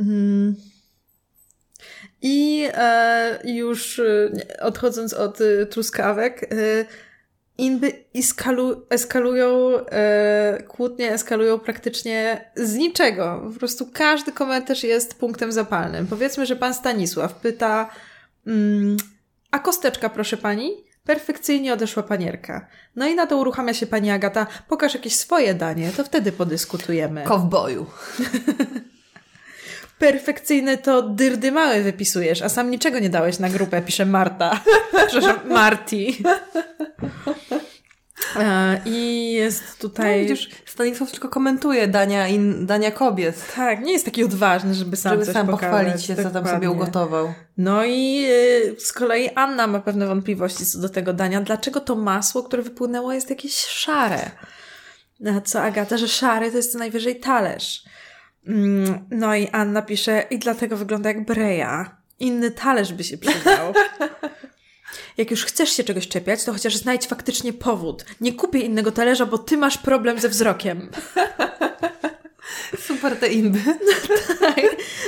Mm. 0.00 0.56
I 2.22 2.68
e, 2.74 3.38
już 3.44 3.98
e, 3.98 4.30
odchodząc 4.60 5.12
od 5.12 5.40
e, 5.40 5.66
truskawek, 5.66 6.42
e, 6.42 6.46
inby 7.58 7.92
eskalu, 8.14 8.86
eskalują, 8.90 9.70
e, 9.86 10.62
kłótnie 10.68 11.12
eskalują 11.12 11.58
praktycznie 11.58 12.50
z 12.56 12.74
niczego. 12.74 13.50
Po 13.52 13.58
prostu 13.58 13.90
każdy 13.92 14.32
komentarz 14.32 14.84
jest 14.84 15.14
punktem 15.14 15.52
zapalnym. 15.52 16.06
Powiedzmy, 16.06 16.46
że 16.46 16.56
pan 16.56 16.74
Stanisław 16.74 17.34
pyta, 17.34 17.90
mm, 18.46 18.96
a 19.54 19.58
kosteczka 19.58 20.08
proszę 20.08 20.36
pani? 20.36 20.84
Perfekcyjnie 21.04 21.72
odeszła 21.72 22.02
panierka. 22.02 22.66
No 22.96 23.06
i 23.06 23.14
na 23.14 23.26
to 23.26 23.36
uruchamia 23.36 23.74
się 23.74 23.86
pani 23.86 24.10
Agata, 24.10 24.46
pokaż 24.68 24.94
jakieś 24.94 25.16
swoje 25.16 25.54
danie, 25.54 25.90
to 25.96 26.04
wtedy 26.04 26.32
podyskutujemy. 26.32 27.24
Kowboju. 27.24 27.86
Perfekcyjne 29.98 30.78
to 30.78 31.02
dyrdy 31.02 31.52
małe 31.52 31.82
wypisujesz, 31.82 32.42
a 32.42 32.48
sam 32.48 32.70
niczego 32.70 32.98
nie 32.98 33.10
dałeś 33.10 33.38
na 33.38 33.48
grupę, 33.48 33.82
pisze 33.82 34.06
Marta. 34.06 34.60
Przepraszam, 35.08 35.48
Marty. 35.48 35.96
E, 38.36 38.80
I 38.86 39.32
jest 39.32 39.78
tutaj. 39.78 40.22
No, 40.22 40.28
widzisz, 40.28 40.50
Stanisław 40.66 41.10
tylko 41.10 41.28
komentuje 41.28 41.88
dania, 41.88 42.28
in, 42.28 42.66
dania 42.66 42.90
kobiet. 42.90 43.52
Tak, 43.56 43.80
nie 43.80 43.92
jest 43.92 44.04
taki 44.04 44.24
odważny, 44.24 44.74
żeby 44.74 44.96
sam 44.96 45.12
żeby 45.12 45.24
coś 45.24 45.34
sam 45.34 45.46
pokazać. 45.46 45.70
pochwalić 45.70 46.04
się, 46.04 46.16
co 46.16 46.30
tam 46.30 46.46
sobie 46.46 46.70
ugotował. 46.70 47.34
No 47.56 47.84
i 47.84 48.26
y, 48.28 48.76
z 48.80 48.92
kolei 48.92 49.30
Anna 49.34 49.66
ma 49.66 49.80
pewne 49.80 50.06
wątpliwości 50.06 50.66
co 50.66 50.78
do 50.78 50.88
tego 50.88 51.12
dania. 51.12 51.40
Dlaczego 51.40 51.80
to 51.80 51.96
masło, 51.96 52.42
które 52.42 52.62
wypłynęło, 52.62 53.12
jest 53.12 53.30
jakieś 53.30 53.54
szare? 53.54 54.30
Na 55.20 55.40
co 55.40 55.62
Agata, 55.62 55.96
że 55.96 56.08
szary 56.08 56.50
to 56.50 56.56
jest 56.56 56.72
co 56.72 56.78
najwyżej 56.78 57.20
talerz. 57.20 57.84
Mm, 58.46 58.98
no 59.10 59.34
i 59.36 59.48
Anna 59.48 59.82
pisze, 59.82 60.24
i 60.30 60.38
dlatego 60.38 60.76
wygląda 60.76 61.08
jak 61.08 61.24
breja. 61.24 61.96
Inny 62.18 62.50
talerz 62.50 62.92
by 62.92 63.04
się 63.04 63.18
przydał. 63.18 63.72
Jak 65.16 65.30
już 65.30 65.44
chcesz 65.44 65.70
się 65.70 65.84
czegoś 65.84 66.08
czepiać, 66.08 66.44
to 66.44 66.52
chociaż 66.52 66.76
znajdź 66.76 67.06
faktycznie 67.06 67.52
powód. 67.52 68.04
Nie 68.20 68.32
kupię 68.32 68.58
innego 68.58 68.92
talerza, 68.92 69.26
bo 69.26 69.38
ty 69.38 69.56
masz 69.56 69.78
problem 69.78 70.20
ze 70.20 70.28
wzrokiem. 70.28 70.88
Super 72.86 73.16
te 73.16 73.28
imby. 73.28 73.58
No, 74.40 74.46
tak. 74.46 74.64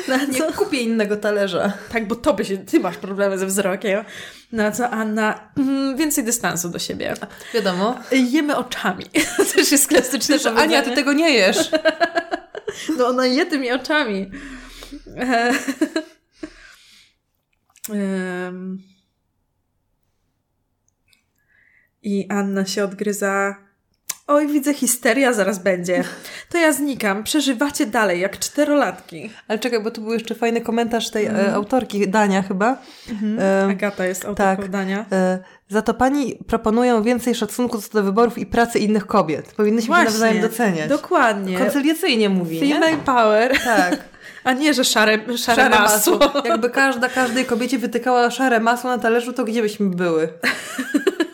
No, 0.09 0.17
nie 0.27 0.39
co? 0.39 0.53
kupię 0.53 0.81
innego 0.81 1.17
talerza. 1.17 1.73
Tak, 1.93 2.09
bo 2.09 2.15
tobie 2.15 2.45
się, 2.45 2.59
ty 2.59 2.81
masz 2.81 2.97
problemy 2.97 3.39
ze 3.39 3.47
wzrokiem. 3.47 4.05
No 4.53 4.73
co 4.73 4.91
Anna, 4.91 5.51
mm, 5.57 5.97
więcej 5.97 6.25
dystansu 6.25 6.69
do 6.69 6.79
siebie. 6.79 7.15
Wiadomo. 7.55 7.99
Jemy 8.13 8.57
oczami. 8.57 9.05
To 9.37 9.45
też 9.45 9.73
jest 9.73 9.89
klasyczne 9.89 10.39
Też, 10.39 10.47
Ania, 10.47 10.83
ty 10.83 10.91
tego 10.91 11.13
nie 11.13 11.31
jesz. 11.31 11.71
No 12.99 13.07
ona 13.07 13.27
je 13.27 13.47
tymi 13.47 13.73
oczami. 13.73 14.31
Um. 17.89 18.96
I 22.07 22.27
Anna 22.29 22.67
się 22.67 22.85
odgryza. 22.85 23.57
Oj, 24.27 24.47
widzę, 24.47 24.75
histeria 24.75 25.33
zaraz 25.33 25.59
będzie. 25.59 26.05
To 26.51 26.59
ja 26.59 26.73
znikam. 26.73 27.25
Przeżywacie 27.25 27.87
dalej, 27.87 28.21
jak 28.21 28.39
czterolatki. 28.39 29.31
Ale 29.49 29.59
czekaj, 29.59 29.83
bo 29.83 29.91
tu 29.91 30.01
był 30.01 30.13
jeszcze 30.13 30.35
fajny 30.35 30.61
komentarz 30.61 31.11
tej 31.11 31.27
mm. 31.27 31.47
e, 31.47 31.55
autorki 31.55 32.09
Dania 32.09 32.43
chyba. 32.43 32.79
Mhm. 33.11 33.39
E, 33.41 33.65
Agata 33.71 34.07
jest 34.07 34.25
autorką 34.25 34.63
tak, 34.63 34.71
Dania. 34.71 35.07
E, 35.13 35.39
za 35.69 35.83
to 35.83 35.95
pani 35.95 36.39
proponują 36.47 37.03
więcej 37.03 37.35
szacunku 37.35 37.81
co 37.81 37.93
do 37.93 38.03
wyborów 38.03 38.39
i 38.39 38.47
pracy 38.47 38.79
innych 38.79 39.07
kobiet. 39.07 39.55
Powinnyśmy 39.57 39.87
Właśnie, 39.87 40.05
się 40.05 40.13
nawzajem 40.13 40.41
doceniać. 40.41 40.89
Dokładnie. 40.89 41.59
Koncyliacyjnie 41.59 42.29
mówi, 42.29 42.61
Female 42.61 42.97
power. 42.97 43.59
Tak. 43.65 43.99
A 44.45 44.53
nie, 44.53 44.75
że 44.75 44.85
szare, 44.85 45.19
szare, 45.37 45.39
szare 45.39 45.71
masło. 45.71 46.19
masło. 46.19 46.43
Jakby 46.45 46.71
każda, 46.71 47.09
każdej 47.09 47.45
kobiecie 47.45 47.79
wytykała 47.79 48.31
szare 48.31 48.61
masło 48.61 48.91
na 48.91 48.99
talerzu, 48.99 49.33
to 49.33 49.45
gdzie 49.45 49.63
byśmy 49.63 49.91
były? 49.91 50.29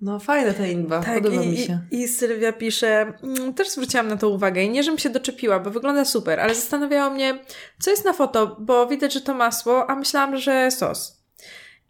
No 0.00 0.20
fajna 0.20 0.52
ta 0.52 0.66
inba, 0.66 1.00
tak, 1.00 1.14
podoba 1.14 1.42
i, 1.42 1.48
mi 1.48 1.56
się. 1.56 1.80
I, 1.90 2.00
I 2.02 2.08
Sylwia 2.08 2.52
pisze, 2.52 3.12
mm, 3.22 3.54
też 3.54 3.70
zwróciłam 3.70 4.08
na 4.08 4.16
to 4.16 4.28
uwagę 4.28 4.62
i 4.62 4.70
nie, 4.70 4.82
żebym 4.82 4.98
się 4.98 5.10
doczepiła, 5.10 5.60
bo 5.60 5.70
wygląda 5.70 6.04
super, 6.04 6.40
ale 6.40 6.54
zastanawiało 6.54 7.10
mnie, 7.10 7.38
co 7.80 7.90
jest 7.90 8.04
na 8.04 8.12
foto, 8.12 8.56
bo 8.60 8.86
widać, 8.86 9.12
że 9.12 9.20
to 9.20 9.34
masło, 9.34 9.90
a 9.90 9.96
myślałam, 9.96 10.36
że 10.36 10.70
sos. 10.70 11.22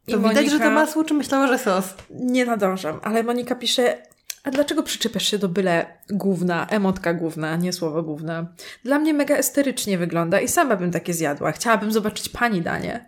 I 0.06 0.12
to 0.12 0.18
Monika... 0.18 0.40
widać, 0.40 0.52
że 0.52 0.64
to 0.64 0.70
masło, 0.70 1.04
czy 1.04 1.14
myślała, 1.14 1.46
że 1.46 1.58
sos? 1.58 1.94
Nie 2.10 2.46
nadążam, 2.46 3.00
ale 3.02 3.22
Monika 3.22 3.54
pisze, 3.54 4.02
a 4.44 4.50
dlaczego 4.50 4.82
przyczepiasz 4.82 5.26
się 5.26 5.38
do 5.38 5.48
byle 5.48 5.98
główna, 6.10 6.66
emotka 6.70 7.14
główna, 7.14 7.56
nie 7.56 7.72
słowo 7.72 8.02
główne? 8.02 8.46
Dla 8.84 8.98
mnie 8.98 9.14
mega 9.14 9.36
esterycznie 9.36 9.98
wygląda 9.98 10.40
i 10.40 10.48
sama 10.48 10.76
bym 10.76 10.90
takie 10.90 11.14
zjadła. 11.14 11.52
Chciałabym 11.52 11.92
zobaczyć 11.92 12.28
pani 12.28 12.62
danie. 12.62 13.06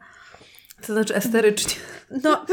To 0.86 0.92
znaczy 0.92 1.14
esterycznie. 1.14 1.74
No, 2.22 2.46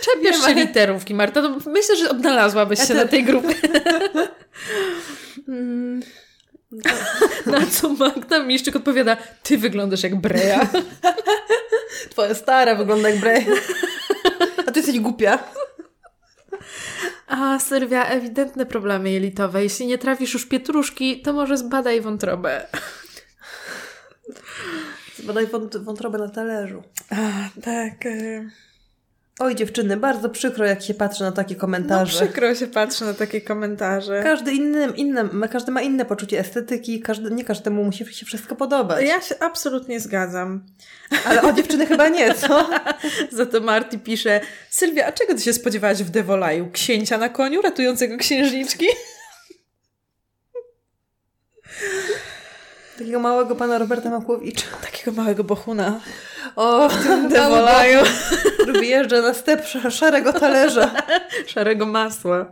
czepiasz 0.00 0.46
się 0.46 0.54
literówki, 0.54 1.14
Marta. 1.14 1.42
To 1.42 1.70
myślę, 1.70 1.96
że 1.96 2.10
odnalazłabyś 2.10 2.88
się 2.88 2.94
na 2.94 3.04
tej 3.06 3.24
grupie. 3.24 3.54
mm. 5.48 6.02
Na 7.46 7.66
co 7.66 7.88
Magda 7.88 8.42
Miszczyk 8.42 8.76
odpowiada, 8.76 9.16
ty 9.42 9.58
wyglądasz 9.58 10.02
jak 10.02 10.20
Breja. 10.20 10.68
Twoja 12.10 12.34
stara 12.34 12.74
wygląda 12.74 13.08
jak 13.08 13.20
Breja. 13.20 13.46
A 14.66 14.70
ty 14.70 14.80
jesteś 14.80 15.00
głupia. 15.00 15.38
A 17.26 17.58
Sylwia, 17.58 18.04
ewidentne 18.04 18.66
problemy 18.66 19.10
jelitowe. 19.10 19.62
Jeśli 19.62 19.86
nie 19.86 19.98
trafisz 19.98 20.34
już 20.34 20.46
pietruszki, 20.46 21.22
to 21.22 21.32
może 21.32 21.56
zbadaj 21.56 22.00
wątrobę. 22.00 22.66
Zbadaj 25.22 25.46
wątrobę 25.80 26.18
na 26.18 26.28
talerzu. 26.28 26.82
A, 27.10 27.60
tak. 27.62 28.06
Y 28.06 28.50
Oj 29.38 29.54
dziewczyny, 29.54 29.96
bardzo 29.96 30.30
przykro 30.30 30.66
jak 30.66 30.82
się 30.82 30.94
patrzy 30.94 31.22
na 31.22 31.32
takie 31.32 31.54
komentarze. 31.54 32.20
No 32.20 32.26
przykro 32.26 32.54
się 32.54 32.66
patrzy 32.66 33.04
na 33.04 33.14
takie 33.14 33.40
komentarze. 33.40 34.20
Każdy, 34.22 34.52
inny, 34.52 34.88
inny, 34.96 35.48
każdy 35.50 35.72
ma 35.72 35.82
inne 35.82 36.04
poczucie 36.04 36.38
estetyki, 36.38 37.00
każdy, 37.00 37.30
nie 37.30 37.44
każdemu 37.44 37.84
musi 37.84 38.14
się 38.14 38.26
wszystko 38.26 38.56
podobać. 38.56 39.06
Ja 39.06 39.20
się 39.20 39.34
absolutnie 39.40 40.00
zgadzam. 40.00 40.66
Ale 41.24 41.42
o 41.42 41.52
dziewczyny 41.52 41.86
chyba 41.86 42.08
nie, 42.08 42.34
co? 42.34 42.70
Za 43.36 43.46
to 43.46 43.60
Marty 43.60 43.98
pisze, 43.98 44.40
Sylwia, 44.70 45.06
a 45.06 45.12
czego 45.12 45.34
ty 45.34 45.40
się 45.40 45.52
spodziewałaś 45.52 46.02
w 46.02 46.10
Devolaju? 46.10 46.70
Księcia 46.72 47.18
na 47.18 47.28
koniu 47.28 47.62
ratującego 47.62 48.16
księżniczki? 48.16 48.86
Takiego 53.02 53.20
małego 53.20 53.56
pana 53.56 53.78
Roberta 53.78 54.10
Makłowicza. 54.10 54.66
Takiego 54.90 55.12
małego 55.22 55.44
bohuna. 55.44 56.00
O, 56.56 56.88
Dewolaju. 57.28 57.98
który 58.58 58.72
wyjeżdża 58.72 59.22
na 59.22 59.34
step 59.34 59.60
sz- 59.60 59.94
szarego 59.94 60.32
talerza 60.32 60.90
Szarego 61.54 61.86
masła. 61.86 62.46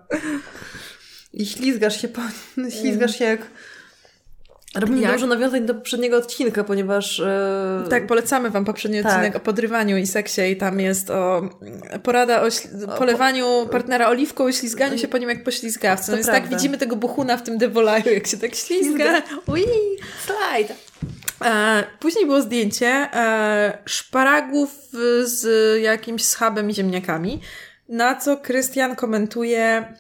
i 1.32 1.46
ślizgasz 1.46 2.00
się, 2.02 2.08
po, 2.08 2.20
ślizgasz 2.80 3.18
się 3.18 3.24
jak... 3.24 3.40
Robimy 4.74 5.00
Jak? 5.00 5.12
dużo 5.12 5.26
nawiązań 5.26 5.66
do 5.66 5.74
poprzedniego 5.74 6.16
odcinka, 6.16 6.64
ponieważ... 6.64 7.20
e, 7.20 7.84
Tak, 7.90 8.06
polecamy 8.06 8.50
Wam 8.50 8.64
poprzedni 8.64 9.02
Tak. 9.02 9.12
odcinek 9.12 9.36
o 9.36 9.40
podrywaniu 9.40 9.96
i 9.96 10.06
seksie 10.06 10.40
i 10.42 10.56
tam 10.56 10.80
jest 10.80 11.10
o 11.10 11.48
porada 12.02 12.42
o 12.42 12.48
polewaniu 12.98 13.68
partnera 13.72 14.08
oliwką 14.08 14.48
i 14.48 14.52
ślizganiu 14.52 14.98
się 14.98 15.08
po 15.08 15.18
nim 15.18 15.28
jak 15.28 15.44
po 15.44 15.50
ślizgawcu. 15.50 16.06
To 16.06 16.12
No 16.12 16.16
więc 16.16 16.26
tak 16.26 16.36
prawda. 16.36 16.56
widzimy 16.56 16.78
tego 16.78 16.96
buchuna 16.96 17.36
w 17.36 17.42
tym 17.42 17.58
dewolaju, 17.58 18.04
jak 18.14 18.26
się 18.26 18.36
tak 18.36 18.54
ślizga. 18.54 19.22
Ui. 19.46 19.64
Slide! 20.26 20.74
E, 21.44 21.84
później 22.00 22.26
było 22.26 22.42
zdjęcie 22.42 22.86
e, 22.88 23.78
szparagów 23.86 24.70
z 25.22 25.46
jakimś 25.82 26.24
schabem 26.24 26.70
i 26.70 26.74
ziemniakami, 26.74 27.40
na 27.88 28.14
co 28.14 28.36
Krystian 28.36 28.96
komentuje 28.96 29.94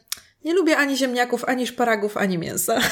nie 0.44 0.54
lubię 0.54 0.76
ani 0.76 0.96
ziemniaków, 0.96 1.44
ani 1.44 1.66
szparagów, 1.66 2.16
ani 2.16 2.38
mięsa. 2.38 2.78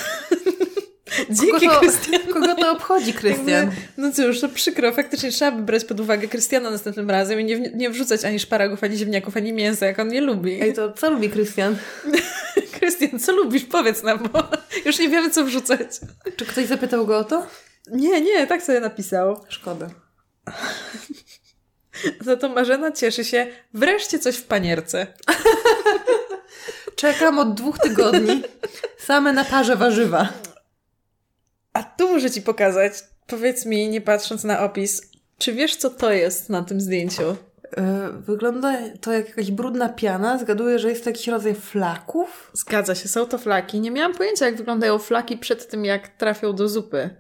Dzięki, 1.31 1.67
Kogo 1.67 1.75
to, 1.75 1.81
Krystian. 1.81 2.21
kogo 2.33 2.55
to 2.55 2.73
obchodzi, 2.73 3.13
Krystian? 3.13 3.71
No 3.97 4.13
cóż, 4.13 4.41
to 4.41 4.49
przykro. 4.49 4.93
Faktycznie 4.93 5.31
trzeba 5.31 5.53
by 5.53 5.63
brać 5.63 5.85
pod 5.85 6.01
uwagę 6.01 6.29
Krystiana 6.29 6.71
następnym 6.71 7.11
razem 7.11 7.41
i 7.41 7.45
nie, 7.45 7.59
nie 7.59 7.91
wrzucać 7.91 8.25
ani 8.25 8.39
szparagów, 8.39 8.85
ani 8.85 8.97
ziemniaków, 8.97 9.37
ani 9.37 9.53
mięsa, 9.53 9.87
jak 9.87 9.99
on 9.99 10.09
nie 10.09 10.21
lubi. 10.21 10.63
Ej, 10.63 10.75
to 10.75 10.93
co 10.93 11.11
lubi 11.11 11.31
Krystian? 11.31 11.77
Krystian, 12.79 13.21
co 13.21 13.33
lubisz? 13.33 13.65
Powiedz 13.65 14.03
nam, 14.03 14.19
bo 14.33 14.49
już 14.85 14.99
nie 14.99 15.09
wiemy, 15.09 15.31
co 15.31 15.45
wrzucać. 15.45 15.89
Czy 16.37 16.47
ktoś 16.47 16.67
zapytał 16.67 17.07
go 17.07 17.19
o 17.19 17.25
to? 17.25 17.47
Nie, 17.93 18.21
nie, 18.21 18.47
tak 18.47 18.63
sobie 18.63 18.81
napisał. 18.81 19.45
Szkoda. 19.49 19.87
Za 22.21 22.37
to 22.41 22.49
Marzena 22.49 22.93
cieszy 22.93 23.25
się. 23.25 23.47
Wreszcie 23.75 24.19
coś 24.19 24.37
w 24.37 24.45
panierce. 24.45 25.07
Czekam 26.97 27.39
od 27.39 27.55
dwóch 27.55 27.79
tygodni. 27.79 28.43
Same 28.99 29.33
na 29.33 29.45
parze 29.45 29.77
warzywa. 29.77 30.29
Tu 31.99 32.09
muszę 32.09 32.31
ci 32.31 32.43
pokazać. 32.43 32.93
Powiedz 33.27 33.67
mi, 33.67 33.89
nie 33.89 34.01
patrząc 34.01 34.45
na 34.45 34.61
opis, 34.65 35.03
czy 35.39 35.53
wiesz, 35.53 35.77
co 35.77 35.91
to 35.91 36.13
jest 36.13 36.51
na 36.51 36.63
tym 36.63 36.81
zdjęciu? 36.81 37.37
E, 37.77 38.09
Wygląda 38.13 38.73
to 39.01 39.13
jak 39.13 39.29
jakaś 39.29 39.51
brudna 39.51 39.89
piana. 39.89 40.39
Zgaduję, 40.39 40.79
że 40.79 40.89
jest 40.91 41.05
to 41.05 41.11
jakiś 41.11 41.29
rodzaj 41.29 41.55
flaków. 41.55 42.51
Zgadza 42.53 42.95
się, 42.95 43.09
są 43.09 43.27
to 43.27 43.39
flaki. 43.39 43.81
Nie 43.81 43.91
miałam 43.91 44.15
pojęcia, 44.15 44.47
jak 44.47 44.57
wyglądają 44.57 44.99
flaki 44.99 45.37
przed 45.37 45.69
tym, 45.69 45.85
jak 45.85 46.09
trafią 46.09 46.53
do 46.53 46.69
zupy. 46.69 47.11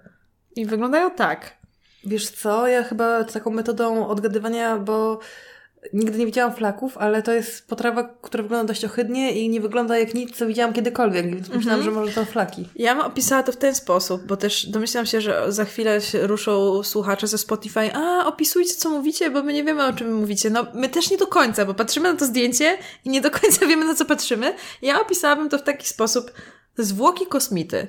I 0.56 0.66
wyglądają 0.66 1.10
tak. 1.10 1.56
Wiesz 2.04 2.30
co, 2.30 2.68
ja 2.68 2.82
chyba 2.82 3.24
taką 3.24 3.50
metodą 3.50 4.06
odgadywania, 4.06 4.76
bo 4.76 5.18
nigdy 5.92 6.18
nie 6.18 6.26
widziałam 6.26 6.54
flaków, 6.54 6.98
ale 6.98 7.22
to 7.22 7.32
jest 7.32 7.68
potrawa, 7.68 8.14
która 8.22 8.42
wygląda 8.42 8.64
dość 8.64 8.84
ohydnie 8.84 9.32
i 9.32 9.48
nie 9.48 9.60
wygląda 9.60 9.98
jak 9.98 10.14
nic, 10.14 10.36
co 10.36 10.46
widziałam 10.46 10.72
kiedykolwiek, 10.72 11.34
więc 11.34 11.48
myślałam, 11.48 11.82
że 11.82 11.90
może 11.90 12.12
to 12.12 12.24
flaki. 12.24 12.68
Ja 12.76 12.94
bym 12.94 13.04
opisała 13.04 13.42
to 13.42 13.52
w 13.52 13.56
ten 13.56 13.74
sposób, 13.74 14.26
bo 14.26 14.36
też 14.36 14.66
domyślam 14.66 15.06
się, 15.06 15.20
że 15.20 15.52
za 15.52 15.64
chwilę 15.64 16.00
się 16.00 16.26
ruszą 16.26 16.82
słuchacze 16.82 17.26
ze 17.26 17.38
Spotify. 17.38 17.94
A, 17.94 18.26
opisujcie, 18.26 18.74
co 18.74 18.90
mówicie, 18.90 19.30
bo 19.30 19.42
my 19.42 19.52
nie 19.52 19.64
wiemy, 19.64 19.86
o 19.86 19.92
czym 19.92 20.14
mówicie. 20.14 20.50
No, 20.50 20.66
my 20.74 20.88
też 20.88 21.10
nie 21.10 21.18
do 21.18 21.26
końca, 21.26 21.64
bo 21.64 21.74
patrzymy 21.74 22.12
na 22.12 22.18
to 22.18 22.24
zdjęcie 22.24 22.78
i 23.04 23.10
nie 23.10 23.20
do 23.20 23.30
końca 23.30 23.66
wiemy, 23.66 23.84
na 23.84 23.94
co 23.94 24.04
patrzymy. 24.04 24.54
Ja 24.82 25.00
opisałabym 25.00 25.48
to 25.48 25.58
w 25.58 25.62
taki 25.62 25.86
sposób. 25.86 26.32
Zwłoki 26.78 27.26
kosmity. 27.26 27.86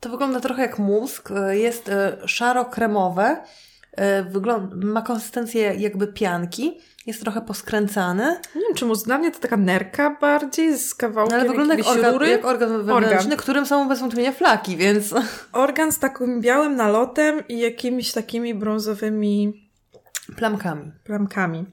To 0.00 0.08
wygląda 0.08 0.40
trochę 0.40 0.62
jak 0.62 0.78
mózg, 0.78 1.28
jest 1.50 1.88
e, 1.88 2.18
szaro-kremowe, 2.26 3.36
ma 4.74 5.02
konsystencję 5.02 5.74
jakby 5.74 6.06
pianki, 6.06 6.80
jest 7.06 7.20
trochę 7.20 7.40
poskręcany, 7.40 8.40
Nie 8.54 8.62
wiem, 8.80 8.88
mózg 8.88 9.06
dla 9.06 9.18
mnie 9.18 9.30
to 9.30 9.38
taka 9.38 9.56
nerka 9.56 10.16
bardziej 10.20 10.78
z 10.78 10.90
no, 10.90 10.96
kawałkiem 10.98 11.40
ale 11.40 11.48
wygląda 11.48 11.74
jak 11.74 11.86
organ, 11.86 12.12
rury. 12.12 12.28
jak 12.28 12.44
organ 12.44 12.68
wewnętrzny, 12.68 13.18
Organ. 13.18 13.36
którym 13.36 13.66
są 13.66 13.88
bez 13.88 14.00
wątpienia 14.00 14.32
flaki, 14.32 14.76
więc 14.76 15.14
Organ 15.52 15.92
z 15.92 15.98
takim 15.98 16.40
białym 16.40 16.76
nalotem 16.76 17.48
i 17.48 17.58
jakimiś 17.58 18.12
takimi 18.12 18.54
brązowymi 18.54 19.70
plamkami. 20.36 20.92
plamkami. 21.04 21.66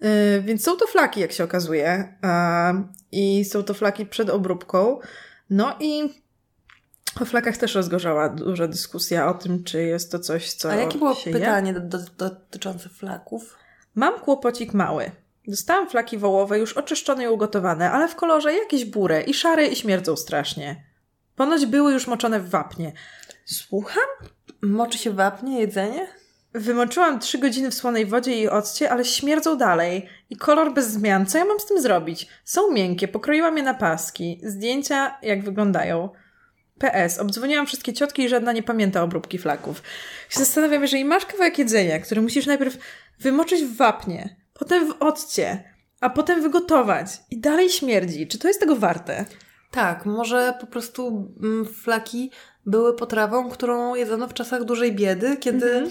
Yy, 0.00 0.42
więc 0.42 0.64
są 0.64 0.76
to 0.76 0.86
flaki, 0.86 1.20
jak 1.20 1.32
się 1.32 1.44
okazuje. 1.44 2.14
Yy, 2.22 2.84
I 3.12 3.44
są 3.44 3.62
to 3.62 3.74
flaki 3.74 4.06
przed 4.06 4.30
obróbką. 4.30 4.98
No 5.50 5.76
i 5.80 6.23
o 7.20 7.24
flakach 7.24 7.56
też 7.56 7.74
rozgorzała 7.74 8.28
duża 8.28 8.68
dyskusja 8.68 9.28
o 9.28 9.34
tym, 9.34 9.64
czy 9.64 9.82
jest 9.82 10.12
to 10.12 10.18
coś, 10.18 10.52
co 10.52 10.70
A 10.70 10.74
jakie 10.74 10.98
było 10.98 11.16
pytanie 11.32 11.72
do, 11.72 11.80
do, 11.80 11.98
dotyczące 12.18 12.88
flaków? 12.88 13.56
Mam 13.94 14.20
kłopocik 14.20 14.74
mały. 14.74 15.10
Dostałam 15.48 15.90
flaki 15.90 16.18
wołowe 16.18 16.58
już 16.58 16.72
oczyszczone 16.72 17.24
i 17.24 17.28
ugotowane, 17.28 17.90
ale 17.90 18.08
w 18.08 18.14
kolorze 18.14 18.54
jakieś 18.54 18.84
burę 18.84 19.22
i 19.22 19.34
szare 19.34 19.66
i 19.66 19.76
śmierdzą 19.76 20.16
strasznie. 20.16 20.84
Ponoć 21.36 21.66
były 21.66 21.92
już 21.92 22.06
moczone 22.06 22.40
w 22.40 22.50
wapnie. 22.50 22.92
Słucham? 23.44 24.28
Moczy 24.62 24.98
się 24.98 25.10
wapnie 25.10 25.60
jedzenie? 25.60 26.06
Wymoczyłam 26.52 27.20
trzy 27.20 27.38
godziny 27.38 27.70
w 27.70 27.74
słonej 27.74 28.06
wodzie 28.06 28.40
i 28.40 28.48
occie, 28.48 28.90
ale 28.90 29.04
śmierdzą 29.04 29.58
dalej. 29.58 30.08
I 30.30 30.36
kolor 30.36 30.74
bez 30.74 30.90
zmian. 30.90 31.26
Co 31.26 31.38
ja 31.38 31.44
mam 31.44 31.60
z 31.60 31.66
tym 31.66 31.80
zrobić? 31.80 32.28
Są 32.44 32.70
miękkie, 32.70 33.08
pokroiłam 33.08 33.56
je 33.56 33.62
na 33.62 33.74
paski. 33.74 34.40
Zdjęcia 34.42 35.18
jak 35.22 35.44
wyglądają. 35.44 36.08
PS. 36.78 37.18
Obdzwoniłam 37.18 37.66
wszystkie 37.66 37.92
ciotki 37.92 38.22
i 38.22 38.28
żadna 38.28 38.52
nie 38.52 38.62
pamięta 38.62 39.02
obróbki 39.02 39.38
flaków. 39.38 39.82
Się 40.28 40.38
zastanawiam, 40.38 40.82
jeżeli 40.82 41.04
masz 41.04 41.26
kawałek 41.26 41.58
jedzenia, 41.58 41.98
który 41.98 42.22
musisz 42.22 42.46
najpierw 42.46 42.78
wymoczyć 43.20 43.62
w 43.62 43.76
wapnie, 43.76 44.36
potem 44.54 44.88
w 44.88 44.96
occie, 45.00 45.64
a 46.00 46.10
potem 46.10 46.42
wygotować 46.42 47.06
i 47.30 47.40
dalej 47.40 47.70
śmierdzi. 47.70 48.28
Czy 48.28 48.38
to 48.38 48.48
jest 48.48 48.60
tego 48.60 48.76
warte? 48.76 49.24
Tak, 49.70 50.06
może 50.06 50.54
po 50.60 50.66
prostu 50.66 51.32
mm, 51.42 51.66
flaki 51.66 52.30
były 52.66 52.96
potrawą, 52.96 53.50
którą 53.50 53.94
jedzono 53.94 54.28
w 54.28 54.34
czasach 54.34 54.64
dużej 54.64 54.92
biedy, 54.92 55.36
kiedy 55.36 55.90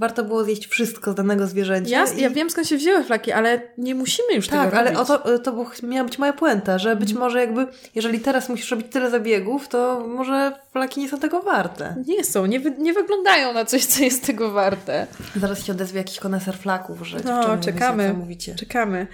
warto 0.00 0.24
było 0.24 0.44
zjeść 0.44 0.66
wszystko 0.66 1.12
z 1.12 1.14
danego 1.14 1.46
zwierzęcia. 1.46 1.90
Ja, 1.90 2.04
i- 2.12 2.20
ja 2.20 2.30
wiem 2.30 2.50
skąd 2.50 2.68
się 2.68 2.76
wzięły 2.76 3.04
flaki, 3.04 3.32
ale 3.32 3.60
nie 3.78 3.94
musimy 3.94 4.34
już 4.34 4.48
Tak, 4.48 4.64
tego 4.64 4.78
ale 4.78 4.92
robić. 4.92 5.10
o 5.10 5.18
to, 5.18 5.38
to 5.38 5.52
był- 5.52 5.66
miała 5.82 6.04
być 6.08 6.18
moja 6.18 6.32
puenta, 6.32 6.78
że 6.78 6.96
być 6.96 7.10
Mhm. 7.10 7.26
może 7.26 7.40
jakby, 7.40 7.66
jeżeli 7.94 8.20
teraz 8.20 8.48
musisz 8.48 8.70
robić 8.70 8.86
tyle 8.90 9.10
zabiegów, 9.10 9.68
to 9.68 10.04
może 10.08 10.52
flaki 10.72 11.00
nie 11.00 11.08
są 11.08 11.18
tego 11.18 11.42
warte. 11.42 11.94
Nie 12.06 12.24
są, 12.24 12.46
nie, 12.46 12.60
wy, 12.60 12.74
nie 12.78 12.92
wyglądają 12.92 13.52
na 13.52 13.64
coś, 13.64 13.84
co 13.84 14.04
jest 14.04 14.26
tego 14.26 14.50
warte. 14.50 15.06
Zaraz 15.36 15.64
się 15.64 15.72
odezwie 15.72 15.98
jakiś 15.98 16.18
koneser 16.20 16.58
flaków, 16.58 17.06
że 17.06 17.18
No, 17.24 17.58
czekamy. 17.58 18.12
mówicie. 18.14 18.54
Czekamy. 18.54 19.06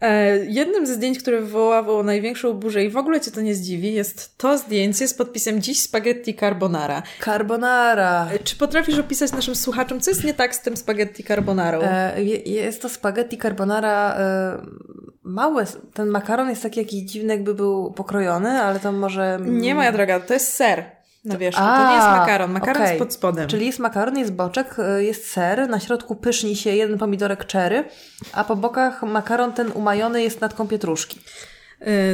E, 0.00 0.36
jednym 0.36 0.86
ze 0.86 0.94
zdjęć, 0.94 1.18
które 1.18 1.40
wywołało 1.40 2.02
największą 2.02 2.52
burzę 2.54 2.84
i 2.84 2.90
w 2.90 2.96
ogóle 2.96 3.20
cię 3.20 3.30
to 3.30 3.40
nie 3.40 3.54
zdziwi, 3.54 3.92
jest 3.94 4.38
to 4.38 4.58
zdjęcie 4.58 5.08
z 5.08 5.14
podpisem 5.14 5.62
Dziś 5.62 5.80
spaghetti 5.80 6.34
carbonara. 6.34 7.02
Carbonara. 7.24 8.28
E, 8.32 8.38
Czy 8.38 8.56
potrafisz 8.56 8.98
opisać 8.98 9.32
naszym 9.32 9.54
słuchaczom, 9.56 10.00
co 10.00 10.10
jest 10.10 10.24
nie 10.24 10.34
tak 10.34 10.54
z 10.54 10.60
tym 10.60 10.76
spaghetti 10.76 11.24
carbonarą? 11.24 11.80
E, 11.82 12.22
je- 12.22 12.38
jest 12.38 12.82
to 12.82 12.88
spaghetti 12.88 13.38
carbonara 13.38 14.14
e, 14.18 14.58
małe. 15.22 15.64
Ten 15.94 16.08
makaron 16.08 16.48
jest 16.50 16.62
taki 16.62 16.80
jakiś 16.80 17.00
dziwny, 17.02 17.32
jakby 17.34 17.54
był 17.54 17.92
pokrojony, 17.92 18.48
ale 18.50 18.80
to 18.80 18.92
może... 18.92 19.38
nie, 19.42 19.74
moja 19.74 19.92
droga, 19.92 20.20
to 20.20 20.34
jest 20.34 20.52
ser 20.52 20.99
na 21.24 21.38
wierzchu. 21.38 21.60
to 21.62 21.66
A, 21.68 21.88
nie 21.90 21.94
jest 21.96 22.06
makaron. 22.20 22.50
Makaron 22.52 22.82
okej. 22.82 22.88
jest 22.88 22.98
pod 23.04 23.12
spodem. 23.14 23.48
Czyli 23.48 23.66
jest 23.66 23.78
makaron, 23.78 24.18
jest 24.18 24.32
boczek, 24.32 24.76
e, 24.78 25.04
jest 25.04 25.30
ser, 25.30 25.68
na 25.68 25.80
środku 25.80 26.16
pyszni 26.16 26.56
się 26.56 26.70
jeden 26.70 26.98
pomidorek 26.98 27.52
cherry, 27.52 27.84
a 28.32 28.44
po 28.44 28.56
bokach 28.56 29.02
makaron 29.02 29.52
ten 29.52 29.72
umajony 29.72 30.22
jest 30.22 30.40
natką 30.40 30.68
pietruszki. 30.68 31.20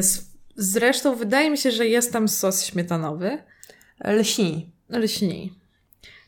Z- 0.00 0.36
Zresztą 0.58 1.14
wydaje 1.16 1.50
mi 1.50 1.58
się, 1.58 1.70
że 1.70 1.86
jest 1.86 2.12
tam 2.12 2.28
sos 2.28 2.64
śmietanowy. 2.64 3.38
Lśni. 4.04 4.72
Lśni. 4.90 5.52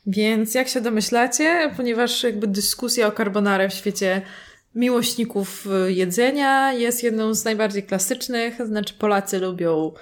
Więc 0.07 0.55
jak 0.55 0.69
się 0.69 0.81
domyślacie, 0.81 1.71
ponieważ 1.77 2.23
jakby 2.23 2.47
dyskusja 2.47 3.07
o 3.07 3.13
carbonare 3.13 3.71
w 3.71 3.75
świecie 3.75 4.23
miłośników 4.75 5.67
y, 5.87 5.93
jedzenia 5.93 6.73
jest 6.73 7.03
jedną 7.03 7.35
z 7.35 7.45
najbardziej 7.45 7.83
klasycznych, 7.83 8.67
znaczy 8.67 8.95
Polacy 8.95 9.39
lubią 9.39 9.93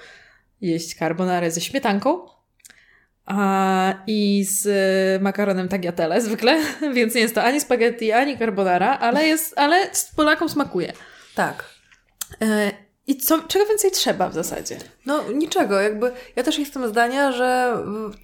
jeść 0.61 0.95
carbonare 0.95 1.51
ze 1.51 1.61
śmietanką 1.61 2.19
a, 3.27 3.93
i 4.07 4.45
z 4.49 5.21
makaronem 5.21 5.67
tagliatelle 5.67 6.21
zwykle, 6.21 6.57
więc 6.95 7.15
nie 7.15 7.21
jest 7.21 7.35
to 7.35 7.43
ani 7.43 7.61
spaghetti, 7.61 8.11
ani 8.11 8.37
carbonara, 8.37 8.97
ale 8.99 9.27
jest, 9.27 9.59
ale 9.59 9.95
z 9.95 10.15
Polakom 10.15 10.49
smakuje. 10.49 10.93
Tak. 11.35 11.63
E, 12.41 12.71
I 13.07 13.17
co, 13.17 13.41
czego 13.41 13.65
więcej 13.65 13.91
trzeba 13.91 14.29
w 14.29 14.33
zasadzie? 14.33 14.77
No 15.05 15.31
niczego, 15.31 15.81
jakby 15.81 16.11
ja 16.35 16.43
też 16.43 16.59
jestem 16.59 16.87
zdania, 16.87 17.31
że 17.31 17.77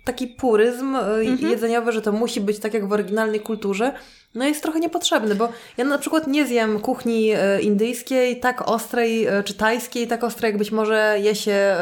taki 0.06 0.28
puryzm 0.28 0.96
y, 0.96 1.26
jedzeniowy, 1.40 1.92
że 1.92 2.02
to 2.02 2.12
musi 2.12 2.42
być 2.42 2.60
tak 2.60 2.74
jak 2.74 2.88
w 2.88 2.94
oryginalnej 2.94 3.40
kulturze, 3.40 3.94
no 4.36 4.46
jest 4.46 4.64
trochę 4.64 4.80
niepotrzebny, 4.80 5.36
bo 5.36 5.50
ja 5.78 5.86
na 5.86 5.98
przykład 5.98 6.28
nie 6.28 6.46
zjem 6.46 6.80
kuchni 6.80 7.32
e, 7.32 7.62
indyjskiej 7.62 8.40
tak 8.40 8.70
ostrej, 8.70 9.26
e, 9.26 9.44
czy 9.44 9.54
tajskiej 9.54 10.08
tak 10.08 10.24
ostrej, 10.24 10.50
jak 10.50 10.58
być 10.58 10.72
może 10.72 11.18
je 11.20 11.36
się 11.36 11.76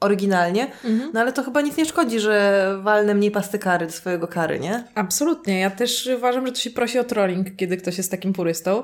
oryginalnie, 0.00 0.66
no 1.12 1.20
ale 1.20 1.32
to 1.32 1.42
chyba 1.42 1.60
nic 1.60 1.76
nie 1.76 1.84
szkodzi, 1.86 2.20
że 2.20 2.64
walnę 2.82 3.14
mniej 3.14 3.30
pasty 3.30 3.58
kary 3.58 3.86
do 3.86 3.92
swojego 3.92 4.28
kary, 4.28 4.60
nie? 4.60 4.84
Absolutnie. 4.94 5.60
Ja 5.60 5.70
też 5.70 6.08
uważam, 6.16 6.46
że 6.46 6.52
to 6.52 6.58
się 6.58 6.70
prosi 6.70 6.98
o 6.98 7.04
trolling, 7.04 7.46
kiedy 7.56 7.76
ktoś 7.76 7.98
jest 7.98 8.10
takim 8.10 8.32
purystą. 8.32 8.82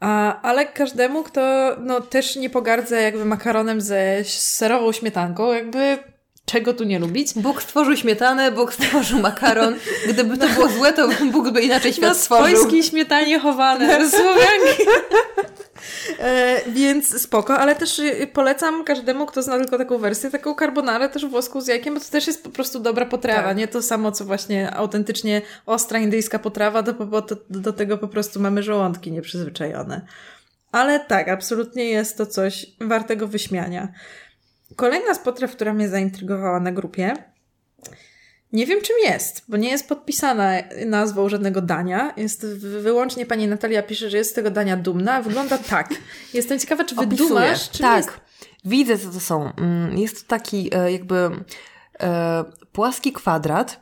A, 0.00 0.40
ale 0.42 0.66
każdemu, 0.66 1.22
kto 1.22 1.40
no, 1.80 2.00
też 2.00 2.36
nie 2.36 2.50
pogardza 2.50 2.96
jakby 2.96 3.24
makaronem 3.24 3.80
ze 3.80 4.24
serową 4.24 4.92
śmietanką, 4.92 5.52
jakby 5.52 5.98
czego 6.44 6.74
tu 6.74 6.84
nie 6.84 6.98
lubić. 6.98 7.34
Bóg 7.36 7.62
stworzył 7.62 7.96
śmietanę, 7.96 8.52
Bóg 8.52 8.74
stworzył 8.74 9.18
makaron. 9.18 9.74
Gdyby 10.08 10.38
to 10.38 10.48
było 10.48 10.68
złe, 10.68 10.92
to 10.92 11.08
Bóg 11.32 11.50
by 11.50 11.60
inaczej 11.62 11.92
świat 11.92 12.08
Na 12.08 12.14
stworzył. 12.14 12.56
swojskiej 12.56 12.82
śmietanie 12.82 13.38
chowane 13.38 13.86
Słowianki. 14.10 14.82
E, 16.18 16.60
więc 16.70 17.20
spoko, 17.22 17.58
ale 17.58 17.74
też 17.74 17.98
y, 17.98 18.26
polecam 18.32 18.84
każdemu, 18.84 19.26
kto 19.26 19.42
zna 19.42 19.58
tylko 19.58 19.78
taką 19.78 19.98
wersję, 19.98 20.30
taką 20.30 20.54
carbonarę 20.54 21.08
też 21.08 21.26
włoską 21.26 21.60
z 21.60 21.66
jajkiem, 21.66 21.94
bo 21.94 22.00
to 22.00 22.06
też 22.10 22.26
jest 22.26 22.44
po 22.44 22.50
prostu 22.50 22.80
dobra 22.80 23.06
potrawa, 23.06 23.42
Tak. 23.48 23.56
nie 23.56 23.68
to 23.68 23.82
samo, 23.82 24.12
co 24.12 24.24
właśnie 24.24 24.74
autentycznie 24.74 25.42
ostra 25.66 25.98
indyjska 25.98 26.38
potrawa, 26.38 26.82
po- 26.82 27.22
to 27.22 27.36
do 27.50 27.72
tego 27.72 27.98
po 27.98 28.08
prostu 28.08 28.40
mamy 28.40 28.62
żołądki 28.62 29.12
nieprzyzwyczajone. 29.12 30.00
Ale 30.72 31.00
tak, 31.00 31.28
absolutnie 31.28 31.84
jest 31.84 32.18
to 32.18 32.26
coś 32.26 32.66
wartego 32.80 33.28
wyśmiania. 33.28 33.88
Kolejna 34.76 35.14
z 35.14 35.18
potraw, 35.18 35.52
która 35.52 35.74
mnie 35.74 35.88
zaintrygowała 35.88 36.60
na 36.60 36.72
grupie, 36.72 37.14
nie 38.52 38.66
wiem 38.66 38.80
czym 38.82 38.96
jest, 39.04 39.42
bo 39.48 39.56
nie 39.56 39.68
jest 39.70 39.88
podpisana 39.88 40.52
nazwą 40.86 41.28
żadnego 41.28 41.62
dania. 41.62 42.12
Jest 42.16 42.46
wyłącznie 42.56 43.26
pani 43.26 43.48
Natalia 43.48 43.82
pisze, 43.82 44.10
że 44.10 44.16
jest 44.16 44.30
z 44.30 44.34
tego 44.34 44.50
dania 44.50 44.76
dumna, 44.76 45.22
wygląda 45.22 45.58
tak. 45.58 45.88
Jestem 46.34 46.58
ciekawa, 46.58 46.84
czy 46.84 46.94
Opisuję. 46.96 47.16
wydumasz, 47.28 47.70
czym 47.70 47.82
tak. 47.82 47.96
jest 47.96 48.10
Widzę, 48.64 48.98
co 48.98 49.10
to 49.10 49.20
są. 49.20 49.52
Mm, 49.58 49.98
Jest 49.98 50.22
to 50.22 50.28
taki 50.28 50.70
e, 50.74 50.92
jakby 50.92 51.30
e, 52.00 52.44
płaski 52.72 53.12
kwadrat 53.12 53.80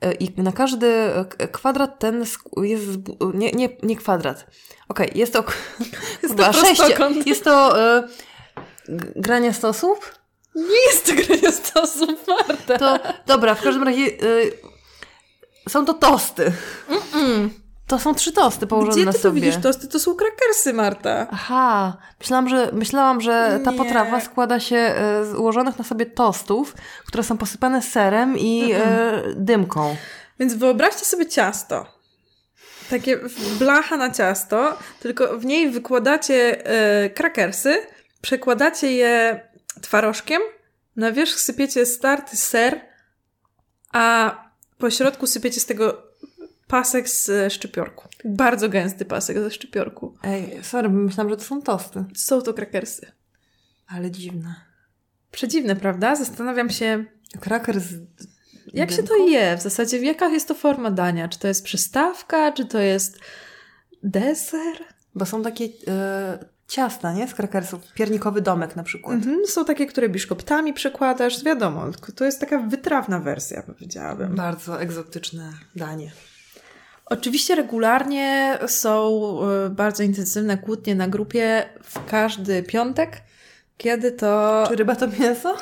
e, 0.00 0.12
i 0.12 0.42
na 0.42 0.52
każdy 0.52 0.92
kwadrat 1.52 1.98
ten 1.98 2.24
jest... 2.62 2.90
Nie, 3.34 3.52
nie, 3.52 3.68
nie 3.82 3.96
kwadrat. 3.96 4.46
Okej, 4.88 5.10
jest 5.14 5.32
to... 5.32 5.44
Jest 6.22 6.36
to 6.36 6.52
sześć-. 6.52 7.26
Jest 7.26 7.44
to 7.44 7.80
e, 7.96 8.08
g- 8.88 9.12
grania 9.16 9.52
stosów? 9.52 10.14
Nie 10.56 10.86
jest 10.86 11.06
to 11.06 11.12
grania 11.14 11.52
stosów, 11.52 12.08
Marta. 12.28 12.78
To 12.78 12.98
dobra, 13.26 13.54
w 13.54 13.62
każdym 13.62 13.82
razie 13.82 14.02
y, 14.02 14.52
są 15.68 15.84
to 15.84 15.94
tosty. 15.94 16.52
To 17.86 17.98
są 17.98 18.14
trzy 18.14 18.32
tosty 18.32 18.66
położone 18.66 18.94
Gdzie 18.96 19.04
na 19.04 19.12
ty 19.12 19.18
tu 19.18 19.22
sobie. 19.22 19.40
widzisz 19.40 19.62
tosty? 19.62 19.88
To 19.88 19.98
są 19.98 20.14
krakersy, 20.14 20.72
Marta. 20.72 21.26
Aha, 21.30 21.96
myślałam, 22.20 22.48
że, 22.48 22.70
myślałam, 22.72 23.20
że 23.20 23.60
ta 23.64 23.70
Nie. 23.70 23.78
potrawa 23.78 24.20
składa 24.20 24.60
się 24.60 24.76
e, 24.76 25.24
z 25.24 25.34
ułożonych 25.34 25.78
na 25.78 25.84
sobie 25.84 26.06
tostów, 26.06 26.74
które 27.06 27.22
są 27.22 27.38
posypane 27.38 27.82
serem 27.82 28.38
i 28.38 28.72
e, 28.72 29.22
dymką. 29.36 29.96
Więc 30.40 30.54
wyobraźcie 30.54 31.04
sobie 31.04 31.26
ciasto. 31.26 31.86
Takie 32.90 33.18
blacha 33.58 33.96
na 33.96 34.10
ciasto, 34.10 34.78
tylko 35.00 35.38
w 35.38 35.44
niej 35.44 35.70
wykładacie 35.70 36.66
e, 36.66 37.10
krakersy, 37.10 37.78
przekładacie 38.20 38.92
je 38.92 39.40
twarożkiem, 39.80 40.42
na 40.96 41.12
wierzch 41.12 41.40
sypiecie 41.40 41.86
starty 41.86 42.36
ser, 42.36 42.80
a 43.92 44.36
po 44.78 44.90
środku 44.90 45.26
sypiecie 45.26 45.60
z 45.60 45.66
tego 45.66 46.02
pasek 46.66 47.08
z 47.08 47.52
szczypiorku. 47.52 48.08
Bardzo 48.24 48.68
gęsty 48.68 49.04
pasek 49.04 49.38
ze 49.38 49.50
szczypiorku. 49.50 50.14
Ej, 50.22 50.64
sorry, 50.64 50.88
myślałam, 50.88 51.30
że 51.30 51.36
to 51.36 51.42
są 51.42 51.62
tosty. 51.62 52.04
Są 52.14 52.42
to 52.42 52.54
krakersy. 52.54 53.12
Ale 53.88 54.10
dziwne. 54.10 54.54
Przedziwne, 55.32 55.76
prawda? 55.76 56.16
Zastanawiam 56.16 56.70
się, 56.70 57.04
Kraker 57.40 57.80
z 57.80 57.94
jak 58.72 58.90
się 58.90 59.02
to 59.02 59.16
je? 59.16 59.56
W 59.56 59.62
zasadzie 59.62 59.98
jaka 59.98 60.28
jest 60.28 60.48
to 60.48 60.54
forma 60.54 60.90
dania? 60.90 61.28
Czy 61.28 61.38
to 61.38 61.48
jest 61.48 61.64
przystawka? 61.64 62.52
Czy 62.52 62.64
to 62.64 62.78
jest 62.78 63.18
deser? 64.02 64.76
Bo 65.14 65.26
są 65.26 65.42
takie 65.42 65.68
e, 65.88 66.38
ciasta, 66.68 67.12
nie? 67.12 67.28
Z 67.28 67.34
krakersów. 67.34 67.92
Piernikowy 67.94 68.40
domek 68.40 68.76
na 68.76 68.82
przykład. 68.82 69.14
Mhm, 69.14 69.46
są 69.46 69.64
takie, 69.64 69.86
które 69.86 70.08
biszkoptami 70.08 70.74
przekładasz, 70.74 71.44
wiadomo, 71.44 71.84
to 72.16 72.24
jest 72.24 72.40
taka 72.40 72.58
wytrawna 72.58 73.20
wersja, 73.20 73.62
powiedziałabym. 73.62 74.34
Bardzo 74.34 74.80
egzotyczne 74.80 75.52
danie. 75.76 76.10
Oczywiście 77.06 77.54
regularnie 77.54 78.58
są 78.66 79.20
y, 79.66 79.70
bardzo 79.70 80.02
intensywne 80.02 80.58
kłótnie 80.58 80.94
na 80.94 81.08
grupie 81.08 81.68
w 81.82 82.04
każdy 82.04 82.62
piątek, 82.62 83.22
kiedy 83.76 84.12
to 84.12 84.64
Czy 84.68 84.76
ryba 84.76 84.96
to 84.96 85.08
mięso? 85.08 85.56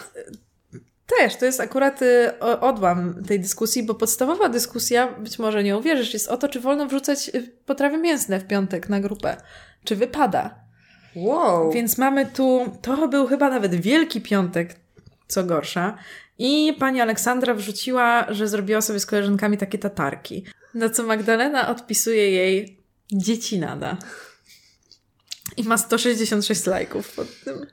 też, 1.18 1.36
to 1.36 1.44
jest 1.44 1.60
akurat 1.60 2.02
y, 2.02 2.40
odłam 2.60 3.24
tej 3.24 3.40
dyskusji, 3.40 3.82
bo 3.82 3.94
podstawowa 3.94 4.48
dyskusja, 4.48 5.06
być 5.06 5.39
może 5.39 5.62
nie 5.62 5.76
uwierzysz, 5.76 6.14
jest 6.14 6.28
o 6.28 6.36
to, 6.36 6.48
czy 6.48 6.60
wolno 6.60 6.86
wrzucać 6.86 7.31
y, 7.35 7.51
potrawy 7.66 7.98
mięsne 7.98 8.40
w 8.40 8.47
piątek 8.47 8.89
na 8.89 9.01
grupę. 9.01 9.36
Czy 9.85 9.97
wypada? 9.97 10.64
Wow. 11.16 11.73
Więc 11.73 11.99
mamy 11.99 12.27
tu, 12.27 12.77
to 12.82 13.09
był 13.09 13.27
chyba 13.27 13.51
nawet 13.51 13.74
Wielki 13.74 14.20
Piątek, 14.20 14.77
co 15.28 15.45
gorsza. 15.45 15.99
I 16.39 16.77
pani 16.78 17.01
Aleksandra 17.01 17.55
wrzuciła, 17.55 18.27
że 18.28 18.49
zrobiła 18.49 18.81
sobie 18.81 19.01
z 19.01 19.07
koleżankami 19.07 19.59
takie 19.59 19.78
tatarki. 19.78 20.45
Na 20.74 20.91
co 20.91 21.03
Magdalena 21.03 21.69
odpisuje 21.69 22.31
jej 22.31 22.78
dzieci 23.12 23.59
nada. 23.59 23.97
I 25.57 25.65
ma 25.65 25.78
166 25.78 26.66
lajków 26.66 27.15
pod 27.15 27.41
tym. 27.45 27.66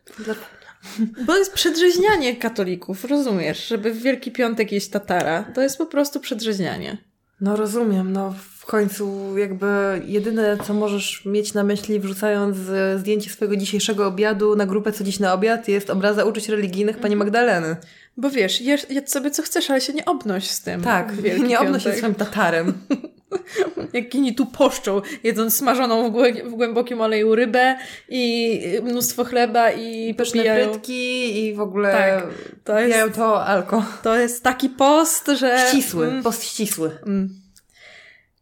Bo 1.25 1.37
jest 1.37 1.53
przedrzeźnianie 1.53 2.35
katolików, 2.35 3.05
rozumiesz? 3.05 3.67
Żeby 3.67 3.93
w 3.93 4.01
Wielki 4.01 4.31
Piątek 4.31 4.71
jeść 4.71 4.89
tatara. 4.89 5.43
To 5.43 5.61
jest 5.61 5.77
po 5.77 5.85
prostu 5.85 6.19
przedrzeźnianie. 6.19 6.97
No 7.41 7.55
rozumiem, 7.55 8.13
no 8.13 8.35
końcu 8.71 9.37
jakby 9.37 10.01
jedyne, 10.05 10.57
co 10.67 10.73
możesz 10.73 11.25
mieć 11.25 11.53
na 11.53 11.63
myśli 11.63 11.99
wrzucając 11.99 12.57
e, 12.69 12.99
zdjęcie 12.99 13.29
swojego 13.29 13.55
dzisiejszego 13.55 14.07
obiadu 14.07 14.55
na 14.55 14.65
grupę 14.65 14.91
co 14.91 15.03
dziś 15.03 15.19
na 15.19 15.33
obiad 15.33 15.67
jest 15.67 15.89
obraza 15.89 16.25
uczuć 16.25 16.49
religijnych 16.49 16.97
pani 16.97 17.15
Magdaleny. 17.15 17.75
Bo 18.17 18.29
wiesz, 18.29 18.61
jesz, 18.61 18.85
jedz 18.89 19.11
sobie 19.11 19.31
co 19.31 19.43
chcesz, 19.43 19.69
ale 19.71 19.81
się 19.81 19.93
nie 19.93 20.05
obnoś 20.05 20.47
z 20.49 20.61
tym. 20.61 20.81
Tak, 20.81 21.13
nie 21.47 21.59
obnoś 21.59 21.83
się 21.83 21.89
Piątek. 21.89 21.97
swoim 21.97 22.15
tatarem. 22.15 22.73
Jak 23.93 24.15
inni 24.15 24.35
tu 24.35 24.45
poszczą, 24.45 25.01
jedząc 25.23 25.55
smażoną 25.57 26.11
w, 26.11 26.13
głę- 26.15 26.49
w 26.49 26.51
głębokim 26.51 27.01
oleju 27.01 27.35
rybę 27.35 27.75
i 28.09 28.61
mnóstwo 28.83 29.23
chleba 29.23 29.71
i 29.71 30.13
Pyszne 30.13 30.37
popijają. 30.39 30.71
frytki 30.71 31.39
i 31.45 31.53
w 31.53 31.59
ogóle 31.61 31.91
Tak, 31.91 32.27
to 32.63 32.79
jest- 32.79 33.15
to 33.15 33.45
alko. 33.45 33.85
To 34.03 34.17
jest 34.19 34.43
taki 34.43 34.69
post, 34.69 35.27
że... 35.39 35.65
Ścisły, 35.69 36.07
Mm, 36.07 36.23
post 36.23 36.43
ścisły. 36.43 36.91
mm. 37.07 37.29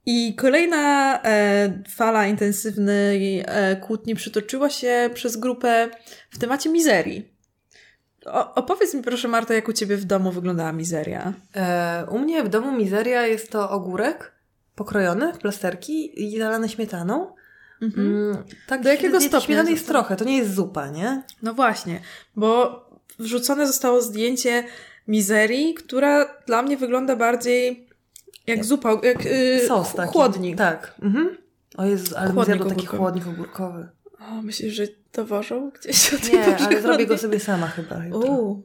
I 0.06 0.36
kolejna 0.36 1.20
e, 1.24 1.84
fala 1.90 2.28
intensywnej 2.28 3.44
e, 3.46 3.76
kłótni 3.76 4.16
przytoczyła 4.16 4.70
się 4.70 5.10
przez 5.14 5.38
grupę 5.38 5.90
w 6.30 6.38
temacie 6.38 6.70
mizerii. 6.70 7.34
O, 8.26 8.56
opowiedz 8.56 8.94
mi 8.94 9.02
proszę 9.02 9.28
Marta, 9.28 9.54
jak 9.54 9.68
u 9.68 9.74
Ciebie 9.74 9.98
w 9.98 10.06
domu 10.06 10.32
wyglądała 10.32 10.72
mizeria. 10.72 11.34
E, 11.56 12.06
u 12.12 12.20
mnie 12.20 12.44
w 12.44 12.50
domu 12.50 12.72
mizeria 12.72 13.28
jest 13.28 13.52
to 13.52 13.70
ogórek 13.70 14.32
pokrojony 14.76 15.34
w 15.34 15.38
plasterki 15.38 16.24
i 16.24 16.40
zalany 16.40 16.70
śmietaną. 16.70 17.34
Mm, 17.82 18.44
tak, 18.68 18.82
Do 18.82 18.90
jakiego 18.90 19.22
stopnia 19.22 19.40
Śmietany 19.42 19.72
jest 19.72 19.88
trochę, 19.88 20.16
to 20.16 20.26
nie 20.26 20.38
jest 20.38 20.54
zupa, 20.54 20.88
nie? 20.88 21.24
No 21.42 21.54
właśnie, 21.54 22.02
bo 22.36 22.82
wrzucone 23.20 23.68
zostało 23.68 24.02
zdjęcie 24.02 24.64
mizerii, 25.08 25.74
która 25.74 26.36
dla 26.46 26.62
mnie 26.62 26.78
wygląda 26.78 27.16
bardziej 27.16 27.89
jak 28.50 28.66
zupa, 28.66 28.98
jak 29.04 29.26
yy, 29.26 29.68
Sos 29.68 29.94
taki. 29.94 30.14
chłodnik. 30.14 30.58
Tak. 30.58 30.96
Mhm. 31.02 31.38
O 31.78 31.86
Jezu, 31.86 32.16
ale 32.18 32.32
Chłodnik 32.32 32.56
mi 32.56 32.64
zjadł 32.64 32.76
taki 32.76 32.86
chłodnik 32.88 33.28
ogórkowy. 33.28 33.88
O, 34.20 34.42
myślisz, 34.42 34.74
że 34.74 34.84
dowożą 35.14 35.70
gdzieś 35.70 36.14
od 36.14 36.34
Nie, 36.34 36.58
ale 36.58 36.82
zrobię 36.82 37.06
go 37.06 37.18
sobie 37.18 37.40
sama 37.40 37.68
chyba. 37.68 38.02
Uuu, 38.14 38.64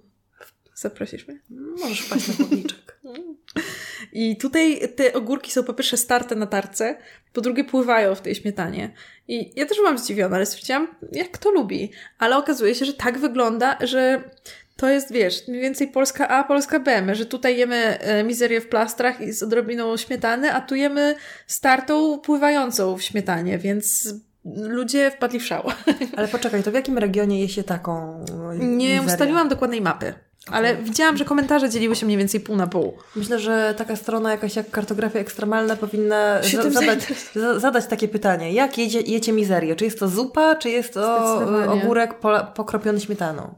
zaprosisz 0.74 1.28
mnie? 1.28 1.40
Możesz 1.50 2.00
wpaść 2.00 2.28
na 2.28 2.34
chodniczek. 2.34 3.00
I 4.12 4.36
tutaj 4.36 4.80
te 4.96 5.12
ogórki 5.12 5.52
są 5.52 5.64
po 5.64 5.74
pierwsze 5.74 5.96
starte 5.96 6.34
na 6.34 6.46
tarce, 6.46 6.98
po 7.32 7.40
drugie 7.40 7.64
pływają 7.64 8.14
w 8.14 8.20
tej 8.20 8.34
śmietanie. 8.34 8.94
I 9.28 9.52
ja 9.56 9.66
też 9.66 9.76
byłam 9.76 9.98
zdziwiona, 9.98 10.36
ale 10.36 10.46
stwierdziłam, 10.46 10.88
jak 11.12 11.30
kto 11.30 11.50
lubi. 11.50 11.90
Ale 12.18 12.36
okazuje 12.36 12.74
się, 12.74 12.84
że 12.84 12.92
tak 12.92 13.18
wygląda, 13.18 13.78
że 13.80 14.30
to 14.76 14.88
jest, 14.88 15.12
wiesz, 15.12 15.48
mniej 15.48 15.60
więcej 15.60 15.88
Polska 15.88 16.28
A, 16.28 16.44
Polska 16.44 16.80
B, 16.80 17.14
że 17.14 17.26
tutaj 17.26 17.56
jemy 17.56 17.98
e, 18.00 18.24
mizerię 18.24 18.60
w 18.60 18.68
plastrach 18.68 19.20
i 19.20 19.32
z 19.32 19.42
odrobiną 19.42 19.96
śmietany, 19.96 20.52
a 20.52 20.60
tu 20.60 20.74
jemy 20.74 21.14
startą 21.46 22.18
pływającą 22.18 22.96
w 22.96 23.02
śmietanie, 23.02 23.58
więc 23.58 24.14
ludzie 24.56 25.10
wpadli 25.10 25.40
w 25.40 25.46
szał. 25.46 25.62
Ale 26.16 26.28
poczekaj, 26.28 26.62
to 26.62 26.70
w 26.70 26.74
jakim 26.74 26.98
regionie 26.98 27.40
je 27.40 27.48
się 27.48 27.62
taką 27.62 28.24
e, 28.52 28.58
Nie 28.58 28.88
mizerię? 28.88 29.06
ustaliłam 29.06 29.48
dokładnej 29.48 29.80
mapy, 29.80 30.14
ale 30.50 30.76
widziałam, 30.76 31.16
że 31.16 31.24
komentarze 31.24 31.70
dzieliły 31.70 31.96
się 31.96 32.06
mniej 32.06 32.18
więcej 32.18 32.40
pół 32.40 32.56
na 32.56 32.66
pół. 32.66 32.98
Myślę, 33.16 33.38
że 33.38 33.74
taka 33.76 33.96
strona 33.96 34.30
jakaś 34.30 34.56
jak 34.56 34.70
kartografia 34.70 35.18
ekstremalna 35.18 35.76
powinna 35.76 36.42
za, 36.42 36.70
zadać, 36.70 37.00
za, 37.34 37.60
zadać 37.60 37.86
takie 37.86 38.08
pytanie. 38.08 38.52
Jak 38.52 38.78
jedzie, 38.78 39.00
jecie 39.00 39.32
mizerię? 39.32 39.76
Czy 39.76 39.84
jest 39.84 39.98
to 39.98 40.08
zupa, 40.08 40.56
czy 40.56 40.70
jest 40.70 40.94
to 40.94 41.64
e, 41.64 41.70
ogórek 41.70 42.14
pokropiony 42.54 43.00
śmietaną? 43.00 43.54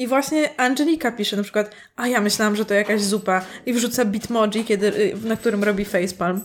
I 0.00 0.06
właśnie 0.06 0.60
Angelika 0.60 1.12
pisze 1.12 1.36
na 1.36 1.42
przykład, 1.42 1.70
a 1.96 2.08
ja 2.08 2.20
myślałam, 2.20 2.56
że 2.56 2.64
to 2.64 2.74
jakaś 2.74 3.02
zupa 3.02 3.42
i 3.66 3.72
wrzuca 3.72 4.04
bitmoji, 4.04 4.64
kiedy, 4.64 4.86
y, 4.86 5.16
na 5.24 5.36
którym 5.36 5.64
robi 5.64 5.84
facepalm. 5.84 6.40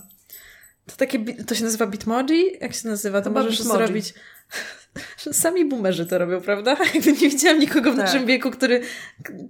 To 0.85 0.95
takie, 0.95 1.19
to 1.43 1.55
się 1.55 1.63
nazywa 1.63 1.87
bitmoji? 1.87 2.43
Jak 2.61 2.73
się 2.73 2.87
nazywa? 2.87 3.21
To 3.21 3.29
Chyba 3.29 3.43
możesz 3.43 3.57
Bitmoji. 3.57 3.85
zrobić... 3.85 4.13
Sami 5.31 5.65
boomerzy 5.65 6.05
to 6.05 6.17
robią, 6.17 6.41
prawda? 6.41 6.77
Jakby 6.93 7.11
nie 7.11 7.29
widziałam 7.29 7.59
nikogo 7.59 7.91
w 7.91 7.95
Tak. 7.95 8.05
naszym 8.05 8.25
wieku, 8.25 8.51
który, 8.51 8.81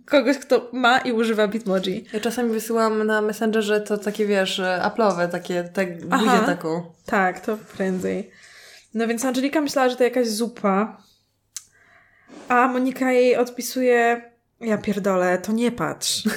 kogoś, 0.05 0.37
kto 0.37 0.69
ma 0.73 0.97
i 0.99 1.11
używa 1.11 1.47
bitmoji. 1.47 2.05
Ja 2.13 2.19
czasami 2.19 2.49
wysyłam 2.51 3.03
na 3.03 3.21
Messengerze 3.21 3.81
to 3.81 3.97
takie, 3.97 4.25
wiesz, 4.25 4.59
e, 4.59 4.81
Apple'owe, 4.83 5.29
takie, 5.29 5.69
buzię 6.05 6.39
taką. 6.45 6.83
Tak, 7.05 7.39
to 7.39 7.57
prędzej. 7.77 8.31
No 8.93 9.07
więc 9.07 9.25
Angelika 9.25 9.61
myślała, 9.61 9.89
że 9.89 9.95
to 9.95 10.03
jakaś 10.03 10.27
zupa, 10.27 11.04
a 12.47 12.67
Monika 12.67 13.11
jej 13.11 13.35
odpisuje, 13.35 14.21
ja 14.61 14.77
pierdolę, 14.77 15.37
to 15.37 15.51
nie 15.51 15.71
patrz. 15.71 16.23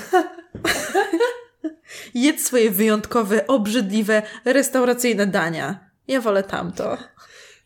Jedz 2.15 2.45
swoje 2.45 2.71
wyjątkowe, 2.71 3.47
obrzydliwe, 3.47 4.23
restauracyjne 4.45 5.27
dania. 5.27 5.79
Ja 6.09 6.21
wolę 6.21 6.43
tamto. 6.43 6.99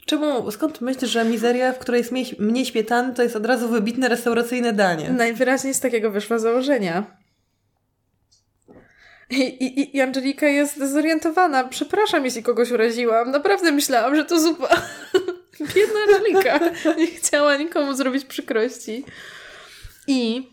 Czemu, 0.06 0.50
skąd 0.50 0.80
myślisz, 0.80 1.10
że 1.10 1.24
mizeria, 1.24 1.72
w 1.72 1.78
której 1.78 1.98
jest 1.98 2.12
mniej, 2.12 2.36
mniej 2.38 2.66
śmietany, 2.66 3.14
to 3.14 3.22
jest 3.22 3.36
od 3.36 3.46
razu 3.46 3.68
wybitne 3.68 4.08
restauracyjne 4.08 4.72
danie? 4.72 5.10
Najwyraźniej 5.10 5.74
z 5.74 5.80
takiego 5.80 6.10
wyszła 6.10 6.38
założenia. 6.38 7.16
I, 9.30 9.40
i, 9.40 9.96
I 9.96 10.00
Angelika 10.00 10.46
jest 10.46 10.76
zdezorientowana. 10.76 11.64
Przepraszam, 11.64 12.24
jeśli 12.24 12.42
kogoś 12.42 12.70
uraziłam. 12.70 13.30
Naprawdę 13.30 13.72
myślałam, 13.72 14.16
że 14.16 14.24
to 14.24 14.40
zupa. 14.40 14.68
Biedna 15.74 16.00
Angelika. 16.16 16.60
Nie 16.96 17.06
chciała 17.06 17.56
nikomu 17.56 17.94
zrobić 17.94 18.24
przykrości. 18.24 19.04
I 20.06 20.48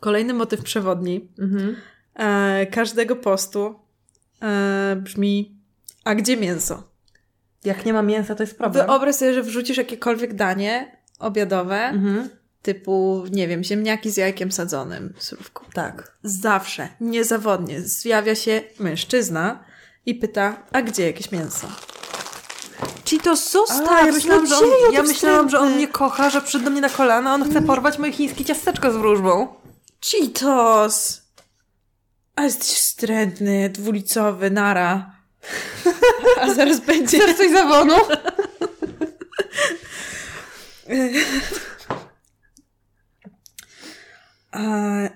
kolejny 0.00 0.34
motyw 0.34 0.62
przewodni 0.62 1.28
Mhm. 1.38 1.76
e, 2.14 2.66
każdego 2.66 3.16
postu 3.16 3.74
e, 4.42 4.96
brzmi 4.96 5.56
a 6.04 6.14
gdzie 6.14 6.36
mięso? 6.36 6.82
Jak 7.64 7.84
nie 7.86 7.92
ma 7.92 8.02
mięsa, 8.02 8.34
to 8.34 8.42
jest 8.42 8.58
problem. 8.58 8.86
Wyobraź 8.86 9.14
sobie, 9.14 9.34
że 9.34 9.42
wrzucisz 9.42 9.76
jakiekolwiek 9.76 10.34
danie 10.34 10.96
obiadowe, 11.18 11.76
Mhm. 11.76 12.28
typu, 12.62 13.24
nie 13.30 13.48
wiem, 13.48 13.64
ziemniaki 13.64 14.10
z 14.10 14.16
jajkiem 14.16 14.52
sadzonym, 14.52 15.14
surówką. 15.18 15.64
Tak. 15.74 16.16
Zawsze, 16.22 16.88
niezawodnie 17.00 17.80
zjawia 17.80 18.34
się 18.34 18.62
mężczyzna 18.80 19.64
i 20.06 20.14
pyta, 20.14 20.62
a 20.72 20.82
gdzie 20.82 21.06
jakieś 21.06 21.32
mięso? 21.32 21.68
To 23.24 23.36
zostaw, 23.36 23.88
A, 23.90 24.06
ja 24.06 24.12
myślałam, 24.12 24.46
że 24.46 24.56
on, 24.56 24.64
ja 24.92 25.02
myślałam, 25.02 25.50
że 25.50 25.58
on 25.58 25.74
mnie 25.74 25.88
kocha, 25.88 26.30
że 26.30 26.40
przyszedł 26.42 26.64
do 26.64 26.70
mnie 26.70 26.80
na 26.80 26.88
kolana, 26.88 27.34
on 27.34 27.50
chce 27.50 27.62
porwać 27.62 27.98
moje 27.98 28.12
chińskie 28.12 28.44
ciasteczko 28.44 28.92
z 28.92 28.96
wróżbą. 28.96 29.48
Cheetos! 30.10 31.22
A 32.36 32.42
jesteś 32.42 32.68
wstrętny, 32.68 33.70
dwulicowy, 33.70 34.50
nara. 34.50 35.10
A 36.40 36.54
zaraz 36.54 36.80
będzie... 36.80 37.18
Chcesz 37.18 37.36
coś 37.36 37.52
zawonu? 37.52 37.94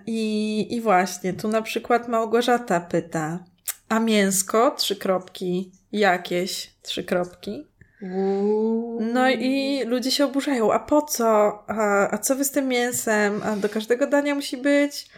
I, 0.06 0.66
I 0.74 0.80
właśnie, 0.80 1.32
tu 1.32 1.48
na 1.48 1.62
przykład 1.62 2.08
Małgorzata 2.08 2.80
pyta, 2.80 3.38
a 3.88 4.00
mięsko? 4.00 4.70
Trzy 4.70 4.96
kropki. 4.96 5.72
Jakieś? 5.92 6.74
Trzy 6.82 7.04
kropki. 7.04 7.66
No 9.00 9.30
i 9.30 9.82
ludzie 9.86 10.10
się 10.10 10.24
oburzają. 10.24 10.72
A 10.72 10.78
po 10.78 11.02
co? 11.02 11.24
A, 11.68 12.10
a 12.10 12.18
co 12.18 12.36
wy 12.36 12.44
z 12.44 12.50
tym 12.50 12.68
mięsem? 12.68 13.40
A 13.44 13.56
do 13.56 13.68
każdego 13.68 14.06
dania 14.06 14.34
musi 14.34 14.56
być? 14.56 15.08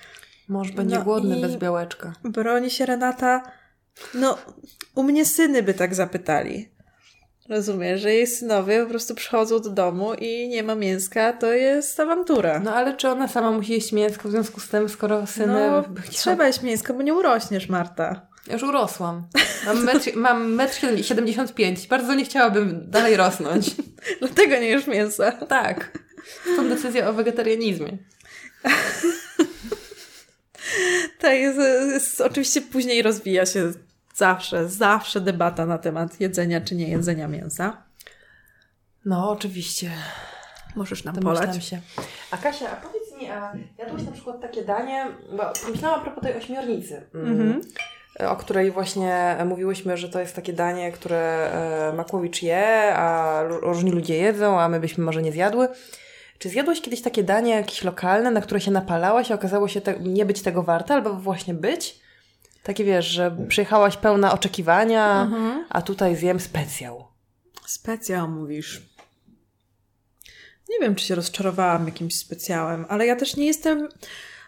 Mąż 0.49 0.73
będzie 0.73 0.97
No 0.99 1.05
głodny 1.05 1.41
bez 1.41 1.57
białeczka. 1.57 2.13
Broni 2.25 2.71
się 2.71 2.87
Renata. 2.87 3.43
No, 4.15 4.39
u 4.95 5.03
mnie 5.03 5.25
syny 5.25 5.63
by 5.63 5.75
tak 5.75 5.95
zapytali. 5.95 6.69
Rozumiesz, 7.49 8.01
że 8.01 8.15
jej 8.15 8.27
synowie 8.27 8.83
po 8.83 8.91
prostu 8.91 9.15
przychodzą 9.15 9.61
do 9.61 9.71
domu 9.71 10.15
i 10.15 10.49
nie 10.49 10.63
ma 10.63 10.75
mięska, 10.75 11.33
to 11.33 11.53
jest 11.53 12.01
awantura. 12.01 12.61
No 12.61 12.75
ale 12.75 12.97
czy 12.97 13.09
ona 13.09 13.29
sama 13.29 13.51
musi 13.51 13.73
jeść 13.73 13.93
mięsko 13.93 14.29
w 14.29 14.31
związku 14.31 14.61
z 14.61 14.69
tym, 14.69 14.89
skoro 14.89 15.27
syny... 15.27 15.71
No, 15.71 15.85
trzeba 16.11 16.47
jeść 16.47 16.63
mięsko, 16.63 16.95
bo 16.95 17.03
nie 17.03 17.15
urośniesz, 17.15 17.69
Marta. 17.69 18.27
Już 18.51 18.63
urosłam. 18.63 19.27
Mam 19.67 19.85
metr, 19.85 20.11
mam 20.17 20.55
metr 20.55 20.81
75. 21.03 21.87
Bardzo 21.87 22.15
nie 22.15 22.25
chciałabym 22.25 22.91
dalej 22.91 23.17
rosnąć. 23.17 23.71
Dlatego 24.21 24.51
nie 24.57 24.67
jesz 24.67 24.87
mięsa. 24.87 25.33
Tak. 25.33 25.99
Stąd 26.53 26.69
decyzja 26.69 27.09
o 27.09 27.13
wegetarianizmie. 27.13 27.99
Tak, 31.19 31.35
jest, 31.39 31.59
jest, 31.93 32.21
oczywiście 32.21 32.61
później 32.61 33.03
rozwija 33.03 33.47
się 33.47 33.73
zawsze, 34.15 34.69
zawsze 34.69 35.21
debata 35.21 35.67
na 35.67 35.79
temat 35.79 36.21
jedzenia 36.21 36.61
czy 36.61 36.75
nie 36.75 36.89
jedzenia 36.89 37.29
mięsa. 37.29 37.83
No, 39.05 39.31
oczywiście. 39.31 39.91
Możesz 40.77 41.05
nam 41.05 41.15
Domyślam 41.15 41.49
polać. 41.49 41.67
się. 41.67 41.81
A 42.31 42.37
Kasia, 42.37 42.71
a 42.71 42.77
powiedz 42.77 43.21
mi, 43.21 43.31
a 43.31 43.53
jadłaś 43.79 44.03
na 44.03 44.13
przykład 44.13 44.41
takie 44.41 44.65
danie, 44.65 45.07
bo 45.37 45.53
pomyślałam 45.65 46.01
a 46.01 46.03
propos 46.03 46.23
tej 46.23 46.37
ośmiornicy, 46.37 47.07
mm, 47.15 47.61
o 48.19 48.37
której 48.37 48.71
właśnie 48.71 49.37
mówiłyśmy, 49.45 49.97
że 49.97 50.09
to 50.09 50.21
jest 50.21 50.37
takie 50.37 50.53
danie, 50.53 50.93
które 50.93 51.51
e, 51.91 51.93
Makłowicz 51.93 52.43
je, 52.43 52.95
a 52.97 53.43
różni 53.43 53.91
ludzie 53.91 54.17
jedzą, 54.17 54.61
a 54.61 54.69
my 54.69 54.81
byśmy 54.81 55.05
może 55.05 55.23
nie 55.23 55.33
zjadły. 55.33 55.69
Czy 56.39 56.49
zjadłaś 56.49 56.81
kiedyś 56.81 57.03
takie 57.03 57.23
danie 57.23 57.55
jakieś 57.55 57.85
lokalne, 57.85 58.31
na 58.31 58.41
które 58.41 58.61
się 58.61 58.71
napalałaś, 58.71 59.31
a 59.31 59.35
okazało 59.35 59.69
się 59.69 59.81
te, 59.81 60.01
nie 60.01 60.27
być 60.27 60.43
tego 60.43 60.63
warte, 60.63 60.95
albo 60.95 61.15
właśnie 61.15 61.55
być? 61.55 62.01
Takie 62.63 62.85
wiesz, 62.85 63.07
że 63.07 63.37
przyjechałaś 63.49 63.97
pełna 63.97 64.33
oczekiwania, 64.33 65.31
a 65.69 65.83
tutaj 65.83 66.17
zjem 66.17 66.41
specjał. 66.41 67.05
Specjał 67.67 68.29
mówisz. 68.29 68.83
Nie 70.71 70.79
wiem, 70.81 70.95
czy 70.95 71.05
się 71.05 71.15
rozczarowałam 71.15 71.87
jakimś 71.87 72.17
specjałem, 72.17 72.87
ale 72.89 73.07
ja 73.07 73.17
też 73.17 73.37
nie 73.37 73.47
jestem 73.47 73.89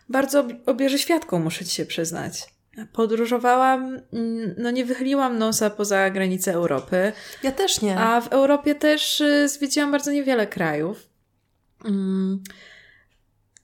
bardzo 0.09 0.41
ob- 0.41 0.53
obieżyświadką, 0.66 1.39
muszę 1.39 1.65
ci 1.65 1.74
się 1.74 1.86
przyznać. 1.86 2.53
Podróżowałam, 2.92 4.01
mm, 4.12 4.55
no 4.59 4.70
nie 4.70 4.84
wychyliłam 4.84 5.38
nosa 5.38 5.70
poza 5.70 6.10
granice 6.10 6.52
Europy, 6.52 7.12
Ja 7.42 7.52
też 7.52 7.80
nie. 7.80 7.98
a 7.98 8.20
w 8.20 8.28
Europie 8.28 8.74
też 8.74 9.20
y, 9.20 9.48
zwiedziłam 9.48 9.92
bardzo 9.92 10.10
niewiele 10.12 10.46
krajów. 10.46 11.09
Mm. 11.84 12.42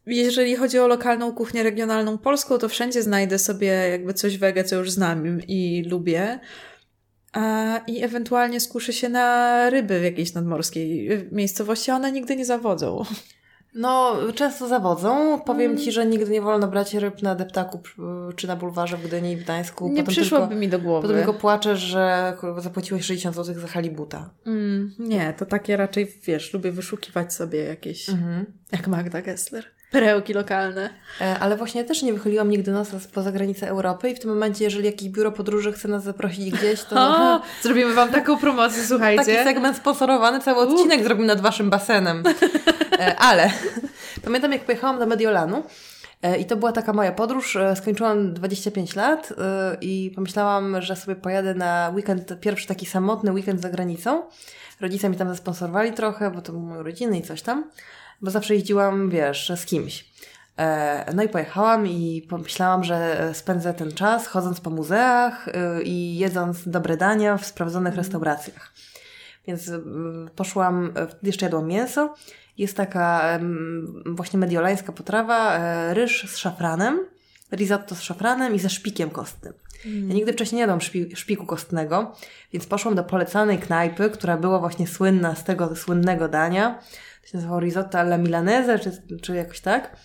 Jeżeli 0.06 0.56
chodzi 0.56 0.78
o 0.78 0.86
lokalną 0.88 1.32
kuchnię 1.32 1.62
regionalną 1.62 2.18
polską, 2.18 2.58
to 2.58 2.68
wszędzie 2.68 3.02
znajdę 3.02 3.38
sobie 3.38 3.66
jakby 3.66 4.14
coś 4.14 4.38
wege, 4.38 4.64
co 4.64 4.76
już 4.76 4.90
znam 4.90 5.40
i 5.48 5.84
lubię. 5.88 6.40
A, 7.32 7.76
I 7.86 8.02
ewentualnie 8.02 8.60
skuszę 8.60 8.92
się 8.92 9.08
na 9.08 9.70
ryby 9.70 10.00
w 10.00 10.04
jakiejś 10.04 10.34
nadmorskiej 10.34 11.12
y, 11.12 11.28
miejscowości, 11.32 11.90
one 11.90 12.12
nigdy 12.12 12.36
nie 12.36 12.44
zawodzą. 12.44 13.02
No, 13.74 14.16
często 14.34 14.68
zawodzą. 14.68 15.40
Powiem 15.40 15.78
Ci, 15.78 15.92
że 15.92 16.06
nigdy 16.06 16.30
nie 16.30 16.42
wolno 16.42 16.68
brać 16.68 16.94
ryb 16.94 17.22
na 17.22 17.34
deptaku 17.34 17.80
czy 18.36 18.48
na 18.48 18.56
bulwarze 18.56 18.96
w 18.96 19.06
Gdyni 19.06 19.32
i 19.32 19.36
w 19.36 19.42
Gdańsku. 19.44 19.88
Nie 19.88 19.90
Potem 20.02 20.06
przyszłoby 20.06 20.46
tylko, 20.46 20.60
mi 20.60 20.68
do 20.68 20.78
głowy. 20.78 21.02
Potem 21.08 21.16
tylko 21.24 21.40
płaczesz, 21.40 21.80
że 21.80 22.36
zapłaciłeś 22.58 23.04
60 23.04 23.36
zł 23.36 23.54
za 23.60 23.66
halibuta. 23.66 24.30
Mm, 24.46 24.94
nie, 24.98 25.34
to 25.38 25.46
takie 25.46 25.76
raczej, 25.76 26.06
wiesz, 26.24 26.52
lubię 26.54 26.72
wyszukiwać 26.72 27.34
sobie 27.34 27.58
jakieś, 27.58 28.08
Mhm. 28.08 28.46
jak 28.72 28.88
Magda 28.88 29.22
Gessler, 29.22 29.64
perełki 29.90 30.32
lokalne. 30.32 30.90
E, 31.20 31.38
Ale 31.38 31.56
właśnie 31.56 31.84
też 31.84 32.02
nie 32.02 32.12
wychyliłam 32.12 32.50
nigdy 32.50 32.72
nosa 32.72 32.96
poza 33.14 33.32
granicę 33.32 33.68
Europy 33.68 34.10
i 34.10 34.14
w 34.14 34.20
tym 34.20 34.30
momencie, 34.30 34.64
jeżeli 34.64 34.84
jakieś 34.86 35.08
biuro 35.08 35.32
podróży 35.32 35.72
chce 35.72 35.88
nas 35.88 36.02
zaprosić 36.02 36.50
gdzieś, 36.50 36.82
to 36.82 36.96
O, 37.00 37.40
zrobimy 37.62 37.94
wam 37.94 38.08
taką 38.08 38.38
promocję, 38.38 38.82
słuchajcie. 38.84 39.24
taki 39.24 39.44
segment 39.44 39.76
sponsorowany, 39.76 40.40
cały 40.40 40.58
odcinek 40.58 41.04
zrobimy 41.04 41.26
nad 41.26 41.40
Waszym 41.40 41.70
basenem. 41.70 42.22
E, 43.00 43.16
Ale 43.16 43.50
pamiętam, 44.24 44.52
jak 44.52 44.64
pojechałam 44.64 44.98
do 44.98 45.06
Mediolanu 45.06 45.62
e, 46.22 46.38
i 46.38 46.44
to 46.44 46.56
była 46.56 46.72
taka 46.72 46.92
moja 46.92 47.12
podróż. 47.12 47.58
Skończyłam 47.74 48.34
25 48.34 48.96
lat 48.96 49.32
i 49.80 50.12
pomyślałam, 50.14 50.82
że 50.82 50.96
sobie 50.96 51.16
pojadę 51.16 51.54
na 51.54 51.92
weekend, 51.94 52.40
pierwszy 52.40 52.66
taki 52.66 52.86
samotny 52.86 53.32
weekend 53.32 53.60
za 53.60 53.70
granicą. 53.70 54.22
Rodzice 54.80 55.08
mi 55.08 55.16
tam 55.16 55.28
zasponsorowali 55.28 55.92
trochę, 55.92 56.30
bo 56.30 56.42
to 56.42 56.52
były 56.52 56.64
moje 56.64 56.82
rodziny 56.82 57.18
i 57.18 57.22
coś 57.22 57.42
tam, 57.42 57.64
bo 58.22 58.30
zawsze 58.30 58.54
jeździłam, 58.54 59.10
wiesz, 59.10 59.52
z 59.56 59.66
kimś. 59.66 60.10
E, 60.58 61.12
No 61.14 61.22
i 61.22 61.28
pojechałam 61.28 61.86
i 61.86 62.26
pomyślałam, 62.30 62.84
że 62.84 63.30
spędzę 63.34 63.74
ten 63.74 63.92
czas 63.92 64.26
chodząc 64.26 64.60
po 64.60 64.70
muzeach 64.70 65.48
y, 65.48 65.82
i 65.82 66.18
jedząc 66.18 66.68
dobre 66.68 66.96
dania 66.96 67.36
w 67.36 67.46
sprawdzonych 67.46 67.94
restauracjach. 67.94 68.72
Więc 69.46 69.68
mm, 69.68 70.30
poszłam, 70.36 70.92
jeszcze 71.22 71.46
jadłam 71.46 71.66
mięso. 71.66 72.14
Jest 72.58 72.76
taka 72.76 73.38
właśnie 74.06 74.38
mediolańska 74.38 74.92
potrawa, 74.92 75.58
e, 75.58 75.94
ryż 75.94 76.30
z 76.30 76.36
szafranem, 76.36 77.00
risotto 77.52 77.94
z 77.94 78.00
szafranem 78.00 78.54
i 78.54 78.58
ze 78.58 78.70
szpikiem 78.70 79.10
kostnym. 79.10 79.52
Ja 79.84 80.14
nigdy 80.14 80.32
wcześniej 80.32 80.56
nie 80.56 80.60
jadłam 80.60 80.80
szpi, 80.80 81.16
szpiku 81.16 81.46
kostnego, 81.46 82.16
więc 82.52 82.66
poszłam 82.66 82.94
do 82.94 83.04
polecanej 83.04 83.58
knajpy, 83.58 84.10
która 84.10 84.36
była 84.36 84.58
właśnie 84.58 84.86
słynna 84.86 85.34
z 85.34 85.44
tego 85.44 85.76
słynnego 85.76 86.28
dania. 86.28 86.78
To 87.30 87.32
się 87.32 87.38
nazywało 87.38 87.60
risotto 87.60 87.98
alla 87.98 88.18
milanese, 88.18 88.78
czy, 88.78 89.02
czy 89.22 89.36
jakoś 89.36 89.60
tak. 89.60 89.96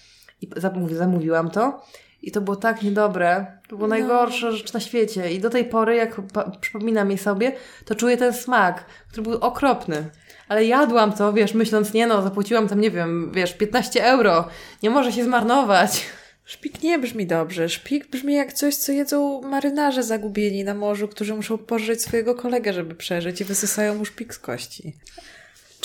i 0.41 0.49
zamówi, 0.55 0.95
zamówiłam 0.95 1.49
to. 1.51 1.83
I 2.21 2.31
to 2.31 2.41
było 2.41 2.55
tak 2.55 2.81
niedobre. 2.81 3.45
To 3.69 3.75
była 3.75 3.87
No. 3.87 3.95
najgorsza 3.95 4.51
rzecz 4.51 4.73
na 4.73 4.79
świecie. 4.79 5.31
I 5.31 5.39
do 5.39 5.49
tej 5.49 5.65
pory, 5.65 5.95
jak 5.95 6.21
przypominam 6.61 7.09
jej 7.09 7.17
sobie, 7.17 7.51
to 7.85 7.95
czuję 7.95 8.17
ten 8.17 8.33
smak, 8.33 8.85
który 9.09 9.21
był 9.21 9.33
okropny. 9.33 10.09
Ale 10.47 10.65
jadłam 10.65 11.13
to, 11.13 11.33
wiesz, 11.33 11.53
myśląc, 11.53 11.93
nie 11.93 12.07
no, 12.07 12.21
zapłaciłam 12.21 12.67
tam, 12.67 12.81
nie 12.81 12.91
wiem, 12.91 13.31
wiesz, 13.31 13.53
15 13.53 14.05
euro. 14.05 14.47
Nie 14.83 14.89
może 14.89 15.11
się 15.11 15.23
zmarnować. 15.23 16.05
Szpik 16.45 16.83
nie 16.83 16.99
brzmi 16.99 17.27
dobrze. 17.27 17.69
Szpik 17.69 18.07
brzmi 18.07 18.33
jak 18.33 18.53
coś, 18.53 18.75
co 18.75 18.91
jedzą 18.91 19.41
marynarze 19.41 20.03
zagubieni 20.03 20.63
na 20.63 20.73
morzu, 20.73 21.07
którzy 21.07 21.33
muszą 21.35 21.57
pożyć 21.57 22.01
swojego 22.01 22.35
kolegę, 22.35 22.73
żeby 22.73 22.95
przeżyć 22.95 23.41
i 23.41 23.43
wysysają 23.43 23.95
mu 23.95 24.05
szpik 24.05 24.33
z 24.33 24.39
kości. 24.39 24.93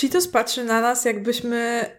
Cheetos 0.01 0.29
patrzy 0.29 0.65
na 0.65 0.81
nas, 0.81 1.05
jakbyśmy, 1.05 1.91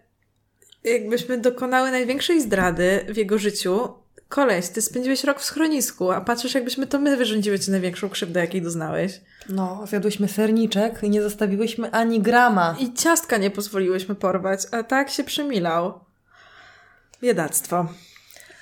jakbyśmy 0.84 1.38
dokonały 1.38 1.91
największej 1.91 2.41
zdrady 2.41 3.06
w 3.10 3.18
jego 3.18 3.38
życiu. 3.38 3.90
Koleś, 4.30 4.68
ty 4.68 4.82
spędziłeś 4.82 5.23
rok 5.23 5.40
w 5.40 5.45
schronisku, 5.45 6.11
a 6.11 6.22
patrzysz, 6.22 6.53
jakbyśmy 6.53 6.88
to 6.88 6.99
my 6.99 7.18
wyrządziły 7.18 7.60
ci 7.60 7.72
największą 7.72 8.10
krzywdę, 8.10 8.40
jakiej 8.40 8.61
doznałeś. 8.61 9.22
No, 9.49 9.84
zjadłyśmy 9.88 10.28
serniczek 10.28 11.03
i 11.03 11.10
nie 11.10 11.22
zostawiłyśmy 11.22 11.91
ani 11.91 12.22
grama. 12.22 12.76
I 12.80 12.94
ciastka 12.94 13.38
nie 13.38 13.52
pozwoliłyśmy 13.52 14.15
porwać, 14.15 14.61
a 14.72 14.84
tak 14.84 15.10
się 15.10 15.23
przymilał. 15.23 15.99
Biedactwo. 17.22 17.88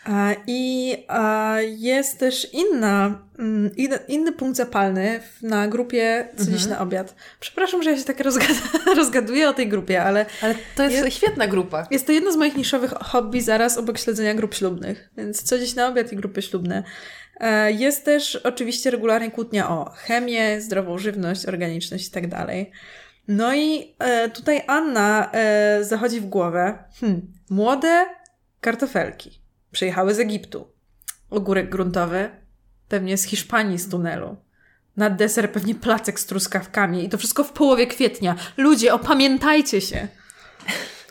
A, 0.05 0.31
I 0.47 0.95
a, 1.07 1.55
jest 1.61 2.19
też 2.19 2.53
inna, 2.53 3.21
mm, 3.39 3.71
inny, 4.07 4.31
punkt 4.31 4.57
zapalny 4.57 5.19
na 5.41 5.67
grupie 5.67 6.27
Co 6.37 6.45
dziś 6.51 6.65
na 6.65 6.79
obiad. 6.79 7.15
Przepraszam, 7.39 7.83
że 7.83 7.91
ja 7.91 7.97
się 7.97 8.03
tak 8.03 8.19
rozgaduję 8.95 9.49
o 9.49 9.53
tej 9.53 9.67
grupie, 9.67 10.03
ale 10.03 10.25
Ale 10.41 10.55
to 10.75 10.83
jest 10.83 11.05
Je- 11.05 11.11
świetna 11.11 11.47
grupa. 11.47 11.87
jest 11.91 12.05
to 12.05 12.11
jedno 12.11 12.31
z 12.31 12.35
moich 12.35 12.55
niszowych 12.55 12.91
hobby 12.91 13.41
zaraz 13.41 13.77
obok 13.77 13.97
śledzenia 13.97 14.33
grup 14.33 14.53
ślubnych. 14.55 15.09
Więc 15.17 15.43
co 15.43 15.59
dziś 15.59 15.75
na 15.75 15.87
obiad 15.87 16.13
i 16.13 16.15
grupy 16.15 16.41
ślubne. 16.41 16.83
E, 17.39 17.71
Jest 17.71 18.05
też 18.05 18.35
oczywiście 18.35 18.91
regularnie 18.91 19.31
kłótnia 19.31 19.69
o 19.69 19.89
chemię, 19.97 20.61
zdrową 20.61 20.97
żywność, 20.97 21.45
organiczność 21.45 22.07
i 22.07 22.11
tak 22.11 22.27
dalej. 22.27 22.71
No 23.27 23.55
i 23.55 23.95
e, 23.99 24.29
tutaj 24.29 24.61
Anna 24.67 25.31
e, 25.31 25.83
zachodzi 25.83 26.19
w 26.21 26.25
głowę. 26.25 26.77
Hmm, 26.99 27.21
młode 27.49 28.05
kartofelki. 28.61 29.39
Przyjechały 29.71 30.13
z 30.13 30.19
Egiptu. 30.19 30.67
Ogórek 31.29 31.69
gruntowy. 31.69 32.29
Pewnie 32.89 33.17
z 33.17 33.23
Hiszpanii 33.23 33.79
z 33.79 33.89
tunelu. 33.89 34.35
Na 34.97 35.09
deser 35.09 35.51
pewnie 35.51 35.75
placek 35.75 36.19
z 36.19 36.25
truskawkami. 36.25 37.05
I 37.05 37.09
to 37.09 37.17
wszystko 37.17 37.43
w 37.43 37.51
połowie 37.51 37.87
kwietnia. 37.87 38.35
Ludzie, 38.57 38.93
opamiętajcie 38.93 39.81
się. 39.81 40.07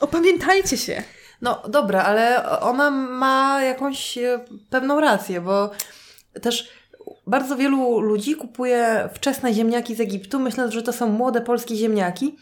Opamiętajcie 0.00 0.76
się. 0.76 1.02
No 1.42 1.62
dobra, 1.68 2.02
ale 2.02 2.50
ona 2.60 2.90
ma 2.90 3.62
jakąś 3.62 4.18
e, 4.18 4.40
pewną 4.70 5.00
rację, 5.00 5.40
bo 5.40 5.70
też 6.42 6.68
bardzo 7.26 7.56
wielu 7.56 8.00
ludzi 8.00 8.36
kupuje 8.36 9.08
wczesne 9.14 9.54
ziemniaki 9.54 9.94
z 9.94 10.00
Egiptu, 10.00 10.40
myśląc, 10.40 10.74
że 10.74 10.82
to 10.82 10.92
są 10.92 11.08
młode 11.08 11.40
polskie 11.40 11.76
ziemniaki, 11.76 12.36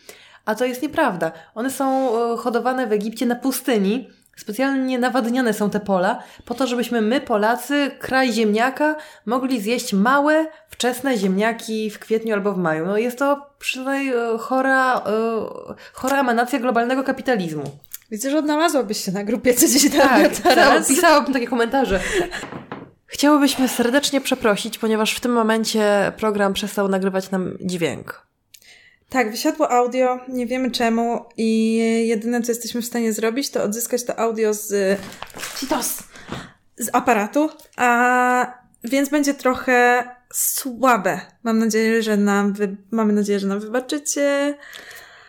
a 0.44 0.54
to 0.54 0.64
jest 0.64 0.82
nieprawda. 0.82 1.32
One 1.54 1.70
są 1.70 2.10
e, 2.32 2.36
hodowane 2.36 2.86
w 2.86 2.92
Egipcie 2.92 3.26
na 3.26 3.34
pustyni. 3.34 4.10
Specjalnie 4.36 4.98
nawadniane 4.98 5.52
są 5.52 5.70
te 5.70 5.80
pola, 5.80 6.22
po 6.44 6.54
to, 6.54 6.66
żebyśmy 6.66 7.00
my, 7.00 7.20
Polacy, 7.20 7.90
kraj 7.98 8.32
ziemniaka, 8.32 8.96
mogli 9.26 9.60
zjeść 9.60 9.92
małe, 9.92 10.46
wczesne 10.68 11.18
ziemniaki 11.18 11.90
w 11.90 11.98
kwietniu 11.98 12.34
albo 12.34 12.52
w 12.52 12.58
maju. 12.58 12.86
No 12.86 12.98
jest 12.98 13.18
to 13.18 13.46
przynajmniej 13.58 14.14
e, 14.14 14.38
chora, 14.38 14.96
e, 14.96 15.02
chora 15.92 16.20
emanacja 16.20 16.58
globalnego 16.58 17.04
kapitalizmu. 17.04 17.64
Widzę, 18.10 18.30
że 18.30 18.38
odnalazłabyś 18.38 19.04
się 19.04 19.12
na 19.12 19.24
grupie 19.24 19.54
Co 19.54 19.66
dziś 19.68 19.90
Tak, 19.96 20.36
teraz. 20.36 20.88
pisałabym 20.88 21.32
takie 21.32 21.46
komentarze. 21.46 22.00
Chciałybyśmy 23.06 23.68
serdecznie 23.68 24.20
przeprosić, 24.20 24.78
ponieważ 24.78 25.12
w 25.12 25.20
tym 25.20 25.32
momencie 25.32 26.12
program 26.16 26.52
przestał 26.52 26.88
nagrywać 26.88 27.30
nam 27.30 27.58
dźwięk. 27.60 28.25
Tak, 29.08 29.30
wysiadło 29.30 29.70
audio, 29.70 30.20
nie 30.28 30.46
wiemy 30.46 30.70
czemu 30.70 31.24
i 31.36 31.76
jedyne, 32.08 32.42
co 32.42 32.52
jesteśmy 32.52 32.82
w 32.82 32.86
stanie 32.86 33.12
zrobić, 33.12 33.50
to 33.50 33.62
odzyskać 33.62 34.04
to 34.04 34.18
audio 34.18 34.54
z... 34.54 35.00
Citos! 35.60 35.98
Z 36.76 36.90
aparatu, 36.92 37.50
a 37.76 38.66
więc 38.84 39.08
będzie 39.08 39.34
trochę 39.34 40.04
słabe. 40.32 41.20
Mam 41.42 41.58
nadzieję, 41.58 42.02
że 42.02 42.16
nam 42.16 42.52
wy... 42.52 42.76
mamy 42.90 43.12
nadzieję, 43.12 43.40
że 43.40 43.46
nam 43.46 43.60
wybaczycie. 43.60 44.58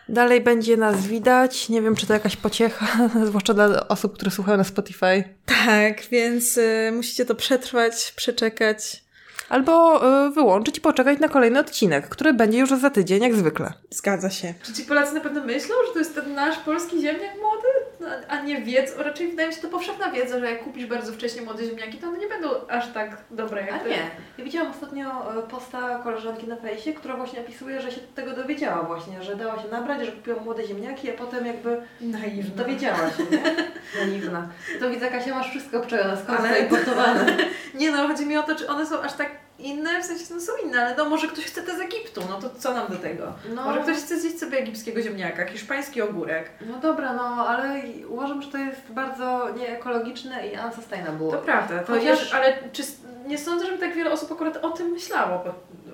Dalej 0.08 0.40
będzie 0.40 0.76
nas 0.76 1.06
widać. 1.06 1.68
Nie 1.68 1.82
wiem, 1.82 1.96
czy 1.96 2.06
to 2.06 2.12
jakaś 2.12 2.36
pociecha, 2.36 3.08
zwłaszcza 3.26 3.54
dla 3.54 3.88
osób, 3.88 4.14
które 4.14 4.30
słuchają 4.30 4.56
na 4.58 4.64
Spotify. 4.64 5.24
Tak, 5.46 6.02
więc 6.10 6.56
y, 6.58 6.92
musicie 6.92 7.24
to 7.24 7.34
przetrwać, 7.34 8.12
przeczekać. 8.16 9.04
Albo 9.48 10.00
y, 10.26 10.30
wyłączyć 10.30 10.78
i 10.78 10.80
poczekać 10.80 11.18
na 11.18 11.28
kolejny 11.28 11.60
odcinek, 11.60 12.08
który 12.08 12.32
będzie 12.32 12.58
już 12.58 12.70
za 12.70 12.90
tydzień, 12.90 13.22
jak 13.22 13.34
zwykle. 13.34 13.72
Zgadza 13.90 14.30
się. 14.30 14.54
Czy 14.62 14.72
ci 14.72 14.82
Polacy 14.82 15.14
na 15.14 15.20
pewno 15.20 15.44
myślą, 15.44 15.74
że 15.86 15.92
to 15.92 15.98
jest 15.98 16.14
ten 16.14 16.34
nasz 16.34 16.56
polski 16.56 17.00
ziemniak 17.00 17.30
młody? 17.40 17.68
No, 18.00 18.06
a 18.28 18.40
nie 18.42 18.62
wiedzą, 18.62 19.02
raczej 19.02 19.28
wydaje 19.30 19.48
mi 19.48 19.54
się 19.54 19.60
to 19.60 19.68
powszechna 19.68 20.10
wiedza, 20.10 20.38
że 20.40 20.50
jak 20.50 20.64
kupisz 20.64 20.86
bardzo 20.86 21.12
wcześnie 21.12 21.42
młode 21.42 21.64
ziemniaki, 21.64 21.98
to 21.98 22.06
one 22.08 22.18
nie 22.18 22.26
będą 22.26 22.48
aż 22.68 22.92
tak 22.92 23.16
dobre 23.30 23.60
jak 23.60 23.72
A 23.74 23.78
te. 23.78 23.88
nie. 23.88 24.10
Ja 24.38 24.44
widziałam 24.44 24.70
ostatnio 24.70 25.38
e, 25.38 25.42
posta 25.42 25.98
koleżanki 26.04 26.46
na 26.46 26.56
fejsie, 26.56 26.92
która 26.92 27.16
właśnie 27.16 27.40
opisuje, 27.40 27.80
że 27.80 27.90
się 27.92 28.00
tego 28.14 28.32
dowiedziała 28.32 28.82
właśnie, 28.82 29.22
że 29.22 29.36
dała 29.36 29.62
się 29.62 29.68
nabrać, 29.68 30.06
że 30.06 30.12
kupiła 30.12 30.40
młode 30.42 30.66
ziemniaki, 30.66 31.10
a 31.10 31.12
potem 31.14 31.46
jakby 31.46 31.82
Naiwna. 32.00 32.54
dowiedziała 32.64 32.98
się, 33.10 33.22
nie? 33.30 33.42
Naiwna. 34.06 34.48
To 34.80 34.90
widzę, 34.90 35.10
Kasia, 35.10 35.34
masz 35.34 35.50
wszystko 35.50 35.78
obczajone, 35.78 36.16
skąd 36.16 36.38
Ale- 36.40 36.48
Ale... 36.48 36.58
importowane. 36.60 37.36
Nie 37.74 37.90
no, 37.90 38.08
chodzi 38.08 38.26
mi 38.26 38.36
o 38.36 38.42
to, 38.42 38.54
czy 38.56 38.68
one 38.68 38.86
są 38.86 39.00
aż 39.00 39.12
tak 39.12 39.37
inne, 39.58 40.02
w 40.02 40.06
sensie 40.06 40.24
no 40.34 40.40
są 40.40 40.52
inne, 40.64 40.82
ale 40.82 40.96
no 40.96 41.04
może 41.04 41.28
ktoś 41.28 41.44
chce 41.44 41.62
te 41.62 41.76
z 41.76 41.80
Egiptu, 41.80 42.20
no 42.28 42.40
to 42.40 42.50
co 42.58 42.74
nam 42.74 42.88
do 42.88 42.96
tego? 42.96 43.32
No. 43.54 43.64
Może 43.64 43.80
ktoś 43.80 43.96
chce 43.96 44.20
zjeść 44.20 44.38
sobie 44.38 44.58
egipskiego 44.58 45.02
ziemniaka, 45.02 45.46
hiszpański 45.46 46.02
ogórek. 46.02 46.50
No 46.60 46.78
dobra, 46.78 47.12
no 47.12 47.22
ale 47.48 47.82
uważam, 48.08 48.42
że 48.42 48.50
to 48.52 48.58
jest 48.58 48.80
bardzo 48.90 49.48
nieekologiczne 49.58 50.48
i 50.48 50.58
unsustainable. 50.66 51.30
To 51.30 51.38
prawda, 51.38 51.78
to 51.78 51.92
Chociaż- 51.92 52.34
ale 52.34 52.58
czy, 52.72 52.82
nie 53.26 53.38
sądzę, 53.38 53.66
żeby 53.66 53.78
tak 53.78 53.94
wiele 53.94 54.10
osób 54.12 54.32
akurat 54.32 54.56
o 54.56 54.70
tym 54.70 54.88
myślało, 54.90 55.44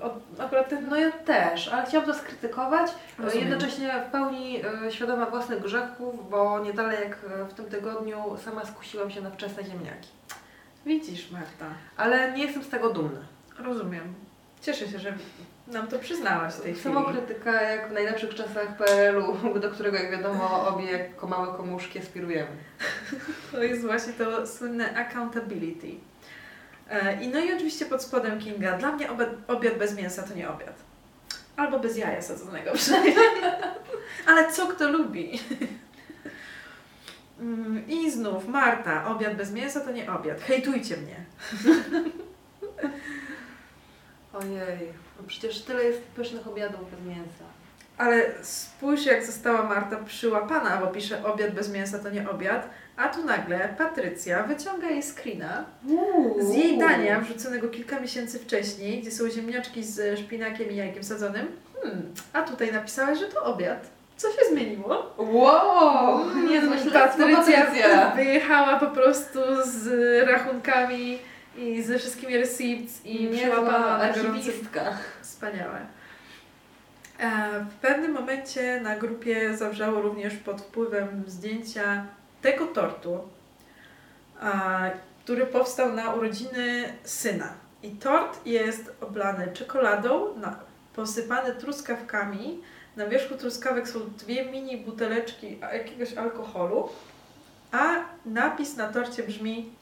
o, 0.02 0.10
akurat 0.42 0.68
ten... 0.68 0.88
No 0.88 0.96
ja 0.96 1.12
też, 1.12 1.68
ale 1.68 1.86
chciałam 1.86 2.06
to 2.06 2.14
skrytykować, 2.14 2.90
Rozumiem. 3.18 3.48
jednocześnie 3.48 4.04
w 4.08 4.12
pełni 4.12 4.62
e, 4.86 4.92
świadoma 4.92 5.26
własnych 5.26 5.60
grzechów, 5.62 6.30
bo 6.30 6.58
nie 6.60 6.72
dalej 6.72 6.98
jak 7.00 7.12
e, 7.12 7.44
w 7.44 7.54
tym 7.54 7.64
tygodniu 7.64 8.36
sama 8.44 8.64
skusiłam 8.64 9.10
się 9.10 9.20
na 9.20 9.30
wczesne 9.30 9.64
ziemniaki. 9.64 10.08
Widzisz, 10.86 11.30
Marta. 11.30 11.66
Ale 11.96 12.32
nie 12.32 12.44
jestem 12.44 12.62
z 12.62 12.68
tego 12.68 12.90
dumna. 12.90 13.20
Rozumiem. 13.58 14.14
Cieszę 14.60 14.88
się, 14.88 14.98
że 14.98 15.14
nam 15.66 15.86
to 15.86 15.98
przyznałaś 15.98 16.54
w 16.54 16.60
tej 16.62 16.74
chwili. 16.74 16.94
Samokrytyka 16.94 17.62
jak 17.62 17.88
w 17.88 17.92
najlepszych 17.92 18.34
czasach 18.34 18.76
PRL-u, 18.76 19.58
do 19.60 19.70
którego 19.70 19.96
jak 19.96 20.10
wiadomo 20.10 20.68
obie 20.68 20.90
jako 20.92 21.26
małe 21.26 21.56
komuszki 21.56 21.98
aspirujemy. 21.98 22.56
To 23.52 23.62
jest 23.62 23.82
właśnie 23.82 24.12
to 24.12 24.46
słynne 24.46 24.96
accountability. 24.96 25.88
E, 26.90 27.22
I 27.22 27.28
no 27.28 27.40
i 27.40 27.54
oczywiście 27.54 27.86
pod 27.86 28.02
spodem 28.02 28.38
Kinga. 28.38 28.78
Dla 28.78 28.92
mnie 28.92 29.10
obiad, 29.10 29.28
obiad 29.48 29.78
bez 29.78 29.96
mięsa 29.96 30.22
to 30.22 30.34
nie 30.34 30.48
obiad. 30.48 30.74
Albo 31.56 31.78
bez 31.78 31.96
jaja 31.96 32.22
sadzonego 32.22 32.72
przynajmniej. 32.74 33.14
Ale 34.26 34.52
co 34.52 34.66
kto 34.66 34.88
lubi? 34.90 35.40
Mm, 37.40 37.88
I 37.88 38.10
znów 38.10 38.48
Marta, 38.48 39.06
obiad 39.06 39.36
bez 39.36 39.52
mięsa 39.52 39.80
to 39.80 39.92
nie 39.92 40.12
obiad. 40.12 40.40
Hejtujcie 40.40 40.96
mnie. 40.96 41.24
Ojej, 44.34 44.88
no 45.20 45.24
przecież 45.26 45.62
tyle 45.62 45.84
jest 45.84 46.02
pysznych 46.02 46.48
obiadów 46.48 46.90
bez 46.90 47.00
mięsa. 47.16 47.44
Ale 47.98 48.24
spójrz 48.42 49.06
jak 49.06 49.26
została 49.26 49.62
Marta 49.62 49.96
przyłapana, 50.06 50.76
bo 50.76 50.86
pisze 50.86 51.24
obiad 51.24 51.50
bez 51.50 51.72
mięsa 51.72 51.98
to 51.98 52.10
nie 52.10 52.30
obiad, 52.30 52.68
a 52.96 53.08
tu 53.08 53.24
nagle 53.24 53.74
Patrycja 53.78 54.42
wyciąga 54.42 54.90
jej 54.90 55.02
screena 55.02 55.64
z 56.38 56.54
jej 56.54 56.78
dania 56.78 57.20
wrzuconego 57.20 57.68
kilka 57.68 58.00
miesięcy 58.00 58.38
wcześniej, 58.38 59.00
gdzie 59.02 59.10
są 59.10 59.30
ziemniaczki 59.30 59.84
z 59.84 60.18
szpinakiem 60.18 60.70
i 60.70 60.76
jajkiem 60.76 61.04
sadzonym. 61.04 61.46
Hmm, 61.82 62.02
a 62.32 62.42
tutaj 62.42 62.72
napisałaś, 62.72 63.18
że 63.18 63.26
to 63.26 63.44
obiad. 63.44 63.90
Co 64.16 64.28
się 64.30 64.38
zmieniło? 64.52 65.14
Wow, 65.18 66.20
śledztwo, 66.82 66.90
Patrycja 66.92 67.64
Patrycja. 67.64 68.10
wyjechała 68.10 68.80
po 68.80 68.86
prostu 68.86 69.38
z 69.64 69.88
rachunkami 70.28 71.18
i 71.56 71.82
ze 71.82 71.98
wszystkimi 71.98 72.36
receipts 72.36 73.04
i 73.04 73.28
przyłapała 73.28 73.86
archiwistka. 73.86 74.98
Wspaniałe. 75.22 75.86
E, 77.18 77.60
W 77.70 77.74
pewnym 77.74 78.12
momencie 78.12 78.80
na 78.80 78.96
grupie 78.96 79.56
zawrzało 79.56 80.00
również 80.00 80.34
pod 80.34 80.60
wpływem 80.60 81.24
zdjęcia 81.26 82.06
tego 82.42 82.66
tortu, 82.66 83.18
który 85.24 85.46
powstał 85.46 85.92
na 85.92 86.14
urodziny 86.14 86.92
syna. 87.04 87.52
I 87.82 87.90
tort 87.90 88.46
jest 88.46 88.92
oblany 89.00 89.48
czekoladą, 89.52 90.26
posypany 90.94 91.54
truskawkami. 91.54 92.60
Na 92.96 93.06
wierzchu 93.06 93.34
truskawek 93.34 93.88
są 93.88 94.00
dwie 94.18 94.44
mini 94.50 94.76
buteleczki 94.76 95.58
jakiegoś 95.72 96.14
alkoholu, 96.14 96.88
a 97.72 97.94
napis 98.26 98.76
na 98.76 98.88
torcie 98.88 99.22
brzmi 99.22 99.72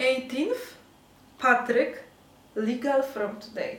18th 0.00 0.54
Patryk 1.38 2.00
Legal 2.56 3.02
from 3.02 3.36
Today. 3.36 3.76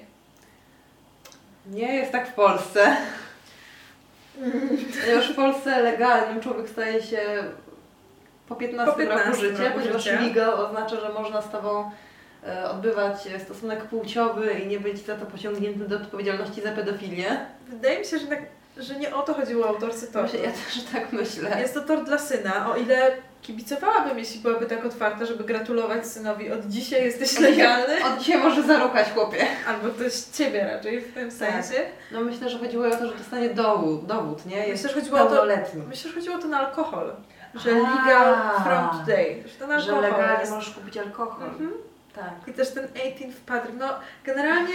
Nie 1.67 1.95
jest 1.95 2.11
tak 2.11 2.29
w 2.29 2.33
Polsce. 2.33 2.97
Ponieważ 5.01 5.31
w 5.31 5.35
Polsce 5.35 5.81
legalnym 5.81 6.41
człowiek 6.41 6.69
staje 6.69 7.01
się 7.03 7.19
po 8.47 8.55
15, 8.55 8.91
Po 8.91 8.97
15 8.97 9.25
roku 9.25 9.41
życia, 9.41 9.63
roku 9.63 9.79
ponieważ 9.79 10.03
życia. 10.03 10.21
legal 10.21 10.49
oznacza, 10.49 11.01
że 11.01 11.09
można 11.13 11.41
z 11.41 11.51
Tobą 11.51 11.91
e, 12.47 12.69
odbywać 12.69 13.15
stosunek 13.43 13.83
płciowy 13.83 14.53
i 14.53 14.67
nie 14.67 14.79
być 14.79 15.05
za 15.05 15.15
to 15.15 15.25
pociągniętym 15.25 15.87
do 15.87 15.95
odpowiedzialności 15.95 16.61
za 16.61 16.71
pedofilię. 16.71 17.45
Wydaje 17.67 17.99
mi 17.99 18.05
się, 18.05 18.19
że, 18.19 18.27
tak, 18.27 18.39
że 18.77 18.95
nie 18.95 19.15
o 19.15 19.21
to 19.21 19.33
chodziło 19.33 19.67
autorce 19.67 20.07
tortu. 20.07 20.37
Ja 20.37 20.51
też 20.51 20.83
tak 20.93 21.11
myślę. 21.11 21.61
Jest 21.61 21.73
to 21.73 21.81
tort 21.81 22.03
dla 22.03 22.17
syna, 22.17 22.71
o 22.71 22.77
ile 22.77 23.11
kibicowałabym, 23.41 24.19
jeśli 24.19 24.39
byłaby 24.39 24.65
tak 24.65 24.85
otwarta, 24.85 25.25
żeby 25.25 25.43
gratulować 25.43 26.07
synowi 26.07 26.51
od 26.51 26.65
dzisiaj 26.65 27.03
jesteś 27.03 27.39
legalny, 27.39 28.05
Od 28.05 28.17
dzisiaj 28.19 28.37
może 28.41 28.63
zaruchać 28.63 29.07
chłopie. 29.13 29.45
albo 29.67 29.89
ktoś 29.89 30.13
ciebie 30.13 30.63
raczej 30.73 31.01
w 31.01 31.13
tym 31.13 31.29
Tak. 31.29 31.33
sensie. 31.39 31.83
No 32.11 32.21
myślę, 32.21 32.49
że 32.49 32.59
chodziło 32.59 32.87
o 32.87 32.91
to, 32.91 33.07
że 33.07 33.15
dostanie 33.15 33.49
dowód, 33.49 34.05
dowód 34.05 34.45
nie? 34.45 34.57
Jest 34.57 34.71
Myślę, 34.83 34.89
że 34.89 34.95
chodziło 34.95 35.19
o 35.19 35.25
to, 35.25 35.45
myślę, 35.87 36.09
że 36.09 36.15
chodziło 36.15 36.35
o 36.35 36.39
to 36.39 36.47
na 36.47 36.59
alkohol. 36.67 37.13
Że 37.55 37.71
A. 37.71 37.73
legal 37.75 38.35
from 38.63 38.99
today. 38.99 39.43
Że 39.45 39.53
to 39.59 39.67
na 39.67 39.79
Że 39.79 40.01
legalnie 40.01 40.39
jest. 40.39 40.51
możesz 40.51 40.73
kupić 40.73 40.97
alkohol. 40.97 41.47
Mhm. 41.49 41.71
Tak. 42.15 42.33
I 42.47 42.53
też 42.53 42.71
ten 42.73 42.87
18th 42.87 43.33
Patryk. 43.45 43.75
No, 43.79 43.87
generalnie 44.23 44.73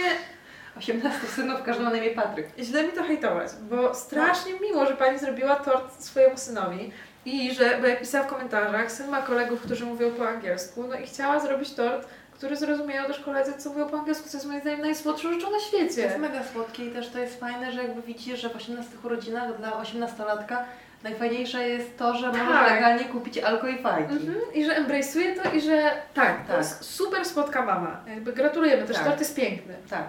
18 0.77 1.19
synów, 1.35 1.63
każdy 1.65 1.83
ma 1.83 1.89
na 1.89 1.97
imię 1.97 2.09
Patryk. 2.09 2.47
źle 2.59 2.83
mi 2.83 2.91
to 2.91 3.03
hejtować, 3.03 3.49
bo 3.69 3.95
strasznie 3.95 4.59
miło, 4.59 4.85
że 4.85 4.93
pani 4.95 5.19
zrobiła 5.19 5.55
tort 5.55 6.03
swojemu 6.03 6.37
synowi. 6.37 6.91
I 7.27 7.53
że, 7.53 7.77
bo 7.81 7.87
jak 7.87 7.99
pisała 7.99 8.23
w 8.23 8.27
komentarzach, 8.27 8.91
syn 8.91 9.09
ma 9.09 9.21
kolegów, 9.21 9.61
którzy 9.61 9.85
mówią 9.85 10.11
po 10.11 10.27
angielsku, 10.29 10.87
no 10.87 10.95
i 10.99 11.07
chciała 11.07 11.39
zrobić 11.39 11.73
tort, 11.73 12.07
który 12.33 12.55
zrozumieją 12.57 13.05
też 13.05 13.19
koledzy, 13.19 13.53
co 13.57 13.69
mówią 13.69 13.89
po 13.89 13.97
angielsku, 13.99 14.29
co 14.29 14.37
jest 14.37 14.47
moim 14.47 14.61
zdaniem 14.61 14.81
najsłodszą 14.81 15.33
rzeczą 15.33 15.51
na 15.51 15.57
To 15.57 15.63
świecie. 15.63 16.01
jest 16.01 16.17
mega 16.17 16.43
słodkie 16.53 16.85
i 16.85 16.91
też 16.91 17.09
to 17.09 17.19
jest 17.19 17.39
fajne, 17.39 17.71
że 17.71 17.83
jakby 17.83 18.01
widzisz, 18.01 18.39
że 18.41 18.49
w 18.49 18.55
18 18.55 18.91
urodzinach 19.03 19.57
dla 19.57 19.71
18-latka 19.71 20.57
najfajniejsze 21.03 21.69
jest 21.69 21.97
to, 21.97 22.13
że 22.17 22.27
możesz 22.27 22.47
Tak. 22.47 22.71
legalnie 22.71 23.05
kupić 23.05 23.37
alko 23.37 23.67
i 23.67 23.77
fajki. 23.81 24.13
Mhm, 24.13 24.35
I 24.53 24.65
że 24.65 24.81
embrace'uje 24.81 25.43
to 25.43 25.51
i 25.51 25.61
że 25.61 25.91
tak, 26.13 26.41
to 26.41 26.47
Tak. 26.47 26.57
jest 26.57 26.83
super 26.83 27.25
słodka 27.25 27.61
mama. 27.65 27.99
Jakby 28.07 28.33
gratulujemy, 28.33 28.83
też 28.87 28.95
Tak. 28.97 29.05
tort 29.05 29.19
jest 29.19 29.35
piękny. 29.35 29.73
Tak. 29.89 30.03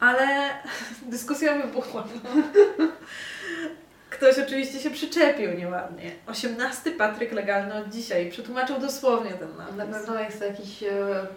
Ale 0.00 0.26
dyskusja 1.02 1.54
wybuchła. 1.54 2.04
Ktoś 4.18 4.38
oczywiście 4.38 4.80
się 4.80 4.90
przyczepił 4.90 5.54
nieładnie. 5.54 6.10
18 6.26 6.90
Patryk 6.90 7.32
legalny 7.32 7.74
od 7.74 7.88
dzisiaj. 7.88 8.30
Przetłumaczył 8.30 8.80
dosłownie 8.80 9.30
ten 9.30 9.56
napis. 9.56 9.76
Na 9.76 9.86
pewno 9.86 10.20
jest 10.20 10.40
jakiś 10.40 10.82
e, 10.82 10.88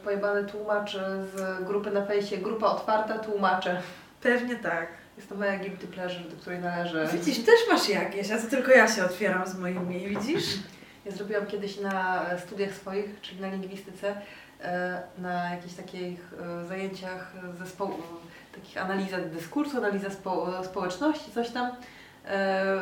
pojebany 0.03 0.45
tłumacz 0.45 0.93
z 1.35 1.63
grupy 1.63 1.91
na 1.91 2.05
fejsie, 2.05 2.37
grupa 2.37 2.67
otwarta 2.67 3.19
tłumacze. 3.19 3.81
Pewnie 4.21 4.55
tak. 4.55 4.87
Jest 5.17 5.29
to 5.29 5.35
moja 5.35 5.57
guilty 5.57 5.87
pleasure, 5.87 6.29
do 6.29 6.35
której 6.35 6.59
należy. 6.59 7.07
Widzisz, 7.13 7.37
też 7.37 7.59
masz 7.71 7.89
jakieś, 7.89 8.31
a 8.31 8.37
to 8.37 8.47
tylko 8.47 8.71
ja 8.71 8.87
się 8.87 9.05
otwieram 9.05 9.47
z 9.47 9.55
moimi, 9.55 10.07
widzisz? 10.07 10.45
Ja 11.05 11.11
zrobiłam 11.11 11.45
kiedyś 11.45 11.79
na 11.79 12.25
studiach 12.45 12.73
swoich, 12.73 13.21
czyli 13.21 13.41
na 13.41 13.47
lingwistyce, 13.47 14.15
e, 14.61 15.01
na 15.17 15.49
jakichś 15.55 15.73
takich 15.73 16.33
e, 16.61 16.65
zajęciach 16.65 17.33
zespołu, 17.59 17.93
takich 18.55 18.77
analiza 18.77 19.17
dyskursu, 19.17 19.77
analiza 19.77 20.09
spo, 20.09 20.63
społeczności, 20.63 21.31
coś 21.31 21.49
tam. 21.49 21.71
E, 22.27 22.81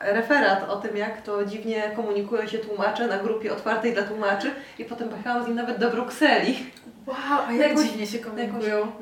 Referat 0.00 0.70
o 0.70 0.76
tym, 0.76 0.96
jak 0.96 1.22
to 1.22 1.44
dziwnie 1.44 1.82
komunikują 1.96 2.46
się 2.46 2.58
tłumacze 2.58 3.06
na 3.06 3.18
grupie 3.18 3.52
otwartej 3.52 3.92
dla 3.92 4.02
tłumaczy 4.02 4.50
i 4.78 4.84
potem 4.84 5.08
pojechałam 5.08 5.44
z 5.44 5.46
nim 5.46 5.56
nawet 5.56 5.78
do 5.78 5.90
Brukseli. 5.90 6.70
Wow, 7.06 7.16
a 7.48 7.52
jak 7.52 7.78
dziwnie 7.82 8.06
się 8.06 8.18
komunikują. 8.18 8.92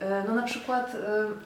E, 0.00 0.24
No 0.28 0.34
na 0.34 0.42
przykład 0.42 0.96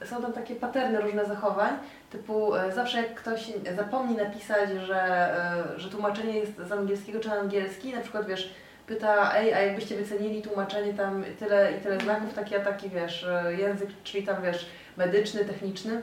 e, 0.02 0.06
są 0.06 0.22
tam 0.22 0.32
takie 0.32 0.54
paterny 0.54 1.00
różne 1.00 1.26
zachowań, 1.26 1.72
typu 2.10 2.52
zawsze 2.74 2.98
jak 2.98 3.14
ktoś 3.14 3.52
zapomni 3.76 4.16
napisać, 4.16 4.70
że, 4.86 5.30
że 5.76 5.90
tłumaczenie 5.90 6.38
jest 6.38 6.56
z 6.68 6.72
angielskiego 6.72 7.20
czy 7.20 7.28
na 7.28 7.34
angielski, 7.38 7.92
na 7.92 8.00
przykład 8.00 8.26
wiesz, 8.26 8.54
pyta, 8.86 9.36
ej, 9.36 9.54
a 9.54 9.60
jakbyście 9.60 9.96
wycenili 9.96 10.42
tłumaczenie 10.42 10.94
tam 10.94 11.24
tyle 11.38 11.72
i 11.72 11.80
tyle 11.80 12.00
znaków, 12.00 12.34
taki 12.34 12.56
a 12.56 12.60
taki 12.60 12.90
wiesz, 12.90 13.26
język, 13.58 13.88
czyli 14.04 14.26
tam 14.26 14.42
wiesz, 14.42 14.66
medyczny, 14.96 15.44
techniczny, 15.44 16.02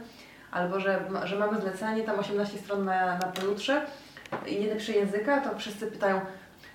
albo 0.52 0.80
że, 0.80 1.00
że 1.24 1.36
mamy 1.40 1.62
zlecenie, 1.62 2.04
tam 2.04 2.20
18 2.20 2.58
stron 2.58 2.86
na, 2.86 3.06
na 3.18 3.28
pojutrze 3.28 3.82
i 4.48 4.60
nie 4.60 4.68
napisze 4.68 4.92
języka, 4.92 5.42
to 5.42 5.58
wszyscy 5.58 5.88
pytają, 5.88 6.22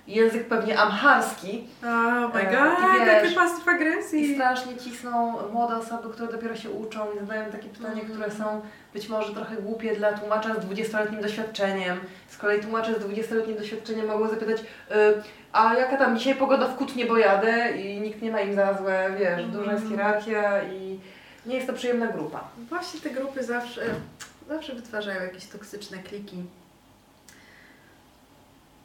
język 0.07 0.47
pewnie 0.47 0.79
amharski, 0.79 1.67
Oh 1.83 2.31
my 2.33 2.41
E, 2.41 2.51
god, 2.55 2.79
i 3.01 3.23
wiesz, 3.23 3.33
pasyw 3.33 3.67
i 3.67 3.69
agresji. 3.69 4.33
strasznie 4.35 4.75
cisną 4.77 5.33
młode 5.53 5.75
osoby, 5.77 6.09
które 6.13 6.31
dopiero 6.31 6.55
się 6.55 6.69
uczą 6.69 6.99
i 7.15 7.19
zadają 7.19 7.51
takie 7.51 7.69
pytania, 7.69 8.01
Mhm. 8.01 8.09
które 8.09 8.31
są 8.31 8.61
być 8.93 9.09
może 9.09 9.33
trochę 9.33 9.55
głupie 9.55 9.95
dla 9.95 10.13
tłumacza 10.13 10.53
z 10.53 10.57
20-letnim 10.57 11.21
doświadczeniem. 11.21 11.97
Z 12.27 12.37
kolei 12.37 12.61
tłumacze 12.61 12.93
z 12.93 12.97
20-letnim 12.97 13.57
doświadczeniem 13.57 14.07
mogą 14.07 14.27
zapytać, 14.27 14.61
y, 14.61 14.63
a 15.53 15.73
jaka 15.73 15.97
tam 15.97 16.17
dzisiaj 16.17 16.35
pogoda 16.35 16.67
w 16.67 16.75
Kutnie, 16.75 17.05
bo 17.05 17.17
jadę 17.17 17.71
i 17.77 18.01
nikt 18.01 18.21
nie 18.21 18.31
ma 18.31 18.39
im 18.41 18.55
za 18.55 18.73
złe, 18.73 19.09
wiesz, 19.19 19.45
duża 19.45 19.71
jest 19.71 19.83
Mhm. 19.83 19.91
hierarchia 20.01 20.63
i 20.63 20.99
nie 21.45 21.55
jest 21.55 21.67
to 21.67 21.73
przyjemna 21.73 22.07
grupa. 22.07 22.47
Właśnie 22.69 22.99
te 23.01 23.09
grupy 23.09 23.43
zawsze, 23.43 23.81
zawsze 24.47 24.75
wytwarzają 24.75 25.21
jakieś 25.23 25.45
toksyczne 25.45 25.97
kliki. 25.97 26.43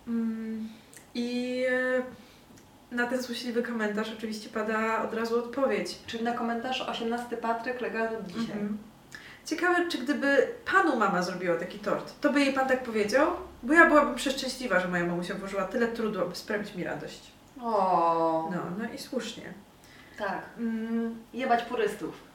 Mm, 0.08 0.68
I 1.14 1.64
e, 1.70 2.02
na 2.96 3.06
ten 3.06 3.22
złośliwy 3.22 3.62
komentarz 3.62 4.12
oczywiście 4.18 4.48
pada 4.48 5.02
od 5.02 5.14
razu 5.14 5.38
odpowiedź. 5.38 5.98
Czyli 6.06 6.24
na 6.24 6.32
komentarz 6.32 6.80
18 6.80 7.36
Patryk 7.36 7.80
legalny 7.80 8.18
dzisiaj. 8.26 8.42
Mhm. 8.42 8.78
Ciekawe, 9.46 9.88
czy 9.88 9.98
gdyby 9.98 10.48
panu 10.72 10.96
mama 10.96 11.22
zrobiła 11.22 11.56
taki 11.56 11.78
tort, 11.78 12.12
to 12.20 12.32
by 12.32 12.40
jej 12.40 12.52
pan 12.52 12.68
tak 12.68 12.82
powiedział? 12.82 13.30
Bo 13.62 13.72
ja 13.72 13.86
byłabym 13.86 14.14
przeszczęśliwa, 14.14 14.80
że 14.80 14.88
moja 14.88 15.06
mamusia 15.06 15.34
włożyła 15.34 15.64
tyle 15.64 15.88
trudu, 15.88 16.20
aby 16.22 16.34
sprawić 16.36 16.74
mi 16.74 16.84
radość. 16.84 17.20
O, 17.62 18.50
No, 18.54 18.58
no 18.78 18.92
i 18.94 18.98
słusznie. 18.98 19.52
tak. 20.18 20.42
Mm, 20.58 21.18
Jebać 21.34 21.62
purystów. 21.62 22.29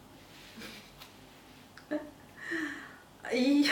I, 3.34 3.66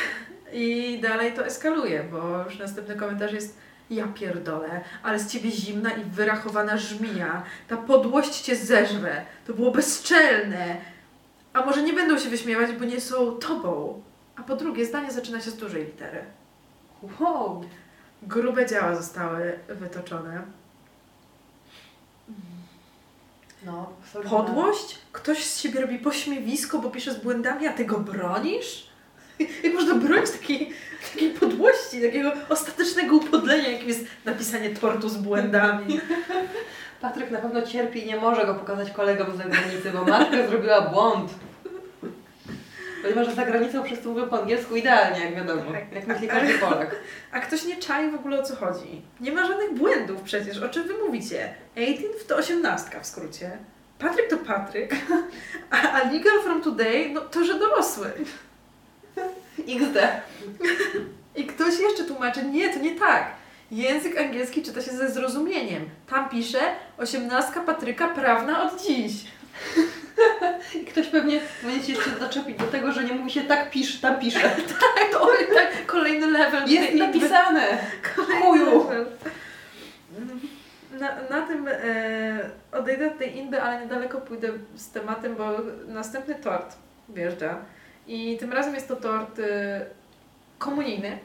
I 0.53 0.99
dalej 1.01 1.33
to 1.33 1.45
eskaluje, 1.45 2.03
bo 2.03 2.43
już 2.43 2.59
następny 2.59 2.95
komentarz 2.95 3.33
jest 3.33 3.57
ja 3.89 4.07
pierdolę, 4.07 4.81
ale 5.03 5.19
z 5.19 5.31
ciebie 5.31 5.51
zimna 5.51 5.91
i 5.91 6.03
wyrachowana 6.03 6.77
żmija. 6.77 7.43
Ta 7.67 7.77
podłość 7.77 8.41
cię 8.41 8.55
zeżre. 8.55 9.25
To 9.47 9.53
było 9.53 9.71
bezczelne. 9.71 10.77
A 11.53 11.65
może 11.65 11.83
nie 11.83 11.93
będą 11.93 12.19
się 12.19 12.29
wyśmiewać, 12.29 12.71
bo 12.71 12.85
nie 12.85 13.01
są 13.01 13.31
tobą. 13.31 14.01
A 14.35 14.43
po 14.43 14.55
drugie, 14.55 14.85
zdanie 14.85 15.11
zaczyna 15.11 15.41
się 15.41 15.51
z 15.51 15.57
dużej 15.57 15.85
litery. 15.85 16.23
Wow. 17.19 17.63
Grube 18.23 18.65
działa 18.65 18.95
zostały 18.95 19.59
wytoczone. 19.69 20.43
No. 23.65 23.89
Podłość? 24.29 24.99
Ktoś 25.11 25.45
z 25.45 25.59
siebie 25.59 25.81
robi 25.81 25.99
pośmiewisko, 25.99 26.79
bo 26.79 26.89
pisze 26.89 27.13
z 27.13 27.23
błędami, 27.23 27.67
a 27.67 27.73
ty 27.73 27.85
go 27.85 27.99
bronisz? 27.99 28.92
Jak 29.63 29.73
można 29.73 29.95
bronić 29.95 30.31
takiej, 30.31 30.73
takiej 31.13 31.29
podłości, 31.29 32.01
takiego 32.01 32.31
ostatecznego 32.49 33.15
upodlenia, 33.15 33.69
jakim 33.69 33.87
jest 33.87 34.05
napisanie 34.25 34.69
tortu 34.69 35.09
z 35.09 35.17
błędami? 35.17 35.99
Patryk 37.01 37.31
na 37.31 37.39
pewno 37.39 37.61
cierpi 37.61 38.03
i 38.03 38.05
nie 38.05 38.15
może 38.15 38.45
go 38.45 38.55
pokazać 38.55 38.91
kolegom 38.91 39.35
z 39.35 39.37
zagranicy, 39.37 39.91
bo 39.93 40.05
matka 40.05 40.47
zrobiła 40.47 40.81
błąd. 40.81 41.31
Ponieważ 43.01 43.35
za 43.35 43.45
granicą 43.45 43.83
wszyscy 43.83 44.07
mówią 44.07 44.27
po 44.27 44.41
angielsku 44.41 44.75
idealnie, 44.75 45.19
jak 45.25 45.35
wiadomo. 45.35 45.71
Tak. 45.71 45.91
Jak 45.93 46.07
myśli 46.07 46.27
każdy 46.27 46.53
Polak. 46.53 46.95
A 47.31 47.39
ktoś 47.39 47.65
nie 47.65 47.77
czai 47.77 48.11
w 48.11 48.15
ogóle 48.15 48.39
o 48.39 48.43
co 48.43 48.55
chodzi. 48.55 49.01
Nie 49.21 49.31
ma 49.31 49.47
żadnych 49.47 49.73
błędów 49.73 50.21
przecież. 50.21 50.57
O 50.57 50.69
czym 50.69 50.83
wy 50.83 50.93
mówicie? 51.05 51.53
18 51.75 52.03
to 52.27 52.35
osiemnastka 52.35 52.99
w 52.99 53.05
skrócie. 53.05 53.51
Patryk 53.99 54.29
to 54.29 54.37
Patryk, 54.37 54.95
a, 55.71 55.91
a 55.91 56.11
legal 56.11 56.41
from 56.43 56.61
today, 56.61 57.09
no 57.13 57.21
to, 57.21 57.45
że 57.45 57.59
dorosły. 57.59 58.11
XD. 59.67 59.97
I 61.35 61.45
ktoś 61.45 61.79
jeszcze 61.79 62.03
tłumaczy, 62.03 62.45
nie, 62.45 62.73
to 62.73 62.79
nie 62.79 62.99
tak. 62.99 63.31
Język 63.71 64.17
angielski 64.17 64.63
czyta 64.63 64.81
się 64.81 64.91
ze 64.91 65.09
zrozumieniem. 65.09 65.89
Tam 66.09 66.29
pisze 66.29 66.59
osiemnastka 66.97 67.59
Patryka 67.59 68.07
prawna 68.07 68.63
od 68.63 68.81
dziś. 68.81 69.13
I 70.81 70.85
ktoś 70.85 71.07
pewnie 71.07 71.39
będzie 71.63 71.85
się 71.85 71.93
jeszcze 71.93 72.09
doczepić 72.09 72.57
do 72.57 72.65
tego, 72.65 72.91
że 72.91 73.03
nie 73.03 73.13
mówi 73.13 73.31
się 73.31 73.41
tak 73.41 73.71
pisz, 73.71 74.01
tam 74.01 74.19
pisze. 74.19 74.39
Tak, 74.95 75.11
to 75.11 75.27
tak, 75.53 75.85
kolejny 75.85 76.27
level. 76.27 76.69
Jest 76.69 76.93
napisane. 76.93 77.77
Kolejny 78.15 78.65
level. 78.65 79.05
Na, 80.99 81.37
na 81.37 81.47
tym 81.47 81.67
e, 81.67 82.49
odejdę 82.71 83.07
od 83.07 83.17
tej 83.17 83.37
inby, 83.37 83.61
ale 83.61 83.81
niedaleko 83.81 84.21
pójdę 84.21 84.49
z 84.75 84.91
tematem, 84.91 85.35
bo 85.35 85.49
następny 85.87 86.35
tort 86.35 86.75
wjeżdża. 87.09 87.57
I 88.07 88.37
tym 88.37 88.53
razem 88.53 88.75
jest 88.75 88.87
to 88.87 88.95
tort 88.95 89.39
e, 89.39 89.85
komunijny. 90.57 91.19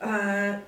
e, 0.00 0.58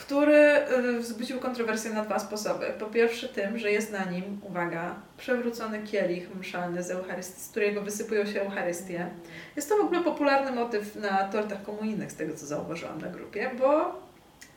który 0.00 0.36
e, 0.36 0.98
wzbudził 0.98 1.40
kontrowersję 1.40 1.90
na 1.90 2.04
dwa 2.04 2.18
sposoby. 2.18 2.66
Po 2.78 2.86
pierwsze 2.86 3.28
tym, 3.28 3.58
że 3.58 3.72
jest 3.72 3.92
na 3.92 4.04
nim, 4.04 4.40
uwaga, 4.42 4.94
przewrócony 5.18 5.82
kielich 5.82 6.34
mszalny 6.40 6.82
z, 6.82 6.88
z 7.36 7.48
którego 7.48 7.82
wysypują 7.82 8.26
się 8.26 8.42
Eucharystie. 8.42 9.10
Jest 9.56 9.68
to 9.68 9.76
w 9.76 9.80
ogóle 9.80 10.00
popularny 10.00 10.52
motyw 10.52 10.96
na 10.96 11.28
tortach 11.28 11.62
komunijnych, 11.62 12.12
z 12.12 12.16
tego 12.16 12.36
co 12.36 12.46
zauważyłam 12.46 13.00
na 13.00 13.08
grupie, 13.08 13.50
bo 13.58 14.00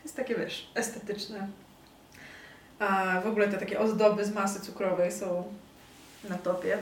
jest 0.03 0.15
takie, 0.15 0.35
wiesz, 0.35 0.71
estetyczne. 0.75 1.47
A 2.79 3.21
w 3.21 3.27
ogóle 3.27 3.47
te 3.47 3.57
takie 3.57 3.79
ozdoby 3.79 4.25
z 4.25 4.33
masy 4.33 4.61
cukrowej 4.61 5.11
są 5.11 5.43
na 6.29 6.37
topie. 6.37 6.77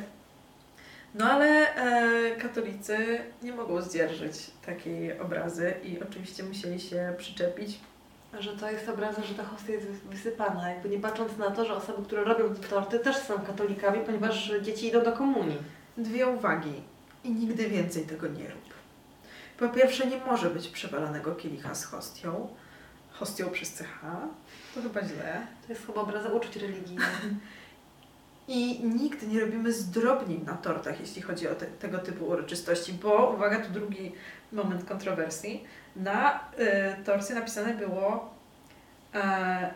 No 1.16 1.26
ale 1.26 1.76
e, 1.76 2.36
katolicy 2.36 3.20
nie 3.44 3.54
mogą 3.54 3.82
zdzierżyć 3.82 4.34
takiej 4.66 5.20
obrazy 5.20 5.74
i 5.84 6.04
oczywiście 6.04 6.44
musieli 6.44 6.80
się 6.80 7.14
przyczepić. 7.18 7.80
Że 8.40 8.58
to 8.58 8.72
jest 8.72 8.90
obraza, 8.90 9.24
że 9.24 9.34
ta 9.34 9.44
hostia 9.44 9.72
jest 9.74 9.88
wysypana, 9.88 10.70
jakby 10.70 10.90
nie 10.90 11.00
patrząc 11.00 11.38
na 11.38 11.52
to, 11.52 11.66
że 11.66 11.76
osoby, 11.76 12.06
które 12.06 12.24
robią 12.24 12.56
te 12.56 12.68
torty 12.68 13.00
też 13.00 13.16
są 13.18 13.40
katolikami, 13.40 14.06
ponieważ 14.06 14.54
dzieci 14.62 14.88
idą 14.88 15.04
do 15.04 15.12
komunii. 15.12 15.58
Dwie 15.98 16.28
uwagi 16.28 16.74
i 17.24 17.32
nigdy 17.32 17.68
więcej 17.70 18.06
tego 18.06 18.28
nie 18.28 18.50
rób. 18.50 18.74
Po 19.60 19.70
pierwsze, 19.70 20.08
nie 20.08 20.18
może 20.18 20.50
być 20.50 20.68
przewalanego 20.68 21.36
kielicha 21.36 21.76
z 21.76 21.86
hostią. 21.86 22.48
Hostią 23.12 23.50
przez 23.50 23.78
CH. 23.78 24.02
To 24.76 24.82
chyba 24.82 25.02
źle. 25.04 25.48
To 25.68 25.74
jest 25.74 25.86
chyba 25.86 26.02
obraza 26.02 26.30
uczuć 26.30 26.56
religijnych. 26.56 27.22
I 28.48 28.84
nigdy 28.84 29.28
nie 29.28 29.40
robimy 29.40 29.74
zdrobnin 29.74 30.46
na 30.46 30.54
tortach, 30.54 31.00
jeśli 31.00 31.22
chodzi 31.22 31.48
o 31.48 31.56
te, 31.56 31.66
tego 31.66 31.98
typu 31.98 32.26
uroczystości, 32.26 32.94
bo 32.94 33.34
uwaga, 33.36 33.60
tu 33.60 33.72
drugi 33.72 34.12
moment 34.52 34.90
kontrowersji. 34.90 35.64
Na 35.96 36.40
y, 37.00 37.04
torcie 37.04 37.34
napisane 37.34 37.74
było 37.74 38.34
e, 39.14 39.74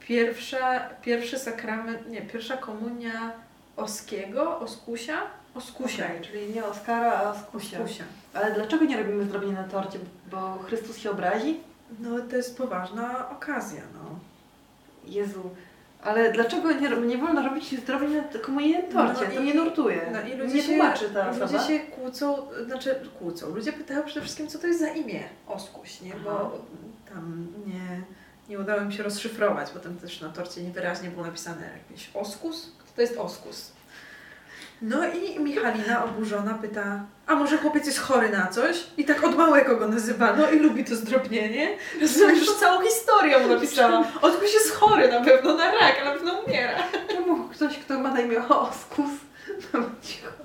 pierwsza, 0.00 0.80
pierwszy 1.02 1.38
sakrament, 1.38 2.08
nie, 2.08 2.22
pierwsza 2.22 2.56
komunia 2.56 3.32
Oskiego, 3.76 4.58
Oskusia? 4.58 5.22
Oskusia. 5.54 6.04
Okej, 6.04 6.20
czyli 6.20 6.54
nie 6.54 6.64
Oskara, 6.64 7.12
a 7.12 7.30
Oskusia. 7.30 7.78
Oskusia. 7.78 8.04
Ale 8.34 8.54
dlaczego 8.54 8.84
nie 8.84 8.96
robimy 8.96 9.24
zdrobnień 9.24 9.54
na 9.54 9.64
torcie? 9.64 9.98
Bo 10.30 10.58
Chrystus 10.58 10.96
się 10.96 11.10
obrazi? 11.10 11.60
No 12.00 12.18
to 12.30 12.36
jest 12.36 12.56
poważna 12.56 13.30
okazja, 13.30 13.82
no. 13.94 14.18
Jezu. 15.04 15.50
Ale 16.02 16.32
dlaczego 16.32 16.72
nie, 16.72 16.88
nie 16.88 17.18
wolno 17.18 17.42
robić 17.48 17.80
zdrobnień 17.80 18.14
na 18.14 18.22
na 18.22 18.82
torcie? 18.82 19.24
No 19.24 19.34
to 19.34 19.40
i- 19.40 19.42
mnie 19.42 19.54
nurtuje. 19.54 20.00
No 20.12 20.20
i 20.34 20.36
ludzie 20.36 20.54
nie 20.54 20.62
się, 20.62 20.68
tłumaczy 20.68 21.10
ta 21.10 21.30
osoba. 21.30 21.46
ludzie 21.46 21.58
się 21.58 21.78
kłócą, 21.80 22.36
znaczy 22.66 23.00
kłócą. 23.18 23.54
Ludzie 23.54 23.72
pytają 23.72 24.02
przede 24.02 24.20
wszystkim, 24.20 24.48
co 24.48 24.58
to 24.58 24.66
jest 24.66 24.80
za 24.80 24.88
imię 24.88 25.20
Oskuś, 25.46 26.00
nie? 26.00 26.12
Aha. 26.14 26.20
Bo 26.24 26.58
tam 27.14 27.46
nie, 27.66 28.02
nie 28.48 28.58
udało 28.58 28.80
mi 28.80 28.92
się 28.92 29.02
rozszyfrować, 29.02 29.68
bo 29.74 29.80
tam 29.80 29.96
też 29.96 30.20
na 30.20 30.28
torcie 30.28 30.62
niewyraźnie 30.62 31.10
było 31.10 31.24
napisane 31.26 31.70
jakiś 31.88 32.10
Oskus. 32.14 32.72
Kto 32.78 32.92
to 32.96 33.00
jest 33.02 33.18
Oskus? 33.18 33.72
No 34.82 34.98
i 35.08 35.40
Michalina 35.40 36.04
oburzona 36.04 36.54
pyta, 36.54 37.04
a 37.26 37.34
może 37.34 37.58
chłopiec 37.58 37.86
jest 37.86 37.98
chory 37.98 38.28
na 38.28 38.46
coś? 38.46 38.76
I 38.96 39.04
tak 39.04 39.24
od 39.24 39.36
małego 39.36 39.76
go 39.76 39.88
nazywano 39.88 40.50
i 40.50 40.58
lubi 40.58 40.84
to 40.84 40.96
zdrobnienie. 40.96 41.76
Rozumiesz, 42.00 42.38
już 42.38 42.56
całą 42.56 42.80
historię 42.82 43.38
mu 43.38 43.48
napisałam. 43.54 44.04
Oskuś 44.22 44.54
jest 44.54 44.72
chory 44.74 45.08
na 45.08 45.20
pewno 45.20 45.56
na 45.56 45.64
rak, 45.72 45.96
ale 46.00 46.04
na 46.04 46.12
pewno 46.12 46.40
umiera. 46.40 46.78
Czemu 47.10 47.48
ktoś, 47.48 47.78
kto 47.78 47.98
ma 47.98 48.10
na 48.14 48.20
imię 48.20 48.48
Oskus, 48.48 49.10
ma 49.72 49.80
być 49.80 50.22
chory? 50.22 50.40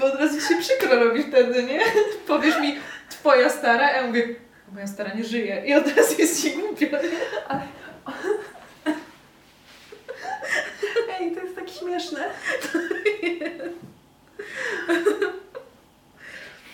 Bo 0.00 0.06
od 0.06 0.14
razu 0.20 0.40
się 0.40 0.54
przykro 0.60 1.04
robi 1.04 1.22
wtedy, 1.22 1.62
nie? 1.62 1.80
Powiesz 2.26 2.60
mi, 2.60 2.78
twoja 3.10 3.50
stara, 3.50 3.86
a 3.86 3.90
ja 3.90 4.06
mówię, 4.06 4.34
moja 4.72 4.86
stara 4.86 5.14
nie 5.14 5.24
żyje. 5.24 5.62
I 5.66 5.74
od 5.74 5.96
razu 5.96 6.14
jest 6.18 6.42
ci 6.42 6.50
głupio, 6.52 6.86
nie? 6.86 7.58
Ej, 11.20 11.32
to 11.34 11.40
jest 11.40 11.56
tak 11.56 11.70
śmieszne. 11.70 12.24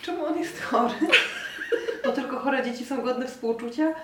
Czemu 0.02 0.24
on 0.26 0.38
jest 0.38 0.62
chory? 0.62 0.94
Bo 2.04 2.12
tylko 2.12 2.38
chore 2.38 2.62
dzieci 2.62 2.84
są 2.84 3.02
godne 3.02 3.26
współczucia? 3.28 3.94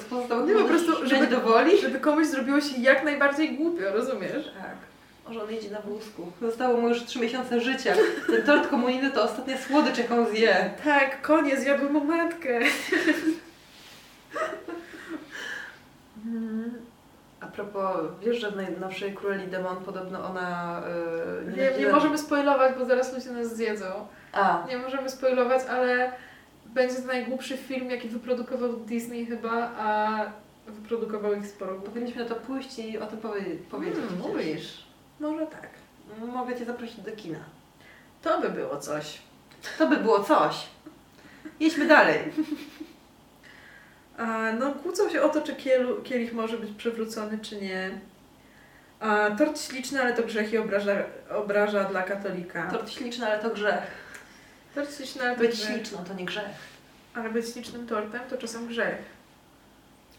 Z 0.00 0.04
pozostałych 0.04 0.48
Nie, 0.56 0.62
po 0.62 0.68
prostu, 0.68 1.06
żeby- 1.06 1.26
do 1.26 1.40
woli? 1.40 1.80
Żeby 1.80 2.00
komuś 2.00 2.26
zrobiło 2.26 2.60
się 2.60 2.80
jak 2.80 3.04
najbardziej 3.04 3.56
głupio, 3.56 3.92
rozumiesz? 3.92 4.44
Tak. 4.62 4.76
Może 5.28 5.42
on 5.42 5.50
jedzie 5.50 5.70
na 5.70 5.80
wózku. 5.80 6.32
Zostało 6.42 6.80
mu 6.80 6.88
już 6.88 7.04
trzy 7.04 7.18
miesiące 7.18 7.60
życia. 7.60 7.94
Ten 8.26 8.42
tort 8.42 8.68
komunijny 8.68 9.10
to 9.10 9.22
ostatnia 9.22 9.58
słodycz, 9.58 9.98
jaką 9.98 10.26
zje. 10.26 10.70
Tak, 10.84 11.22
koniec, 11.22 11.64
jadłem 11.66 11.92
mu 11.92 12.04
matkę. 12.04 12.60
A 17.40 17.46
propos, 17.46 17.96
wiesz, 18.20 18.40
że 18.40 18.50
w 18.50 18.56
najnowszej 18.56 19.14
Króli 19.14 19.46
Demon 19.48 19.76
podobno 19.76 20.24
ona... 20.24 20.82
Yy, 21.46 21.52
Nie, 21.56 21.78
nie 21.86 21.92
możemy 21.92 22.18
spoilować, 22.18 22.74
bo 22.78 22.84
zaraz 22.84 23.14
ludzie 23.14 23.30
nas 23.30 23.56
zjedzą. 23.56 24.06
A, 24.32 24.64
Nie 24.68 24.78
możemy 24.78 25.10
spoilować, 25.10 25.62
ale 25.70 26.12
będzie 26.66 26.94
to 26.96 27.06
najgłupszy 27.06 27.56
film, 27.56 27.90
jaki 27.90 28.08
wyprodukował 28.08 28.72
Disney 28.72 29.26
chyba, 29.26 29.70
a 29.78 30.18
wyprodukował 30.66 31.34
ich 31.34 31.46
sporo 31.46 31.74
powinniśmy 31.74 32.22
na 32.22 32.28
to 32.28 32.34
pójść 32.34 32.78
i 32.78 32.98
o 32.98 33.06
tym 33.06 33.18
powie- 33.18 33.56
powiedzieć. 33.70 33.98
Hmm, 34.08 34.18
mówisz. 34.18 34.84
Może 35.20 35.46
tak. 35.46 35.68
Mogę 36.26 36.56
Cię 36.56 36.64
zaprosić 36.64 37.00
do 37.00 37.12
kina. 37.12 37.38
To 38.22 38.40
by 38.40 38.48
było 38.50 38.76
coś. 38.76 39.18
To 39.78 39.86
by 39.86 39.96
było 39.96 40.20
coś. 40.24 40.66
Jedźmy 41.60 41.88
dalej. 41.88 42.18
No, 44.58 44.72
kłócą 44.72 45.08
się 45.10 45.22
o 45.22 45.28
to, 45.28 45.40
czy 45.42 45.56
kielu, 45.56 46.02
kielich 46.02 46.32
może 46.32 46.58
być 46.58 46.70
przewrócony, 46.70 47.38
czy 47.38 47.60
nie. 47.60 47.90
A, 49.00 49.30
tort 49.30 49.60
śliczny, 49.60 50.00
ale 50.00 50.12
to 50.12 50.22
grzech 50.22 50.52
i 50.52 50.58
obraża, 50.58 50.92
obraża 51.30 51.84
dla 51.84 52.02
katolika. 52.02 52.70
Tort 52.70 52.90
śliczny, 52.90 53.26
ale 53.26 53.38
to 53.42 53.50
grzech. 53.50 53.82
Tort 54.74 54.96
śliczny, 54.96 55.22
ale 55.22 55.34
to 55.34 55.40
Być 55.40 55.50
grzech. 55.50 55.68
śliczną 55.76 56.04
to 56.04 56.14
nie 56.14 56.24
grzech. 56.24 56.44
Ale 57.14 57.30
być 57.30 57.48
ślicznym 57.52 57.86
tortem 57.86 58.20
to 58.30 58.36
czasem 58.38 58.66
grzech. 58.66 58.96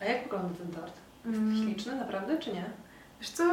A 0.02 0.06
jak 0.06 0.24
wygląda 0.24 0.50
ten 0.58 0.72
tort? 0.82 0.94
Mm. 1.26 1.56
Śliczny, 1.64 1.96
naprawdę, 1.96 2.38
czy 2.38 2.54
nie? 2.54 2.66
Wiesz 3.22 3.30
co, 3.30 3.44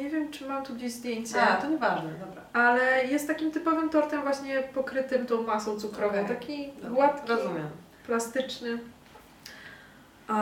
nie 0.00 0.10
wiem, 0.10 0.30
czy 0.30 0.46
mam 0.48 0.64
tu 0.64 0.74
gdzieś 0.74 0.92
zdjęcie. 0.92 1.42
A, 1.42 1.56
to 1.56 1.68
nieważne, 1.68 2.10
dobra. 2.10 2.42
Ale 2.52 3.04
jest 3.04 3.26
takim 3.26 3.50
typowym 3.50 3.88
tortem 3.90 4.22
właśnie 4.22 4.62
pokrytym 4.74 5.26
tą 5.26 5.42
masą 5.42 5.80
cukrową. 5.80 6.20
Okej. 6.20 6.36
Taki 6.36 6.72
Dobra, 6.72 6.90
gładki, 6.90 7.28
Rozumiem. 7.28 7.68
plastyczny. 8.06 8.78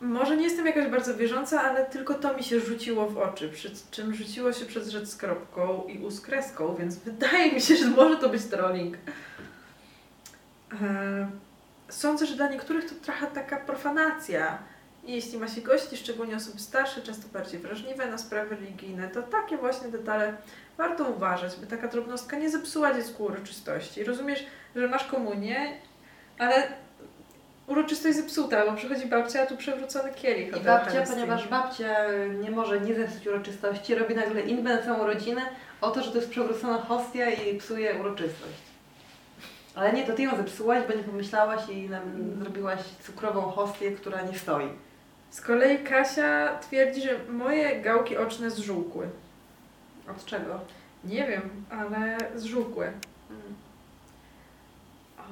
Może 0.00 0.36
nie 0.36 0.44
jestem 0.44 0.66
jakaś 0.66 0.86
bardzo 0.88 1.16
wierząca, 1.16 1.62
ale 1.62 1.86
tylko 1.86 2.14
to 2.14 2.36
mi 2.36 2.44
się 2.44 2.60
rzuciło 2.60 3.06
w 3.06 3.18
oczy, 3.18 3.48
przy 3.48 3.70
czym 3.90 4.14
rzuciło 4.14 4.52
się 4.52 4.66
przez 4.66 4.88
rzecz 4.88 5.06
z 5.08 5.16
kropką 5.16 5.84
i 5.88 5.98
u 5.98 6.10
z 6.10 6.20
kreską, 6.20 6.76
więc 6.78 6.96
wydaje 7.04 7.52
mi 7.52 7.60
się, 7.60 7.76
że 7.76 7.86
może 7.86 8.16
to 8.16 8.28
być 8.28 8.44
trolling. 8.44 8.96
E, 10.82 11.28
Sądzę, 11.88 12.26
że 12.26 12.36
dla 12.36 12.48
niektórych 12.48 12.88
to 12.88 12.94
trochę 13.02 13.26
taka 13.26 13.56
profanacja. 13.56 14.58
Jeśli 15.04 15.38
ma 15.38 15.48
się 15.48 15.60
gości, 15.60 15.96
szczególnie 15.96 16.36
osoby 16.36 16.58
starsze, 16.58 17.02
często 17.02 17.28
bardziej 17.28 17.60
wrażliwe 17.60 18.10
na 18.10 18.18
sprawy 18.18 18.56
religijne, 18.56 19.08
to 19.08 19.22
takie 19.22 19.56
właśnie 19.56 19.88
detale 19.88 20.36
warto 20.78 21.04
uważać, 21.04 21.56
by 21.56 21.66
taka 21.66 21.88
drobnostka 21.88 22.38
nie 22.38 22.50
zepsuła 22.50 22.94
dziecku 22.94 23.24
uroczystości. 23.24 24.04
Rozumiesz, 24.04 24.46
że 24.76 24.88
masz 24.88 25.04
komunię, 25.04 25.72
ale 26.38 26.68
uroczystość 27.68 28.16
zepsuta, 28.16 28.66
bo 28.66 28.72
przychodzi 28.72 29.06
babcia, 29.06 29.42
a 29.42 29.46
tu 29.46 29.56
przewrócony 29.56 30.12
kielich. 30.12 30.56
I 30.56 30.60
babcia, 30.60 31.02
ponieważ 31.02 31.48
babcia 31.48 31.96
nie 32.40 32.50
może 32.50 32.80
nie 32.80 32.94
zepsuć 32.94 33.26
uroczystości, 33.26 33.94
robi 33.94 34.14
nagle 34.14 34.40
inbę 34.40 34.74
na 34.74 34.82
całą 34.82 35.06
rodzinę 35.06 35.42
o 35.80 35.90
to, 35.90 36.02
że 36.02 36.10
to 36.10 36.16
jest 36.16 36.30
przewrócona 36.30 36.78
hostia 36.78 37.30
i 37.30 37.58
psuje 37.58 38.00
uroczystość. 38.00 38.58
Ale 39.74 39.92
nie, 39.92 40.06
to 40.06 40.12
ty 40.12 40.22
ją 40.22 40.36
zepsułaś, 40.36 40.82
bo 40.88 40.94
nie 40.94 41.02
pomyślałaś 41.02 41.68
i 41.68 41.90
nam 41.90 42.02
zrobiłaś 42.42 42.80
cukrową 43.06 43.42
hostię, 43.42 43.90
która 43.90 44.22
nie 44.22 44.38
stoi. 44.38 44.68
Z 45.30 45.40
kolei 45.40 45.78
Kasia 45.78 46.58
twierdzi, 46.60 47.02
że 47.02 47.18
moje 47.28 47.82
gałki 47.82 48.16
oczne 48.16 48.50
zżółkły. 48.50 49.08
Od 50.10 50.24
czego? 50.24 50.60
Nie 51.04 51.26
wiem, 51.26 51.50
ale 51.70 52.18
zżółkły. 52.36 52.92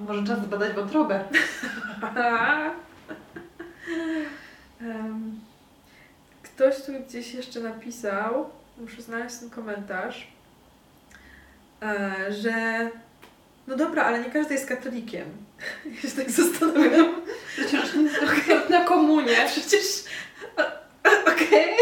Może 0.01 0.27
czas 0.27 0.43
zbadać 0.43 0.73
wątrobę. 0.73 1.25
Ktoś 6.43 6.83
tu 6.83 6.93
gdzieś 7.09 7.35
jeszcze 7.35 7.61
napisał, 7.61 8.51
muszę 8.79 9.03
znaleźć 9.03 9.37
ten 9.37 9.51
komentarz, 9.51 10.27
e, 11.83 12.15
że 12.33 12.91
no 13.67 13.77
dobra, 13.77 14.05
ale 14.05 14.21
nie 14.21 14.31
każdy 14.31 14.55
jest 14.55 14.69
katolikiem. 14.69 15.25
Ja 16.03 16.11
się 16.11 16.17
tak 16.17 16.31
zastanawiam. 16.31 17.23
Przecież 17.49 17.95
na 18.71 18.85
komunię. 18.95 19.37
Przecież. 19.47 20.05
Okej. 21.27 21.77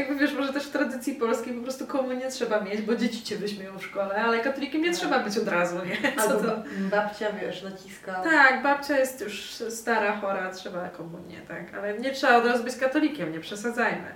Jakby 0.00 0.14
wiesz, 0.16 0.32
może 0.34 0.52
też 0.52 0.66
w 0.66 0.70
tradycji 0.70 1.14
polskiej 1.14 1.54
po 1.54 1.62
prostu 1.62 1.86
komunię 1.86 2.30
trzeba 2.30 2.60
mieć, 2.60 2.82
bo 2.82 2.96
dzieci 2.96 3.22
cię 3.22 3.36
wyśmieją 3.36 3.78
w 3.78 3.84
szkole, 3.84 4.14
ale 4.14 4.40
katolikiem 4.40 4.82
nie 4.82 4.92
trzeba 4.94 5.18
być 5.18 5.38
od 5.38 5.48
razu, 5.48 5.76
nie? 5.84 6.12
Co 6.16 6.22
Albo 6.22 6.34
to? 6.40 6.56
ba- 6.56 6.62
babcia, 6.90 7.32
wiesz, 7.32 7.62
naciska. 7.62 8.14
Tak, 8.22 8.62
babcia 8.62 8.98
jest 8.98 9.20
już 9.20 9.50
stara, 9.50 10.16
chora, 10.16 10.50
trzeba 10.50 10.88
komunię, 10.88 11.40
tak. 11.48 11.74
Ale 11.74 11.98
nie 11.98 12.12
trzeba 12.12 12.36
od 12.36 12.46
razu 12.46 12.64
być 12.64 12.76
katolikiem, 12.76 13.32
nie 13.32 13.40
przesadzajmy. 13.40 14.12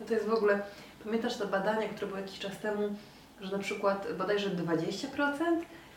No 0.00 0.06
to 0.06 0.14
jest 0.14 0.26
w 0.26 0.34
ogóle, 0.34 0.58
pamiętasz 1.04 1.36
te 1.36 1.46
badania, 1.46 1.88
które 1.88 2.06
były 2.06 2.20
jakiś 2.20 2.38
czas 2.38 2.58
temu, 2.58 2.96
że 3.40 3.52
na 3.52 3.58
przykład 3.58 4.06
bodajże 4.18 4.50
20%, 4.50 5.06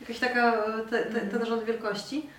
jakaś 0.01 0.19
taka, 0.19 0.63
te, 0.89 1.03
te, 1.05 1.19
ten 1.21 1.45
rząd 1.45 1.63
wielkości 1.63 2.29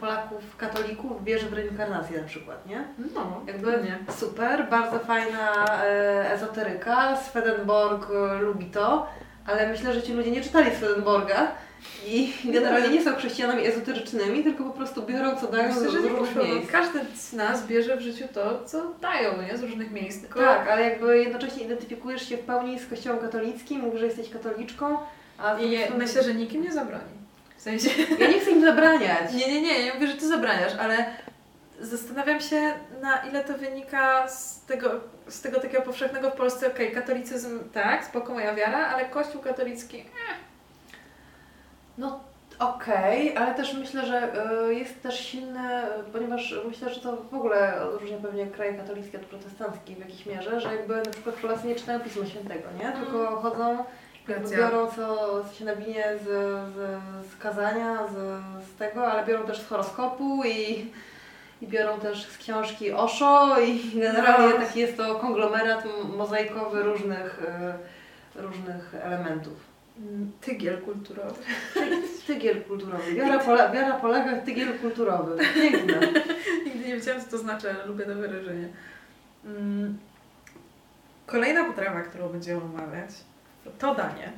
Polaków, 0.00 0.56
katolików 0.56 1.24
wierzy 1.24 1.46
w 1.46 1.52
reinkarnację 1.52 2.20
na 2.20 2.26
przykład, 2.26 2.66
nie? 2.66 2.84
No, 3.14 3.40
Jakby 3.46 3.70
nie. 3.70 3.98
super, 4.14 4.66
bardzo 4.70 4.98
fajna 4.98 5.66
e, 5.84 6.32
ezoteryka, 6.32 7.16
Swedenborg 7.16 8.08
e, 8.10 8.38
lubi 8.42 8.66
to, 8.66 9.06
ale 9.46 9.68
myślę, 9.68 9.94
że 9.94 10.02
ci 10.02 10.12
ludzie 10.12 10.30
nie 10.30 10.40
czytali 10.40 10.70
Swedenborga 10.76 11.50
i 12.06 12.32
generalnie 12.54 12.88
nie 12.88 13.04
są 13.04 13.14
chrześcijanami 13.16 13.66
ezoterycznymi, 13.66 14.44
tylko 14.44 14.64
po 14.64 14.70
prostu 14.70 15.02
biorą 15.02 15.36
co 15.36 15.46
dają 15.46 15.68
Myślę, 15.68 15.80
z 15.80 15.84
nie 16.04 16.08
różnych 16.08 16.36
muszą. 16.36 16.48
miejsc. 16.48 16.70
Każdy 16.72 17.00
z 17.16 17.32
nas 17.32 17.66
bierze 17.66 17.96
w 17.96 18.00
życiu 18.00 18.24
to, 18.34 18.64
co 18.64 18.82
dają, 19.00 19.42
nie? 19.42 19.56
Z 19.58 19.62
różnych 19.62 19.90
miejsc. 19.90 20.20
Tylko 20.20 20.40
Tak, 20.40 20.68
ale 20.68 20.82
jakby 20.90 21.18
jednocześnie 21.18 21.64
identyfikujesz 21.64 22.28
się 22.28 22.36
w 22.36 22.40
pełni 22.40 22.78
z 22.78 22.86
kościołem 22.86 23.18
katolickim, 23.18 23.80
mówisz, 23.80 24.00
że 24.00 24.06
jesteś 24.06 24.30
katoliczką, 24.30 24.98
a 25.38 25.58
I 25.58 25.76
prostu- 25.78 25.98
myślę, 25.98 26.22
że 26.22 26.34
nikim 26.34 26.62
nie 26.62 26.72
zabroni. 26.72 27.21
W 27.62 27.64
sensie... 27.64 27.90
ja 28.18 28.28
nie 28.30 28.40
chcę 28.40 28.50
im 28.50 28.60
zabraniać. 28.60 29.32
Nie, 29.32 29.46
nie, 29.46 29.62
nie, 29.62 29.84
nie 29.84 29.94
mówię, 29.94 30.06
że 30.06 30.14
ty 30.14 30.28
zabraniasz, 30.28 30.72
ale 30.80 31.06
zastanawiam 31.80 32.40
się, 32.40 32.72
na 33.02 33.16
ile 33.16 33.44
to 33.44 33.58
wynika 33.58 34.28
z 34.28 34.64
tego, 34.64 34.90
z 35.28 35.40
tego 35.40 35.60
takiego 35.60 35.82
powszechnego 35.82 36.30
w 36.30 36.34
Polsce, 36.34 36.66
okej, 36.66 36.92
katolicyzm, 36.92 37.70
tak, 37.72 38.04
spoko 38.04 38.34
moja 38.34 38.54
wiara, 38.54 38.86
ale 38.86 39.04
kościół 39.04 39.42
katolicki, 39.42 40.04
No 41.98 42.20
okej, 42.58 43.36
ale 43.36 43.54
też 43.54 43.74
myślę, 43.74 44.06
że 44.06 44.32
y, 44.68 44.74
jest 44.74 45.02
też 45.02 45.26
silny, 45.26 45.82
ponieważ 46.12 46.54
myślę, 46.68 46.94
że 46.94 47.00
to 47.00 47.16
w 47.16 47.34
ogóle 47.34 47.82
odróżnia 47.82 48.18
pewnie 48.18 48.46
kraje 48.46 48.74
katolickie 48.74 49.18
od 49.18 49.24
protestanckich 49.24 49.96
w 49.96 50.00
jakiejś 50.00 50.26
mierze, 50.26 50.60
że 50.60 50.76
jakby 50.76 50.96
na 50.96 51.10
przykład 51.10 51.36
Polacy 51.36 51.66
nie 51.66 51.74
czytają 51.74 52.00
Pisma 52.00 52.26
Świętego, 52.26 52.68
nie? 52.78 52.92
Tylko 52.92 53.36
chodzą, 53.36 53.70
jakby 53.70 53.84
Racja. 54.28 54.58
biorą 54.58 54.90
co, 54.90 55.44
się 55.52 55.64
nawinie 55.64 56.04
z, 56.24 56.24
z, 56.74 57.00
z 57.32 57.36
kazania, 57.36 57.98
z, 58.08 58.12
z 58.66 58.74
tego, 58.78 59.12
ale 59.12 59.26
biorą 59.26 59.46
też 59.46 59.60
z 59.60 59.66
horoskopu 59.68 60.42
i, 60.44 60.90
i 61.62 61.66
biorą 61.66 62.00
też 62.00 62.26
z 62.26 62.38
książki 62.38 62.92
Osho 62.92 63.60
i 63.60 64.00
generalnie 64.00 64.54
No. 64.54 64.66
taki 64.66 64.80
jest 64.80 64.96
to 64.96 65.14
konglomerat 65.14 65.84
mozaikowy 66.16 66.82
różnych, 66.82 67.42
y, 68.36 68.42
różnych 68.42 68.94
elementów. 69.02 69.54
mm, 69.98 70.32
tygiel 70.40 70.78
kulturowy. 70.82 71.42
Tygiel 72.26 72.62
kulturowy. 72.64 73.14
Wiara, 73.14 73.38
pole, 73.38 73.70
wiara 73.74 73.94
polega 73.94 74.36
tygiel 74.40 74.78
kulturowy. 74.78 75.36
Piękne. 75.54 76.00
Nigdy 76.64 76.88
nie 76.88 76.94
wiedziałam, 76.94 77.20
co 77.22 77.30
to 77.30 77.38
znaczy, 77.38 77.70
ale 77.70 77.86
lubię 77.86 78.04
to 78.04 78.14
wyrażenie. 78.14 78.68
Mm. 79.44 79.98
Kolejna 81.26 81.64
potrawa, 81.64 82.00
którą 82.02 82.28
będziemy 82.28 82.60
omawiać, 82.62 83.10
to 83.78 83.94
danie. 83.94 84.32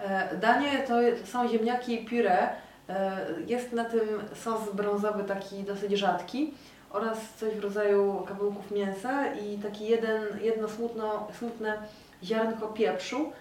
E, 0.00 0.36
Danie 0.36 0.78
to 0.78 0.94
są 1.24 1.48
ziemniaki 1.48 1.98
puree. 1.98 2.48
E, 2.88 3.26
Jest 3.46 3.72
na 3.72 3.84
tym 3.84 4.08
sos 4.34 4.60
brązowy 4.74 5.24
taki 5.24 5.62
dosyć 5.62 5.92
rzadki 5.92 6.54
oraz 6.90 7.18
coś 7.36 7.54
w 7.54 7.60
rodzaju 7.64 8.24
kawałków 8.28 8.70
mięsa 8.70 9.34
i 9.34 9.58
taki 9.58 9.86
jeden, 9.86 10.22
jedno 10.42 10.68
smutno, 10.68 11.28
smutne 11.38 11.78
ziarnko 12.24 12.68
pieprzu, 12.68 13.32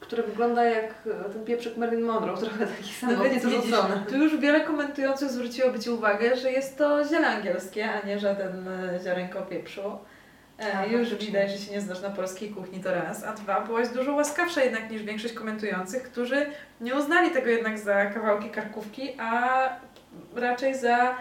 które 0.00 0.22
wygląda 0.22 0.64
jak 0.64 0.84
e, 1.26 1.30
ten 1.32 1.44
pieprzyk 1.44 1.76
Marilyn 1.76 2.04
Monroe, 2.06 2.36
trochę 2.36 2.66
taki 2.66 2.92
sam, 2.94 3.12
No 3.18 3.24
widzisz, 3.24 3.42
wrzucony. 3.42 3.94
tu 4.08 4.16
już 4.16 4.36
wiele 4.36 4.60
komentujących 4.60 5.30
zwróciłoby 5.30 5.78
Ci 5.80 5.90
uwagę, 5.90 6.36
że 6.36 6.52
jest 6.52 6.78
to 6.78 7.04
ziele 7.08 7.28
angielskie, 7.28 7.90
a 7.90 8.06
nie 8.06 8.18
żaden 8.18 8.68
ziarenko 9.04 9.42
pieprzu. 9.42 9.98
E, 10.60 10.78
A, 10.78 10.86
już 10.86 11.14
widać, 11.14 11.50
że 11.50 11.58
się 11.58 11.72
nie 11.72 11.80
znasz 11.80 12.02
na 12.02 12.10
polskiej 12.10 12.50
kuchni, 12.50 12.80
to 12.80 12.94
raz. 12.94 13.24
A 13.24 13.32
dwa, 13.32 13.60
byłaś 13.60 13.88
dużo 13.88 14.14
łaskawsza 14.14 14.64
jednak 14.64 14.90
niż 14.90 15.02
większość 15.02 15.34
komentujących, 15.34 16.02
którzy 16.02 16.46
nie 16.80 16.94
uznali 16.94 17.30
tego 17.30 17.50
jednak 17.50 17.78
za 17.78 18.06
kawałki 18.06 18.50
karkówki, 18.50 19.20
a 19.20 19.68
raczej 20.34 20.78
za 20.78 21.14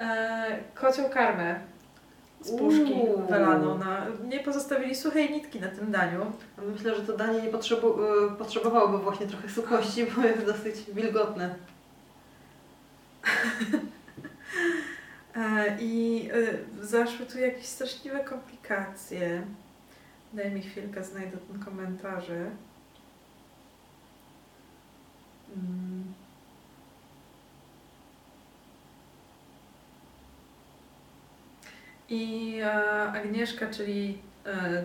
e, 0.00 0.58
kocią 0.74 1.10
karmę 1.10 1.60
z 2.40 2.50
puszki 2.50 2.92
Uuu. 2.92 3.26
wylaną. 3.26 3.78
Na, 3.78 4.06
nie 4.28 4.40
pozostawili 4.40 4.94
suchej 4.94 5.30
nitki 5.30 5.60
na 5.60 5.68
tym 5.68 5.92
daniu. 5.92 6.32
Myślę, 6.72 6.94
że 6.94 7.02
to 7.02 7.16
danie 7.16 7.42
nie 7.42 7.48
potrzebu, 7.48 7.88
y, 7.88 8.36
potrzebowałoby 8.38 8.98
właśnie 8.98 9.26
trochę 9.26 9.48
suchości, 9.48 10.06
bo 10.06 10.22
jest 10.22 10.46
dosyć 10.46 10.76
wilgotne. 10.92 11.54
E, 15.36 15.76
I 15.80 16.28
e, 16.80 16.84
zaszły 16.84 17.26
tu 17.26 17.38
jakieś 17.38 17.66
straszliwe 17.66 18.24
komplikacje. 18.24 19.42
Daj 20.32 20.50
mi 20.50 20.62
chwilkę, 20.62 21.04
znajdę 21.04 21.36
ten 21.36 21.64
komentarze. 21.64 22.50
Mm. 25.56 26.14
I 32.08 32.56
e, 32.62 33.02
Agnieszka, 33.12 33.66
czyli 33.66 34.18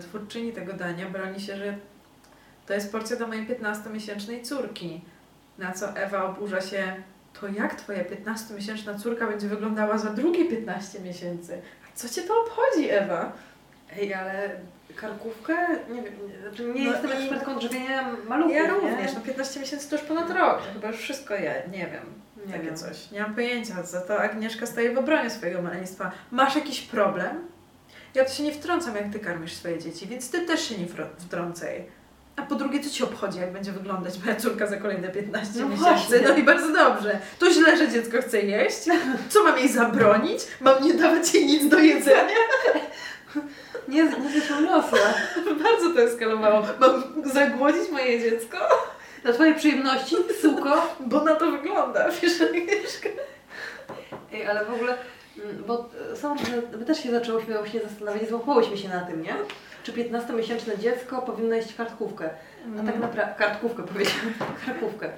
twórczyni 0.00 0.52
tego 0.52 0.72
dania, 0.72 1.10
broni 1.10 1.40
się, 1.40 1.56
że 1.56 1.78
to 2.66 2.74
jest 2.74 2.92
porcja 2.92 3.16
dla 3.16 3.26
mojej 3.26 3.46
15-miesięcznej 3.46 4.42
córki. 4.42 5.00
Na 5.58 5.72
co 5.72 5.96
Ewa 5.96 6.24
oburza 6.24 6.60
się, 6.60 7.02
to 7.40 7.48
jak 7.48 7.74
twoja 7.74 8.04
15-miesięczna 8.04 8.98
córka 9.02 9.26
będzie 9.26 9.48
wyglądała 9.48 9.98
za 9.98 10.10
drugie 10.10 10.44
15 10.44 11.00
miesięcy? 11.00 11.60
A 11.88 11.96
co 11.96 12.08
cię 12.08 12.22
to 12.22 12.34
obchodzi, 12.40 12.90
Ewa? 12.90 13.32
Ej, 13.96 14.14
ale 14.14 14.50
karkówkę? 14.96 15.56
Nie 15.90 16.02
wiem, 16.02 16.14
nie, 16.28 16.40
znaczy 16.48 16.64
nie 16.64 16.84
No 16.84 16.90
jestem 16.92 17.12
ekspertką 17.12 17.58
drzewienia 17.58 18.10
maluchów, 18.28 18.54
Ja 18.56 18.62
nie? 18.62 18.70
również, 18.70 19.14
no 19.14 19.20
15 19.20 19.60
miesięcy 19.60 19.90
to 19.90 19.96
już 19.96 20.04
ponad 20.04 20.30
rok, 20.30 20.60
chyba 20.74 20.88
już 20.88 20.96
wszystko 20.96 21.34
je, 21.34 21.62
nie 21.72 21.86
wiem. 21.86 22.04
Nie 22.46 22.52
takie 22.52 22.64
wiem. 22.64 22.76
coś. 22.76 23.10
Nie 23.10 23.20
mam 23.22 23.34
pojęcia. 23.34 23.82
Za 23.82 24.00
to 24.00 24.18
Agnieszka 24.22 24.66
staje 24.66 24.94
w 24.94 24.98
obronie 24.98 25.30
swojego 25.30 25.62
maleństwa. 25.62 26.12
Masz 26.30 26.54
jakiś 26.56 26.80
problem? 26.82 27.44
Ja 28.14 28.24
to 28.24 28.30
się 28.30 28.42
nie 28.42 28.52
wtrącam, 28.52 28.96
jak 28.96 29.12
ty 29.12 29.18
karmisz 29.18 29.54
swoje 29.54 29.78
dzieci, 29.78 30.06
więc 30.06 30.30
ty 30.30 30.40
też 30.40 30.68
się 30.68 30.78
nie 30.78 30.86
wtr- 30.86 31.06
wtrącaj. 31.18 31.84
A 32.36 32.42
po 32.42 32.54
drugie, 32.54 32.80
co 32.80 32.90
ci 32.90 33.04
obchodzi, 33.04 33.38
jak 33.38 33.52
będzie 33.52 33.72
wyglądać 33.72 34.14
moja 34.24 34.36
córka 34.36 34.66
za 34.66 34.76
kolejne 34.76 35.08
15 35.08 35.52
No 35.60 35.68
miesięcy? 35.68 35.82
właśnie. 35.90 36.18
No 36.28 36.36
i 36.36 36.42
bardzo 36.42 36.72
dobrze. 36.72 37.18
To 37.38 37.50
źle, 37.52 37.76
że 37.76 37.88
dziecko 37.88 38.22
chce 38.22 38.40
jeść. 38.40 38.78
Co 39.28 39.44
mam 39.44 39.58
jej 39.58 39.68
zabronić? 39.68 40.40
Mam 40.60 40.82
nie 40.84 40.94
dawać 40.94 41.34
jej 41.34 41.46
nic 41.46 41.68
do 41.68 41.78
jedzenia? 41.78 42.34
Nie, 43.88 44.02
nie 44.04 44.28
wyciągnąłem. 44.40 44.84
Bardzo 45.62 45.90
to 45.94 46.00
eskalowało. 46.02 46.66
Mam 46.80 47.02
zagłodzić 47.32 47.90
moje 47.92 48.20
dziecko? 48.20 48.58
Dla 49.22 49.32
Twojej 49.32 49.54
przyjemności, 49.54 50.16
suko. 50.42 50.94
Bo 51.00 51.24
na 51.24 51.34
to 51.34 51.50
wygląda, 51.50 52.08
wiesz, 52.22 52.40
Agnieszka. 52.40 53.08
Ej, 54.32 54.46
ale 54.46 54.64
w 54.64 54.74
ogóle, 54.74 54.94
mm, 55.44 55.64
bo 55.66 55.88
e, 56.12 56.16
są, 56.16 56.36
my 56.78 56.84
też 56.84 57.02
się 57.02 57.10
zaczęłyśmy 57.10 57.58
właśnie 57.58 57.80
zastanawiać, 57.80 58.28
złapałyśmy 58.28 58.76
się 58.76 58.88
na 58.88 59.00
tym, 59.00 59.22
nie? 59.22 59.34
Czy 59.86 59.92
15-miesięczne 59.92 60.78
dziecko 60.78 61.22
powinno 61.22 61.54
jeść 61.54 61.74
kartkówkę? 61.74 62.30
A 62.80 62.86
tak 62.86 62.98
naprawdę, 62.98 63.34
kartkówkę 63.38 63.82
powiedziałam, 63.92 64.34
kartkówkę. 64.66 65.08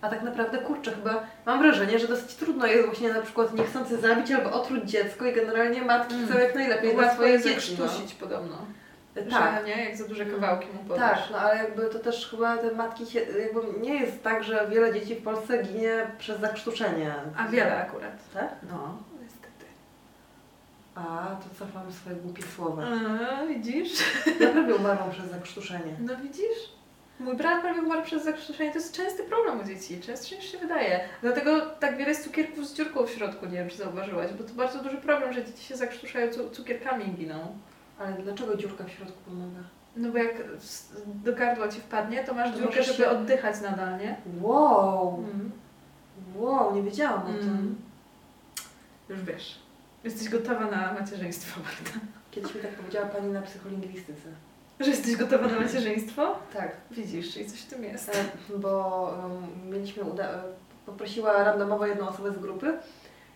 A 0.00 0.08
tak 0.08 0.22
naprawdę, 0.22 0.58
kurczę, 0.58 0.90
chyba 0.90 1.26
mam 1.46 1.58
wrażenie, 1.58 1.98
że 1.98 2.08
dosyć 2.08 2.34
trudno 2.34 2.66
jest 2.66 2.86
właśnie 2.86 3.12
na 3.12 3.22
przykład 3.22 3.54
niechcący 3.54 3.96
zabić 3.98 4.30
albo 4.32 4.52
otruć 4.52 4.84
dziecko 4.84 5.26
i 5.26 5.32
generalnie 5.32 5.82
matki 5.82 6.14
Mm. 6.14 6.26
chcą 6.28 6.38
jak 6.38 6.54
najlepiej 6.54 6.94
dla 6.94 7.26
jest 7.26 7.46
dzieci. 7.46 7.76
No. 7.78 7.86
zakrztusić 7.86 8.14
podobno. 8.14 8.56
Tak. 9.14 9.64
Że, 9.64 9.66
nie? 9.66 9.84
Jak 9.84 9.96
za 9.96 10.04
duże 10.04 10.26
kawałki 10.26 10.66
mu 10.74 10.88
podasz. 10.88 11.18
Tak, 11.18 11.30
no 11.30 11.38
ale 11.38 11.56
jakby 11.56 11.82
to 11.82 11.98
też 11.98 12.30
chyba 12.30 12.56
te 12.56 12.72
matki 12.72 13.06
się, 13.06 13.20
jakby 13.20 13.80
nie 13.80 14.00
jest 14.00 14.22
tak, 14.22 14.44
że 14.44 14.66
wiele 14.70 14.92
dzieci 14.92 15.14
w 15.14 15.22
Polsce 15.22 15.62
ginie 15.62 16.06
przez 16.18 16.40
zakrztuszenie. 16.40 17.14
A 17.36 17.48
wiele 17.48 17.76
akurat. 17.76 18.12
Tak? 18.34 18.48
No. 18.70 19.09
A, 20.94 21.36
to 21.42 21.54
cofam 21.58 21.92
swoje 21.92 22.16
głupie 22.16 22.42
słowa. 22.42 22.82
A, 23.42 23.46
widzisz? 23.46 23.92
Naprawdę 24.40 24.74
umarłam 24.74 25.10
przez 25.10 25.30
zakrztuszenie. 25.30 25.96
No 26.00 26.16
widzisz? 26.16 26.58
Mój 27.20 27.36
brat 27.36 27.60
prawie 27.62 27.82
umarł 27.82 28.02
przez 28.02 28.24
zakrztuszenie. 28.24 28.70
To 28.72 28.78
jest 28.78 28.96
częsty 28.96 29.22
problem 29.24 29.60
u 29.60 29.64
dzieci. 29.64 30.00
Częstszy 30.00 30.36
niż 30.36 30.52
się 30.52 30.58
wydaje. 30.58 31.00
Dlatego 31.22 31.60
tak 31.66 31.96
wiele 31.96 32.08
jest 32.08 32.24
cukierków 32.24 32.66
z 32.66 32.74
dziurką 32.74 33.06
w 33.06 33.10
środku. 33.10 33.46
Nie 33.46 33.52
wiem, 33.52 33.68
czy 33.68 33.76
zauważyłaś. 33.76 34.32
Bo 34.32 34.44
to 34.44 34.54
bardzo 34.54 34.82
duży 34.82 34.96
problem, 34.96 35.32
że 35.32 35.44
dzieci 35.44 35.64
się 35.64 35.76
zakrztuszają 35.76 36.32
cu- 36.32 36.50
cukierkami 36.50 37.04
giną. 37.04 37.56
Ale 37.98 38.12
dlaczego 38.12 38.56
dziurka 38.56 38.84
w 38.84 38.90
środku 38.90 39.18
pomaga? 39.26 39.60
No 39.96 40.10
bo 40.12 40.18
jak 40.18 40.34
do 41.06 41.32
gardła 41.32 41.68
ci 41.68 41.80
wpadnie, 41.80 42.24
to 42.24 42.34
masz 42.34 42.52
To 42.52 42.58
dziurkę, 42.58 42.82
żeby 42.82 42.98
się- 42.98 43.08
oddychać 43.10 43.60
nadal, 43.60 43.98
nie? 43.98 44.16
Wow, 44.40 45.18
Mm. 45.34 45.50
wow, 46.36 46.74
nie 46.74 46.82
wiedziałam 46.82 47.22
o 47.22 47.38
tym. 47.38 47.48
Mm. 47.48 47.76
Już 49.08 49.22
wiesz. 49.22 49.58
Jesteś 50.04 50.28
gotowa 50.28 50.66
na 50.66 50.92
macierzyństwo, 51.00 51.60
Marta. 51.60 52.06
Kiedyś 52.30 52.54
mi 52.54 52.60
tak 52.60 52.70
powiedziała 52.70 53.06
pani 53.06 53.32
na 53.32 53.42
psycholingwistyce. 53.42 54.28
Że 54.80 54.90
jesteś 54.90 55.16
gotowa 55.16 55.46
na 55.46 55.60
macierzyństwo? 55.60 56.34
Tak. 56.54 56.70
Widzisz, 56.90 57.32
czyli 57.32 57.46
coś 57.46 57.60
w 57.60 57.66
tym 57.66 57.84
jest. 57.84 58.08
E, 58.08 58.24
bo 58.58 59.02
um, 59.22 59.72
mieliśmy 59.72 60.02
e, 60.02 60.06
poprosiła 60.86 61.44
randomowo 61.44 61.86
jedną 61.86 62.08
osobę 62.08 62.32
z 62.32 62.38
grupy, 62.38 62.72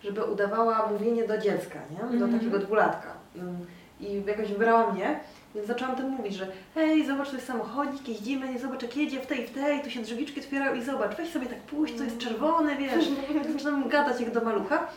żeby 0.03 0.23
udawała 0.23 0.89
mówienie 0.91 1.27
do 1.27 1.37
dziecka, 1.37 1.79
nie? 1.91 1.97
Do 2.19 2.25
Mhm. 2.25 2.33
takiego 2.39 2.59
dwulatka. 2.59 3.13
Mm, 3.35 3.57
I 3.99 4.23
jakoś 4.27 4.47
wybrała 4.49 4.93
mnie, 4.93 5.19
więc 5.55 5.67
zaczęłam 5.67 5.95
tym 5.95 6.09
mówić, 6.09 6.33
że 6.33 6.47
hej, 6.75 7.05
zobacz, 7.07 7.29
to 7.29 7.35
jest 7.35 7.47
samochodzik, 7.47 8.09
jeździmy, 8.09 8.53
nie 8.53 8.59
zobacz 8.59 8.81
jak 8.81 8.97
jedzie 8.97 9.19
w 9.19 9.25
tej, 9.27 9.47
w 9.47 9.53
tej, 9.53 9.81
tu 9.83 9.89
się 9.89 10.01
drzwiczki 10.01 10.39
otwierają 10.39 10.75
i 10.75 10.83
zobacz, 10.83 11.15
weź 11.17 11.29
sobie 11.31 11.45
tak 11.45 11.59
pójść, 11.59 11.97
to 11.97 12.03
jest 12.03 12.17
czerwone, 12.17 12.75
wiesz. 12.75 13.05
Zaczynam 13.53 13.89
gadać 13.89 14.21
jak 14.21 14.31
do 14.31 14.41
malucha. 14.41 14.87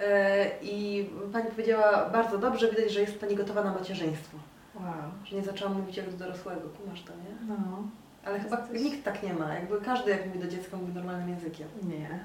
E, 0.00 0.50
I 0.62 1.06
pani 1.32 1.50
powiedziała, 1.50 2.10
bardzo 2.10 2.38
dobrze, 2.38 2.70
widać, 2.70 2.92
że 2.92 3.00
jest 3.00 3.20
pani 3.20 3.36
gotowa 3.36 3.64
na 3.64 3.72
macierzyństwo. 3.72 4.38
Wow. 4.74 4.84
Że 5.24 5.36
nie 5.36 5.42
zaczęłam 5.42 5.76
mówić 5.76 5.96
jak 5.96 6.10
do 6.10 6.16
dorosłego, 6.16 6.68
kumasz 6.68 7.02
to, 7.02 7.12
nie? 7.12 7.48
No. 7.48 7.82
Ale 8.24 8.40
chyba 8.40 8.66
nikt 8.72 9.04
tak 9.04 9.22
nie 9.22 9.34
ma. 9.34 9.54
Jakby 9.54 9.80
każdy 9.80 10.10
jak 10.10 10.26
mówi 10.26 10.38
do 10.38 10.48
dziecka 10.48 10.76
mówi 10.76 10.92
normalnym 10.92 11.28
językiem. 11.28 11.68
Nie. 11.82 12.20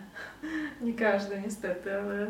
Nie 0.82 0.94
każdy 0.94 1.42
niestety, 1.42 1.98
ale... 1.98 2.28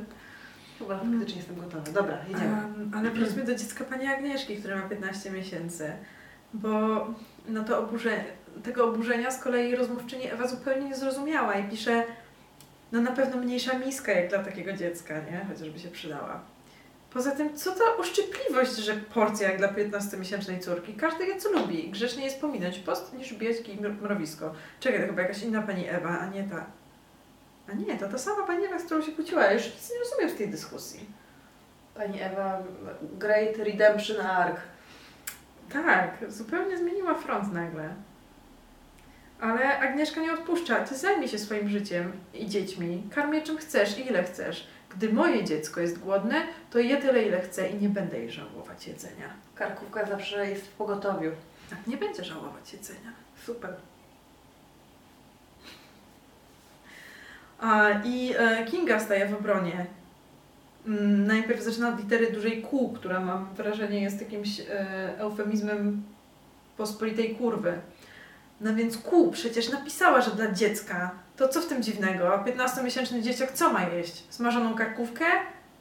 Chyba 0.79 0.99
faktycznie 0.99 1.37
jestem 1.37 1.55
gotowa. 1.55 1.91
Dobra, 1.91 2.17
jedziemy. 2.29 2.51
Um, 2.51 2.91
ale 2.95 3.09
wróćmy 3.09 3.43
do 3.43 3.55
dziecka 3.55 3.83
pani 3.83 4.07
Agnieszki, 4.07 4.57
która 4.57 4.75
ma 4.75 4.89
15 4.89 5.31
miesięcy. 5.31 5.91
Bo 6.53 6.69
no 7.47 7.63
to 7.63 7.79
oburzenie, 7.79 8.25
tego 8.63 8.89
oburzenia 8.89 9.31
z 9.31 9.43
kolei 9.43 9.75
rozmówczyni 9.75 10.27
Ewa 10.27 10.47
zupełnie 10.47 10.89
nie 10.89 10.95
zrozumiała 10.95 11.53
i 11.55 11.69
pisze 11.69 12.03
no 12.93 13.01
na 13.01 13.11
pewno 13.11 13.37
mniejsza 13.41 13.77
miska 13.79 14.11
jak 14.11 14.29
dla 14.29 14.43
takiego 14.43 14.73
dziecka, 14.73 15.13
nie? 15.19 15.45
Chociażby 15.53 15.79
się 15.79 15.89
przydała. 15.89 16.41
Poza 17.13 17.31
tym, 17.31 17.55
co 17.57 17.71
ta 17.71 17.83
uszczypliwość, 17.99 18.75
że 18.75 18.93
porcja 18.93 19.49
jak 19.49 19.57
dla 19.57 19.67
15-miesięcznej 19.67 20.59
córki. 20.59 20.93
Każdy 20.93 21.25
je 21.25 21.37
co 21.37 21.51
lubi. 21.51 21.89
Grzecznie 21.91 22.23
jest 22.25 22.41
pominąć 22.41 22.79
post 22.79 23.13
niż 23.13 23.33
kij 23.63 23.77
mro- 23.77 24.01
mrowisko. 24.01 24.53
Czekaj, 24.79 25.01
to 25.01 25.07
chyba 25.07 25.21
jakaś 25.21 25.43
inna 25.43 25.61
pani 25.61 25.87
Ewa, 25.89 26.19
a 26.19 26.25
nie 26.27 26.43
ta. 26.43 26.65
A 27.69 27.73
nie, 27.73 27.97
to 27.97 28.07
ta 28.09 28.17
sama 28.17 28.47
pani 28.47 28.65
Ewa, 28.65 28.79
z 28.79 28.83
którą 28.83 29.01
się 29.01 29.11
kłóciła. 29.11 29.43
Ja 29.43 29.53
już 29.53 29.63
nic 29.65 29.91
nie 29.91 29.99
rozumiem 29.99 30.29
w 30.29 30.37
tej 30.37 30.49
dyskusji. 30.49 31.05
Pani 31.95 32.21
Ewa, 32.21 32.63
Great 33.19 33.57
Redemption 33.57 34.21
Arc. 34.25 34.57
Tak, 35.73 36.17
zupełnie 36.27 36.77
zmieniła 36.77 37.13
front 37.15 37.53
nagle. 37.53 37.95
Ale 39.43 39.79
Agnieszka 39.79 40.21
nie 40.21 40.33
odpuszcza. 40.33 40.75
Ty 40.75 40.95
zajmij 40.95 41.27
się 41.27 41.39
swoim 41.39 41.69
życiem 41.69 42.11
i 42.33 42.47
dziećmi. 42.47 43.03
Karmię 43.15 43.41
czym 43.41 43.57
chcesz 43.57 43.99
i 43.99 44.07
ile 44.07 44.23
chcesz. 44.23 44.67
Gdy 44.95 45.13
moje 45.13 45.43
dziecko 45.43 45.81
jest 45.81 45.99
głodne, 45.99 46.47
to 46.71 46.79
je 46.79 46.97
tyle 46.97 47.23
ile 47.23 47.41
chce 47.41 47.69
i 47.69 47.81
nie 47.81 47.89
będę 47.89 48.19
jej 48.19 48.31
żałować 48.31 48.87
jedzenia. 48.87 49.29
Karkówka 49.55 50.05
zawsze 50.05 50.49
jest 50.49 50.67
w 50.67 50.71
pogotowiu. 50.71 51.31
Tak, 51.69 51.87
nie 51.87 51.97
będzie 51.97 52.23
żałować 52.23 52.73
jedzenia. 52.73 53.11
Super. 53.45 53.75
A, 57.59 57.89
I 57.89 58.33
e, 58.37 58.65
Kinga 58.65 58.99
staje 58.99 59.27
w 59.27 59.33
obronie. 59.33 59.85
Mm, 60.87 61.27
najpierw 61.27 61.61
zaczyna 61.61 61.89
od 61.89 61.99
litery 61.99 62.31
dużej 62.31 62.61
Q, 62.61 62.93
która 62.95 63.19
mam 63.19 63.53
wrażenie 63.53 64.01
jest 64.01 64.21
jakimś 64.21 64.59
e, 64.59 64.65
eufemizmem 65.17 66.03
pospolitej 66.77 67.35
kurwy. 67.35 67.81
No 68.63 68.75
więc 68.75 68.97
Q 68.97 69.31
przecież 69.31 69.69
napisała, 69.69 70.21
że 70.21 70.31
dla 70.31 70.51
dziecka. 70.51 71.11
To 71.37 71.47
co 71.47 71.61
w 71.61 71.65
tym 71.65 71.83
dziwnego? 71.83 72.33
A 72.33 72.43
15-miesięczny 72.43 73.21
dzieciak 73.21 73.51
co 73.51 73.73
ma 73.73 73.83
jeść? 73.83 74.23
Smażoną 74.29 74.75
karkówkę? 74.75 75.25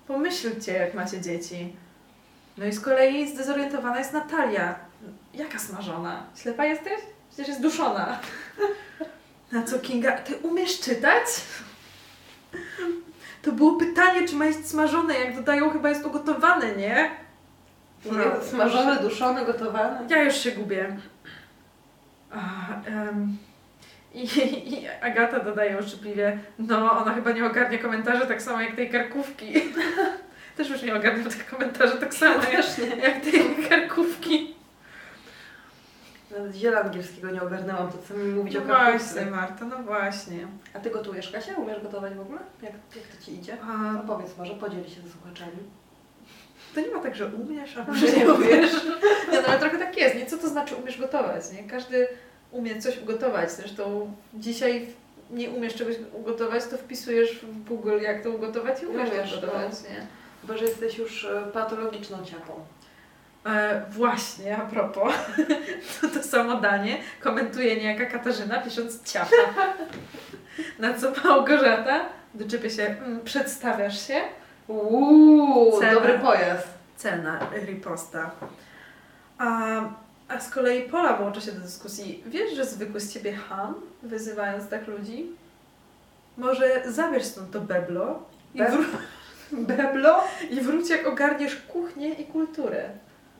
Pomyślcie, 0.06 0.72
jak 0.72 0.94
macie 0.94 1.20
dzieci. 1.20 1.76
No 2.58 2.64
i 2.66 2.72
z 2.72 2.80
kolei 2.80 3.28
zdezorientowana 3.28 3.98
jest 3.98 4.12
Natalia. 4.12 4.74
Jaka 5.34 5.58
smażona? 5.58 6.22
Ślepa 6.36 6.64
jesteś? 6.64 6.98
Przecież 7.28 7.48
jest 7.48 7.60
duszona. 7.60 8.18
Na 9.52 9.62
co 9.62 9.78
Kinga, 9.78 10.12
ty 10.18 10.36
umiesz 10.36 10.80
czytać? 10.80 11.26
To 13.42 13.52
było 13.52 13.72
pytanie, 13.72 14.28
czy 14.28 14.36
ma 14.36 14.46
jeść 14.46 14.66
smażone, 14.66 15.14
jak 15.14 15.36
dodają, 15.36 15.70
chyba 15.70 15.88
jest 15.88 16.06
ugotowane, 16.06 16.76
nie? 16.76 17.10
Nie, 18.04 18.46
Smażone, 18.50 18.96
duszone, 19.02 19.44
gotowane. 19.44 20.06
Ja 20.08 20.22
już 20.22 20.36
się 20.36 20.52
gubię. 20.52 20.96
I, 24.14 24.24
I 24.74 24.88
Agata 25.00 25.40
dodaje 25.40 25.78
uszczypliwie, 25.78 26.38
no 26.58 26.92
ona 26.98 27.14
chyba 27.14 27.32
nie 27.32 27.46
ogarnia 27.46 27.78
komentarzy 27.78 28.26
tak 28.26 28.42
samo 28.42 28.60
jak 28.60 28.76
tej 28.76 28.90
karkówki. 28.90 29.52
Też 30.56 30.70
już 30.70 30.82
nie 30.82 30.94
ogarniam 30.96 31.30
tych 31.30 31.46
komentarzy 31.46 31.98
tak 31.98 32.14
samo 32.14 32.34
jak, 32.34 32.78
jak 33.02 33.20
tej 33.20 33.68
karkówki. 33.68 34.54
Nawet 36.30 36.54
ziela 36.54 36.80
angielskiego 36.80 37.30
nie 37.30 37.42
ogarnęłam, 37.42 37.92
to 37.92 37.98
co 38.08 38.14
mi 38.14 38.32
mówić 38.32 38.54
No 38.54 38.60
o 38.60 38.64
właśnie, 38.64 38.88
karkówce. 38.88 39.26
Marta, 39.26 39.64
no 39.64 39.78
właśnie. 39.78 40.46
A 40.74 40.78
ty 40.80 40.90
gotujesz, 40.90 41.30
Kasia? 41.30 41.54
Umiesz 41.54 41.82
gotować 41.82 42.14
w 42.14 42.20
ogóle? 42.20 42.38
Jak, 42.62 42.72
jak 42.72 43.06
to 43.06 43.24
Ci 43.24 43.34
idzie? 43.34 43.56
A, 43.62 43.92
No 43.92 44.00
powiedz 44.06 44.38
może, 44.38 44.54
podziel 44.54 44.84
się 44.84 45.00
ze 45.00 45.08
słuchaczami. 45.08 45.56
To 46.74 46.80
nie 46.80 46.90
ma 46.90 47.00
tak, 47.00 47.14
że 47.14 47.26
umiesz, 47.26 47.76
a 47.76 47.80
No, 47.80 47.92
może 47.92 48.06
nie 48.06 48.32
umiesz. 48.32 48.72
Nie, 49.32 49.42
no 49.42 49.48
ale 49.48 49.58
trochę 49.58 49.78
tak 49.78 49.96
jest, 49.96 50.16
nie? 50.16 50.26
Co 50.26 50.38
to 50.38 50.48
znaczy 50.48 50.76
umiesz 50.76 51.00
gotować, 51.00 51.52
nie? 51.52 51.70
Każdy 51.70 52.08
umie 52.50 52.80
coś 52.80 52.98
ugotować. 53.02 53.52
Zresztą 53.52 54.12
dzisiaj 54.34 54.86
nie 55.30 55.50
umiesz 55.50 55.74
czegoś 55.74 55.96
ugotować, 56.12 56.64
to 56.66 56.76
wpisujesz 56.76 57.38
w 57.42 57.64
Google, 57.64 58.00
jak 58.00 58.22
to 58.22 58.30
ugotować 58.30 58.82
i 58.82 58.86
umiesz 58.86 59.10
to 59.10 59.38
ugotować, 59.38 59.72
no. 59.82 59.88
nie? 59.90 60.06
Chyba, 60.40 60.56
że 60.56 60.64
jesteś 60.64 60.98
już 60.98 61.24
e, 61.24 61.42
patologiczną 61.52 62.24
ciapą. 62.24 62.64
E, 63.46 63.82
właśnie, 63.90 64.56
a 64.56 64.60
propos, 64.60 65.14
to 66.00 66.08
to 66.08 66.22
samo 66.22 66.60
danie 66.60 66.98
komentuje 67.20 67.76
niejaka 67.76 68.06
Katarzyna, 68.06 68.58
pisząc 68.58 69.12
ciapa. 69.12 69.36
Na 70.78 70.94
co 70.94 71.12
Małgorzata 71.24 72.00
doczepia 72.34 72.70
się, 72.70 72.82
mm, 72.82 73.20
przedstawiasz 73.20 74.06
się, 74.06 74.20
Uuu, 74.68 75.80
Cena. 75.80 75.94
dobry 75.94 76.18
pojazd. 76.18 76.68
cena 76.96 77.38
riposta. 77.66 78.30
A, 79.38 79.80
a 80.28 80.40
z 80.40 80.50
kolei 80.50 80.82
Pola 80.88 81.16
włącza 81.16 81.40
się 81.40 81.52
do 81.52 81.60
dyskusji. 81.60 82.22
Wiesz, 82.26 82.52
że 82.56 82.64
zwykły 82.64 83.00
z 83.00 83.12
ciebie 83.12 83.32
ham, 83.32 83.74
wyzywając 84.02 84.68
tak 84.68 84.86
ludzi? 84.86 85.26
Może 86.38 86.82
zabierz 86.86 87.24
stąd 87.24 87.50
to 87.50 87.60
beblo 87.60 88.22
i, 88.54 88.58
Be- 88.58 88.72
Beblo? 89.76 90.24
i 90.50 90.60
wróć 90.60 90.90
jak 90.90 91.06
ogarniesz 91.06 91.56
kuchnię 91.56 92.08
i 92.08 92.24
kulturę. 92.24 92.90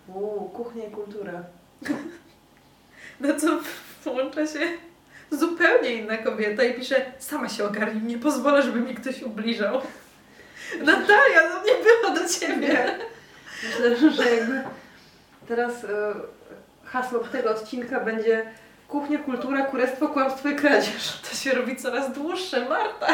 Uuu, 0.09 0.49
kuchnia 0.49 0.85
i 0.85 0.91
kultura. 0.91 1.43
Na 3.21 3.35
co 3.41 3.47
włącza 4.05 4.47
się 4.47 4.61
zupełnie 5.31 5.95
inna 5.95 6.17
kobieta 6.17 6.65
i 6.65 6.75
pisze 6.75 7.05
sama 7.19 7.49
się 7.49 7.65
ogarnij, 7.65 8.03
nie 8.03 8.19
pozwolę, 8.19 8.63
żeby 8.63 8.81
mi 8.81 8.95
ktoś 8.95 9.23
ubliżał. 9.23 9.81
Natalia, 10.81 11.41
to 11.51 11.63
nie 11.67 11.73
było 11.85 12.15
do 12.21 12.29
ciebie. 12.29 12.99
Myślę, 13.63 14.11
że 14.11 14.31
jakby 14.37 14.63
teraz 15.49 15.85
e, 15.85 15.89
hasło 16.85 17.19
tego 17.19 17.51
odcinka 17.51 18.01
będzie 18.01 18.47
kuchnia, 18.89 19.19
kultura, 19.19 19.63
kurestwo, 19.63 20.09
kłamstwo 20.09 20.49
i 20.49 20.57
kradzież. 20.57 21.21
To 21.31 21.37
się 21.37 21.53
robi 21.53 21.77
coraz 21.77 22.13
dłuższe, 22.13 22.69
Marta. 22.69 23.07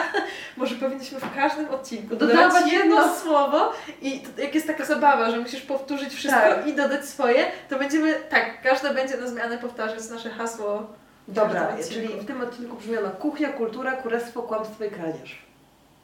Może 0.56 0.74
powinniśmy 0.74 1.20
w 1.20 1.34
każdym 1.34 1.68
odcinku 1.70 2.16
Dodawać 2.16 2.36
dodawać 2.36 2.72
jedno 2.72 2.96
jedno. 3.00 3.14
słowo 3.16 3.72
i 4.02 4.20
to, 4.20 4.42
jak 4.42 4.54
jest 4.54 4.66
taka 4.66 4.84
zabawa, 4.84 5.30
że 5.30 5.38
musisz 5.40 5.60
powtórzyć 5.62 6.14
wszystko 6.14 6.40
Tak. 6.40 6.66
i 6.66 6.72
dodać 6.74 7.04
swoje, 7.04 7.46
to 7.68 7.78
będziemy, 7.78 8.14
tak, 8.14 8.62
każda 8.62 8.94
będzie 8.94 9.16
na 9.16 9.26
zmianę 9.26 9.58
powtarzać 9.58 10.08
nasze 10.10 10.30
hasło. 10.30 10.86
Dobra, 11.28 11.68
czyli 11.90 12.08
w 12.08 12.26
tym 12.26 12.40
odcinku 12.40 12.76
brzmiano 12.76 13.10
kuchnia, 13.10 13.48
kultura, 13.48 13.92
kurestwo, 13.92 14.42
kłamstwo 14.42 14.84
i 14.84 14.90
kradzież. 14.90 15.38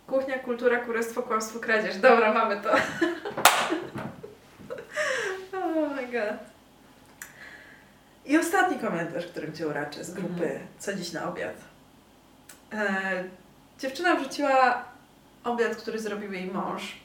Kuchnia, 0.07 0.39
kultura, 0.39 0.81
kurestwo, 0.81 1.23
kłamstwo, 1.23 1.61
kradzież. 1.61 1.97
Dobra, 1.97 2.33
mamy 2.33 2.57
to. 2.57 2.73
oh 5.59 5.95
my 5.97 6.07
god. 6.07 6.39
I 8.27 8.39
ostatni 8.39 8.79
komentarz, 8.79 9.27
którym 9.27 9.53
Cię 9.53 9.69
uraczę 9.69 10.05
z 10.05 10.15
grupy 10.15 10.45
Mhm. 10.45 10.67
Co 10.79 10.95
dziś 10.95 11.13
na 11.13 11.29
obiad. 11.29 11.55
E, 12.73 13.25
dziewczyna 13.79 14.17
wrzuciła 14.17 14.85
obiad, 15.45 15.77
który 15.77 15.99
zrobił 15.99 16.33
jej 16.33 16.47
mąż. 16.47 16.97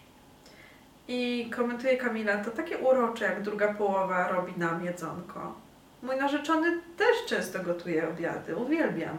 I 1.08 1.50
komentuje 1.56 1.98
Kamila, 1.98 2.38
to 2.38 2.52
takie 2.52 2.78
urocze, 2.78 3.26
jak 3.26 3.42
druga 3.42 3.74
połowa 3.74 4.28
robi 4.28 4.54
nam 4.58 4.86
jedzonko. 4.86 5.56
Mój 6.04 6.16
narzeczony 6.16 6.82
też 6.98 7.26
często 7.28 7.64
gotuje 7.64 8.10
obiady, 8.10 8.56
uwielbiam. 8.56 9.18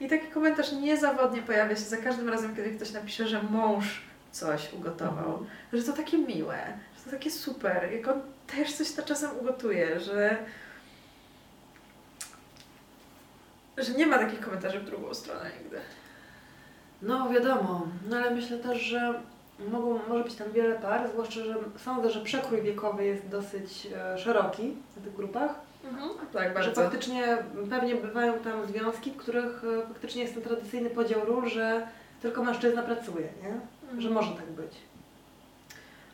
I 0.00 0.08
taki 0.08 0.26
komentarz 0.26 0.72
niezawodnie 0.72 1.42
pojawia 1.42 1.76
się 1.76 1.82
za 1.82 1.96
każdym 1.96 2.28
razem, 2.28 2.56
kiedy 2.56 2.70
ktoś 2.70 2.92
napisze, 2.92 3.28
że 3.28 3.42
mąż 3.42 4.00
coś 4.32 4.72
ugotował. 4.72 5.46
Że 5.72 5.82
to 5.82 5.92
takie 5.92 6.18
miłe, 6.18 6.58
że 6.98 7.04
to 7.04 7.10
takie 7.10 7.30
super, 7.30 7.92
jak 7.92 8.08
on 8.08 8.20
też 8.46 8.72
coś 8.72 8.92
to 8.92 9.02
czasem 9.02 9.30
ugotuje, 9.40 10.00
że 10.00 10.36
że 13.78 13.92
nie 13.92 14.06
ma 14.06 14.18
takich 14.18 14.40
komentarzy 14.40 14.80
w 14.80 14.84
drugą 14.84 15.14
stronę 15.14 15.50
nigdy. 15.62 15.78
No 17.02 17.30
wiadomo, 17.30 17.86
no 18.08 18.16
ale 18.16 18.30
myślę 18.30 18.58
też, 18.58 18.80
że 18.80 19.22
Mogą, 19.58 19.98
może 20.08 20.24
być 20.24 20.34
tam 20.34 20.52
wiele 20.52 20.74
par, 20.74 21.10
zwłaszcza, 21.10 21.44
że 21.44 21.54
sądzę, 21.76 22.10
że 22.10 22.20
przekrój 22.20 22.62
wiekowy 22.62 23.04
jest 23.04 23.28
dosyć 23.28 23.88
e, 23.96 24.18
szeroki 24.18 24.76
w 24.96 25.04
tych 25.04 25.14
grupach. 25.14 25.54
Tak, 26.32 26.62
Że 26.62 26.72
faktycznie 26.72 27.38
pewnie 27.70 27.94
bywają 27.94 28.32
tam 28.38 28.66
związki, 28.66 29.10
w 29.10 29.16
których 29.16 29.62
e, 29.84 29.86
faktycznie 29.88 30.22
jest 30.22 30.34
ten 30.34 30.42
tradycyjny 30.42 30.90
podział 30.90 31.24
ról, 31.24 31.48
że 31.48 31.86
tylko 32.22 32.44
mężczyzna 32.44 32.82
pracuje, 32.82 33.28
nie? 33.42 34.00
Że 34.00 34.10
może 34.10 34.30
tak 34.32 34.46
być. 34.50 34.72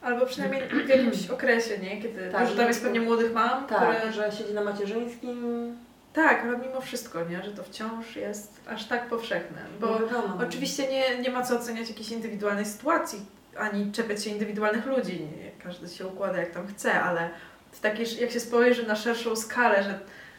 Albo 0.03 0.27
przynajmniej 0.27 0.62
w 0.69 0.89
jakimś 0.89 1.31
okresie, 1.36 1.78
nie? 1.78 2.03
Kiedy 2.03 2.31
Tak, 2.32 2.49
że- 2.49 2.57
tam 2.57 2.66
jest 2.69 2.82
pewnie 2.82 3.01
młodych 3.01 3.32
mam, 3.32 3.66
Tak, 3.66 3.78
które... 3.99 4.12
że 4.12 4.32
siedzi 4.32 4.55
na 4.55 4.65
macierzyńskim. 4.65 5.77
Tak, 6.12 6.43
ale 6.44 6.59
mimo 6.59 6.81
wszystko, 6.81 7.24
nie? 7.24 7.43
Że 7.43 7.51
to 7.51 7.62
wciąż 7.62 8.16
jest 8.16 8.61
aż 8.69 8.85
tak 8.85 9.07
powszechne. 9.09 9.59
Bo 9.81 9.86
no 9.86 9.99
wiadomo. 9.99 10.36
oczywiście 10.49 10.89
nie, 10.89 11.19
nie 11.19 11.31
ma 11.31 11.43
co 11.43 11.57
oceniać 11.57 11.89
jakiejś 11.89 12.11
indywidualnej 12.11 12.65
sytuacji, 12.65 13.20
ani 13.59 13.93
czepiać 13.93 14.24
się 14.24 14.31
indywidualnych 14.31 14.86
ludzi. 14.86 15.20
Nie, 15.20 15.51
każdy 15.65 15.89
się 15.89 16.07
układa 16.07 16.39
jak 16.39 16.51
tam 16.51 16.66
chce, 16.66 17.03
ale 17.03 17.31
w 17.73 17.81
takiej, 17.81 18.07
jak 18.20 18.31
się 18.31 18.40
spojrzy 18.40 18.86
na 18.86 18.97
szerszą 18.97 19.36
skalę, 19.36 19.82
że, 19.82 19.99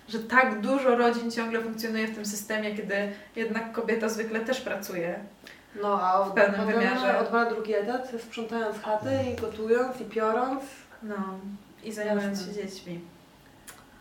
że 0.09 0.19
tak 0.19 0.61
dużo 0.61 0.95
rodzin 0.95 1.31
ciągle 1.31 1.61
funkcjonuje 1.61 2.07
w 2.07 2.15
tym 2.15 2.25
systemie, 2.25 2.75
kiedy 2.75 2.95
jednak 3.35 3.71
kobieta 3.71 4.09
zwykle 4.09 4.39
też 4.39 4.61
pracuje. 4.61 5.19
No 5.81 6.01
a 6.01 6.23
w 6.23 6.33
pewnym 6.33 6.61
potem 6.61 6.79
wymiarze. 6.79 7.19
odwala 7.19 7.49
drugi 7.49 7.73
etat, 7.75 8.11
sprzątając 8.27 8.81
chaty 8.81 9.09
i 9.33 9.41
gotując 9.41 10.01
i 10.01 10.05
piorąc. 10.05 10.61
No 11.03 11.15
i 11.83 11.91
zajmując 11.91 12.39
Jasne. 12.39 12.53
się 12.53 12.61
dziećmi. 12.61 12.99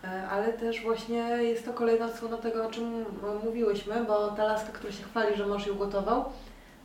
E, 0.05 0.29
Ale 0.29 0.53
też 0.53 0.83
właśnie 0.83 1.17
jest 1.19 1.65
to 1.65 1.73
kolejna 1.73 2.07
odsłona 2.07 2.37
tego, 2.37 2.67
o 2.67 2.71
czym 2.71 3.05
mówiłyśmy, 3.45 4.05
bo 4.05 4.29
ta 4.29 4.45
laska, 4.45 4.73
która 4.73 4.93
się 4.93 5.03
chwali, 5.05 5.37
że 5.37 5.47
mąż 5.47 5.67
ją 5.67 5.75
gotował, 5.75 6.25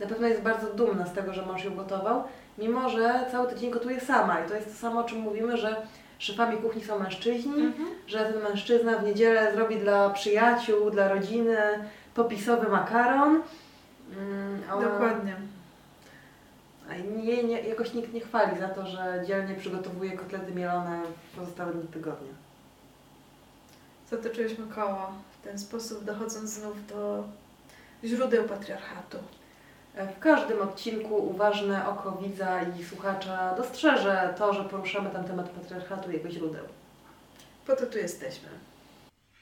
na 0.00 0.06
pewno 0.06 0.26
jest 0.26 0.42
bardzo 0.42 0.66
dumna 0.74 1.06
z 1.06 1.12
tego, 1.12 1.32
że 1.32 1.46
mąż 1.46 1.64
ją 1.64 1.74
gotował, 1.74 2.22
mimo 2.58 2.88
że 2.88 3.24
cały 3.32 3.48
tydzień 3.48 3.70
gotuje 3.70 4.00
sama. 4.00 4.40
I 4.40 4.48
to 4.48 4.54
jest 4.54 4.68
to 4.68 4.74
samo, 4.74 5.00
o 5.00 5.04
czym 5.04 5.18
mówimy, 5.18 5.56
że 5.56 5.76
szefami 6.18 6.56
kuchni 6.56 6.84
są 6.84 6.98
mężczyźni, 6.98 7.72
że 8.06 8.18
ten 8.32 8.42
mężczyzna 8.42 8.98
w 8.98 9.04
niedzielę 9.04 9.54
zrobi 9.54 9.76
dla 9.76 10.10
przyjaciół, 10.10 10.90
dla 10.90 11.08
rodziny 11.08 11.56
popisowy 12.14 12.68
makaron. 12.68 13.42
Mm, 14.16 14.62
ona- 14.72 14.88
Dokładnie. 14.88 15.36
A 16.90 16.94
nie, 16.96 17.44
nie, 17.44 17.60
jakoś 17.60 17.94
nikt 17.94 18.12
nie 18.12 18.20
chwali 18.20 18.60
za 18.60 18.68
to, 18.68 18.86
że 18.86 19.22
dzielnie 19.26 19.54
przygotowuje 19.54 20.12
kotlety 20.12 20.52
mielone 20.54 21.02
w 21.32 21.36
pozostałe 21.38 21.72
dni 21.72 21.88
tygodnia. 21.88 22.32
Zatoczyłyśmy 24.10 24.66
koło 24.74 25.12
w 25.40 25.44
ten 25.44 25.58
sposób, 25.58 26.04
dochodząc 26.04 26.50
znów 26.50 26.86
do 26.86 27.24
źródeł 28.04 28.44
patriarchatu. 28.44 29.18
E, 29.94 30.12
W 30.12 30.18
każdym 30.18 30.62
odcinku 30.62 31.14
uważne 31.16 31.88
oko 31.88 32.12
widza 32.12 32.60
i 32.62 32.84
słuchacza 32.84 33.54
dostrzeże 33.54 34.34
to, 34.38 34.54
że 34.54 34.64
poruszamy 34.64 35.10
tam 35.10 35.24
temat 35.24 35.48
patriarchatu 35.48 36.10
i 36.10 36.14
jego 36.14 36.30
źródeł. 36.30 36.64
Po 37.66 37.76
to 37.76 37.86
tu 37.86 37.98
jesteśmy. 37.98 38.48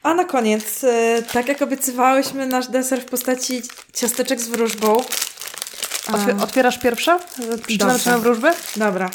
A 0.03 0.15
na 0.15 0.25
koniec, 0.25 0.85
y, 0.85 1.23
tak 1.33 1.49
jak 1.49 1.63
obiecywałyśmy 1.63 2.47
nasz 2.47 2.69
deser 2.69 3.01
w 3.03 3.05
postaci 3.05 3.63
ciasteczek 3.93 4.41
z 4.41 4.49
wróżbą. 4.49 4.97
A, 6.39 6.43
otwierasz 6.43 6.79
pierwsza? 6.79 7.19
Dobrze. 7.79 7.99
twoją 7.99 8.21
wróżbę? 8.21 8.55
dobra, 8.77 9.11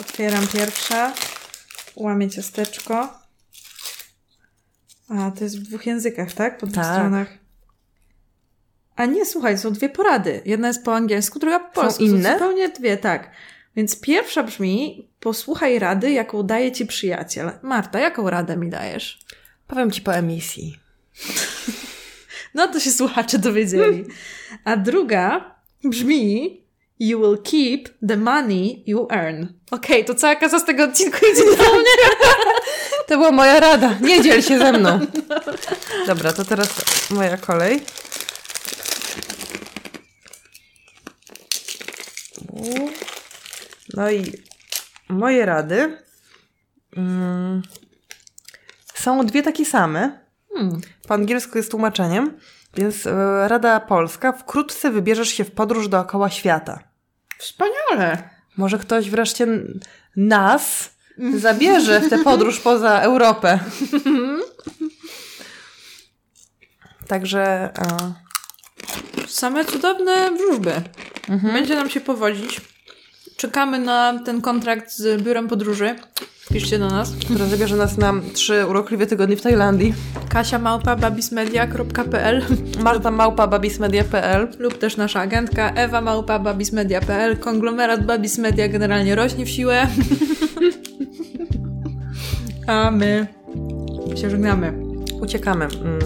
otwieram 0.00 0.46
pierwsze. 0.46 1.12
Łamię 1.96 2.30
ciasteczko. 2.30 3.08
A, 5.10 5.30
to 5.30 5.44
jest 5.44 5.60
w 5.60 5.62
dwóch 5.62 5.86
językach, 5.86 6.32
tak? 6.32 6.58
Po 6.58 6.66
dwóch 6.66 6.84
Tak. 6.84 6.94
stronach. 6.94 7.28
A 8.98 9.06
nie, 9.06 9.26
słuchaj, 9.26 9.58
są 9.58 9.72
dwie 9.72 9.88
porady. 9.88 10.42
Jedna 10.44 10.68
jest 10.68 10.84
po 10.84 10.94
angielsku, 10.94 11.38
druga 11.38 11.60
po 11.60 11.80
polsku. 11.80 12.04
inne? 12.04 12.28
Są 12.32 12.38
zupełnie 12.38 12.68
dwie, 12.68 12.96
tak. 12.96 13.30
Więc 13.76 14.00
pierwsza 14.00 14.42
brzmi, 14.42 15.08
posłuchaj 15.20 15.78
rady, 15.78 16.10
jaką 16.10 16.42
daje 16.42 16.72
ci 16.72 16.86
przyjaciel. 16.86 17.50
Marta, 17.62 17.98
jaką 17.98 18.30
radę 18.30 18.56
mi 18.56 18.70
dajesz? 18.70 19.18
Powiem 19.66 19.90
Ci 19.90 20.00
po 20.00 20.14
emisji. 20.14 20.76
No 22.54 22.68
to 22.68 22.80
się 22.80 22.90
słuchacze 22.90 23.38
dowiedzieli. 23.38 24.04
A 24.64 24.76
druga 24.76 25.54
brzmi 25.84 26.62
You 27.00 27.20
will 27.20 27.38
keep 27.42 27.88
the 28.08 28.16
money 28.16 28.82
you 28.86 29.06
earn. 29.10 29.46
Okej, 29.70 30.04
to 30.04 30.14
cała 30.14 30.36
kasa 30.36 30.58
z 30.58 30.64
tego 30.64 30.84
odcinku 30.84 31.18
idzie 31.32 31.44
do 31.44 31.74
mnie. 31.74 32.16
To 33.06 33.16
była 33.16 33.32
moja 33.32 33.60
rada. 33.60 33.94
Nie 34.00 34.22
dziel 34.22 34.42
się 34.42 34.58
ze 34.58 34.72
mną. 34.72 35.00
Dobra, 36.06 36.32
to 36.32 36.44
teraz 36.44 36.68
moja 37.10 37.36
kolej. 37.36 37.80
No 43.94 44.10
i 44.10 44.32
moje 45.08 45.46
rady 45.46 45.98
mm, 46.96 47.62
są 48.94 49.26
dwie 49.26 49.42
takie 49.42 49.64
same. 49.64 50.18
Hmm. 50.54 50.80
Po 51.08 51.14
angielsku 51.14 51.58
jest 51.58 51.70
tłumaczeniem, 51.70 52.38
więc 52.74 53.06
e, 53.06 53.48
rada 53.48 53.80
polska. 53.80 54.32
Wkrótce 54.32 54.90
wybierzesz 54.90 55.28
się 55.28 55.44
w 55.44 55.50
podróż 55.50 55.88
dookoła 55.88 56.30
świata. 56.30 56.78
Wspaniale. 57.38 58.28
Może 58.56 58.78
ktoś 58.78 59.10
wreszcie 59.10 59.46
nas 60.16 60.90
zabierze 61.46 62.00
w 62.00 62.10
tę 62.10 62.18
podróż 62.18 62.60
poza 62.60 63.00
Europę. 63.00 63.58
Także 67.08 67.72
e, 67.78 68.27
Same 69.28 69.64
cudowne 69.64 70.30
wróżby. 70.36 70.72
Będzie 71.52 71.74
nam 71.74 71.90
się 71.90 72.00
powodzić. 72.00 72.60
Czekamy 73.36 73.78
na 73.78 74.18
ten 74.24 74.40
kontrakt 74.40 74.92
z 74.92 75.22
biurem 75.22 75.48
podróży. 75.48 75.94
Piszcie 76.52 76.78
do 76.78 76.88
nas. 76.88 77.12
która 77.24 77.46
zabierze 77.46 77.76
nas 77.76 77.96
na 77.96 78.14
trzy 78.34 78.66
urokliwe 78.66 79.06
tygodnie 79.06 79.36
w 79.36 79.42
Tajlandii. 79.42 79.94
Kasia 80.28 80.58
małpa 80.58 80.96
babismedia.pl 80.96 82.42
Marta 82.82 83.10
Małpa, 83.10 83.46
babismedia.pl 83.46 84.48
lub 84.58 84.78
też 84.78 84.96
nasza 84.96 85.20
agentka 85.20 85.70
Ewa 85.70 86.00
małpa 86.00 86.38
babismedia.pl 86.38 87.36
Konglomerat 87.36 88.06
Babis 88.06 88.38
Media 88.38 88.68
generalnie 88.68 89.14
rośnie 89.14 89.46
w 89.46 89.50
siłę. 89.50 89.86
A 92.66 92.90
my 92.90 93.26
się 94.20 94.30
żegnamy. 94.30 94.72
Uciekamy. 95.20 95.64
Mm, 95.64 95.98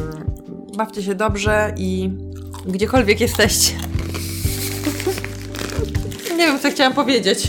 Bawcie 0.77 1.03
się 1.03 1.15
dobrze 1.15 1.75
i 1.77 2.11
gdziekolwiek 2.67 3.21
jesteście. 3.21 3.73
Nie 6.31 6.47
wiem, 6.47 6.61
co 6.61 6.71
chciałam 6.71 6.95
powiedzieć. 6.95 7.49